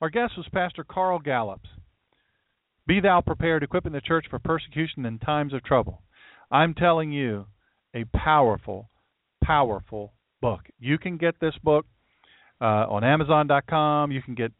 Our 0.00 0.10
guest 0.10 0.34
was 0.36 0.46
Pastor 0.52 0.84
Carl 0.84 1.18
Gallups. 1.18 1.68
Be 2.86 3.00
thou 3.00 3.20
prepared, 3.20 3.62
equipping 3.62 3.92
the 3.92 4.00
church 4.00 4.26
for 4.30 4.38
persecution 4.38 5.04
in 5.06 5.18
times 5.18 5.52
of 5.52 5.64
trouble. 5.64 6.02
I'm 6.50 6.74
telling 6.74 7.12
you, 7.12 7.46
a 7.94 8.04
powerful, 8.16 8.90
powerful 9.42 10.12
book. 10.40 10.60
You 10.78 10.98
can 10.98 11.16
get 11.16 11.40
this 11.40 11.54
book 11.62 11.86
uh, 12.60 12.86
on 12.88 13.04
Amazon.com. 13.04 14.12
You 14.12 14.22
can 14.22 14.34
get 14.34 14.52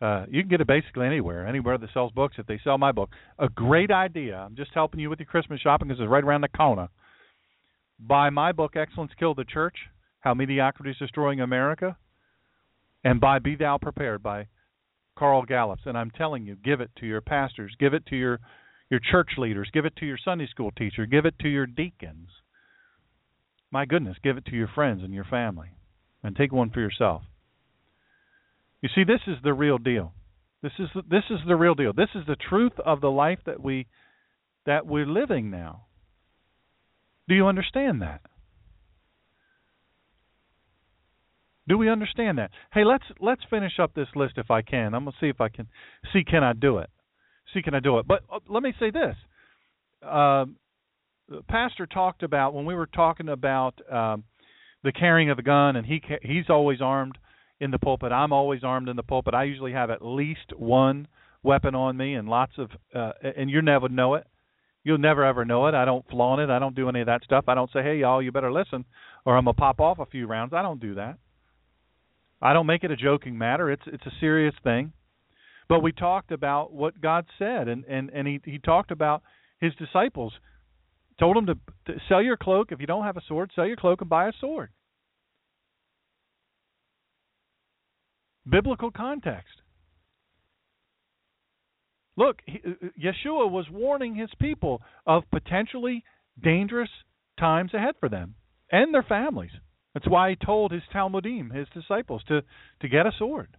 uh, 0.00 0.26
you 0.28 0.42
can 0.42 0.48
get 0.48 0.60
it 0.60 0.66
basically 0.66 1.06
anywhere, 1.06 1.46
anywhere 1.46 1.78
that 1.78 1.88
sells 1.94 2.10
books. 2.10 2.34
If 2.36 2.46
they 2.46 2.60
sell 2.64 2.76
my 2.76 2.90
book, 2.90 3.10
a 3.38 3.48
great 3.48 3.92
idea. 3.92 4.36
I'm 4.36 4.56
just 4.56 4.72
helping 4.74 4.98
you 4.98 5.08
with 5.08 5.20
your 5.20 5.26
Christmas 5.26 5.60
shopping 5.60 5.88
because 5.88 6.00
it's 6.00 6.10
right 6.10 6.24
around 6.24 6.40
the 6.40 6.48
corner. 6.48 6.88
Buy 8.00 8.30
my 8.30 8.50
book, 8.50 8.74
Excellence 8.74 9.12
Killed 9.16 9.38
the 9.38 9.44
Church: 9.44 9.76
How 10.20 10.34
Mediocrity 10.34 10.90
is 10.90 10.96
Destroying 10.98 11.40
America, 11.40 11.96
and 13.04 13.20
buy 13.20 13.38
Be 13.38 13.54
Thou 13.54 13.78
Prepared 13.78 14.24
by 14.24 14.48
Carl 15.16 15.44
Gallups. 15.44 15.82
And 15.86 15.96
I'm 15.96 16.10
telling 16.10 16.46
you, 16.46 16.56
give 16.56 16.80
it 16.80 16.90
to 16.98 17.06
your 17.06 17.20
pastors, 17.20 17.72
give 17.78 17.94
it 17.94 18.04
to 18.06 18.16
your 18.16 18.40
your 18.90 19.00
church 19.10 19.30
leaders, 19.38 19.70
give 19.72 19.84
it 19.84 19.96
to 19.96 20.06
your 20.06 20.18
Sunday 20.22 20.48
school 20.48 20.72
teacher, 20.72 21.06
give 21.06 21.26
it 21.26 21.38
to 21.38 21.48
your 21.48 21.66
deacons. 21.66 22.28
My 23.70 23.86
goodness, 23.86 24.16
give 24.22 24.36
it 24.36 24.46
to 24.46 24.56
your 24.56 24.68
friends 24.68 25.02
and 25.04 25.14
your 25.14 25.24
family, 25.24 25.68
and 26.24 26.34
take 26.34 26.52
one 26.52 26.70
for 26.70 26.80
yourself. 26.80 27.22
You 28.82 28.88
see, 28.94 29.04
this 29.04 29.20
is 29.26 29.36
the 29.42 29.54
real 29.54 29.78
deal. 29.78 30.12
This 30.62 30.72
is 30.78 30.88
the, 30.94 31.02
this 31.08 31.24
is 31.30 31.38
the 31.46 31.56
real 31.56 31.74
deal. 31.74 31.92
This 31.92 32.10
is 32.14 32.26
the 32.26 32.36
truth 32.36 32.72
of 32.84 33.00
the 33.00 33.10
life 33.10 33.38
that 33.46 33.62
we 33.62 33.86
that 34.66 34.86
we're 34.86 35.06
living 35.06 35.50
now. 35.50 35.86
Do 37.28 37.34
you 37.34 37.46
understand 37.46 38.02
that? 38.02 38.20
Do 41.68 41.78
we 41.78 41.88
understand 41.88 42.38
that? 42.38 42.50
Hey, 42.72 42.84
let's 42.84 43.04
let's 43.20 43.42
finish 43.48 43.78
up 43.80 43.94
this 43.94 44.08
list 44.14 44.34
if 44.36 44.50
I 44.50 44.62
can. 44.62 44.94
I'm 44.94 45.04
gonna 45.04 45.16
see 45.20 45.28
if 45.28 45.40
I 45.40 45.48
can 45.48 45.68
see 46.12 46.24
can 46.24 46.42
I 46.42 46.52
do 46.52 46.78
it. 46.78 46.90
See 47.54 47.62
can 47.62 47.74
I 47.74 47.80
do 47.80 47.98
it. 47.98 48.06
But 48.06 48.22
uh, 48.32 48.40
let 48.48 48.62
me 48.62 48.72
say 48.78 48.90
this. 48.90 49.14
Uh, 50.02 50.46
the 51.28 51.42
pastor 51.48 51.86
talked 51.86 52.22
about 52.24 52.52
when 52.52 52.66
we 52.66 52.74
were 52.74 52.86
talking 52.86 53.28
about 53.28 53.74
um, 53.90 54.24
the 54.82 54.92
carrying 54.92 55.30
of 55.30 55.36
the 55.36 55.42
gun, 55.44 55.76
and 55.76 55.86
he 55.86 56.02
he's 56.22 56.50
always 56.50 56.80
armed 56.80 57.16
in 57.62 57.70
the 57.70 57.78
pulpit. 57.78 58.10
I'm 58.10 58.32
always 58.32 58.64
armed 58.64 58.88
in 58.88 58.96
the 58.96 59.04
pulpit. 59.04 59.34
I 59.34 59.44
usually 59.44 59.72
have 59.72 59.88
at 59.88 60.04
least 60.04 60.52
one 60.56 61.06
weapon 61.44 61.76
on 61.76 61.96
me, 61.96 62.14
and 62.14 62.28
lots 62.28 62.52
of 62.58 62.70
uh, 62.94 63.12
and 63.22 63.48
you 63.48 63.62
never 63.62 63.88
know 63.88 64.14
it. 64.14 64.26
You'll 64.82 64.98
never 64.98 65.24
ever 65.24 65.44
know 65.44 65.68
it. 65.68 65.74
I 65.74 65.84
don't 65.84 66.04
flaunt 66.10 66.40
it. 66.40 66.50
I 66.50 66.58
don't 66.58 66.74
do 66.74 66.88
any 66.88 67.00
of 67.00 67.06
that 67.06 67.22
stuff. 67.22 67.44
I 67.46 67.54
don't 67.54 67.70
say, 67.72 67.82
"Hey, 67.82 67.98
y'all, 67.98 68.20
you 68.20 68.32
better 68.32 68.52
listen," 68.52 68.84
or 69.24 69.36
I'm 69.36 69.44
gonna 69.44 69.54
pop 69.54 69.80
off 69.80 70.00
a 70.00 70.06
few 70.06 70.26
rounds. 70.26 70.52
I 70.52 70.62
don't 70.62 70.80
do 70.80 70.96
that. 70.96 71.18
I 72.40 72.52
don't 72.52 72.66
make 72.66 72.82
it 72.82 72.90
a 72.90 72.96
joking 72.96 73.38
matter. 73.38 73.70
It's 73.70 73.86
it's 73.86 74.06
a 74.06 74.12
serious 74.18 74.54
thing. 74.64 74.92
But 75.68 75.84
we 75.84 75.92
talked 75.92 76.32
about 76.32 76.72
what 76.72 77.00
God 77.00 77.26
said, 77.38 77.68
and 77.68 77.84
and 77.84 78.10
and 78.10 78.26
he 78.26 78.40
he 78.44 78.58
talked 78.58 78.90
about 78.90 79.22
his 79.60 79.72
disciples. 79.76 80.32
Told 81.20 81.36
them 81.36 81.46
to, 81.46 81.54
to 81.86 82.00
sell 82.08 82.22
your 82.22 82.36
cloak 82.36 82.72
if 82.72 82.80
you 82.80 82.86
don't 82.88 83.04
have 83.04 83.16
a 83.16 83.22
sword. 83.28 83.52
Sell 83.54 83.66
your 83.66 83.76
cloak 83.76 84.00
and 84.00 84.10
buy 84.10 84.26
a 84.26 84.32
sword. 84.40 84.70
Biblical 88.48 88.90
context. 88.90 89.54
Look, 92.16 92.40
he, 92.46 92.60
uh, 92.66 92.88
Yeshua 93.00 93.50
was 93.50 93.66
warning 93.70 94.14
his 94.14 94.30
people 94.40 94.82
of 95.06 95.22
potentially 95.30 96.04
dangerous 96.42 96.90
times 97.38 97.72
ahead 97.74 97.94
for 98.00 98.08
them 98.08 98.34
and 98.70 98.92
their 98.92 99.02
families. 99.02 99.52
That's 99.94 100.08
why 100.08 100.30
he 100.30 100.36
told 100.36 100.72
his 100.72 100.82
Talmidim, 100.94 101.54
his 101.54 101.68
disciples, 101.74 102.22
to, 102.28 102.42
to 102.80 102.88
get 102.88 103.06
a 103.06 103.12
sword. 103.18 103.56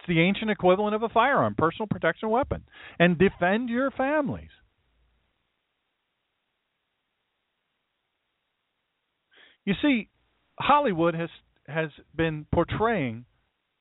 It's 0.00 0.08
the 0.08 0.20
ancient 0.20 0.50
equivalent 0.50 0.94
of 0.94 1.02
a 1.02 1.08
firearm, 1.08 1.54
personal 1.56 1.86
protection 1.88 2.30
weapon, 2.30 2.64
and 2.98 3.18
defend 3.18 3.68
your 3.68 3.90
families. 3.90 4.50
You 9.64 9.74
see, 9.82 10.08
Hollywood 10.58 11.14
has 11.14 11.28
has 11.66 11.90
been 12.16 12.46
portraying 12.50 13.26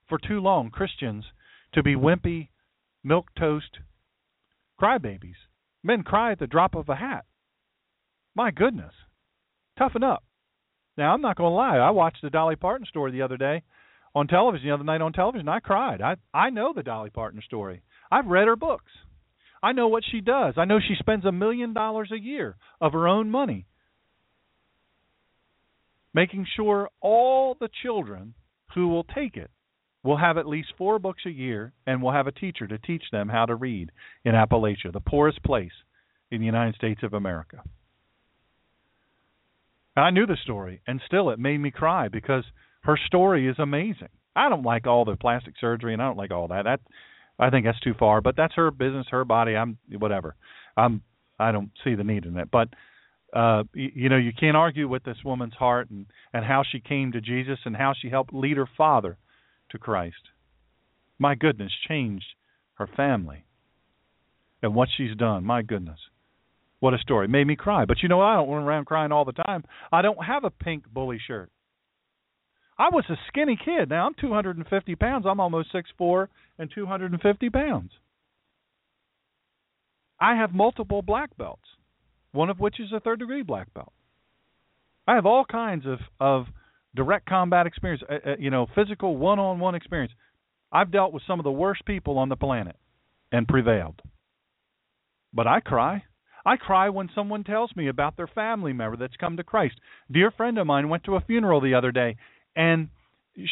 for 0.07 0.17
too 0.17 0.39
long 0.39 0.69
Christians 0.69 1.25
to 1.73 1.84
be 1.84 1.95
wimpy, 1.95 2.49
milk 3.03 3.27
toast 3.38 3.79
crybabies. 4.79 5.35
Men 5.84 6.03
cry 6.03 6.31
at 6.31 6.39
the 6.39 6.47
drop 6.47 6.75
of 6.75 6.89
a 6.89 6.95
hat. 6.95 7.25
My 8.35 8.51
goodness. 8.51 8.93
Toughen 9.77 10.03
up. 10.03 10.23
Now, 10.97 11.13
I'm 11.13 11.21
not 11.21 11.38
going 11.38 11.51
to 11.51 11.55
lie. 11.55 11.77
I 11.77 11.91
watched 11.91 12.21
the 12.21 12.29
Dolly 12.29 12.55
Parton 12.55 12.88
story 12.88 13.11
the 13.11 13.21
other 13.21 13.38
day 13.38 13.63
on 14.15 14.27
television, 14.27 14.67
the 14.67 14.73
other 14.73 14.84
night 14.84 15.01
on 15.01 15.13
television. 15.13 15.47
I 15.47 15.59
cried. 15.59 16.01
I 16.01 16.15
I 16.34 16.49
know 16.49 16.73
the 16.73 16.84
Dolly 16.84 17.11
Parton 17.11 17.41
story. 17.45 17.84
I've 18.11 18.25
read 18.25 18.47
her 18.47 18.55
books. 18.55 18.91
I 19.61 19.73
know 19.73 19.88
what 19.88 20.03
she 20.09 20.21
does. 20.21 20.55
I 20.57 20.65
know 20.65 20.79
she 20.79 20.95
spends 20.99 21.25
a 21.25 21.31
million 21.31 21.73
dollars 21.73 22.11
a 22.11 22.19
year 22.19 22.57
of 22.81 22.93
her 22.93 23.07
own 23.07 23.29
money 23.29 23.67
making 26.17 26.47
sure 26.55 26.89
all 26.99 27.55
the 27.59 27.69
children 27.84 28.34
who 28.73 28.88
will 28.88 29.03
take 29.03 29.38
it 29.38 29.51
will 30.03 30.17
have 30.17 30.37
at 30.37 30.47
least 30.47 30.69
four 30.77 30.99
books 30.99 31.23
a 31.25 31.31
year 31.31 31.73
and 31.85 32.01
will 32.01 32.11
have 32.11 32.27
a 32.27 32.31
teacher 32.31 32.67
to 32.67 32.77
teach 32.77 33.03
them 33.11 33.29
how 33.29 33.45
to 33.45 33.55
read 33.55 33.91
in 34.23 34.33
Appalachia, 34.33 34.91
the 34.93 34.99
poorest 34.99 35.43
place 35.43 35.71
in 36.31 36.39
the 36.39 36.45
United 36.45 36.75
States 36.75 37.01
of 37.03 37.13
America. 37.13 37.61
I 39.95 40.11
knew 40.11 40.27
the 40.27 40.37
story, 40.43 40.81
and 40.85 41.01
still 41.05 41.31
it 41.31 41.39
made 41.39 41.57
me 41.57 41.71
cry 41.71 42.07
because 42.07 42.43
her 42.81 42.97
story 43.07 43.47
is 43.47 43.57
amazing. 43.57 44.09
I 44.35 44.49
don't 44.49 44.63
like 44.63 44.85
all 44.85 45.05
the 45.05 45.15
plastic 45.15 45.55
surgery, 45.59 45.93
and 45.93 46.01
I 46.01 46.05
don't 46.05 46.17
like 46.17 46.31
all 46.31 46.49
that. 46.49 46.63
That 46.65 46.79
I 47.39 47.49
think 47.49 47.65
that's 47.65 47.79
too 47.79 47.95
far. 47.97 48.21
But 48.21 48.35
that's 48.37 48.53
her 48.55 48.69
business, 48.69 49.07
her 49.09 49.25
body. 49.25 49.55
I'm 49.55 49.77
whatever. 49.97 50.35
I'm 50.75 51.01
I 51.39 51.51
don't 51.51 51.71
see 51.83 51.95
the 51.95 52.03
need 52.03 52.25
in 52.25 52.37
it. 52.37 52.49
But 52.51 52.69
uh 53.33 53.63
you, 53.73 53.91
you 53.93 54.09
know 54.09 54.17
you 54.17 54.31
can't 54.31 54.55
argue 54.55 54.87
with 54.87 55.03
this 55.03 55.17
woman's 55.25 55.55
heart 55.55 55.89
and 55.89 56.05
and 56.33 56.45
how 56.45 56.63
she 56.69 56.79
came 56.79 57.11
to 57.11 57.21
Jesus 57.21 57.59
and 57.65 57.75
how 57.75 57.93
she 57.99 58.09
helped 58.09 58.33
lead 58.33 58.57
her 58.57 58.69
father 58.77 59.17
to 59.72 59.77
Christ. 59.77 60.30
My 61.19 61.35
goodness, 61.35 61.72
changed 61.88 62.26
her 62.76 62.88
family. 62.88 63.45
And 64.61 64.76
what 64.76 64.89
she's 64.95 65.15
done, 65.15 65.44
my 65.44 65.61
goodness. 65.61 65.99
What 66.80 66.94
a 66.94 66.99
story. 66.99 67.27
Made 67.27 67.48
me 67.48 67.56
cry. 67.56 67.85
But 67.85 68.03
you 68.03 68.10
know, 68.10 68.22
I 68.22 68.35
don't 68.35 68.49
run 68.49 68.64
around 68.64 68.85
crying 68.85 69.11
all 69.11 69.26
the 69.26 69.31
time. 69.31 69.64
I 69.91 70.02
don't 70.02 70.23
have 70.23 70.44
a 70.44 70.49
pink 70.49 70.84
bully 70.91 71.19
shirt. 71.26 71.49
I 72.77 72.89
was 72.89 73.06
a 73.10 73.15
skinny 73.27 73.57
kid. 73.64 73.89
Now 73.89 74.06
I'm 74.06 74.14
250 74.19 74.95
pounds. 74.95 75.26
I'm 75.27 75.39
almost 75.39 75.73
6'4 75.73 76.27
and 76.60 76.69
250 76.73 77.49
pounds. 77.49 77.91
I 80.19 80.35
have 80.35 80.53
multiple 80.53 81.02
black 81.02 81.35
belts, 81.38 81.68
one 82.31 82.49
of 82.49 82.60
which 82.60 82.80
is 82.80 82.91
a 82.94 82.99
third 82.99 83.19
degree 83.19 83.41
black 83.41 83.73
belt. 83.73 83.94
I 85.07 85.15
have 85.15 85.26
all 85.26 85.45
kinds 85.45 85.85
of, 85.85 85.99
of 86.19 86.48
direct 86.97 87.29
combat 87.29 87.67
experience, 87.67 88.03
uh, 88.09 88.31
uh, 88.31 88.35
you 88.37 88.49
know, 88.49 88.67
physical 88.75 89.15
one 89.15 89.39
on 89.39 89.59
one 89.59 89.75
experience. 89.75 90.11
I've 90.71 90.91
dealt 90.91 91.13
with 91.13 91.23
some 91.25 91.39
of 91.39 91.45
the 91.45 91.51
worst 91.51 91.85
people 91.85 92.17
on 92.17 92.27
the 92.27 92.35
planet 92.35 92.75
and 93.31 93.47
prevailed. 93.47 94.01
But 95.33 95.47
I 95.47 95.61
cry. 95.61 96.03
I 96.45 96.57
cry 96.57 96.89
when 96.89 97.09
someone 97.13 97.43
tells 97.43 97.73
me 97.75 97.87
about 97.87 98.17
their 98.17 98.27
family 98.27 98.73
member 98.73 98.97
that's 98.97 99.15
come 99.17 99.37
to 99.37 99.43
Christ. 99.43 99.75
Dear 100.11 100.31
friend 100.31 100.57
of 100.57 100.67
mine 100.67 100.89
went 100.89 101.03
to 101.05 101.15
a 101.15 101.21
funeral 101.21 101.61
the 101.61 101.75
other 101.75 101.91
day, 101.91 102.17
and 102.55 102.89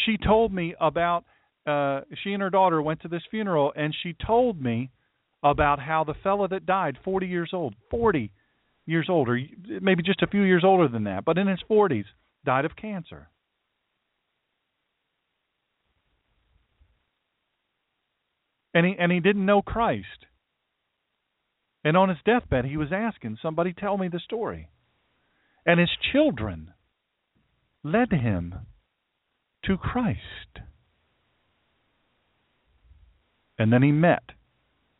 she 0.06 0.18
told 0.18 0.52
me 0.54 0.76
about 0.82 1.24
uh 1.68 2.02
she 2.24 2.34
and 2.34 2.42
her 2.42 2.50
daughter 2.50 2.82
went 2.82 3.02
to 3.02 3.08
this 3.08 3.24
funeral, 3.30 3.72
and 3.76 3.96
she 4.02 4.16
told 4.26 4.62
me 4.62 4.92
about 5.44 5.80
how 5.80 6.04
the 6.04 6.16
fellow 6.24 6.48
that 6.48 6.66
died, 6.66 6.98
40 7.04 7.28
years 7.28 7.52
old, 7.54 7.76
40 7.92 8.32
years 8.88 9.08
old, 9.10 9.30
or 9.30 9.40
maybe 9.82 10.02
just 10.02 10.24
a 10.24 10.28
few 10.28 10.42
years 10.42 10.64
older 10.66 10.88
than 10.88 11.04
that, 11.04 11.26
but 11.26 11.38
in 11.38 11.48
his 11.48 11.60
40s, 11.70 12.06
died 12.46 12.66
of 12.66 12.76
cancer. 12.76 13.28
And 18.76 18.86
he 18.86 18.96
and 19.00 19.12
he 19.12 19.20
didn't 19.22 19.46
know 19.46 19.64
Christ. 19.64 20.28
And 21.84 21.96
on 21.96 22.10
his 22.10 22.18
deathbed, 22.26 22.66
he 22.66 22.78
was 22.78 22.92
asking 22.92 23.38
somebody, 23.42 23.74
tell 23.74 23.98
me 23.98 24.08
the 24.08 24.20
story. 24.20 24.70
And 25.66 25.80
his 25.80 25.90
children 26.12 26.74
led 27.84 28.12
him 28.12 28.56
to 29.66 29.78
Christ. 29.78 30.20
And 33.58 33.72
then 33.72 33.84
he 33.84 33.92
met 33.92 34.24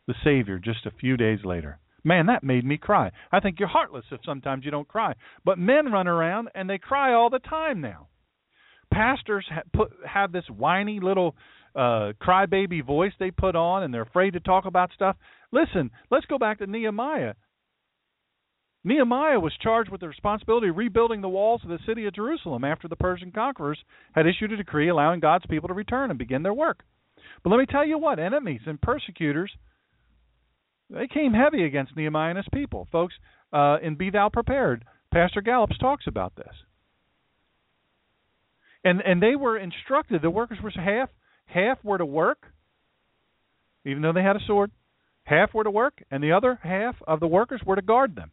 the 0.06 0.14
Savior 0.24 0.58
just 0.58 0.86
a 0.86 0.90
few 0.98 1.16
days 1.16 1.40
later. 1.44 1.78
Man, 2.02 2.26
that 2.26 2.44
made 2.44 2.64
me 2.64 2.78
cry. 2.78 3.10
I 3.32 3.40
think 3.40 3.58
you're 3.58 3.68
heartless 3.68 4.04
if 4.12 4.20
sometimes 4.24 4.64
you 4.64 4.70
don't 4.70 4.88
cry. 4.88 5.14
But 5.44 5.58
men 5.58 5.92
run 5.92 6.06
around 6.06 6.48
and 6.54 6.70
they 6.70 6.78
cry 6.78 7.12
all 7.12 7.30
the 7.30 7.40
time 7.40 7.80
now. 7.80 8.08
pastors 8.92 9.44
ha- 9.50 9.62
put 9.74 9.92
have 10.06 10.32
this 10.32 10.48
whiny 10.48 11.00
little 11.00 11.34
uh 11.76 12.12
crybaby 12.20 12.84
voice 12.84 13.12
they 13.18 13.30
put 13.30 13.54
on 13.54 13.82
and 13.82 13.92
they're 13.92 14.02
afraid 14.02 14.32
to 14.32 14.40
talk 14.40 14.64
about 14.64 14.92
stuff. 14.92 15.16
Listen, 15.52 15.90
let's 16.10 16.26
go 16.26 16.38
back 16.38 16.58
to 16.58 16.66
Nehemiah. 16.66 17.34
Nehemiah 18.82 19.40
was 19.40 19.52
charged 19.60 19.90
with 19.90 20.00
the 20.00 20.08
responsibility 20.08 20.68
of 20.68 20.76
rebuilding 20.76 21.20
the 21.20 21.28
walls 21.28 21.60
of 21.64 21.70
the 21.70 21.80
city 21.86 22.06
of 22.06 22.14
Jerusalem 22.14 22.62
after 22.62 22.86
the 22.86 22.94
Persian 22.94 23.32
conquerors 23.32 23.78
had 24.14 24.26
issued 24.26 24.52
a 24.52 24.56
decree 24.56 24.88
allowing 24.88 25.18
God's 25.18 25.46
people 25.46 25.68
to 25.68 25.74
return 25.74 26.10
and 26.10 26.18
begin 26.18 26.44
their 26.44 26.54
work. 26.54 26.84
But 27.42 27.50
let 27.50 27.58
me 27.58 27.66
tell 27.66 27.86
you 27.86 27.98
what, 27.98 28.18
enemies 28.18 28.60
and 28.64 28.80
persecutors 28.80 29.50
they 30.88 31.08
came 31.08 31.32
heavy 31.32 31.64
against 31.64 31.96
Nehemiah 31.96 32.30
and 32.30 32.36
his 32.36 32.46
people. 32.52 32.86
Folks, 32.92 33.14
uh, 33.52 33.78
in 33.82 33.96
Be 33.96 34.10
Thou 34.10 34.28
Prepared, 34.28 34.84
Pastor 35.12 35.40
Gallups 35.40 35.78
talks 35.78 36.06
about 36.06 36.36
this. 36.36 36.54
And 38.84 39.00
and 39.00 39.20
they 39.20 39.34
were 39.34 39.58
instructed, 39.58 40.22
the 40.22 40.30
workers 40.30 40.58
were 40.62 40.70
half 40.70 41.08
half 41.46 41.78
were 41.84 41.98
to 41.98 42.06
work, 42.06 42.46
even 43.84 44.02
though 44.02 44.12
they 44.12 44.22
had 44.22 44.36
a 44.36 44.46
sword, 44.46 44.70
half 45.24 45.54
were 45.54 45.64
to 45.64 45.70
work, 45.70 46.02
and 46.10 46.22
the 46.22 46.32
other 46.32 46.58
half 46.62 46.96
of 47.06 47.20
the 47.20 47.26
workers 47.26 47.62
were 47.64 47.76
to 47.76 47.82
guard 47.82 48.14
them. 48.14 48.30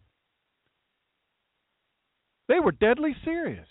They 2.47 2.59
were 2.59 2.71
deadly 2.71 3.15
serious. 3.23 3.67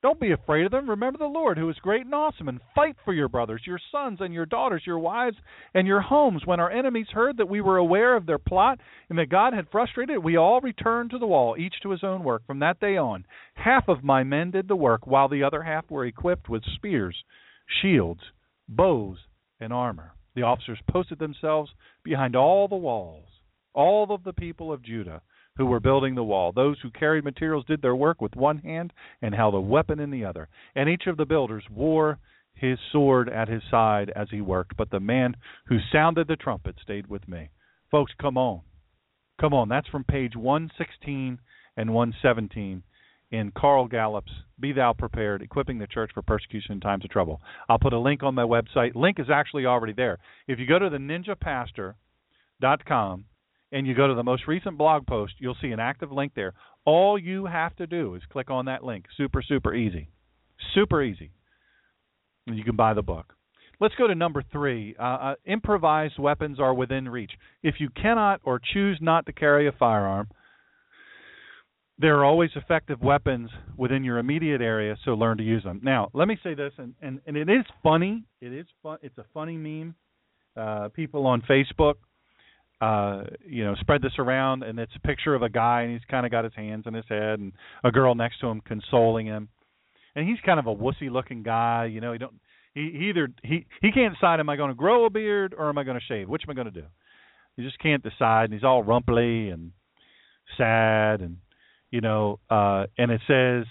Don't 0.00 0.20
be 0.20 0.30
afraid 0.30 0.64
of 0.64 0.70
them. 0.70 0.88
Remember 0.88 1.18
the 1.18 1.26
Lord, 1.26 1.58
who 1.58 1.68
is 1.68 1.76
great 1.82 2.04
and 2.04 2.14
awesome, 2.14 2.48
and 2.48 2.60
fight 2.72 2.94
for 3.04 3.12
your 3.12 3.28
brothers, 3.28 3.62
your 3.66 3.80
sons, 3.90 4.18
and 4.20 4.32
your 4.32 4.46
daughters, 4.46 4.82
your 4.86 5.00
wives, 5.00 5.36
and 5.74 5.88
your 5.88 6.00
homes. 6.00 6.46
When 6.46 6.60
our 6.60 6.70
enemies 6.70 7.08
heard 7.12 7.38
that 7.38 7.48
we 7.48 7.60
were 7.60 7.78
aware 7.78 8.14
of 8.14 8.24
their 8.24 8.38
plot 8.38 8.78
and 9.08 9.18
that 9.18 9.28
God 9.28 9.54
had 9.54 9.70
frustrated 9.72 10.14
it, 10.14 10.22
we 10.22 10.36
all 10.36 10.60
returned 10.60 11.10
to 11.10 11.18
the 11.18 11.26
wall, 11.26 11.56
each 11.58 11.74
to 11.82 11.90
his 11.90 12.04
own 12.04 12.22
work. 12.22 12.46
From 12.46 12.60
that 12.60 12.78
day 12.78 12.96
on, 12.96 13.24
half 13.54 13.88
of 13.88 14.04
my 14.04 14.22
men 14.22 14.52
did 14.52 14.68
the 14.68 14.76
work, 14.76 15.04
while 15.04 15.28
the 15.28 15.42
other 15.42 15.64
half 15.64 15.90
were 15.90 16.06
equipped 16.06 16.48
with 16.48 16.62
spears, 16.76 17.16
shields, 17.82 18.20
bows, 18.68 19.18
and 19.58 19.72
armor. 19.72 20.12
The 20.36 20.42
officers 20.42 20.78
posted 20.88 21.18
themselves 21.18 21.72
behind 22.04 22.36
all 22.36 22.68
the 22.68 22.76
walls, 22.76 23.26
all 23.74 24.12
of 24.14 24.22
the 24.22 24.32
people 24.32 24.72
of 24.72 24.82
Judah 24.82 25.22
who 25.58 25.66
were 25.66 25.80
building 25.80 26.14
the 26.14 26.24
wall. 26.24 26.52
Those 26.52 26.78
who 26.80 26.90
carried 26.90 27.24
materials 27.24 27.66
did 27.66 27.82
their 27.82 27.96
work 27.96 28.22
with 28.22 28.36
one 28.36 28.58
hand 28.58 28.92
and 29.20 29.34
held 29.34 29.54
a 29.54 29.60
weapon 29.60 30.00
in 30.00 30.10
the 30.10 30.24
other. 30.24 30.48
And 30.74 30.88
each 30.88 31.06
of 31.06 31.18
the 31.18 31.26
builders 31.26 31.64
wore 31.70 32.18
his 32.54 32.78
sword 32.92 33.28
at 33.28 33.48
his 33.48 33.62
side 33.70 34.10
as 34.16 34.28
he 34.30 34.40
worked. 34.40 34.74
But 34.76 34.90
the 34.90 35.00
man 35.00 35.36
who 35.66 35.78
sounded 35.92 36.28
the 36.28 36.36
trumpet 36.36 36.76
stayed 36.80 37.08
with 37.08 37.28
me. 37.28 37.50
Folks, 37.90 38.12
come 38.20 38.38
on. 38.38 38.60
Come 39.40 39.52
on. 39.52 39.68
That's 39.68 39.88
from 39.88 40.04
page 40.04 40.36
116 40.36 41.40
and 41.76 41.92
117 41.92 42.84
in 43.30 43.52
Carl 43.56 43.88
Gallups' 43.88 44.32
Be 44.58 44.72
Thou 44.72 44.94
Prepared, 44.94 45.42
Equipping 45.42 45.78
the 45.78 45.86
Church 45.86 46.10
for 46.14 46.22
Persecution 46.22 46.72
in 46.72 46.80
Times 46.80 47.04
of 47.04 47.10
Trouble. 47.10 47.42
I'll 47.68 47.78
put 47.78 47.92
a 47.92 47.98
link 47.98 48.22
on 48.22 48.34
my 48.34 48.44
website. 48.44 48.94
Link 48.94 49.20
is 49.20 49.28
actually 49.30 49.66
already 49.66 49.92
there. 49.92 50.18
If 50.46 50.58
you 50.58 50.66
go 50.66 50.78
to 50.78 50.88
the 50.88 50.96
ninjapastor.com 50.98 53.24
and 53.72 53.86
you 53.86 53.94
go 53.94 54.08
to 54.08 54.14
the 54.14 54.22
most 54.22 54.46
recent 54.46 54.78
blog 54.78 55.06
post, 55.06 55.34
you'll 55.38 55.56
see 55.60 55.68
an 55.68 55.80
active 55.80 56.10
link 56.12 56.32
there. 56.34 56.54
All 56.84 57.18
you 57.18 57.46
have 57.46 57.76
to 57.76 57.86
do 57.86 58.14
is 58.14 58.22
click 58.32 58.50
on 58.50 58.66
that 58.66 58.84
link. 58.84 59.06
Super, 59.16 59.42
super 59.42 59.74
easy. 59.74 60.08
Super 60.74 61.02
easy. 61.02 61.30
And 62.46 62.56
you 62.56 62.64
can 62.64 62.76
buy 62.76 62.94
the 62.94 63.02
book. 63.02 63.34
Let's 63.80 63.94
go 63.96 64.06
to 64.06 64.14
number 64.14 64.42
three. 64.50 64.96
Uh, 64.98 65.02
uh, 65.02 65.34
improvised 65.44 66.18
weapons 66.18 66.58
are 66.58 66.74
within 66.74 67.08
reach. 67.08 67.32
If 67.62 67.76
you 67.78 67.90
cannot 67.90 68.40
or 68.42 68.60
choose 68.72 68.98
not 69.00 69.26
to 69.26 69.32
carry 69.32 69.68
a 69.68 69.72
firearm, 69.72 70.28
there 71.98 72.16
are 72.18 72.24
always 72.24 72.50
effective 72.54 73.00
weapons 73.00 73.50
within 73.76 74.04
your 74.04 74.18
immediate 74.18 74.60
area, 74.60 74.96
so 75.04 75.12
learn 75.12 75.36
to 75.38 75.44
use 75.44 75.64
them. 75.64 75.80
Now, 75.82 76.10
let 76.12 76.28
me 76.28 76.38
say 76.42 76.54
this, 76.54 76.72
and, 76.78 76.94
and, 77.02 77.20
and 77.26 77.36
it 77.36 77.48
is 77.48 77.64
funny. 77.82 78.24
It 78.40 78.52
is 78.52 78.66
fun. 78.82 78.98
It's 79.02 79.18
a 79.18 79.24
funny 79.34 79.56
meme. 79.56 79.94
Uh, 80.56 80.88
people 80.88 81.26
on 81.26 81.42
Facebook 81.42 81.94
uh 82.80 83.24
you 83.44 83.64
know 83.64 83.74
spread 83.80 84.02
this 84.02 84.12
around 84.18 84.62
and 84.62 84.78
it's 84.78 84.92
a 84.94 85.06
picture 85.06 85.34
of 85.34 85.42
a 85.42 85.48
guy 85.48 85.82
and 85.82 85.92
he's 85.92 86.04
kind 86.08 86.24
of 86.24 86.30
got 86.30 86.44
his 86.44 86.54
hands 86.54 86.86
on 86.86 86.94
his 86.94 87.04
head 87.08 87.40
and 87.40 87.52
a 87.82 87.90
girl 87.90 88.14
next 88.14 88.40
to 88.40 88.46
him 88.46 88.60
consoling 88.60 89.26
him. 89.26 89.48
And 90.14 90.28
he's 90.28 90.38
kind 90.44 90.58
of 90.58 90.66
a 90.66 90.74
wussy 90.74 91.10
looking 91.10 91.42
guy 91.42 91.86
you 91.86 92.00
know 92.00 92.12
he 92.12 92.18
don't 92.18 92.34
he, 92.74 92.90
he 92.92 93.08
either 93.08 93.28
he 93.42 93.66
he 93.82 93.90
can't 93.90 94.14
decide 94.14 94.38
am 94.38 94.48
i 94.48 94.56
going 94.56 94.70
to 94.70 94.74
grow 94.74 95.06
a 95.06 95.10
beard 95.10 95.54
or 95.56 95.68
am 95.68 95.78
i 95.78 95.84
going 95.84 95.98
to 95.98 96.06
shave? 96.06 96.28
Which 96.28 96.42
am 96.46 96.50
i 96.50 96.54
going 96.54 96.72
to 96.72 96.80
do? 96.80 96.86
He 97.56 97.64
just 97.64 97.78
can't 97.80 98.02
decide 98.02 98.44
and 98.44 98.52
he's 98.52 98.64
all 98.64 98.84
rumply 98.84 99.50
and 99.50 99.72
sad 100.56 101.20
and 101.20 101.38
you 101.90 102.00
know 102.00 102.38
uh 102.48 102.86
and 102.96 103.10
it 103.10 103.20
says 103.26 103.64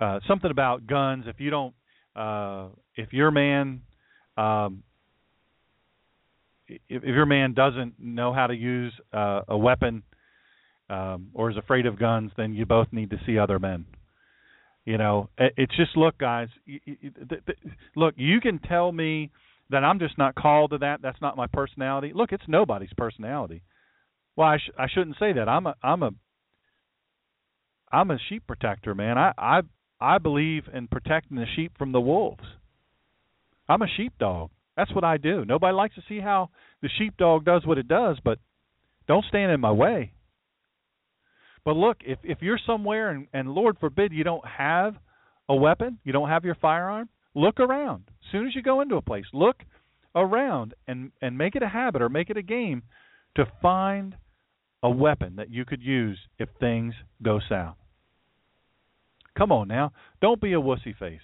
uh 0.00 0.20
something 0.28 0.50
about 0.50 0.86
guns. 0.86 1.24
If 1.26 1.40
you 1.40 1.48
don't 1.48 1.74
uh 2.14 2.68
if 2.94 3.14
your 3.14 3.30
man 3.30 3.80
um 4.36 4.82
if, 6.68 6.80
if 6.88 7.04
your 7.04 7.26
man 7.26 7.54
doesn't 7.54 7.94
know 7.98 8.32
how 8.32 8.46
to 8.46 8.54
use 8.54 8.92
uh, 9.12 9.42
a 9.48 9.56
weapon 9.56 10.02
um, 10.90 11.28
or 11.34 11.50
is 11.50 11.56
afraid 11.56 11.86
of 11.86 11.98
guns, 11.98 12.30
then 12.36 12.54
you 12.54 12.66
both 12.66 12.88
need 12.92 13.10
to 13.10 13.20
see 13.26 13.38
other 13.38 13.58
men. 13.58 13.86
You 14.84 14.98
know, 14.98 15.30
it's 15.38 15.74
just 15.76 15.96
look, 15.96 16.18
guys. 16.18 16.48
Look, 17.96 18.14
you 18.18 18.40
can 18.40 18.58
tell 18.58 18.92
me 18.92 19.30
that 19.70 19.82
I'm 19.82 19.98
just 19.98 20.18
not 20.18 20.34
called 20.34 20.72
to 20.72 20.78
that. 20.78 21.00
That's 21.00 21.20
not 21.22 21.38
my 21.38 21.46
personality. 21.46 22.12
Look, 22.14 22.32
it's 22.32 22.44
nobody's 22.46 22.92
personality. 22.96 23.62
Well, 24.36 24.48
I, 24.48 24.58
sh- 24.58 24.72
I 24.78 24.86
shouldn't 24.92 25.16
say 25.18 25.32
that. 25.32 25.48
I'm 25.48 25.66
a 25.66 25.74
I'm 25.82 26.02
a 26.02 26.10
I'm 27.90 28.10
a 28.10 28.18
sheep 28.28 28.46
protector, 28.46 28.94
man. 28.94 29.16
I 29.16 29.32
I 29.38 29.60
I 30.00 30.18
believe 30.18 30.64
in 30.72 30.88
protecting 30.88 31.38
the 31.38 31.46
sheep 31.56 31.72
from 31.78 31.92
the 31.92 32.00
wolves. 32.00 32.44
I'm 33.68 33.80
a 33.80 33.88
sheepdog. 33.96 34.50
That's 34.76 34.92
what 34.92 35.04
I 35.04 35.16
do. 35.16 35.44
Nobody 35.44 35.74
likes 35.74 35.94
to 35.94 36.02
see 36.08 36.20
how 36.20 36.50
the 36.82 36.88
sheepdog 36.98 37.44
does 37.44 37.64
what 37.64 37.78
it 37.78 37.88
does, 37.88 38.18
but 38.24 38.38
don't 39.06 39.24
stand 39.26 39.52
in 39.52 39.60
my 39.60 39.70
way. 39.70 40.12
But 41.64 41.76
look, 41.76 41.98
if 42.04 42.18
if 42.22 42.38
you're 42.42 42.60
somewhere 42.66 43.10
and, 43.10 43.26
and 43.32 43.48
Lord 43.50 43.78
forbid 43.78 44.12
you 44.12 44.24
don't 44.24 44.44
have 44.46 44.94
a 45.48 45.54
weapon, 45.54 45.98
you 46.04 46.12
don't 46.12 46.28
have 46.28 46.44
your 46.44 46.56
firearm, 46.56 47.08
look 47.34 47.60
around. 47.60 48.04
As 48.08 48.32
soon 48.32 48.46
as 48.46 48.54
you 48.54 48.62
go 48.62 48.80
into 48.80 48.96
a 48.96 49.02
place, 49.02 49.24
look 49.32 49.56
around 50.14 50.74
and 50.86 51.12
and 51.22 51.38
make 51.38 51.56
it 51.56 51.62
a 51.62 51.68
habit 51.68 52.02
or 52.02 52.08
make 52.08 52.30
it 52.30 52.36
a 52.36 52.42
game 52.42 52.82
to 53.36 53.46
find 53.62 54.14
a 54.82 54.90
weapon 54.90 55.36
that 55.36 55.50
you 55.50 55.64
could 55.64 55.82
use 55.82 56.18
if 56.38 56.48
things 56.60 56.94
go 57.22 57.40
south. 57.48 57.76
Come 59.36 59.50
on 59.50 59.68
now, 59.68 59.92
don't 60.20 60.40
be 60.40 60.52
a 60.52 60.60
wussy 60.60 60.96
face. 60.96 61.20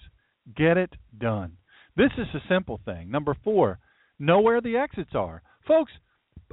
Get 0.55 0.77
it 0.77 0.93
done. 1.17 1.57
This 1.95 2.11
is 2.17 2.27
a 2.33 2.47
simple 2.47 2.79
thing. 2.85 3.11
Number 3.11 3.35
four, 3.43 3.79
know 4.19 4.41
where 4.41 4.61
the 4.61 4.77
exits 4.77 5.11
are. 5.13 5.41
Folks, 5.67 5.91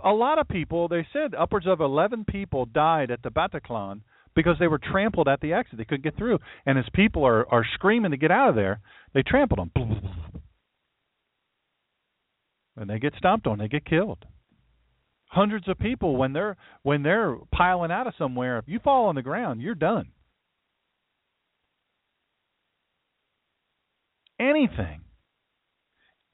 a 0.05 0.11
lot 0.11 0.39
of 0.39 0.49
people, 0.49 0.89
they 0.89 1.07
said 1.13 1.35
upwards 1.35 1.67
of 1.67 1.81
11 1.81 2.25
people 2.25 2.67
died 2.67 3.11
at 3.11 3.23
the 3.23 3.31
Bataclan 3.31 4.01
because 4.35 4.57
they 4.59 4.69
were 4.69 4.79
trampled 4.79 5.29
at 5.29 5.41
the 5.41 5.53
exit. 5.53 5.79
They 5.79 5.85
couldn't 5.85 6.05
get 6.05 6.17
through. 6.17 6.39
And 6.67 6.79
as 6.79 6.85
people 6.93 7.27
are, 7.27 7.47
are 7.53 7.65
screaming 7.75 8.13
to 8.13 8.17
get 8.17 8.31
out 8.31 8.51
of 8.51 8.55
there, 8.55 8.81
they 9.15 9.23
trampled 9.23 9.59
them. 9.59 9.71
And 12.77 12.89
they 12.89 13.01
get 13.01 13.15
stomped 13.19 13.47
on, 13.47 13.59
they 13.59 13.69
get 13.69 13.85
killed. 13.85 14.25
Hundreds 15.31 15.69
of 15.69 15.79
people 15.79 16.17
when 16.17 16.33
they're 16.33 16.57
when 16.83 17.03
they're 17.03 17.37
piling 17.53 17.91
out 17.91 18.07
of 18.07 18.15
somewhere, 18.17 18.59
if 18.59 18.65
you 18.67 18.79
fall 18.79 19.07
on 19.07 19.15
the 19.15 19.23
ground, 19.23 19.61
you're 19.61 19.75
done. 19.75 20.13
Anything 24.41 25.01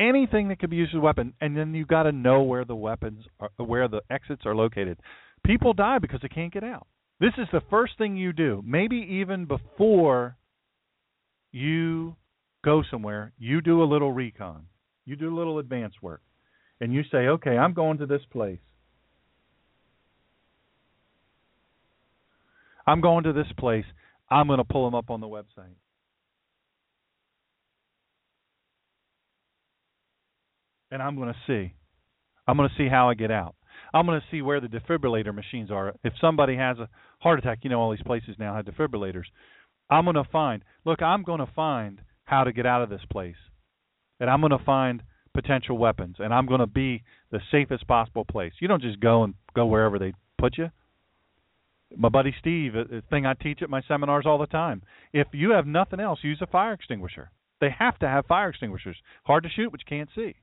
anything 0.09 0.49
that 0.49 0.59
could 0.59 0.71
be 0.71 0.77
used 0.77 0.95
as 0.95 0.99
a 0.99 1.01
weapon, 1.01 1.35
and 1.41 1.57
then 1.57 1.75
you've 1.75 1.89
got 1.89 2.05
to 2.05 2.13
know 2.13 2.43
where 2.43 2.65
the 2.65 2.75
weapons 2.75 3.25
are, 3.41 3.51
where 3.57 3.89
the 3.89 4.03
exits 4.11 4.43
are 4.45 4.55
located. 4.55 4.99
People 5.45 5.73
die 5.73 5.99
because 5.99 6.21
they 6.23 6.29
can't 6.29 6.53
get 6.53 6.65
out. 6.65 6.87
This 7.21 7.33
is 7.39 7.47
the 7.53 7.63
first 7.71 7.97
thing 7.97 8.17
you 8.17 8.33
do, 8.33 8.63
maybe 8.67 8.97
even 8.97 9.47
before 9.47 10.37
you 11.53 12.17
go 12.65 12.83
somewhere. 12.91 13.33
You 13.39 13.61
do 13.61 13.83
a 13.83 13.85
little 13.85 14.13
recon. 14.13 14.67
You 15.05 15.17
do 15.17 15.35
a 15.35 15.37
little 15.37 15.59
advance 15.59 15.95
work, 16.03 16.23
and 16.81 16.93
you 16.93 17.03
say, 17.05 17.29
"Okay, 17.29 17.57
I'm 17.57 17.75
going 17.75 17.99
to 17.99 18.07
this 18.07 18.25
place. 18.31 18.59
I'm 22.87 23.01
going 23.01 23.25
to 23.25 23.33
this 23.33 23.53
place. 23.59 23.87
I'm 24.31 24.47
going 24.47 24.59
to 24.59 24.65
pull 24.65 24.85
them 24.85 24.95
up 24.95 25.11
on 25.11 25.21
the 25.21 25.29
website." 25.29 25.77
And 30.95 31.03
I'm 31.03 31.17
going 31.17 31.29
to 31.29 31.39
see. 31.49 31.75
I'm 32.47 32.57
going 32.57 32.69
to 32.69 32.75
see 32.79 32.89
how 32.89 33.11
I 33.11 33.15
get 33.15 33.33
out. 33.33 33.57
I'm 33.93 34.07
going 34.07 34.21
to 34.21 34.27
see 34.31 34.43
where 34.43 34.61
the 34.61 34.69
defibrillator 34.69 35.35
machines 35.35 35.73
are. 35.73 35.93
If 36.05 36.13
somebody 36.21 36.57
has 36.57 36.79
a 36.79 36.89
heart 37.19 37.41
attack, 37.41 37.59
you 37.63 37.71
know 37.71 37.81
all 37.81 37.91
these 37.91 38.03
places 38.07 38.37
now 38.39 38.55
have 38.55 38.65
defibrillators. 38.65 39.25
I'm 39.91 40.05
going 40.05 40.15
to 40.15 40.25
find. 40.31 40.63
Look, 40.85 41.03
I'm 41.03 41.25
going 41.25 41.41
to 41.41 41.51
find 41.55 42.01
how 42.23 42.45
to 42.45 42.53
get 42.53 42.65
out 42.65 42.83
of 42.83 42.91
this 42.91 43.01
place. 43.11 43.35
And 44.21 44.31
I'm 44.31 44.41
going 44.41 44.57
to 44.57 44.65
find 44.65 45.03
potential 45.35 45.77
weapons 45.77 46.17
and 46.21 46.33
I'm 46.33 46.47
going 46.47 46.61
to 46.61 46.67
be 46.67 47.03
the 47.33 47.41
safest 47.51 47.89
possible 47.89 48.25
place. 48.25 48.53
You 48.61 48.69
don't 48.69 48.83
just 48.83 49.01
go 49.01 49.25
and 49.25 49.35
go 49.53 49.67
wherever 49.67 49.99
they 49.99 50.13
put 50.39 50.57
you. 50.57 50.71
My 51.97 52.09
buddy 52.09 52.33
Steve, 52.39 52.77
a 52.77 53.03
thing 53.11 53.27
I 53.27 53.35
teach 53.35 53.63
at 53.63 53.71
my 53.71 53.83
seminars 53.89 54.27
all 54.27 54.39
the 54.39 54.47
time. 54.47 54.83
If 55.13 55.27
you 55.33 55.51
have 55.51 55.67
nothing 55.67 55.99
else, 55.99 56.21
use 56.23 56.39
a 56.41 56.47
fire 56.47 56.73
extinguisher. 56.73 57.33
They 57.61 57.71
have 57.77 57.99
to 57.99 58.09
have 58.09 58.27
fire 58.27 58.51
extinguishers. 58.51 58.97
Hard 59.25 59.43
to 59.43 59.49
shoot, 59.49 59.71
but 59.73 59.81
you 59.81 59.87
can't 59.89 60.09
see. 60.15 60.37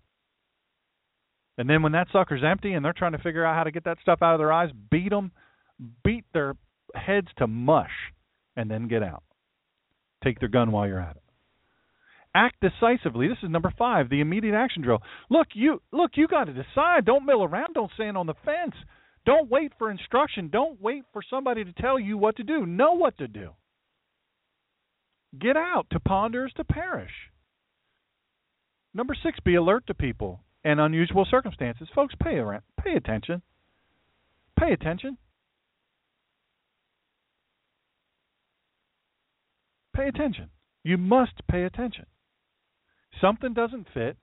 And 1.57 1.69
then 1.69 1.83
when 1.83 1.91
that 1.91 2.07
sucker's 2.11 2.43
empty 2.43 2.73
and 2.73 2.83
they're 2.83 2.93
trying 2.93 3.11
to 3.11 3.17
figure 3.17 3.45
out 3.45 3.55
how 3.55 3.63
to 3.63 3.71
get 3.71 3.83
that 3.83 3.97
stuff 4.01 4.19
out 4.21 4.33
of 4.33 4.39
their 4.39 4.51
eyes, 4.51 4.69
beat 4.89 5.09
them, 5.09 5.31
beat 6.03 6.25
their 6.33 6.55
heads 6.95 7.27
to 7.37 7.47
mush, 7.47 7.91
and 8.55 8.69
then 8.69 8.87
get 8.87 9.03
out. 9.03 9.23
Take 10.23 10.39
their 10.39 10.49
gun 10.49 10.71
while 10.71 10.87
you're 10.87 10.99
at 10.99 11.17
it. 11.17 11.23
Act 12.33 12.55
decisively. 12.61 13.27
This 13.27 13.37
is 13.43 13.49
number 13.49 13.73
five, 13.77 14.09
the 14.09 14.21
immediate 14.21 14.55
action 14.55 14.81
drill. 14.81 15.01
Look, 15.29 15.47
you 15.53 15.81
look, 15.91 16.11
you 16.15 16.27
got 16.27 16.45
to 16.45 16.53
decide. 16.53 17.05
Don't 17.05 17.25
mill 17.25 17.43
around. 17.43 17.73
Don't 17.73 17.91
stand 17.95 18.15
on 18.15 18.27
the 18.27 18.35
fence. 18.45 18.75
Don't 19.25 19.49
wait 19.49 19.73
for 19.77 19.91
instruction. 19.91 20.49
Don't 20.51 20.81
wait 20.81 21.03
for 21.11 21.21
somebody 21.29 21.65
to 21.65 21.73
tell 21.73 21.99
you 21.99 22.17
what 22.17 22.37
to 22.37 22.43
do. 22.43 22.65
Know 22.65 22.93
what 22.93 23.17
to 23.17 23.27
do. 23.27 23.49
Get 25.39 25.57
out. 25.57 25.87
To 25.91 25.99
ponder 25.99 26.45
is 26.45 26.53
to 26.53 26.63
perish. 26.63 27.11
Number 28.93 29.15
six, 29.21 29.39
be 29.43 29.55
alert 29.55 29.87
to 29.87 29.93
people 29.93 30.39
and 30.63 30.79
unusual 30.79 31.25
circumstances. 31.29 31.87
Folks, 31.93 32.13
pay 32.21 32.39
pay 32.83 32.93
attention. 32.95 33.41
Pay 34.59 34.73
attention. 34.73 35.17
Pay 39.95 40.07
attention. 40.07 40.49
You 40.83 40.97
must 40.97 41.33
pay 41.49 41.63
attention. 41.63 42.05
Something 43.19 43.53
doesn't 43.53 43.87
fit. 43.93 44.17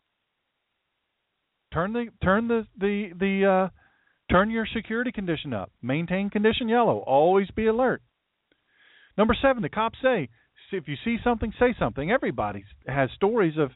Turn 1.73 1.93
the 1.93 2.07
turn 2.23 2.49
the 2.49 2.67
the 2.79 3.11
the 3.19 3.47
uh, 3.47 4.33
turn 4.33 4.51
your 4.51 4.67
security 4.75 5.13
condition 5.13 5.53
up. 5.53 5.71
Maintain 5.83 6.31
condition 6.31 6.69
yellow. 6.69 6.99
Always 6.99 7.51
be 7.51 7.67
alert. 7.67 8.03
Number 9.19 9.37
seven, 9.41 9.63
the 9.63 9.69
cops 9.69 9.99
say 10.03 10.29
if 10.73 10.89
you 10.89 10.97
see 11.05 11.19
something, 11.23 11.53
say 11.59 11.75
something. 11.79 12.11
Everybody 12.11 12.65
has 12.87 13.11
stories 13.15 13.55
of 13.59 13.71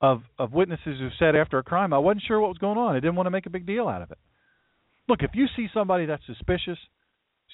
of 0.00 0.22
of 0.38 0.52
witnesses 0.52 0.98
who 0.98 1.08
said 1.18 1.34
after 1.34 1.58
a 1.58 1.62
crime, 1.62 1.92
I 1.92 1.98
wasn't 1.98 2.24
sure 2.26 2.40
what 2.40 2.48
was 2.48 2.58
going 2.58 2.78
on. 2.78 2.94
I 2.94 3.00
didn't 3.00 3.16
want 3.16 3.26
to 3.26 3.32
make 3.32 3.46
a 3.46 3.50
big 3.50 3.66
deal 3.66 3.88
out 3.88 4.02
of 4.02 4.10
it. 4.10 4.18
Look, 5.08 5.22
if 5.22 5.30
you 5.34 5.46
see 5.56 5.68
somebody 5.72 6.06
that's 6.06 6.24
suspicious, 6.26 6.78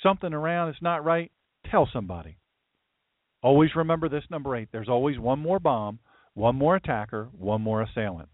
something 0.03 0.33
around 0.33 0.71
is 0.71 0.77
not 0.83 1.05
right, 1.05 1.31
tell 1.71 1.89
somebody. 1.93 2.37
Always 3.43 3.71
remember 3.77 4.09
this 4.09 4.25
number 4.31 4.57
8. 4.57 4.69
There's 4.73 4.89
always 4.89 5.19
one 5.19 5.39
more 5.39 5.61
bomb, 5.61 5.99
one 6.35 6.57
more 6.57 6.77
attacker, 6.77 7.29
one 7.39 7.61
more 7.61 7.83
assailant. 7.83 8.29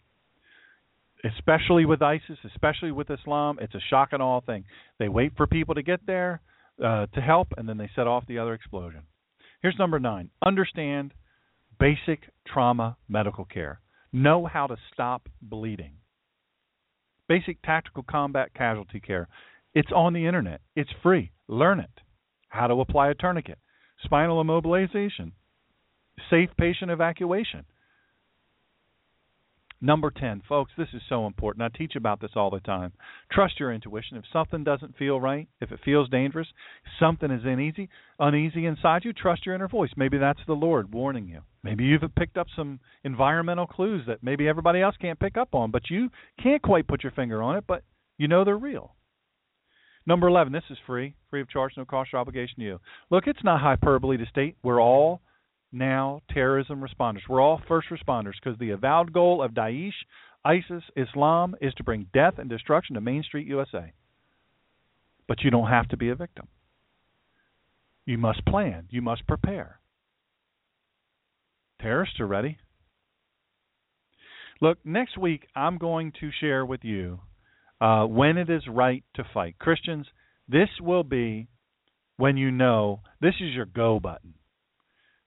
Especially 1.25 1.85
with 1.85 2.01
ISIS, 2.01 2.39
especially 2.47 2.93
with 2.93 3.11
Islam, 3.11 3.59
it's 3.61 3.75
a 3.75 3.81
shock 3.91 4.11
and 4.13 4.23
awe 4.23 4.41
thing. 4.41 4.65
They 4.99 5.09
wait 5.09 5.33
for 5.37 5.47
people 5.47 5.75
to 5.75 5.83
get 5.83 6.01
there 6.07 6.41
uh, 6.83 7.07
to 7.15 7.21
help, 7.21 7.49
and 7.59 7.69
then 7.69 7.77
they 7.77 7.91
set 7.95 8.07
off 8.07 8.25
the 8.27 8.39
other 8.39 8.55
explosion. 8.55 9.03
Here's 9.61 9.79
number 9.79 9.99
nine 9.99 10.31
understand 10.45 11.13
basic 11.79 12.21
trauma 12.47 12.97
medical 13.09 13.45
care. 13.45 13.81
Know 14.13 14.47
how 14.47 14.67
to 14.67 14.77
stop 14.93 15.29
bleeding. 15.41 15.93
Basic 17.29 17.63
tactical 17.63 18.03
combat 18.03 18.53
casualty 18.55 19.01
care. 19.01 19.29
It's 19.75 19.93
on 19.95 20.13
the 20.13 20.27
internet. 20.27 20.61
It's 20.75 20.91
free. 21.03 21.31
Learn 21.47 21.79
it. 21.79 21.91
How 22.49 22.67
to 22.67 22.81
apply 22.81 23.11
a 23.11 23.15
tourniquet. 23.15 23.59
Spinal 24.03 24.43
immobilization. 24.43 25.33
Safe 26.29 26.51
patient 26.59 26.91
evacuation. 26.91 27.65
Number 29.83 30.11
10, 30.11 30.43
folks, 30.47 30.73
this 30.77 30.89
is 30.93 31.01
so 31.09 31.27
important. 31.27 31.63
I 31.63 31.77
teach 31.77 31.97
about 31.97 32.21
this 32.21 32.33
all 32.37 32.51
the 32.51 32.61
time. 32.61 32.93
Trust 33.33 33.59
your 33.59 33.73
intuition. 33.73 34.19
If 34.19 34.25
something 34.31 34.63
doesn't 34.63 34.99
feel 34.99 35.19
right, 35.19 35.49
if 35.63 35.73
it 35.73 35.81
feels 35.83 36.11
dangerous, 36.11 36.49
something 36.99 37.31
is 37.31 37.47
uneasy, 37.47 37.89
uneasy 38.19 38.67
inside 38.67 39.07
you, 39.07 39.15
trust 39.15 39.47
your 39.47 39.55
inner 39.55 39.69
voice. 39.69 39.91
Maybe 39.97 40.19
that's 40.19 40.41
the 40.47 40.53
Lord 40.53 40.93
warning 40.93 41.29
you. 41.29 41.41
Maybe 41.63 41.85
you've 41.85 42.03
picked 42.15 42.37
up 42.37 42.49
some 42.55 42.79
environmental 43.05 43.67
clues 43.67 44.05
that 44.07 44.23
maybe 44.23 44.49
everybody 44.49 44.83
else 44.83 44.97
can't 45.01 45.19
pick 45.19 45.39
up 45.39 45.55
on, 45.55 45.71
but 45.71 45.89
you 45.89 46.11
can't 46.43 46.61
quite 46.61 46.87
put 46.87 47.03
your 47.03 47.13
finger 47.13 47.43
on 47.43 47.57
it, 47.57 47.65
but 47.67 47.83
you 48.19 48.29
know 48.29 48.45
they're 48.45 48.59
real. 48.59 48.95
Number 50.07 50.29
11, 50.29 50.53
this 50.53 50.63
is 50.69 50.79
free, 50.87 51.15
free 51.31 51.41
of 51.41 51.49
charge, 51.49 51.73
no 51.79 51.87
cost 51.87 52.13
or 52.13 52.19
obligation 52.19 52.57
to 52.59 52.65
you. 52.65 52.81
Look, 53.11 53.27
it's 53.27 53.45
not 53.45 53.61
hyperbole 53.61 54.19
to 54.19 54.27
state 54.27 54.57
we're 54.63 54.81
all 54.81 55.23
now 55.73 56.21
terrorism 56.31 56.83
responders. 56.83 57.29
We're 57.29 57.41
all 57.41 57.61
first 57.69 57.89
responders 57.91 58.35
because 58.43 58.59
the 58.59 58.71
avowed 58.71 59.13
goal 59.13 59.43
of 59.43 59.53
Daesh, 59.53 59.93
ISIS, 60.45 60.83
Islam 60.97 61.55
is 61.61 61.75
to 61.75 61.85
bring 61.85 62.07
death 62.13 62.35
and 62.39 62.49
destruction 62.49 62.95
to 62.95 63.01
Main 63.01 63.23
Street, 63.23 63.47
USA. 63.47 63.93
But 65.29 65.43
you 65.43 65.51
don't 65.51 65.69
have 65.69 65.89
to 65.89 65.97
be 65.97 66.09
a 66.09 66.15
victim. 66.15 66.49
You 68.07 68.19
must 68.19 68.45
plan, 68.47 68.87
you 68.91 69.03
must 69.03 69.27
prepare. 69.27 69.79
Terrorists 71.81 72.19
are 72.21 72.27
ready. 72.27 72.59
Look, 74.61 74.79
next 74.85 75.17
week 75.17 75.47
I'm 75.55 75.79
going 75.79 76.13
to 76.21 76.31
share 76.41 76.67
with 76.67 76.81
you 76.83 77.21
uh, 77.81 78.05
when 78.05 78.37
it 78.37 78.51
is 78.51 78.63
right 78.69 79.05
to 79.15 79.25
fight. 79.33 79.59
Christians, 79.59 80.07
this 80.49 80.69
will 80.81 81.05
be 81.05 81.49
when 82.17 82.37
you 82.37 82.51
know 82.51 83.01
this 83.21 83.35
is 83.41 83.55
your 83.55 83.65
go 83.65 83.99
button. 84.01 84.35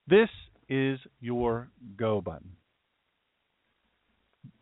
This 0.07 0.29
is 0.69 0.99
your 1.19 1.69
go 1.97 2.21
button. 2.21 2.57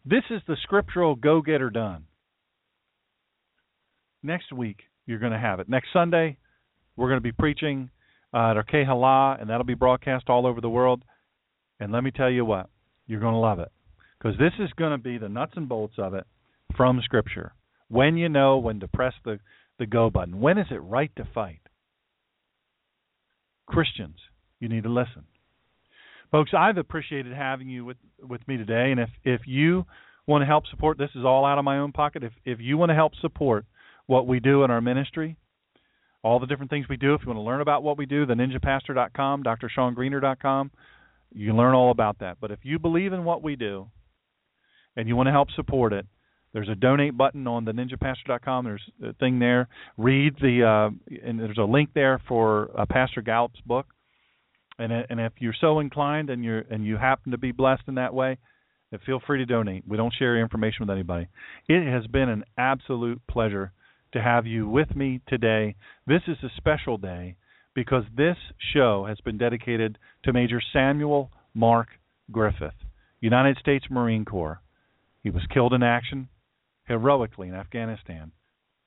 This 0.06 0.24
is 0.30 0.42
the 0.48 0.58
scriptural 0.64 1.16
go 1.16 1.42
getter 1.42 1.70
done. 1.70 2.06
Next 4.24 4.52
week, 4.52 4.82
you're 5.06 5.20
going 5.20 5.32
to 5.32 5.40
have 5.40 5.60
it. 5.60 5.70
Next 5.70 5.90
Sunday, 5.94 6.38
we're 6.96 7.08
going 7.08 7.18
to 7.18 7.24
be 7.24 7.32
preaching 7.32 7.90
uh, 8.34 8.52
at 8.52 8.58
our 8.58 8.64
Kehala, 8.64 9.40
and 9.40 9.50
that'll 9.50 9.64
be 9.64 9.74
broadcast 9.74 10.26
all 10.30 10.46
over 10.46 10.62
the 10.62 10.70
world. 10.70 11.04
And 11.80 11.92
let 11.92 12.04
me 12.04 12.12
tell 12.12 12.30
you 12.30 12.46
what, 12.46 12.70
you're 13.08 13.20
going 13.20 13.34
to 13.34 13.40
love 13.40 13.60
it. 13.60 13.72
Because 14.18 14.38
this 14.38 14.54
is 14.60 14.70
going 14.76 14.92
to 14.92 14.98
be 14.98 15.18
the 15.18 15.30
nuts 15.30 15.54
and 15.56 15.68
bolts 15.68 15.96
of 15.98 16.14
it 16.14 16.26
from 16.78 17.02
Scripture. 17.04 17.54
When 17.88 18.18
you 18.18 18.30
know 18.30 18.58
when 18.58 18.80
to 18.80 18.88
press 18.88 19.14
the, 19.26 19.40
the 19.80 19.88
go 19.88 20.12
button. 20.12 20.40
When 20.40 20.60
is 20.60 20.68
it 20.70 20.76
right 20.76 21.12
to 21.18 21.28
fight? 21.34 21.62
Christians, 23.68 24.18
you 24.62 24.70
need 24.70 24.84
to 24.84 24.90
listen. 24.90 25.26
Folks, 26.32 26.52
I've 26.58 26.78
appreciated 26.78 27.34
having 27.34 27.68
you 27.68 27.84
with 27.84 27.98
with 28.22 28.48
me 28.48 28.56
today, 28.56 28.92
and 28.92 29.00
if 29.02 29.10
if 29.26 29.42
you 29.46 29.86
want 30.28 30.44
to 30.44 30.46
help 30.46 30.66
support, 30.68 30.98
this 30.98 31.10
is 31.16 31.26
all 31.26 31.46
out 31.46 31.58
of 31.58 31.66
my 31.66 31.80
own 31.80 31.92
pocket. 31.92 32.24
If 32.24 32.32
if 32.46 32.60
you 32.62 32.78
want 32.78 32.90
to 32.90 32.96
help 32.96 33.14
support 33.20 33.66
what 34.06 34.28
we 34.28 34.40
do 34.40 34.64
in 34.64 34.72
our 34.72 34.80
ministry, 34.80 35.36
all 36.24 36.40
the 36.40 36.46
different 36.46 36.70
things 36.70 36.88
we 36.88 36.96
do, 36.96 37.14
if 37.16 37.22
you 37.22 37.28
want 37.28 37.38
to 37.38 37.42
learn 37.42 37.60
about 37.60 37.84
what 37.84 37.98
we 37.98 38.06
do, 38.06 38.26
the 38.26 38.34
ninjapastor.com, 38.34 39.44
drshawngreener.com, 39.44 40.72
you 41.34 41.48
can 41.48 41.58
learn 41.58 41.76
all 41.76 41.92
about 41.92 42.20
that. 42.20 42.38
But 42.40 42.52
if 42.52 42.60
you 42.64 42.80
believe 42.80 43.12
in 43.12 43.26
what 43.26 43.44
we 43.44 43.58
do 43.58 43.88
and 44.96 45.08
you 45.08 45.16
want 45.16 45.28
to 45.28 45.32
help 45.32 45.50
support 45.52 45.92
it, 45.92 46.06
there's 46.54 46.70
a 46.70 46.76
donate 46.76 47.18
button 47.18 47.48
on 47.48 47.66
the 47.66 47.72
ninjapastor.com. 47.72 48.66
There's 48.66 48.90
a 49.04 49.14
thing 49.14 49.40
there. 49.40 49.68
Read 49.98 50.36
the 50.42 50.64
uh, 50.64 51.16
and 51.26 51.40
there's 51.40 51.58
a 51.58 51.64
link 51.64 51.90
there 51.94 52.22
for 52.28 52.72
uh, 52.78 52.86
Pastor 52.86 53.22
Gallups' 53.22 53.60
book 53.66 53.88
and 54.82 54.92
and 55.10 55.20
if 55.20 55.34
you're 55.40 55.56
so 55.60 55.80
inclined 55.80 56.30
and 56.30 56.44
you're 56.44 56.64
and 56.70 56.86
you 56.86 56.98
happen 56.98 57.32
to 57.32 57.38
be 57.38 57.52
blessed 57.52 57.84
in 57.88 57.96
that 57.96 58.14
way, 58.14 58.38
feel 59.06 59.22
free 59.26 59.40
to 59.40 59.46
donate. 59.46 59.84
We 59.88 59.98
don't 59.98 60.14
share 60.14 60.40
information 60.40 60.86
with 60.86 60.90
anybody. 60.90 61.28
It 61.68 61.88
has 61.88 62.08
been 62.08 62.30
an 62.30 62.44
absolute 62.58 63.22
pleasure 63.30 63.72
to 64.14 64.22
have 64.22 64.46
you 64.46 64.68
with 64.68 64.96
me 64.96 65.22
today. 65.28 65.76
This 66.06 66.22
is 66.28 66.38
a 66.44 66.50
special 66.58 66.98
day 66.98 67.36
because 67.74 68.04
this 68.16 68.38
show 68.74 69.06
has 69.08 69.20
been 69.22 69.38
dedicated 69.38 69.98
to 70.24 70.34
Major 70.34 70.62
Samuel 70.74 71.32
Mark 71.54 71.88
Griffith, 72.32 72.74
United 73.22 73.58
States 73.58 73.86
Marine 73.90 74.26
Corps. 74.26 74.62
He 75.24 75.30
was 75.30 75.44
killed 75.54 75.74
in 75.74 75.84
action 75.84 76.28
heroically 76.86 77.48
in 77.48 77.56
Afghanistan 77.56 78.32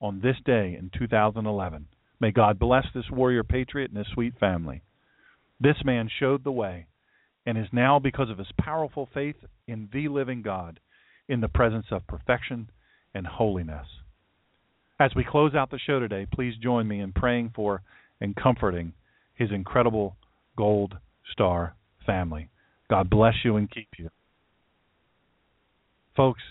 on 0.01 0.21
this 0.21 0.37
day 0.45 0.77
in 0.79 0.91
2011. 0.99 1.87
May 2.21 2.31
God 2.31 2.59
bless 2.59 2.85
this 2.95 3.11
warrior 3.11 3.43
patriot 3.45 3.91
and 3.91 3.99
his 3.99 4.07
sweet 4.13 4.39
family. 4.39 4.83
This 5.61 5.77
man 5.85 6.09
showed 6.19 6.45
the 6.45 6.53
way 6.53 6.87
and 7.47 7.59
is 7.59 7.69
now, 7.73 7.99
because 7.99 8.31
of 8.31 8.39
his 8.39 8.53
powerful 8.59 9.09
faith 9.13 9.37
in 9.67 9.89
the 9.93 10.09
living 10.09 10.43
God, 10.43 10.81
in 11.29 11.41
the 11.41 11.49
presence 11.49 11.87
of 11.91 12.07
perfection 12.07 12.71
and 13.15 13.27
holiness. 13.27 13.87
As 14.99 15.11
we 15.15 15.25
close 15.25 15.55
out 15.55 15.71
the 15.71 15.79
show 15.79 16.01
today, 16.01 16.27
please 16.33 16.55
join 16.63 16.89
me 16.89 17.01
in 17.01 17.13
praying 17.13 17.53
for 17.55 17.83
and 18.21 18.35
comforting 18.35 18.95
his 19.35 19.51
incredible 19.51 20.17
Gold 20.57 20.97
Star 21.33 21.75
family. 22.07 22.49
God 22.89 23.11
bless 23.11 23.35
you 23.45 23.57
and 23.57 23.71
keep 23.71 23.89
you. 23.99 24.11
Folks, 26.17 26.43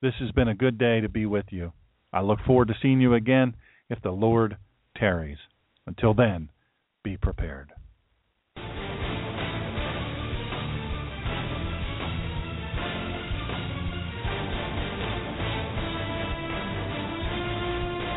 this 0.00 0.14
has 0.20 0.32
been 0.32 0.48
a 0.48 0.54
good 0.54 0.78
day 0.78 1.00
to 1.00 1.08
be 1.08 1.26
with 1.26 1.46
you. 1.50 1.72
I 2.12 2.20
look 2.22 2.40
forward 2.44 2.68
to 2.68 2.74
seeing 2.82 3.00
you 3.00 3.14
again 3.14 3.54
if 3.88 4.02
the 4.02 4.10
Lord 4.10 4.56
tarries. 4.96 5.38
Until 5.86 6.12
then, 6.12 6.50
be 7.02 7.16
prepared. 7.16 7.72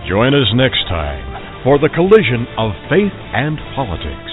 Join 0.08 0.36
us 0.38 0.54
next 0.54 0.86
time 0.88 1.26
for 1.64 1.80
the 1.80 1.90
collision 1.90 2.46
of 2.62 2.74
faith 2.94 3.12
and 3.34 3.58
politics. 3.74 4.30